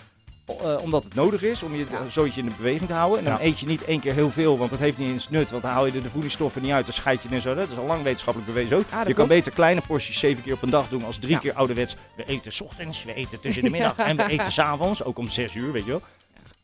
eh, 0.47 0.77
omdat 0.83 1.05
het 1.05 1.15
nodig 1.15 1.43
is 1.43 1.63
om 1.63 1.75
je 1.77 1.87
Ja. 1.91 1.99
zootje 2.11 2.41
in 2.41 2.47
de 2.49 2.55
beweging 2.57 2.87
te 2.87 2.93
houden. 2.93 3.19
En 3.19 3.25
dan 3.25 3.33
Ja. 3.35 3.41
eet 3.41 3.59
je 3.59 3.67
niet 3.67 3.85
één 3.85 4.01
keer 4.01 4.13
heel 4.13 4.31
veel, 4.31 4.59
want 4.59 4.71
dat 4.71 4.79
heeft 4.79 4.99
niet 4.99 5.09
eens 5.09 5.29
nut. 5.31 5.51
Want 5.51 5.63
dan 5.63 5.71
haal 5.73 5.87
je 5.87 5.93
er 5.93 6.03
de 6.03 6.11
voedingsstoffen 6.11 6.63
niet 6.63 6.73
uit, 6.73 6.85
dan 6.85 6.95
scheid 6.95 7.23
je 7.23 7.29
en 7.31 7.41
zo. 7.41 7.55
Dat 7.55 7.69
is 7.71 7.77
al 7.79 7.87
lang 7.87 8.03
wetenschappelijk 8.03 8.53
bewezen 8.53 8.77
ook. 8.77 8.85
Je 9.07 9.15
kan 9.15 9.29
beter 9.29 9.53
kleine 9.53 9.81
porties 9.87 10.19
zeven 10.19 10.43
keer 10.43 10.53
op 10.55 10.63
een 10.63 10.71
dag 10.71 10.89
doen 10.89 11.05
als 11.05 11.19
drie 11.19 11.31
Ja. 11.33 11.39
keer 11.39 11.53
ouderwets. 11.55 11.97
We 12.17 12.25
eten 12.25 12.53
's 12.53 12.61
ochtends, 12.61 13.05
we 13.05 13.15
eten 13.15 13.41
tussen 13.41 13.63
de 13.63 13.71
middag 13.71 13.97
en 13.97 14.17
we 14.17 14.27
eten 14.39 14.53
s'avonds, 14.53 15.05
ook 15.05 15.19
om 15.19 15.31
zes 15.31 15.55
uur, 15.55 15.73
weet 15.73 15.85
je 15.85 15.91
wel. 15.91 16.03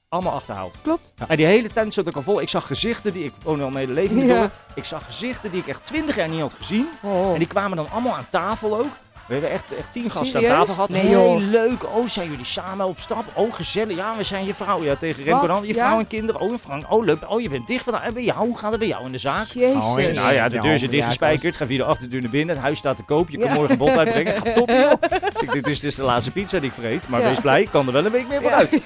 Allemaal 0.08 0.32
achterhaald. 0.32 0.74
Klopt. 0.82 1.12
En 1.28 1.36
die 1.36 1.46
hele 1.46 1.68
tent 1.68 1.94
zat 1.94 2.06
ik 2.06 2.16
al 2.16 2.22
vol. 2.22 2.40
Ik 2.40 2.48
zag 2.48 2.66
gezichten 2.66 3.12
die 3.12 3.24
ik 3.24 3.32
woon 3.42 3.60
al 3.62 3.70
mijn 3.70 3.86
hele 3.88 4.00
leven 4.00 4.16
niet 4.16 4.28
Ja. 4.28 4.36
door. 4.38 4.50
Ik 4.74 4.84
zag 4.84 5.04
gezichten 5.04 5.50
die 5.50 5.60
ik 5.60 5.66
echt 5.66 5.86
twintig 5.86 6.16
jaar 6.16 6.28
niet 6.28 6.40
had 6.40 6.54
gezien. 6.54 6.88
Oh. 7.02 7.32
En 7.32 7.38
die 7.38 7.46
kwamen 7.48 7.76
dan 7.76 7.90
allemaal 7.90 8.16
aan 8.16 8.26
tafel 8.30 8.78
ook. 8.78 8.86
We 9.26 9.32
hebben 9.32 9.50
echt, 9.50 9.76
echt 9.76 9.92
tien 9.92 10.10
gasten 10.10 10.26
Serieus? 10.26 10.50
aan 10.50 10.58
tafel 10.58 10.74
gehad. 10.74 10.88
Nee, 10.88 11.06
Heel 11.06 11.40
leuk. 11.40 11.84
Oh, 11.96 12.08
zijn 12.08 12.30
jullie 12.30 12.44
samen 12.44 12.86
op 12.86 12.98
stap? 13.00 13.24
Oh, 13.34 13.54
gezellig. 13.54 13.96
Ja, 13.96 14.14
we 14.16 14.24
zijn 14.24 14.46
je 14.46 14.54
vrouw. 14.54 14.82
Ja, 14.84 14.94
tegen 14.94 15.22
Remco 15.24 15.46
dan. 15.46 15.62
Je 15.66 15.74
Ja? 15.74 15.86
vrouw 15.86 15.98
en 15.98 16.06
kinderen. 16.06 16.40
Oh, 16.40 16.58
Frank. 16.60 16.84
Oh, 16.88 17.04
leuk. 17.04 17.30
Oh, 17.30 17.40
je 17.40 17.48
bent 17.48 17.66
dicht 17.66 17.84
vandaan. 17.84 18.02
En 18.02 18.14
bij 18.14 18.22
jou? 18.22 18.38
Hoe 18.46 18.58
gaat 18.58 18.70
het 18.70 18.78
bij 18.78 18.88
jou 18.88 19.04
in 19.04 19.12
de 19.12 19.18
zaak? 19.18 19.46
Jezus. 19.46 19.84
Oh, 19.84 19.96
nou 19.96 20.32
ja, 20.32 20.48
de 20.48 20.60
deur 20.60 20.72
is 20.72 20.80
ja, 20.80 20.88
dichtgespijkerd. 20.88 21.56
Ga 21.56 21.66
via 21.66 21.76
de 21.78 21.84
achterdeur 21.84 22.20
naar 22.20 22.30
binnen. 22.30 22.54
Het 22.54 22.64
huis 22.64 22.78
staat 22.78 22.96
te 22.96 23.02
koop. 23.02 23.30
Je 23.30 23.38
kan 23.38 23.48
Ja. 23.48 23.54
morgen 23.54 23.70
een 23.72 23.78
bod 23.78 23.96
uitbrengen. 23.96 24.32
Ga 24.34 24.52
top, 24.52 24.68
joh. 24.68 24.92
Dus 25.32 25.42
ik, 25.48 25.52
dit 25.52 25.66
is, 25.66 25.80
dit 25.80 25.90
is 25.90 25.96
de 25.96 26.02
laatste 26.02 26.30
pizza 26.30 26.58
die 26.58 26.68
ik 26.68 26.74
vreet. 26.78 27.08
Maar 27.08 27.20
Ja. 27.20 27.28
wees 27.28 27.40
blij, 27.40 27.60
ik 27.60 27.68
kan 27.70 27.86
er 27.86 27.92
wel 27.92 28.04
een 28.04 28.12
week 28.12 28.28
meer 28.28 28.42
Ja. 28.42 28.48
vooruit. 28.48 28.72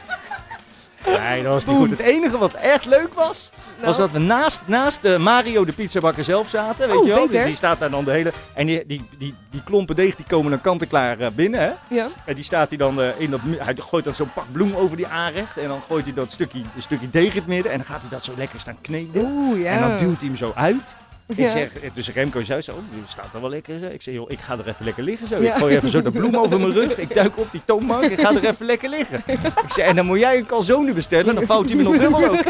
Nee, 1.06 1.43
dat 1.43 1.53
was 1.53 1.66
niet 1.66 1.76
goed. 1.78 1.89
Het 1.89 1.99
enige 1.99 2.38
wat 2.38 2.53
echt 2.53 2.86
leuk 2.86 3.14
was, 3.14 3.49
Nou, 3.76 3.88
was 3.88 3.97
dat 3.97 4.12
we 4.12 4.20
naast, 4.20 4.60
naast 4.66 5.01
de 5.01 5.18
Mario 5.18 5.66
de 5.66 5.74
pizzabakker 5.74 6.24
zelf 6.24 6.49
zaten. 6.49 6.88
Weet 6.88 6.97
Oh, 6.97 7.06
je 7.06 7.10
wel? 7.10 7.28
Dus 7.30 7.45
die 7.45 7.56
staat 7.56 7.80
daar 7.80 7.89
dan 7.89 8.06
de 8.06 8.12
hele... 8.12 8.32
En 8.53 8.66
die, 8.66 8.86
die, 8.86 9.10
die, 9.18 9.34
die 9.49 9.64
klompen 9.64 9.95
deeg 9.95 10.16
die 10.16 10.26
komen 10.26 10.51
dan 10.51 10.62
kant-en-klaar 10.62 11.20
eh, 11.20 11.28
binnen. 11.36 11.60
Hè? 11.60 11.72
Ja. 11.95 12.08
En 12.26 12.36
die 12.36 12.43
staat 12.43 12.70
hij 12.70 12.78
dan 12.78 13.01
eh, 13.01 13.08
in 13.18 13.30
dat... 13.30 13.39
Hij 13.58 13.76
gooit 13.80 14.03
dan 14.03 14.14
zo'n 14.14 14.34
pak 14.34 14.45
bloem 14.51 14.76
over 14.76 14.97
die 14.97 15.08
aanrecht. 15.08 15.58
En 15.58 15.68
dan 15.68 15.82
gooit 15.88 16.06
hij 16.06 16.14
dat 16.14 16.32
stukje, 16.32 16.60
een 16.60 16.82
stukje 16.82 17.10
deeg 17.10 17.32
in 17.32 17.38
het 17.38 17.47
midden. 17.47 17.72
En 17.72 17.78
dan 17.78 17.88
gaat 17.88 18.01
hij 18.01 18.10
dat 18.10 18.24
zo 18.24 18.34
lekker 18.38 18.60
staan 18.60 18.78
kneden. 18.82 19.22
Oeh, 19.26 19.62
ja. 19.62 19.72
En 19.72 19.82
dan 19.82 19.97
duwt 19.97 20.20
hij 20.20 20.28
hem 20.28 20.36
zo 20.38 20.51
uit. 20.56 20.95
Ik 21.28 21.49
zeg, 21.49 21.71
dus 21.93 22.09
Remco 22.11 22.43
zei 22.43 22.61
zo, 22.61 22.73
die 22.91 23.03
staat 23.07 23.34
er 23.34 23.41
wel 23.41 23.49
lekker. 23.49 23.91
Ik 23.91 24.01
zeg, 24.01 24.13
joh, 24.13 24.32
ik 24.32 24.39
ga 24.39 24.53
er 24.53 24.67
even 24.67 24.86
lekker 24.86 25.03
liggen 25.03 25.28
zo. 25.28 25.41
Ja. 25.41 25.51
Ik 25.53 25.59
gooi 25.59 25.76
even 25.76 25.89
zo 25.89 26.01
de 26.01 26.11
bloem 26.11 26.36
over 26.38 26.59
mijn 26.59 26.73
rug. 26.73 26.97
Ik 26.97 27.13
duik 27.13 27.38
op 27.38 27.51
die 27.51 27.61
toonbank. 27.65 28.03
Ik 28.03 28.19
ga 28.19 28.34
er 28.36 28.45
even 28.45 28.65
lekker 28.65 28.89
liggen. 28.89 29.23
Ik 29.26 29.39
zeg, 29.67 29.86
en 29.88 29.95
dan 29.95 30.05
moet 30.05 30.19
jij 30.19 30.38
een 30.38 30.45
calzone 30.45 30.93
bestellen. 30.93 31.36
Dan 31.36 31.45
vouwt 31.45 31.67
hij 31.69 31.76
me 31.78 31.84
nog 31.84 31.97
dubbel 31.97 32.30
ook. 32.30 32.43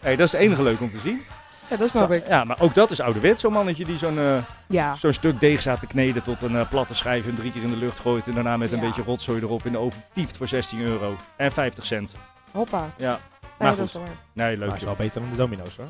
hey, 0.00 0.16
dat 0.16 0.26
is 0.26 0.32
het 0.32 0.40
enige 0.40 0.62
leuk 0.62 0.80
om 0.80 0.90
te 0.90 0.98
zien. 0.98 1.22
Ja, 1.70 1.76
dat 1.76 1.88
snap 1.88 2.12
ik. 2.12 2.28
Ja, 2.28 2.44
maar 2.44 2.60
ook 2.60 2.74
dat 2.74 2.90
is 2.90 3.00
ouderwets. 3.00 3.40
Zo'n 3.40 3.52
mannetje 3.52 3.84
die 3.84 3.98
zo'n 3.98 4.18
eh, 4.18 4.36
Ja. 4.66 4.94
zo'n 4.94 5.12
stuk 5.12 5.40
deeg 5.40 5.60
staat 5.60 5.80
te 5.80 5.86
kneden 5.86 6.22
tot 6.22 6.42
een 6.42 6.56
eh, 6.56 6.68
platte 6.68 6.94
schijf 6.94 7.26
en 7.26 7.34
drie 7.36 7.52
keer 7.52 7.62
in 7.62 7.70
de 7.70 7.76
lucht 7.76 7.98
gooit. 7.98 8.26
En 8.26 8.34
daarna 8.34 8.56
met 8.56 8.72
een 8.72 8.80
Ja. 8.80 8.86
beetje 8.86 9.02
rotzooi 9.02 9.40
erop 9.42 9.66
in 9.66 9.72
de 9.72 9.78
oven 9.78 10.02
tieft 10.12 10.36
voor 10.36 10.48
16 10.48 10.80
euro. 10.80 11.16
En 11.36 11.52
50 11.52 11.86
cent. 11.86 12.12
Hoppa. 12.52 12.90
Ja, 12.96 13.08
Nee, 13.10 13.18
maar 13.58 13.68
dat 13.68 13.78
goed. 13.78 13.86
is 13.86 13.92
wel 13.92 14.02
waar. 14.02 14.10
Nee, 14.32 14.56
Maar 14.56 14.66
leuk 14.66 14.74
is 14.76 14.82
joh. 14.82 14.96
wel 14.96 15.06
beter 15.06 15.20
dan 15.20 15.30
de 15.30 15.36
Domino's 15.36 15.76
hoor. 15.76 15.86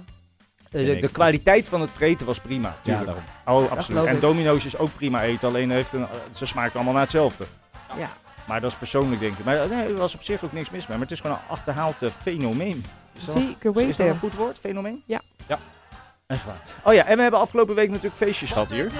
De, 0.84 0.96
de, 0.96 1.08
kwaliteit 1.08 1.68
van 1.68 1.80
het 1.80 1.92
vreten 1.92 2.26
was 2.26 2.40
prima. 2.40 2.76
Ja, 2.82 3.04
daarom. 3.04 3.24
Oh, 3.44 3.70
absoluut. 3.70 4.04
En. 4.04 4.20
Domino's 4.20 4.64
is 4.64 4.78
ook 4.78 4.94
prima 4.94 5.22
eten, 5.22 5.48
alleen 5.48 5.70
heeft 5.70 5.92
een, 5.92 6.06
ze 6.34 6.46
smaken 6.46 6.74
allemaal 6.74 6.92
naar 6.92 7.02
hetzelfde. 7.02 7.44
Ja. 7.96 8.08
Maar 8.46 8.60
dat 8.60 8.70
is 8.70 8.76
persoonlijk 8.76 9.20
denk 9.20 9.38
ik. 9.38 9.44
Maar 9.44 9.68
nee, 9.68 9.86
er 9.86 9.96
was 9.96 10.14
op 10.14 10.22
zich 10.22 10.44
ook 10.44 10.52
niks 10.52 10.70
mis 10.70 10.86
mee. 10.86 10.96
Maar 10.98 11.06
het 11.06 11.10
is 11.16 11.20
gewoon 11.20 11.36
een 11.36 11.48
achterhaald 11.48 12.02
eh, 12.02 12.10
fenomeen. 12.22 12.84
Is 13.12 13.24
dat, 13.24 13.34
Zeker 13.34 13.48
is 13.48 13.62
dat 13.62 13.72
weten. 13.74 14.06
een 14.06 14.18
goed 14.18 14.34
woord, 14.34 14.58
fenomeen? 14.58 15.02
Ja. 15.06 15.20
Ja. 15.46 15.58
Echt 16.26 16.44
waar. 16.44 16.60
Oh 16.82 16.94
ja, 16.94 17.04
en 17.04 17.16
we 17.16 17.22
hebben 17.22 17.40
afgelopen 17.40 17.74
week 17.74 17.88
natuurlijk 17.88 18.16
feestjes 18.16 18.50
gehad 18.52 18.70
hier. 18.70 18.90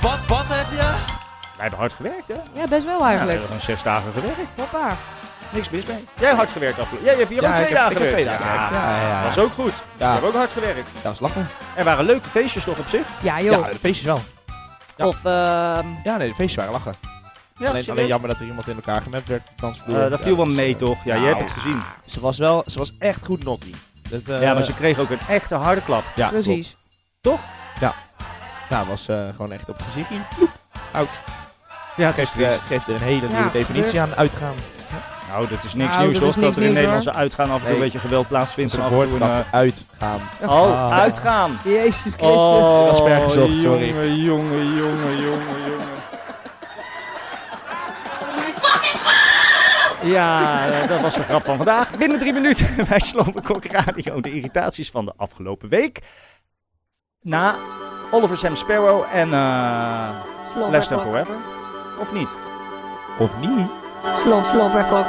Wat, 0.00 0.26
wat 0.26 0.44
heb 0.46 0.70
je? 0.70 1.22
Wij 1.56 1.62
hebben 1.62 1.78
hard 1.78 1.92
gewerkt, 1.92 2.28
hè? 2.28 2.34
Ja, 2.52 2.66
best 2.68 2.84
wel 2.84 2.98
Ja, 2.98 2.98
we 2.98 3.04
eigenlijk. 3.04 3.38
hebben 3.38 3.46
gewoon 3.46 3.76
zes 3.76 3.82
dagen 3.82 4.12
gewerkt. 4.12 4.54
Hoppa. 4.56 4.96
Niks 5.54 5.70
mis 5.70 5.84
mee. 5.86 6.04
Jij 6.18 6.26
hebt 6.26 6.36
hard 6.36 6.50
gewerkt 6.52 6.78
afgelopen. 6.78 7.06
Jij 7.08 7.16
hebt 7.18 7.28
hier 7.28 7.42
Ja, 7.42 7.48
ook 7.48 7.54
twee 7.54 7.66
ik 7.68 7.72
heb- 7.74 7.82
dagen 7.82 7.96
twee 7.96 8.08
gewerkt. 8.08 8.28
dagen 8.30 8.46
gewerkt. 8.66 8.70
Ja, 8.84 9.00
ja, 9.00 9.08
ja. 9.08 9.22
Dat 9.24 9.34
was 9.34 9.44
ook 9.44 9.52
goed. 9.52 9.72
Ja. 9.72 10.06
We 10.06 10.12
hebben 10.12 10.28
ook 10.30 10.34
hard 10.36 10.52
gewerkt. 10.52 10.90
Dat 10.94 11.02
was 11.02 11.20
lachen. 11.20 11.48
Er 11.76 11.84
waren 11.84 12.04
leuke 12.04 12.28
feestjes 12.28 12.64
toch 12.64 12.78
op 12.78 12.88
zich? 12.88 13.06
Ja, 13.22 13.40
joh. 13.40 13.60
Ja, 13.66 13.72
de 13.72 13.78
feestjes 13.78 14.06
wel. 14.06 14.20
Ja. 14.96 15.06
Of, 15.06 15.16
ehm 15.24 15.86
Ja, 16.04 16.16
nee, 16.16 16.28
de 16.28 16.34
feestjes 16.34 16.54
waren 16.54 16.72
lachen. 16.72 16.94
ja, 17.58 17.68
alleen, 17.68 17.90
alleen 17.90 18.06
jammer 18.06 18.28
dat 18.30 18.40
er 18.40 18.46
iemand 18.46 18.68
in 18.68 18.74
elkaar 18.74 19.02
gemapt 19.02 19.28
werd. 19.28 19.42
Eh, 19.86 20.10
dat 20.10 20.20
viel 20.20 20.36
wel 20.36 20.44
mee 20.46 20.76
toch? 20.76 20.96
Ja, 20.96 21.02
jij 21.04 21.14
nou, 21.16 21.26
hebt 21.28 21.40
het 21.40 21.50
gezien. 21.50 21.82
Ze 22.06 22.20
was 22.20 22.38
wel, 22.38 22.64
ze 22.66 22.78
was 22.78 22.92
echt 22.98 23.24
goed 23.24 23.44
nokkie. 23.44 23.74
Dat, 24.08 24.20
eh, 24.26 24.42
Ja, 24.42 24.54
maar 24.54 24.62
ze 24.62 24.74
kreeg 24.74 24.98
ook 24.98 25.10
een 25.10 25.18
echte 25.28 25.54
harde 25.54 25.80
klap. 25.82 26.04
ja, 26.14 26.28
Precies. 26.28 26.76
klopt. 27.20 27.42
Ja, 28.68 28.84
was 28.84 29.08
eh, 29.08 29.16
gewoon 29.36 29.52
echt 29.52 29.68
op 29.68 29.76
het 29.76 29.86
gezichtje. 29.86 30.16
Oud. 30.92 31.20
Ja, 31.96 32.06
het 32.06 32.18
is 32.18 32.30
Geeft, 32.30 32.46
triest. 32.48 32.60
geeft 32.60 32.86
er 32.88 32.94
een 32.94 33.00
hele 33.00 33.28
Ja, 33.28 33.34
nieuwe 33.34 33.50
definitie 33.52 34.00
aan 34.00 34.14
uitgaan. 34.14 34.54
Nou, 35.34 35.48
dat 35.48 35.64
is 35.64 35.74
niks 35.74 35.90
Nou, 35.90 36.02
nieuws 36.02 36.18
dat 36.18 36.32
toch? 36.32 36.42
Dat 36.42 36.56
er 36.56 36.62
in 36.62 36.72
Nederlandse 36.72 37.10
hoor. 37.10 37.18
uitgaan 37.18 37.50
af 37.50 37.54
en 37.54 37.60
toe 37.60 37.66
Nee. 37.68 37.76
een 37.76 37.82
beetje 37.82 37.98
geweld 37.98 38.28
plaatsvindt. 38.28 38.72
Het 38.72 38.80
En 38.80 38.86
is 38.86 38.92
af 38.92 38.98
een 38.98 39.02
en 39.02 39.08
toe 39.08 39.20
een, 39.20 39.32
woordgrap. 39.32 39.54
Uitgaan. 39.54 40.20
eh, 40.40 40.50
Oh, 40.50 40.70
Ah. 40.90 40.98
uitgaan. 40.98 41.58
Jezus 41.64 42.14
Christus. 42.14 42.28
Oh, 42.42 42.86
was 42.88 42.98
ver 43.02 43.20
gezocht, 43.20 43.60
sorry. 43.60 43.86
Jongen, 43.88 44.14
jongen, 44.22 44.74
jongen, 44.74 45.16
jongen, 45.20 45.62
jongen. 45.66 45.92
Ja, 50.02 50.66
eh, 50.68 50.88
dat 50.88 51.00
was 51.00 51.14
de 51.14 51.22
grap 51.22 51.44
van 51.44 51.56
vandaag. 51.56 51.96
Binnen 51.96 52.18
drie 52.18 52.32
minuten 52.32 52.68
bij 52.88 52.98
Slobberkok 53.00 53.64
Radio. 53.64 54.20
De 54.20 54.32
irritaties 54.32 54.90
van 54.90 55.04
de 55.04 55.12
afgelopen 55.16 55.68
week. 55.68 55.98
Na 57.22 57.54
Oliver 58.10 58.36
Sam 58.36 58.54
Sparrow 58.54 59.04
en 59.12 59.32
eh 59.32 60.08
Less 60.70 60.88
Than 60.88 61.00
Forever. 61.00 61.34
Of 62.00 62.12
niet? 62.12 62.36
Of 63.18 63.30
niet? 63.40 63.68
Slob, 64.12 64.44
slobberkok. 64.44 65.06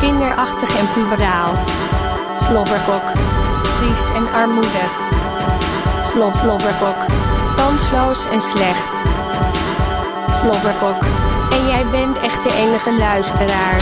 Kinderachtig 0.00 0.78
en 0.78 0.88
puberaal. 0.92 1.52
Slobberkok. 2.40 3.02
Triest 3.78 4.10
en 4.14 4.32
armoedig. 4.32 4.92
Slob, 6.04 6.34
slobberkok. 6.34 6.96
Kansloos 7.56 8.28
en 8.28 8.40
slecht. 8.40 8.94
Slobberkok. 10.32 10.96
En 11.50 11.66
jij 11.66 11.86
bent 11.90 12.20
echt 12.20 12.42
de 12.42 12.54
enige 12.54 12.98
luisteraar. 12.98 13.76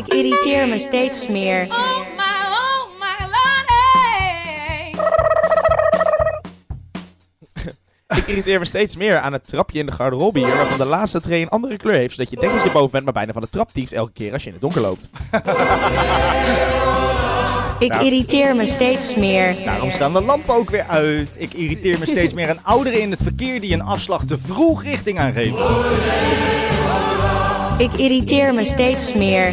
Ik 0.00 0.14
irriteer 0.14 0.68
me 0.68 0.78
steeds 0.78 1.26
meer. 1.26 1.62
Ik 8.08 8.26
irriteer 8.26 8.58
me 8.58 8.64
steeds 8.64 8.96
meer 8.96 9.18
aan 9.18 9.32
het 9.32 9.48
trapje 9.48 9.78
in 9.78 9.86
de 9.86 9.92
garderobe 9.92 10.38
hier, 10.38 10.56
waarvan 10.56 10.78
de 10.78 10.84
laatste 10.84 11.20
tree 11.20 11.42
een 11.42 11.48
andere 11.48 11.76
kleur 11.76 11.94
heeft, 11.94 12.14
zodat 12.14 12.30
je 12.30 12.36
denkt 12.36 12.54
dat 12.54 12.64
je 12.64 12.70
boven 12.70 12.90
bent, 12.90 13.04
maar 13.04 13.12
bijna 13.12 13.32
van 13.32 13.42
de 13.42 13.48
trap 13.48 13.70
tieft 13.72 13.92
elke 13.92 14.12
keer 14.12 14.32
als 14.32 14.42
je 14.42 14.46
in 14.48 14.52
het 14.52 14.62
donker 14.62 14.80
loopt. 14.80 15.08
Ik 17.78 17.88
Nou. 17.88 18.04
irriteer 18.04 18.56
me 18.56 18.66
steeds 18.66 19.14
meer. 19.14 19.54
Daarom 19.64 19.90
staan 19.90 20.12
de 20.12 20.22
lampen 20.22 20.54
ook 20.54 20.70
weer 20.70 20.86
uit. 20.88 21.36
Ik 21.38 21.54
irriteer 21.54 21.98
me 21.98 22.06
steeds 22.06 22.34
meer 22.34 22.48
aan 22.48 22.60
ouderen 22.62 23.00
in 23.00 23.10
het 23.10 23.22
verkeer 23.22 23.60
die 23.60 23.72
een 23.72 23.82
afslag 23.82 24.24
te 24.24 24.38
vroeg 24.46 24.82
richting 24.82 25.18
aangeven. 25.18 25.58
Ik 27.80 27.92
irriteer 27.92 28.54
me 28.54 28.64
steeds 28.64 29.12
meer. 29.12 29.52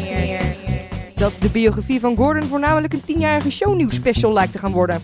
Dat 1.17 1.37
de 1.39 1.49
biografie 1.49 1.99
van 1.99 2.15
Gordon 2.15 2.49
voornamelijk 2.49 2.93
een 2.93 3.03
tienjarige 3.05 3.51
shownieuws 3.51 3.95
special 3.95 4.33
lijkt 4.33 4.51
te 4.51 4.57
gaan 4.57 4.71
worden. 4.71 5.01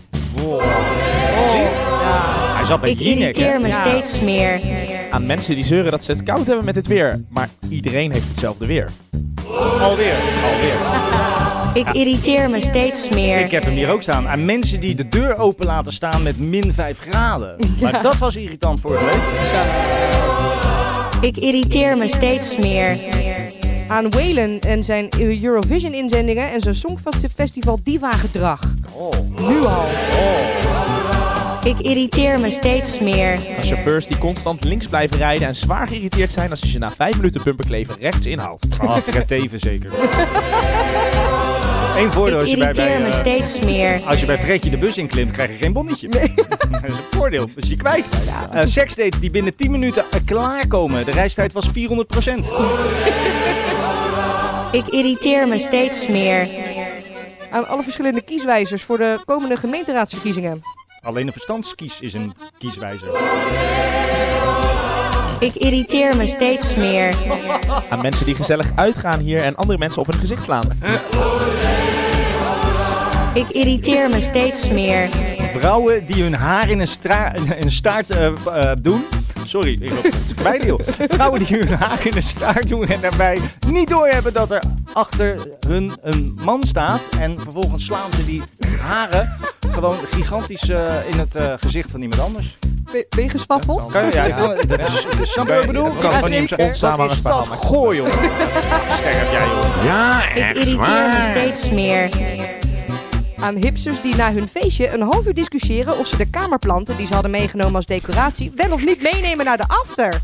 Hij 2.55 2.65
zat 2.65 2.81
bij 2.81 2.89
Ik 2.89 2.99
Jinek, 2.99 3.19
irriteer 3.37 3.59
me 3.59 3.67
Ja. 3.67 3.83
steeds 3.83 4.19
meer. 4.19 4.59
Aan 5.11 5.25
mensen 5.25 5.55
die 5.55 5.63
zeuren 5.65 5.91
dat 5.91 6.03
ze 6.03 6.11
het 6.11 6.23
koud 6.23 6.47
hebben 6.47 6.65
met 6.65 6.75
het 6.75 6.87
weer, 6.87 7.23
maar 7.29 7.49
iedereen 7.69 8.11
heeft 8.11 8.27
hetzelfde 8.27 8.65
weer. 8.65 8.89
Alweer, 9.81 10.15
alweer. 10.53 10.75
Ik 11.73 11.89
irriteer 11.93 12.49
me 12.49 12.61
steeds 12.61 13.09
meer. 13.09 13.39
Ik 13.39 13.51
heb 13.51 13.63
hem 13.63 13.73
hier 13.73 13.89
ook 13.91 14.01
staan. 14.01 14.27
Aan 14.27 14.45
mensen 14.45 14.79
die 14.79 14.95
de 14.95 15.07
deur 15.07 15.37
open 15.37 15.65
laten 15.65 15.93
staan 15.93 16.23
met 16.23 16.39
min 16.39 16.73
5 16.73 16.99
graden. 16.99 17.55
Maar 17.81 18.01
dat 18.01 18.17
was 18.17 18.35
irritant 18.35 18.79
vorige 18.81 19.05
week. 19.05 19.21
Ik 21.21 21.37
irriteer 21.37 21.97
me 21.97 22.07
steeds 22.07 22.57
meer. 22.57 22.97
Aan 23.87 24.09
Waylon 24.09 24.59
en 24.59 24.83
zijn 24.83 25.09
Eurovision-inzendingen 25.19 26.51
en 26.51 26.61
zijn 26.61 26.75
Songfestival 26.75 27.79
Diva-gedrag. 27.83 28.59
Nu 29.39 29.65
al. 29.65 29.85
Ik 31.63 31.79
irriteer 31.79 32.39
me 32.39 32.51
steeds 32.51 32.99
meer. 32.99 33.33
Aan 33.33 33.63
chauffeurs 33.63 34.07
die 34.07 34.17
constant 34.17 34.63
links 34.63 34.87
blijven 34.87 35.17
rijden 35.17 35.47
en 35.47 35.55
zwaar 35.55 35.87
geïrriteerd 35.87 36.31
zijn 36.31 36.49
als 36.49 36.59
je 36.59 36.69
ze 36.69 36.77
na 36.77 36.91
5 36.91 37.15
minuten 37.15 37.43
bumperkleven 37.43 37.95
rechts 37.99 38.25
inhaalt. 38.25 38.65
Ah, 38.77 38.97
Fred 39.07 39.27
Teven 39.27 39.59
zeker. 39.59 39.89
Dat 41.83 41.95
is 41.95 42.01
één 42.01 42.13
voordeel 42.13 42.35
Ik 42.35 42.41
als 42.41 42.49
je 42.49 42.57
bij, 42.57 42.73
bij, 42.73 42.85
irriteer 42.85 43.07
me 43.07 43.13
eh, 43.13 43.19
steeds 43.19 43.65
meer. 43.65 44.01
als 44.05 44.19
je 44.19 44.25
bij 44.25 44.37
Fredje 44.37 44.69
de 44.69 44.77
bus 44.77 44.97
inklimt, 44.97 45.31
krijg 45.31 45.51
je 45.51 45.57
geen 45.57 45.73
bonnetje. 45.73 46.07
dat 46.71 46.83
is 46.83 46.97
een 46.97 47.03
voordeel. 47.11 47.49
Dus 47.55 47.69
die 47.69 47.77
kwijt. 47.77 48.05
Eh 48.51 48.61
seksdates 48.65 49.19
die 49.19 49.31
binnen 49.31 49.55
10 49.55 49.71
minuten 49.71 50.05
eh, 50.11 50.19
klaarkomen. 50.25 51.05
De 51.05 51.11
reistijd 51.11 51.53
was 51.53 51.69
400 51.73 52.07
Ik 54.73 54.87
irriteer 54.87 55.47
me 55.47 55.59
steeds 55.59 56.07
meer. 56.07 56.47
Aan 57.51 57.67
alle 57.67 57.83
verschillende 57.83 58.21
kieswijzers 58.21 58.83
voor 58.83 58.97
de 58.97 59.19
komende 59.25 59.57
gemeenteraadsverkiezingen. 59.57 60.59
Alleen 61.01 61.27
een 61.27 61.33
verstandskies 61.33 61.99
is 61.99 62.13
een 62.13 62.33
kieswijzer. 62.57 63.07
Ik 65.39 65.55
irriteer 65.55 66.15
me 66.17 66.27
steeds 66.27 66.75
meer. 66.75 67.15
Aan 67.89 68.01
mensen 68.01 68.25
die 68.25 68.35
gezellig 68.35 68.71
uitgaan 68.75 69.19
hier 69.19 69.43
en 69.43 69.55
andere 69.55 69.77
mensen 69.77 70.01
op 70.01 70.07
hun 70.07 70.19
gezicht 70.19 70.43
slaan. 70.43 70.67
Ik 73.33 73.49
irriteer 73.49 74.09
me 74.09 74.21
steeds 74.21 74.67
meer. 74.67 75.09
Vrouwen 75.51 76.05
die 76.05 76.21
hun 76.23 76.33
haar 76.33 76.69
in 76.69 76.79
een, 76.79 76.87
stra- 76.87 77.33
in 77.33 77.53
een 77.59 77.71
staart 77.71 78.09
eh, 78.09 78.25
eh, 78.45 78.71
doen. 78.81 79.03
Sorry, 79.55 79.77
ik 79.81 79.89
loop 79.89 80.13
kwijt, 80.35 80.63
joh. 80.63 80.79
Vrouwen 81.15 81.45
die 81.45 81.57
hun 81.57 81.73
haar 81.73 82.05
in 82.05 82.15
een 82.15 82.23
staart 82.23 82.67
doen 82.67 82.87
en 82.87 83.01
daarbij 83.01 83.41
niet 83.67 83.89
doorhebben 83.89 84.33
dat 84.33 84.51
er 84.51 84.63
achter 84.93 85.47
hun 85.67 85.97
een 86.01 86.37
man 86.41 86.63
staat. 86.63 87.07
En 87.19 87.37
vervolgens 87.39 87.85
slaan 87.85 88.13
ze 88.13 88.25
die 88.25 88.41
haren 88.79 89.35
gewoon 89.71 89.97
gigantisch 90.11 90.69
eh, 90.69 91.09
in 91.09 91.19
het 91.19 91.35
eh, 91.35 91.53
gezicht 91.55 91.91
van 91.91 92.01
iemand 92.01 92.21
anders. 92.21 92.57
Ben 92.91 93.05
ben 93.09 93.23
je 93.23 93.29
geswaffeld? 93.29 93.91
Kan 93.91 94.05
je, 94.05 94.11
ja, 94.13 94.23
ik 94.23 94.33
vond, 94.33 94.69
dat 94.69 94.79
is, 94.79 95.05
snap 95.31 95.47
je 95.47 95.53
wat 95.53 95.61
ik 95.61 95.67
bedoel? 95.67 95.85
Het 95.85 95.97
Kan 95.97 96.13
gewoon 96.13 96.29
niet 96.29 96.49
Wat 96.49 97.11
is 97.11 97.21
dat 97.21 97.47
gooi, 97.47 97.97
joh. 97.97 98.07
Sterk 98.89 99.31
jij, 99.31 99.45
joh. 99.45 99.83
Ja, 99.83 100.29
Ik 100.29 100.55
irriteer 100.55 100.77
me 100.77 101.27
steeds 101.31 101.69
meer. 101.69 102.09
Aan 103.43 103.55
hipsters 103.55 104.01
die 104.01 104.15
na 104.15 104.33
hun 104.33 104.47
feestje 104.47 104.89
een 104.89 105.01
half 105.01 105.25
uur 105.25 105.33
discussiëren 105.33 105.97
of 105.97 106.07
ze 106.07 106.17
de 106.17 106.29
kamerplanten 106.29 106.97
die 106.97 107.07
ze 107.07 107.13
hadden 107.13 107.31
meegenomen 107.31 107.75
als 107.75 107.85
decoratie 107.85 108.51
wel 108.55 108.71
of 108.71 108.85
niet 108.85 109.01
meenemen 109.01 109.45
naar 109.45 109.57
de 109.57 109.67
after. 109.67 110.21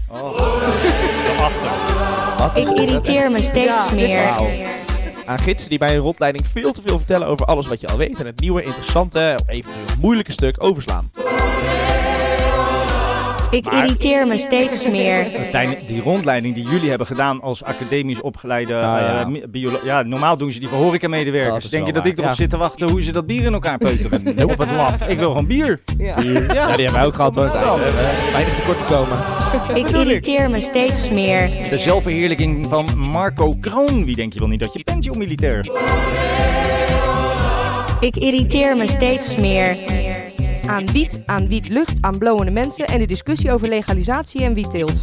Ik 2.53 2.67
irriteer 2.77 3.31
me 3.31 3.41
steeds 3.43 3.65
Ja, 3.65 3.87
dus 3.87 4.11
meer. 4.11 4.57
Aan 5.25 5.39
gidsen 5.39 5.69
die 5.69 5.77
bij 5.77 5.95
een 5.95 6.01
rondleiding 6.01 6.47
veel 6.47 6.71
te 6.71 6.81
veel 6.85 6.97
vertellen 6.97 7.27
over 7.27 7.45
alles 7.45 7.67
wat 7.67 7.81
je 7.81 7.87
al 7.87 7.97
weet 7.97 8.19
en 8.19 8.25
het 8.25 8.39
nieuwe, 8.39 8.63
interessante, 8.63 9.37
of 9.41 9.47
eventueel 9.47 9.85
moeilijke 9.99 10.31
stuk 10.31 10.63
overslaan. 10.63 11.11
Ik 13.49 13.65
irriteer 13.67 14.27
me 14.27 14.37
steeds 14.37 14.89
meer. 14.89 15.25
Die 15.87 16.01
rondleiding 16.01 16.55
die 16.55 16.67
jullie 16.69 16.89
hebben 16.89 17.07
gedaan 17.07 17.41
als 17.41 17.63
academisch 17.63 18.21
opgeleide 18.21 18.75
Ah, 18.75 18.81
ja. 18.81 19.29
eh, 19.51 19.83
ja, 19.83 20.01
normaal 20.01 20.37
doen 20.37 20.51
ze 20.51 20.59
die 20.59 20.69
voor 20.69 20.77
horecamedewerkers. 20.77 21.69
Denk 21.69 21.85
je 21.85 21.93
dat 21.93 22.05
ik 22.05 22.17
erop 22.17 22.29
ja. 22.29 22.35
zit 22.35 22.49
te 22.49 22.57
wachten 22.57 22.89
hoe 22.89 23.01
ze 23.01 23.11
dat 23.11 23.25
bier 23.25 23.43
in 23.43 23.53
elkaar 23.53 23.77
peuteren? 23.77 24.23
Op 24.49 24.57
het 24.57 24.71
lab. 24.71 25.03
Ik 25.07 25.17
wil 25.17 25.29
gewoon 25.29 25.47
bier. 25.47 25.79
Ja. 25.97 26.05
Ja, 26.05 26.21
die 26.21 26.35
hebben 26.61 26.93
wij 26.93 27.05
ook 27.05 27.15
gehad 27.15 27.35
hoor. 27.35 27.45
Ja. 27.45 27.75
Weinig 28.31 28.55
tekort 28.55 28.77
te 28.77 28.83
komen. 28.83 29.17
Ik 29.73 29.89
irriteer 29.89 30.49
me 30.49 30.61
steeds 30.61 31.09
meer. 31.09 31.49
De 31.69 31.77
zelfverheerlijking 31.77 32.65
van 32.65 32.89
Marco 32.95 33.53
Kroon. 33.61 34.05
Wie 34.05 34.15
denk 34.15 34.33
je 34.33 34.39
wel 34.39 34.47
niet 34.47 34.59
dat 34.59 34.73
je 34.73 34.83
bent, 34.83 35.03
joh, 35.03 35.15
militair? 35.15 35.67
Ik 37.99 38.15
irriteer 38.15 38.77
me 38.77 38.87
steeds 38.87 39.35
meer. 39.35 39.75
Aan 40.69 40.91
wiet, 40.91 41.21
aan 41.25 41.47
wietlucht, 41.47 42.01
aan 42.01 42.17
blowende 42.17 42.51
mensen 42.51 42.87
en 42.87 42.99
de 42.99 43.05
discussie 43.05 43.51
over 43.51 43.67
legalisatie 43.69 44.41
en 44.41 44.53
wietteelt. 44.53 44.99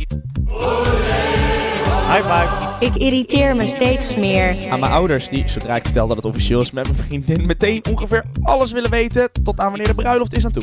High 2.08 2.22
five. 2.22 2.48
Ik 2.80 2.96
irriteer 2.96 3.56
me 3.56 3.66
steeds 3.66 4.16
meer. 4.16 4.56
Aan 4.70 4.80
mijn 4.80 4.92
ouders 4.92 5.28
die, 5.28 5.48
zodra 5.48 5.76
ik 5.76 5.84
vertel 5.84 6.06
dat 6.06 6.16
het 6.16 6.24
officieel 6.24 6.60
is 6.60 6.70
met 6.70 6.84
mijn 6.84 7.04
vriendin, 7.06 7.46
meteen 7.46 7.84
ongeveer 7.90 8.24
alles 8.42 8.72
willen 8.72 8.90
weten 8.90 9.30
tot 9.42 9.60
aan 9.60 9.68
wanneer 9.68 9.86
de 9.86 9.94
bruiloft 9.94 10.36
is 10.36 10.44
aan 10.44 10.52
toe. 10.52 10.62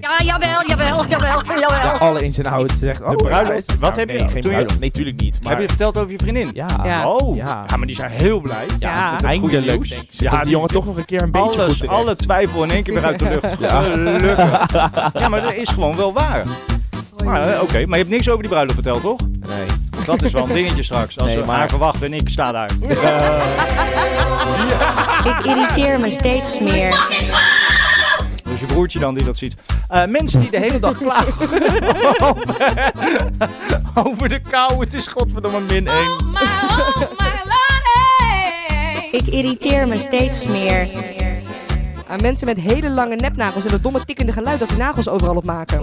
Ja, 0.00 0.20
jawel, 0.24 0.66
jawel, 0.66 1.06
jawel, 1.06 1.44
jawel. 1.46 1.88
Alle 1.98 2.20
ins 2.22 2.38
en 2.38 2.46
outs. 2.46 2.74
Zegt, 2.80 3.02
oh, 3.02 3.08
bruiloft? 3.16 3.70
ja, 3.70 3.78
Wat 3.78 3.96
nou, 3.96 4.00
heb 4.00 4.10
je- 4.10 4.18
geen 4.18 4.28
toen 4.28 4.36
je- 4.36 4.48
bruiloft. 4.48 4.78
Nee, 4.80 4.90
tuurlijk 4.90 5.20
niet. 5.20 5.38
Maar 5.42 5.52
Heb 5.52 5.60
je 5.60 5.68
verteld 5.68 5.98
over 5.98 6.10
je 6.10 6.18
vriendin? 6.18 6.50
ja, 6.54 6.66
Ja. 6.84 7.08
Oh, 7.08 7.36
Ja. 7.36 7.64
ja. 7.68 7.76
maar 7.76 7.86
die 7.86 7.96
zijn 7.96 8.10
heel 8.10 8.40
blij. 8.40 8.66
ja, 8.78 9.10
dat 9.10 9.12
is 9.30 9.38
goed 9.38 9.50
eindelijk. 9.50 9.66
nieuws. 9.76 9.88
Denk 9.88 10.02
ik. 10.02 10.08
Ze 10.12 10.24
Ja, 10.24 10.30
die 10.30 10.40
die- 10.40 10.50
jongen 10.50 10.68
toch 10.68 10.84
nog 10.86 10.96
een 10.96 11.04
keer 11.04 11.22
een 11.22 11.30
beetje 11.30 11.60
goed 11.62 11.78
terecht. 11.80 11.88
alle 11.98 12.16
twijfel 12.16 12.62
in 12.62 12.70
één 12.70 12.82
keer 12.82 12.94
weer 12.94 13.04
uit 13.04 13.18
de 13.18 13.28
lucht. 13.28 13.64
Gelukkig. 13.66 14.38
Ja, 15.20 15.28
maar 15.28 15.42
dat 15.42 15.52
is 15.54 15.68
gewoon 15.68 15.96
wel 15.96 16.12
waar. 16.12 16.44
Maar, 17.24 17.42
eh, 17.54 17.62
Oké, 17.62 17.72
maar 17.86 17.98
je 17.98 18.04
hebt 18.04 18.08
niks 18.14 18.28
over 18.28 18.40
die 18.42 18.48
bruiloft 18.50 18.74
verteld, 18.74 19.00
toch? 19.02 19.18
Nee. 19.48 19.66
Dat 20.04 20.22
is 20.22 20.32
wel 20.32 20.42
een 20.48 20.52
dingetje 20.54 20.82
straks. 20.82 21.18
Als 21.18 21.28
Nee, 21.32 21.40
we 21.40 21.46
maar- 21.46 21.58
haar 21.58 21.68
verwachten 21.68 22.06
en 22.06 22.12
ik 22.12 22.28
sta 22.28 22.52
daar. 22.52 22.70
Ik 25.24 25.44
irriteer 25.44 26.00
me 26.00 26.10
steeds 26.10 26.58
meer. 26.58 26.88
Dus 28.60 28.68
je 28.68 28.74
broertje 28.74 28.98
dan 28.98 29.14
die 29.14 29.24
dat 29.24 29.38
ziet. 29.38 29.54
Eh, 29.88 30.06
mensen 30.06 30.40
die 30.40 30.50
de 30.50 30.58
hele 30.58 30.78
dag 30.78 30.98
klagen 31.04 31.50
over, 32.20 32.92
over 33.94 34.28
de 34.28 34.40
kou. 34.40 34.80
Het 34.80 34.94
is 34.94 35.06
godverdomme 35.06 35.60
min 35.60 35.86
1. 35.86 36.16
Ik 39.10 39.26
irriteer 39.26 39.88
me 39.88 39.98
steeds 39.98 40.44
meer. 40.44 40.88
Aan 42.08 42.20
mensen 42.22 42.46
met 42.46 42.56
hele 42.56 42.90
lange 42.90 43.16
nepnagels 43.16 43.64
en 43.64 43.72
het 43.72 43.82
domme 43.82 44.04
tikkende 44.04 44.32
geluid 44.32 44.58
dat 44.58 44.68
die 44.68 44.78
nagels 44.78 45.08
overal 45.08 45.34
op 45.34 45.44
maken. 45.44 45.80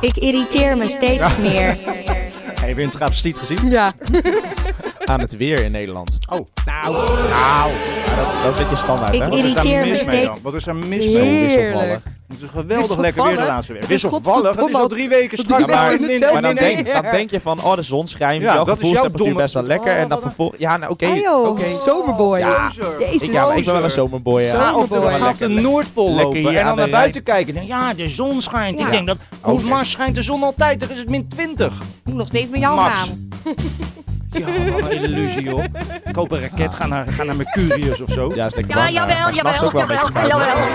Ik 0.00 0.16
irriteer 0.16 0.76
me 0.76 0.88
steeds 0.88 1.36
meer. 1.36 1.76
Heb 2.60 2.76
je 2.76 2.82
een 2.82 2.90
travestiet 2.90 3.36
gezien? 3.36 3.70
Ja. 3.70 3.92
Aan 5.08 5.20
het 5.20 5.36
weer 5.36 5.64
in 5.64 5.70
Nederland. 5.70 6.18
Oh. 6.30 6.46
Nou. 6.66 6.92
Nou. 6.92 6.96
Ja, 7.28 8.16
dat, 8.16 8.26
is, 8.30 8.42
dat 8.42 8.54
is 8.54 8.58
een 8.60 8.62
beetje 8.62 8.76
standaard, 8.76 9.14
Ik 9.14 9.20
hè? 9.22 9.28
Wat 9.28 9.38
is 9.38 9.54
daar 9.54 9.64
irriteer 9.64 9.80
me 9.80 9.86
mis 9.90 10.04
mee 10.04 10.14
steeds. 10.16 10.26
dan? 10.30 10.38
Wat 10.42 10.54
is 10.54 10.66
er 10.66 10.76
mis 10.76 11.04
Zo 11.12 11.20
mee? 11.20 11.40
wisselvallig. 11.46 12.00
Het 12.28 12.42
is 12.42 12.48
geweldig 12.50 12.96
lekker 12.98 13.22
weer 13.26 13.36
de 13.36 13.44
laatste 13.44 13.72
week. 13.72 13.82
Het 13.82 13.90
is 13.90 14.02
Wisselvallig? 14.02 14.56
Het 14.56 14.68
is 14.68 14.74
al 14.74 14.88
drie 14.88 15.08
weken 15.08 15.38
strak. 15.38 15.58
weken 15.58 15.74
maar 15.74 15.92
in 15.92 16.20
Maar 16.32 16.42
dan 16.42 16.54
denk, 16.54 16.92
dan 16.92 17.02
denk 17.02 17.30
je 17.30 17.40
van, 17.40 17.62
oh, 17.62 17.74
de 17.74 17.82
zon 17.82 18.06
schijnt, 18.06 18.42
Ja, 18.42 18.54
jouw 18.54 18.64
dat 18.64 18.76
is 18.76 18.82
jouw 18.82 18.90
gevoelstemperatuur 18.90 19.26
domme- 19.26 19.42
best 19.42 19.54
wel 19.54 19.62
lekker. 19.62 19.90
Oh, 19.90 19.96
en 19.96 20.00
dan 20.00 20.08
wat 20.08 20.18
een- 20.18 20.24
vervolgens... 20.24 20.60
Ja, 20.60 20.76
nou, 20.76 20.92
oké. 20.92 21.06
Joh, 21.06 21.48
oké. 21.48 21.64
zomerboy. 21.84 22.38
Ja. 22.38 22.70
Jezus. 22.98 23.22
Ik, 23.28 23.32
ja, 23.32 23.46
maar 23.46 23.56
ik 23.58 23.64
ben 23.64 23.74
wel 23.74 23.84
een 23.84 23.90
zomerboy. 23.90 24.42
ja. 24.42 24.74
Op 24.74 24.88
de, 24.88 24.94
Zomerboy. 24.94 25.18
ga 25.18 25.28
op 25.30 25.38
de 25.38 25.48
Noordpool 25.48 26.06
lekker 26.14 26.24
lopen 26.24 26.38
hier 26.50 26.58
en 26.58 26.64
aan 26.66 26.66
dan 26.66 26.74
de 26.74 26.80
naar 26.80 26.88
Rijn. 26.90 27.00
buiten 27.00 27.22
kijken. 27.22 27.48
En 27.48 27.54
denk, 27.54 27.68
ja, 27.68 27.94
de 27.94 28.08
zon 28.08 28.42
schijnt. 28.42 28.78
Ja. 28.78 28.84
Ik 28.84 28.90
denk 28.92 29.06
dat 29.06 29.16
Oh, 29.44 29.52
op 29.52 29.60
nee. 29.60 29.68
Mars 29.68 29.90
schijnt 29.90 30.14
de 30.14 30.22
zon 30.22 30.42
altijd. 30.42 30.80
Dan 30.80 30.90
is 30.90 30.98
het 30.98 31.08
min 31.08 31.28
20. 31.28 31.72
Moet 32.04 32.14
nog 32.14 32.26
steeds 32.26 32.50
met 32.50 32.60
jou 32.60 32.74
Mars. 32.76 32.92
gaan. 32.92 33.28
Ja, 34.30 34.70
wat 34.80 34.90
een 34.90 35.02
illusie, 35.02 35.42
joh. 35.42 35.64
Koop 36.12 36.30
een 36.30 36.40
raket, 36.40 36.74
ga 36.74 36.86
naar, 36.86 37.06
ga 37.06 37.22
naar 37.22 37.36
Mercurius 37.36 38.00
of 38.00 38.10
zo. 38.10 38.32
Ja, 38.34 38.46
is 38.46 38.54
lekker 38.54 38.76
Ja, 38.76 38.80
warm. 38.82 38.94
maar- 38.94 39.06
jawel, 39.08 39.22
maar 39.24 39.34
s'nachts 39.34 39.60
jawel, 39.60 39.80
ook 39.82 39.88
wel 39.88 39.96
een 39.96 40.02
jawel, 40.02 40.22
beetje 40.22 40.36
koud. 40.38 40.48
jawel. 40.48 40.66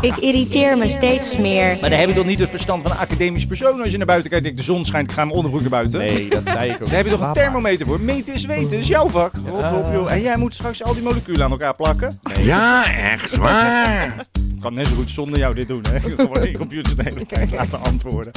Ik 0.00 0.16
irriteer 0.16 0.76
me 0.78 0.88
steeds 0.88 1.36
meer. 1.36 1.76
Maar 1.80 1.90
dan 1.90 1.98
heb 1.98 2.08
je 2.08 2.14
toch 2.14 2.24
niet 2.26 2.38
het 2.38 2.50
verstand 2.50 2.82
van 2.82 2.90
een 2.90 2.96
academisch 2.96 3.46
persoon 3.46 3.80
als 3.82 3.90
je 3.90 3.96
naar 3.96 4.06
buiten 4.06 4.30
kijkt 4.30 4.46
en 4.46 4.52
denkt, 4.52 4.66
de 4.68 4.72
zon 4.74 4.84
schijnt, 4.84 5.08
ik 5.08 5.14
ga 5.16 5.24
mijn 5.24 5.36
onderbroek 5.36 5.60
naar 5.60 5.70
buiten. 5.70 5.98
Nee, 5.98 6.28
dat 6.28 6.46
zei 6.46 6.70
ik 6.70 6.82
ook. 6.82 6.86
Daar 6.88 6.96
heb 6.96 7.04
je 7.04 7.10
toch 7.10 7.20
een 7.20 7.32
thermometer 7.32 7.86
voor? 7.86 8.00
Meten 8.00 8.34
is 8.34 8.44
weten, 8.46 8.78
is 8.78 8.88
jouw 8.88 9.08
vak. 9.08 9.32
Rot 9.46 9.72
op, 9.72 9.92
joh. 9.92 10.10
En 10.12 10.20
jij 10.20 10.36
moet 10.36 10.54
straks 10.54 10.82
al 10.84 10.94
die 10.94 11.02
moleculen 11.02 11.44
aan 11.44 11.50
elkaar 11.50 11.74
plakken. 11.74 12.20
Ja, 12.40 12.92
echt 12.94 13.36
waar. 13.36 14.14
Ik 14.54 14.60
kan 14.62 14.74
net 14.74 14.86
zo 14.86 14.94
goed 14.94 15.10
zonder 15.10 15.38
jou 15.38 15.54
dit 15.54 15.68
doen, 15.68 15.84
hè. 15.90 16.00
Gewoon 16.16 16.44
in 16.44 16.50
je 16.50 16.56
computer 16.58 16.96
de 16.96 17.02
hele 17.02 17.26
tijd 17.26 17.50
laten 17.52 17.80
antwoorden. 17.80 18.32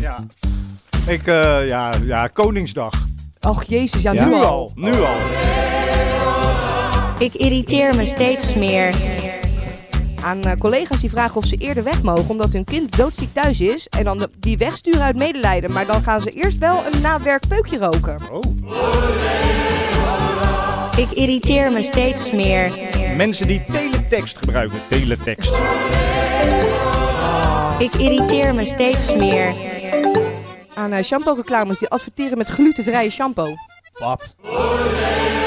Ja. 0.00 0.16
Ik, 1.06 1.26
eh, 1.26 1.66
ja, 1.66 1.90
ja, 2.04 2.26
Koningsdag. 2.26 2.92
Och 3.40 3.62
jezus, 3.64 4.02
ja, 4.02 4.12
nu 4.12 4.24
nu 4.24 4.34
al. 4.34 4.72
nu 4.74 4.92
al. 4.92 5.16
Ik 7.18 7.34
irriteer 7.34 7.94
me 7.96 8.06
steeds 8.06 8.54
meer. 8.54 8.94
Aan 10.22 10.42
eh, 10.42 10.52
collega's 10.58 11.00
die 11.00 11.10
vragen 11.10 11.36
of 11.36 11.44
ze 11.46 11.56
eerder 11.56 11.82
weg 11.84 12.02
mogen 12.02 12.28
omdat 12.30 12.52
hun 12.52 12.64
kind 12.64 12.96
doodziek 12.96 13.32
thuis 13.32 13.60
is. 13.60 13.86
En 13.88 14.04
dan 14.04 14.18
de- 14.18 14.30
die 14.38 14.56
wegsturen 14.56 15.02
uit 15.02 15.16
medelijden. 15.16 15.72
Maar 15.72 15.86
dan 15.86 16.02
gaan 16.02 16.20
ze 16.20 16.30
eerst 16.30 16.58
wel 16.58 16.82
een 16.92 17.00
nawerkpeukje 17.00 17.78
roken. 17.78 18.16
Oh. 18.32 18.42
Ik 20.96 21.10
irriteer 21.10 21.72
me 21.72 21.82
steeds 21.82 22.30
meer. 22.30 22.70
Mensen 23.16 23.46
die 23.46 23.64
teletext 23.64 24.38
gebruiken. 24.38 24.78
Teletext. 24.88 25.54
Ik 27.84 27.94
irriteer 27.94 28.54
me 28.54 28.64
steeds 28.64 29.12
meer. 29.14 29.54
Aan 30.74 30.92
eh, 30.92 31.02
shampoo-reclames 31.04 31.78
die 31.78 31.88
adverteren 31.88 32.38
met 32.38 32.48
glutenvrije 32.48 33.10
shampoo. 33.10 33.54
Wat? 33.98 34.34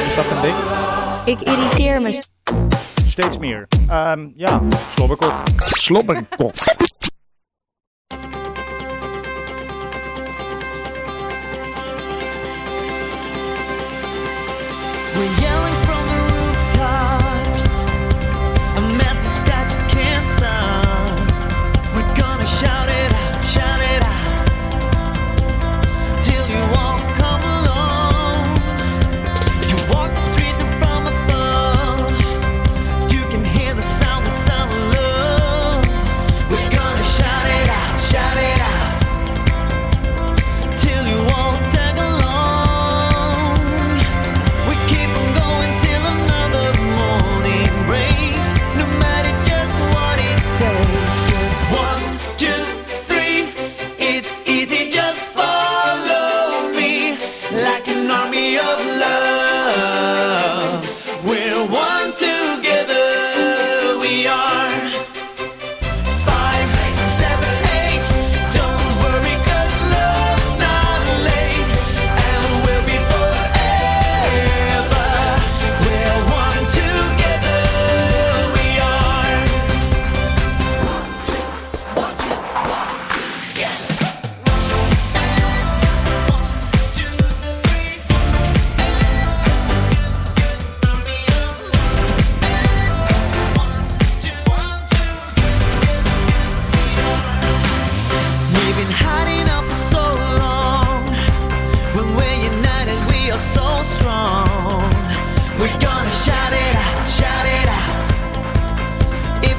Is 0.08 0.16
dat 0.16 0.26
een 0.32 0.42
ding? 0.42 0.56
Ik 1.26 1.42
irriteer 1.42 2.02
me. 2.02 2.12
st- 2.12 2.30
Steeds 3.08 3.38
meer. 3.38 3.68
Ehm, 3.90 4.28
ja, 4.36 4.62
slobberkok. 4.96 5.34
Slobberkok. 5.60 6.54
We're 15.16 15.42
yelling 15.42 15.87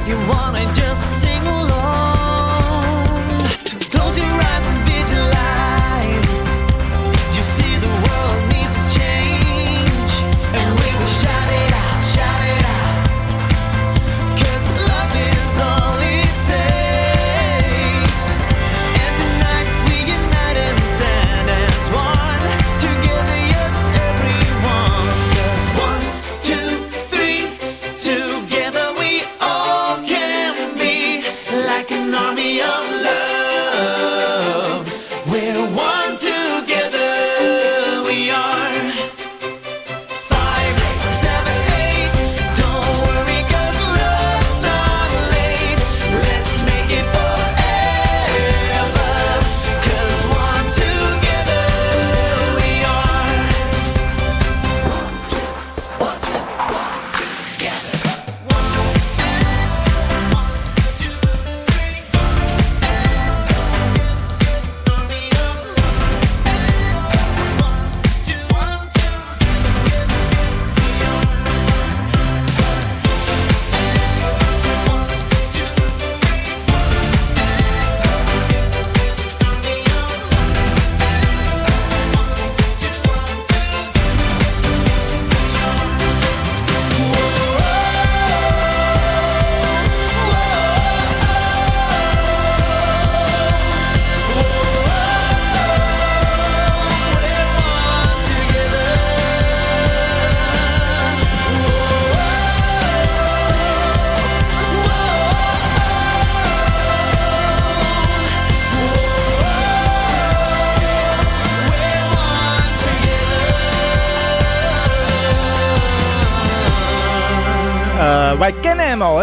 you 0.09 0.17
wanna 0.27 0.65
just 0.75 1.21
sing 1.21 1.38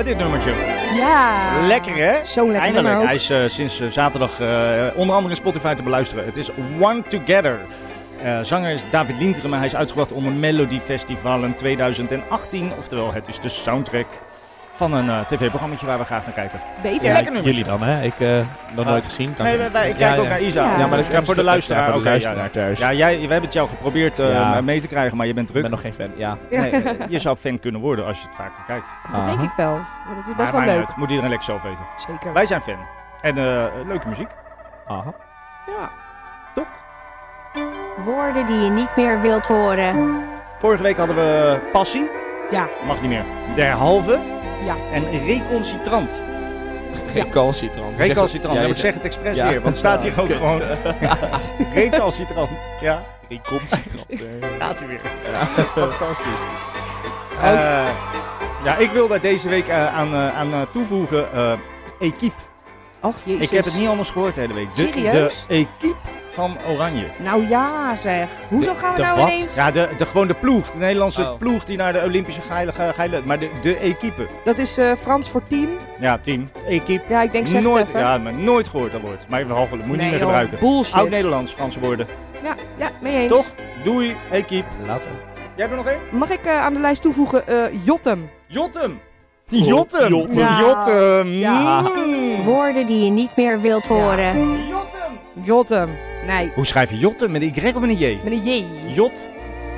dit 0.05 0.17
nummertje. 0.17 0.53
Ja. 0.93 1.67
Lekker, 1.67 1.95
hè? 1.95 2.25
Zo 2.25 2.45
lekker 2.51 2.61
Eindelijk. 2.61 3.03
Hij 3.03 3.15
is 3.15 3.29
eh, 3.29 3.39
sinds 3.45 3.79
eh, 3.79 3.87
zaterdag 3.87 4.39
eh, 4.39 4.47
onder 4.95 5.15
andere 5.15 5.33
in 5.33 5.39
Spotify 5.39 5.73
te 5.73 5.83
beluisteren. 5.83 6.25
Het 6.25 6.37
is 6.37 6.51
One 6.79 7.01
Together. 7.01 7.59
Zanger 8.41 8.71
is 8.71 8.81
David 8.91 9.17
Lindgren, 9.19 9.49
maar 9.49 9.59
hij 9.59 9.67
is 9.67 9.75
uitgebracht 9.75 10.11
onder 10.11 10.31
Melody 10.31 10.79
Festival 10.79 11.43
in 11.43 11.55
2018. 11.55 12.71
Oftewel, 12.77 13.13
het 13.13 13.27
is 13.27 13.39
de 13.39 13.49
soundtrack 13.49 14.05
van 14.75 14.93
een 14.93 15.09
eh, 15.09 15.19
tv-programma 15.19 15.75
waar 15.85 15.97
we 15.97 16.03
graag 16.05 16.25
naar 16.25 16.33
kijken. 16.33 16.59
Beter. 16.81 17.07
Ja, 17.07 17.13
Lekker 17.13 17.33
nummer. 17.33 17.51
jullie 17.51 17.65
dan, 17.65 17.81
hè? 17.81 18.01
Ik 18.03 18.19
eh 18.19 18.37
nog 18.75 18.85
Ah. 18.85 18.91
nooit 18.91 19.05
gezien. 19.05 19.35
Kan 19.35 19.45
Nee, 19.45 19.53
ik- 19.53 19.59
wij, 19.59 19.71
wij- 19.71 19.89
ik 19.89 19.97
Ja, 19.99 20.07
kijk 20.07 20.17
ook 20.19 20.23
ja. 20.23 20.29
naar 20.29 20.41
Isa. 20.41 20.61
Ja. 20.63 20.69
Ja, 20.71 20.77
maar 20.87 20.97
dat 20.97 21.09
is 21.11 21.25
voor 21.25 21.35
de 21.35 21.43
luisteraar. 21.43 21.83
voor 21.93 22.03
de 22.03 22.09
luisteraar 22.09 22.49
thuis. 22.51 22.79
Ja, 22.79 22.93
jij, 22.93 23.13
we 23.15 23.19
hebben 23.19 23.41
het 23.41 23.53
jou 23.53 23.69
geprobeerd 23.69 24.19
eh, 24.19 24.31
Ja. 24.31 24.61
mee 24.61 24.81
te 24.81 24.87
krijgen, 24.87 25.17
maar 25.17 25.27
je 25.27 25.33
bent 25.33 25.45
Ik 25.45 25.51
druk. 25.51 25.61
ben 25.63 25.71
nog 25.71 25.81
geen 25.81 25.93
fan. 25.93 26.11
Ja. 26.15 26.37
Nee, 26.49 26.83
je 27.09 27.19
zou 27.19 27.35
fan 27.37 27.59
kunnen 27.59 27.81
worden 27.81 28.05
als 28.05 28.19
je 28.21 28.27
het 28.27 28.35
vaker 28.35 28.63
kijkt. 28.67 28.93
Dat 29.11 29.25
denk 29.25 29.41
ik 29.41 29.51
wel. 29.57 29.71
Maar 29.73 30.15
dat 30.15 30.27
is 30.27 30.35
best 30.35 30.51
Maar 30.51 30.65
wel 30.65 30.75
leuk. 30.75 30.85
uit. 30.87 30.95
Moet 30.97 31.09
iedereen 31.09 31.29
lekker 31.29 31.47
zelf 31.47 31.61
weten. 31.61 31.83
Zeker. 32.07 32.33
Wij 32.33 32.45
zijn 32.45 32.61
fan. 32.61 32.77
En 33.21 33.37
eh, 33.37 33.63
leuke 33.87 34.07
muziek. 34.07 34.29
Aha. 34.87 35.13
Ja. 35.65 35.89
Woorden 38.03 38.45
die 38.45 38.57
je 38.59 38.69
niet 38.69 38.95
meer 38.95 39.21
wilt 39.21 39.47
horen. 39.47 40.23
Vorige 40.57 40.83
week 40.83 40.97
hadden 40.97 41.15
we 41.15 41.59
passie. 41.71 42.09
Ja. 42.51 42.67
Mag 42.87 43.01
niet 43.01 43.09
meer. 43.09 43.23
Derhalve. 43.55 44.19
Ja. 44.65 44.75
En 44.91 45.25
reconcitrant. 45.25 46.21
Recalcitrant. 47.13 47.97
Recalcitrant. 47.99 48.55
Ja, 48.59 48.63
ik 48.65 48.75
zeg 48.75 48.93
het 48.93 49.03
expres 49.03 49.37
Ja. 49.37 49.47
weer, 49.47 49.61
want 49.61 49.77
staat 49.77 50.03
hier 50.03 50.19
ook 50.19 50.25
Kut. 50.27 50.35
gewoon. 50.35 50.61
Recalcitrant. 51.73 52.49
Ja, 52.81 53.03
Recalcitrant. 53.29 54.05
gaat 54.59 54.79
hij 54.79 54.87
weer. 54.87 54.99
Fantastisch. 55.83 56.41
Eh, 57.41 57.87
ja, 58.63 58.75
ik 58.77 58.89
wil 58.91 59.07
daar 59.07 59.21
deze 59.21 59.49
week 59.49 59.67
eh, 59.67 59.95
aan, 59.97 60.13
eh, 60.13 60.37
aan 60.37 60.53
eh, 60.53 60.59
toevoegen. 60.71 61.33
eh 61.33 61.51
Equipe. 61.99 62.35
Och, 63.01 63.13
jezus. 63.23 63.41
Ik 63.45 63.49
heb 63.49 63.65
het 63.65 63.75
niet 63.77 63.87
anders 63.87 64.09
gehoord 64.09 64.35
de 64.35 64.41
hele 64.41 64.53
week. 64.53 64.75
De, 64.75 64.75
Serieus? 64.75 65.45
De 65.47 65.53
Equipe 65.53 65.95
van 66.35 66.57
Oranje. 66.69 67.05
Nou 67.17 67.47
ja, 67.47 67.95
zeg. 67.95 68.27
Hoezo 68.49 68.73
gaan 68.77 68.89
we 68.95 68.95
de 68.95 69.01
nou 69.07 69.19
wat? 69.19 69.27
ineens... 69.27 69.55
Ja, 69.55 69.71
de, 69.71 69.89
de, 69.97 70.05
gewoon 70.05 70.27
de 70.27 70.33
ploeg. 70.33 70.71
De 70.71 70.77
Nederlandse 70.77 71.21
Oh. 71.21 71.37
ploeg 71.37 71.63
die 71.63 71.77
naar 71.77 71.93
de 71.93 72.01
Olympische 72.05 72.41
geile, 72.41 72.71
geile 72.71 73.21
Maar 73.25 73.39
de, 73.39 73.49
de 73.61 73.77
Equipe. 73.77 74.27
Dat 74.45 74.57
is 74.57 74.77
eh, 74.77 74.91
Frans 75.01 75.29
voor 75.29 75.41
team. 75.47 75.67
Ja, 75.99 76.17
team. 76.17 76.49
Equipe. 76.67 77.03
Ja, 77.09 77.21
ik 77.21 77.31
denk 77.31 77.47
zeg 77.47 77.55
het 77.55 77.65
Nooit, 77.65 77.87
even. 77.87 77.99
ja, 77.99 78.17
maar 78.17 78.33
nooit 78.33 78.67
gehoord 78.67 78.91
dat 78.91 79.01
woord. 79.01 79.25
Maar 79.29 79.47
we 79.47 79.53
moet 79.53 79.69
je 79.69 79.77
Nee, 79.77 79.87
niet 79.87 79.97
meer 79.97 80.09
joh, 80.09 80.19
gebruiken. 80.19 80.57
Bullshit. 80.59 80.93
Oud-Nederlands, 80.93 81.51
Franse 81.51 81.79
woorden. 81.79 82.07
Ja, 82.43 82.55
ja, 82.77 82.89
mee 83.01 83.13
eens. 83.21 83.33
Toch? 83.33 83.45
Doei, 83.83 84.15
Equipe. 84.31 84.67
Later. 84.85 85.09
Jij 85.55 85.65
hebt 85.67 85.71
er 85.71 85.77
nog 85.77 85.87
één? 85.87 85.99
Mag 86.09 86.29
ik 86.29 86.45
eh, 86.45 86.65
aan 86.65 86.73
de 86.73 86.79
lijst 86.79 87.01
toevoegen 87.01 87.47
eh, 87.47 87.57
Jotem? 87.83 88.29
Jotem. 88.47 88.99
Jotem. 89.47 90.07
Jotem. 90.13 90.39
Ja. 90.39 90.59
Jotem. 90.59 91.27
Ja. 91.27 91.81
Mm. 91.81 92.43
Woorden 92.43 92.87
die 92.87 93.03
je 93.03 93.09
niet 93.11 93.35
meer 93.35 93.61
wilt 93.61 93.87
horen. 93.87 94.39
Jotem. 94.67 95.43
Jotem. 95.43 95.89
Nee, 96.27 96.51
Hoe 96.55 96.65
schrijf 96.65 96.89
je 96.89 96.97
Jotem? 96.97 97.31
Met 97.31 97.41
een 97.41 97.53
Y 97.55 97.67
of 97.75 97.79
met 97.81 97.89
een 97.89 97.97
J? 97.97 98.19
met 98.23 98.33
een 98.33 98.43
J. 98.43 98.65
Jot. 98.93 99.27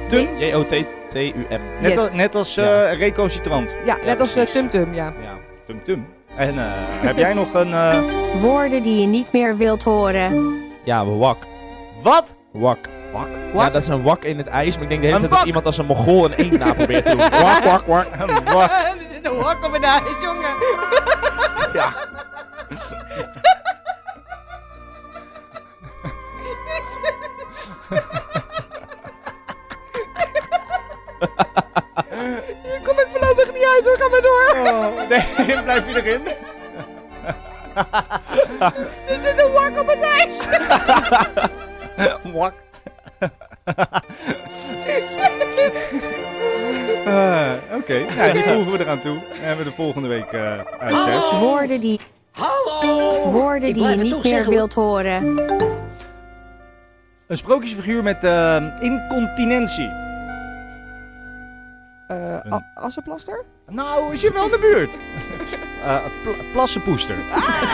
Tum. 0.09 0.27
J-O-T-T-U-M. 0.37 1.61
Net, 1.79 1.91
Yes. 1.91 1.97
als, 1.97 2.13
net 2.13 2.35
als 2.35 2.55
Ja. 2.55 2.83
eh, 2.83 2.97
recalcitrant. 2.99 3.75
Ja, 3.85 3.97
net 4.05 4.19
als 4.19 4.35
eh. 4.35 4.43
Tum 4.45 4.69
Tum, 4.69 4.93
ja. 4.93 5.13
Ja. 5.21 5.33
Tum 5.67 5.83
tum. 5.83 6.07
En 6.35 6.57
eh, 6.59 6.63
heb 7.07 7.17
jij 7.17 7.33
nog 7.33 7.53
een... 7.53 7.73
eh, 7.73 7.99
Woorden 8.41 8.83
die 8.83 8.99
je 9.01 9.07
niet 9.07 9.27
meer 9.31 9.57
wilt 9.57 9.83
horen. 9.83 10.55
Ja, 10.83 11.05
wak. 11.05 11.37
wat? 12.01 12.35
Wak. 12.51 12.77
Wak. 13.13 13.27
Ja, 13.53 13.69
dat 13.69 13.81
is 13.81 13.87
een 13.87 14.03
wak 14.03 14.23
in 14.23 14.37
het 14.37 14.47
ijs. 14.47 14.73
Maar 14.75 14.83
ik 14.83 14.89
denk 14.89 15.01
de 15.01 15.07
hele 15.07 15.19
tijd 15.19 15.29
dat 15.29 15.37
wak. 15.39 15.47
iemand 15.47 15.65
als 15.65 15.77
een 15.77 15.85
mogol 15.85 16.25
een 16.25 16.33
eend 16.33 16.57
na 16.59 16.73
probeert 16.73 17.05
te 17.05 17.11
doen. 17.11 17.19
Wak, 17.47 17.63
wak, 17.63 17.85
wak. 17.85 18.07
Een 18.19 18.53
wak. 18.53 18.69
er 18.71 18.95
zit 19.13 19.25
een 19.27 19.39
hak 19.41 19.63
op 19.65 19.71
mijn 19.71 19.83
ijs, 19.83 20.21
jongen. 20.21 20.49
Ja. 21.73 21.89
Hier 32.63 32.81
kom 32.83 32.99
ik 32.99 33.07
voorlopig 33.11 33.53
niet 33.53 33.65
uit, 33.75 33.83
hoor. 33.85 33.97
Ga 33.97 34.07
maar 34.09 34.21
door. 34.21 34.73
Oh, 34.73 35.09
nee, 35.09 35.63
blijf 35.63 35.87
je 35.87 35.95
erin? 36.03 36.21
Er 39.07 39.19
zit 39.23 39.41
een 39.41 39.51
hak 39.55 39.79
op 39.79 39.85
mijn 39.85 40.03
ijs. 40.03 40.45
Wak. 42.33 42.53
Eh, 47.05 47.51
Oké, 47.75 47.93
ja, 47.93 48.33
die 48.33 48.43
voegen 48.43 48.71
we 48.71 48.79
eraan 48.79 49.01
toe. 49.01 49.13
Dan 49.29 49.37
hebben 49.39 49.65
we 49.65 49.69
de 49.69 49.75
volgende 49.75 50.07
week 50.07 50.31
eh 50.31 50.59
uit 50.79 50.95
zes. 51.05 51.31
Woorden 51.39 51.79
die, 51.79 51.99
Hallo! 52.31 53.29
woorden 53.31 53.73
die 53.73 53.83
je 53.83 53.89
het 53.89 54.01
niet 54.01 54.13
meer 54.13 54.25
zeggen, 54.25 54.49
wilt 54.53 54.73
horen. 54.73 55.35
Een 57.27 57.37
sprookjesfiguur 57.37 58.03
met 58.03 58.23
eh, 58.23 58.63
incontinentie. 58.79 59.89
Eh, 62.07 62.37
Een- 62.43 62.63
Assenplaster? 62.73 63.45
Nou, 63.67 64.13
is 64.13 64.21
je 64.21 64.33
wel 64.33 64.45
in 64.45 64.51
de 64.51 64.59
buurt. 64.59 64.97
Eh, 65.85 65.95
pl- 66.23 66.51
plassenpoester. 66.51 67.15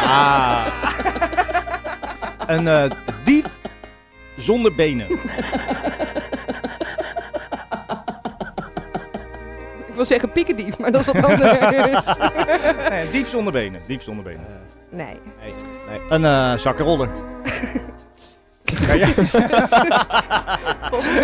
Ah. 0.06 0.66
Een 2.48 2.92
dief 3.24 3.46
zonder 4.38 4.76
benen. 4.76 5.06
Ik 9.88 9.94
wil 9.96 10.06
zeggen 10.06 10.32
pikkendief, 10.32 10.78
maar 10.80 10.92
dat 10.92 11.02
is 11.02 11.06
wat 11.08 11.24
anders. 11.24 11.42
Nee, 12.90 13.10
dief 13.12 13.28
zonder 13.30 13.54
benen. 13.54 13.82
Dief 13.88 14.02
zonder 14.04 14.24
benen. 14.24 14.46
nee. 14.90 15.06
Nee, 15.40 15.54
nee. 16.10 16.20
Een 16.22 16.60
zakkenroller. 16.60 17.10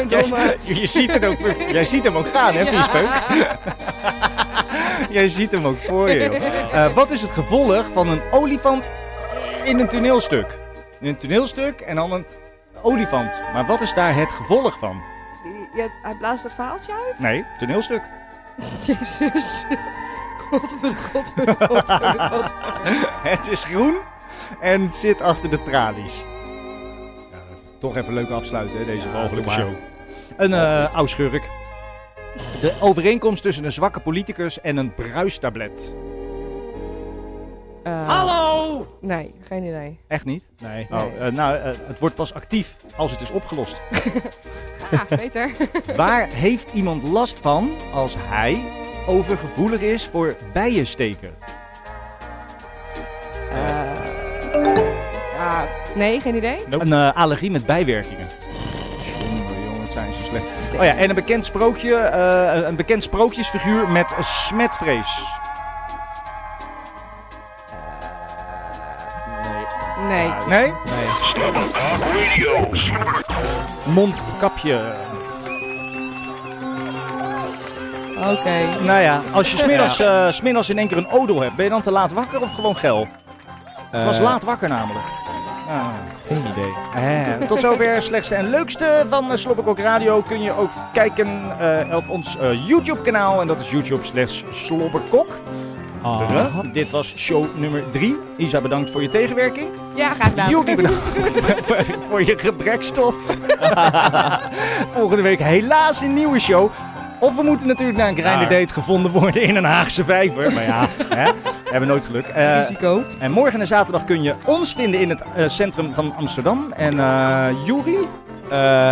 Ja. 0.08 0.20
Je, 0.62 0.80
je 0.80 0.86
ziet 0.86 1.14
het 1.14 1.26
ook, 1.26 1.38
jij 1.72 1.86
ziet 1.86 2.04
hem 2.04 2.16
ook 2.16 2.28
gaan, 2.28 2.54
hè, 2.54 2.66
Viespeuk? 2.66 3.10
jij 5.10 5.28
ziet 5.28 5.52
hem 5.52 5.66
ook 5.66 5.78
voor 5.78 6.10
je. 6.10 6.30
Eh, 6.30 6.94
wat 6.94 7.12
is 7.12 7.22
het 7.22 7.32
gevolg 7.32 7.86
van 7.94 8.08
een 8.08 8.22
olifant 8.32 8.90
in 9.64 9.80
een 9.80 9.88
toneelstuk? 9.88 10.58
In 11.00 11.08
een 11.08 11.18
toneelstuk 11.18 11.80
en 11.80 11.96
dan 11.96 12.12
een 12.12 12.26
olifant. 12.82 13.42
Maar 13.54 13.66
wat 13.66 13.82
is 13.82 13.94
daar 13.94 14.16
het 14.16 14.32
gevolg 14.32 14.80
van? 14.80 15.02
Ja, 15.76 15.88
hij 16.02 16.16
blaast 16.16 16.44
het 16.44 16.54
verhaaltje 16.54 16.92
uit? 17.08 17.20
Nee, 17.20 17.46
toneelstuk. 17.60 18.02
Jezus. 18.86 19.66
Godver, 20.50 20.94
godver, 21.14 21.56
godver, 21.68 22.20
godver. 22.20 22.54
Het 23.24 23.48
is 23.48 23.64
groen 23.64 23.98
en 24.60 24.82
het 24.82 24.96
zit 24.96 25.22
achter 25.22 25.50
de 25.50 25.62
tralies. 25.62 26.24
Toch 27.80 27.98
even 27.98 28.14
leuk 28.14 28.30
afsluiten, 28.30 28.80
hè, 28.80 28.86
deze 28.86 29.12
walgelijke 29.12 29.50
maar. 29.50 29.60
show. 29.60 29.70
Een 30.38 30.54
eh 30.54 30.96
oude 30.96 31.10
schurk. 31.10 31.50
De 32.62 32.74
overeenkomst 32.82 33.44
tussen 33.44 33.64
een 33.66 33.72
zwakke 33.72 34.00
politicus 34.00 34.62
en 34.62 34.78
een 34.78 34.94
bruistablet. 34.94 35.94
Eh, 37.84 38.08
Hallo! 38.08 38.88
Nee, 39.02 39.34
geen 39.42 39.64
idee. 39.64 40.00
Echt 40.08 40.26
niet? 40.26 40.48
Nee. 40.62 40.88
Oh, 40.92 41.02
eh, 41.20 41.32
nou, 41.34 41.56
eh, 41.58 41.64
het 41.88 42.00
wordt 42.00 42.16
pas 42.16 42.34
actief 42.34 42.76
als 42.96 43.12
het 43.12 43.22
is 43.22 43.32
opgelost. 43.32 43.82
Ah, 44.92 45.18
beter. 45.18 45.52
Waar 45.96 46.28
heeft 46.28 46.72
iemand 46.74 47.04
last 47.04 47.40
van 47.40 47.72
als 47.94 48.16
hij 48.18 48.64
overgevoelig 49.08 49.82
is 49.82 50.06
voor 50.08 50.36
bijensteken? 50.54 51.34
Eh, 53.52 53.82
ja, 55.50 55.66
nee, 55.94 56.20
geen 56.22 56.36
idee. 56.36 56.66
Een 56.70 56.94
eh, 56.94 57.16
allergie 57.16 57.52
met 57.52 57.66
bijwerkingen. 57.66 58.28
Jongen, 59.20 59.64
jongen, 59.64 59.82
het 59.82 59.92
zijn 59.92 60.14
zo 60.14 60.24
slecht. 60.24 60.44
Oh 60.78 60.84
ja, 60.84 60.96
en 60.96 61.10
een 61.10 61.16
bekend 61.16 61.46
sprookje, 61.46 61.96
eh, 61.96 62.68
een 62.68 62.76
bekend 62.76 63.04
sprookjesfiguur 63.04 63.88
met 63.88 64.14
een 64.18 64.24
smetvrees. 64.24 65.24
Nee. 70.08 70.08
Nee. 70.08 70.28
Ja, 70.28 70.38
Nee? 70.48 70.74
Nee. 71.34 71.54
Mondkapje. 73.94 74.80
Oké. 78.18 78.84
Nou 78.84 79.02
ja, 79.02 79.22
als 79.32 79.52
je 79.52 79.58
smiddags, 79.58 80.00
eh, 80.00 80.30
smiddags 80.30 80.70
in 80.70 80.78
één 80.78 80.88
keer 80.88 80.98
een 80.98 81.12
odel 81.12 81.42
hebt, 81.42 81.56
ben 81.56 81.66
je 81.66 81.72
dan 81.72 81.82
te 81.82 81.92
laat 81.92 82.12
wakker 82.12 82.42
of 82.42 82.56
gewoon 82.56 82.76
geil? 82.76 83.08
Ik 83.92 84.04
was 84.06 84.18
Eh, 84.18 84.24
laat 84.24 84.44
wakker 84.44 84.70
namelijk. 84.70 85.06
Ah. 85.70 85.88
Geen 86.28 86.44
idee. 86.52 86.74
Eh, 86.96 87.48
tot 87.48 87.60
zover 87.60 88.02
slechtste 88.02 88.36
en 88.36 88.50
leukste 88.50 89.06
van 89.08 89.32
uh, 89.32 89.36
Slobberkok 89.36 89.80
Radio. 89.80 90.22
Kun 90.22 90.42
je 90.42 90.52
ook 90.52 90.72
kijken 90.94 91.60
eh, 91.60 91.96
op 91.96 92.10
ons 92.10 92.38
eh, 92.38 92.68
YouTube 92.68 93.02
kanaal. 93.02 93.42
En 93.42 93.48
dat 93.48 93.60
is 93.60 93.72
YouTube 93.72 94.04
slash 94.04 94.44
Slobberkok. 94.50 95.40
Ah. 96.02 96.60
Dit 96.74 96.90
was 96.90 97.14
show 97.18 97.46
nummer 97.56 97.90
3. 97.90 98.18
Isa, 98.38 98.62
bedankt 98.62 98.92
voor 98.92 99.02
je 99.02 99.10
tegenwerking. 99.10 99.68
Ja, 99.94 100.14
graag 100.14 100.30
gedaan. 100.30 100.66
Bedankt 100.76 100.96
voor, 101.64 101.86
voor 102.10 102.26
je 102.26 102.38
gebrekstof. 102.38 103.16
Volgende 104.98 105.22
week 105.22 105.40
helaas 105.40 106.02
een 106.02 106.14
nieuwe 106.14 106.40
show. 106.40 106.72
Of 107.20 107.36
we 107.36 107.44
moeten 107.44 107.68
natuurlijk 107.68 107.98
naar 107.98 108.08
een 108.08 108.18
grinder 108.18 108.50
date 108.50 108.74
gevonden 108.74 109.12
worden 109.12 109.42
in 109.42 109.56
een 109.56 109.64
Haagse 109.64 110.04
vijver. 110.04 110.54
Maar 110.54 110.64
ja, 110.64 110.88
hè, 111.10 111.32
we 111.70 111.76
hebben 111.76 111.90
nooit 111.90 112.06
geluk. 112.06 112.26
Eh, 112.26 112.58
Risico. 112.58 113.04
en 113.20 113.32
morgen 113.32 113.60
en 113.60 113.68
zaterdag 113.68 114.04
kun 114.06 114.24
je 114.24 114.36
ons 114.46 114.74
vinden 114.74 115.00
in 115.00 115.10
het 115.10 115.22
eh, 115.36 115.48
centrum 115.48 115.94
van 115.94 116.16
Amsterdam. 116.16 116.72
En 116.72 117.00
eh 117.00 117.48
Juri, 117.66 117.98
Eh, 118.50 118.92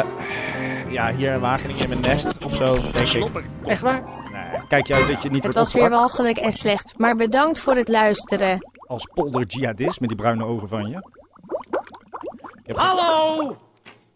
ja, 0.89 1.11
hier 1.13 1.33
in 1.33 1.39
Wageningen 1.39 1.83
in 1.83 1.89
mijn 1.89 2.01
nest 2.01 2.45
of 2.45 2.53
zo, 2.55 2.75
denk 2.91 3.07
ik. 3.09 3.41
Echt 3.65 3.81
waar? 3.81 4.03
Nee. 4.31 4.61
Kijk 4.67 4.87
je 4.87 4.93
uit 4.93 5.07
dat 5.07 5.21
je 5.21 5.29
niet 5.29 5.43
Het 5.43 5.53
wordt 5.53 5.57
was 5.57 5.73
weer 5.73 5.83
opgepakt 5.83 6.07
walgelijk 6.17 6.37
en 6.37 6.51
slecht, 6.53 6.93
maar 6.97 7.15
bedankt 7.15 7.59
voor 7.59 7.75
het 7.75 7.87
luisteren. 7.87 8.71
als 8.87 9.07
polder 9.13 9.45
jihadist 9.45 9.99
met 9.99 10.09
die 10.09 10.17
bruine 10.17 10.45
ogen 10.45 10.67
van 10.67 10.89
je? 10.89 10.95
Ik 10.97 12.63
heb- 12.67 12.77
Hallo! 12.77 13.57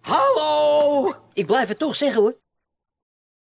Hallo! 0.01 1.13
Ik 1.33 1.45
blijf 1.45 1.67
het 1.67 1.79
toch 1.79 1.95
zeggen 1.95 2.21
hoor. 2.21 2.35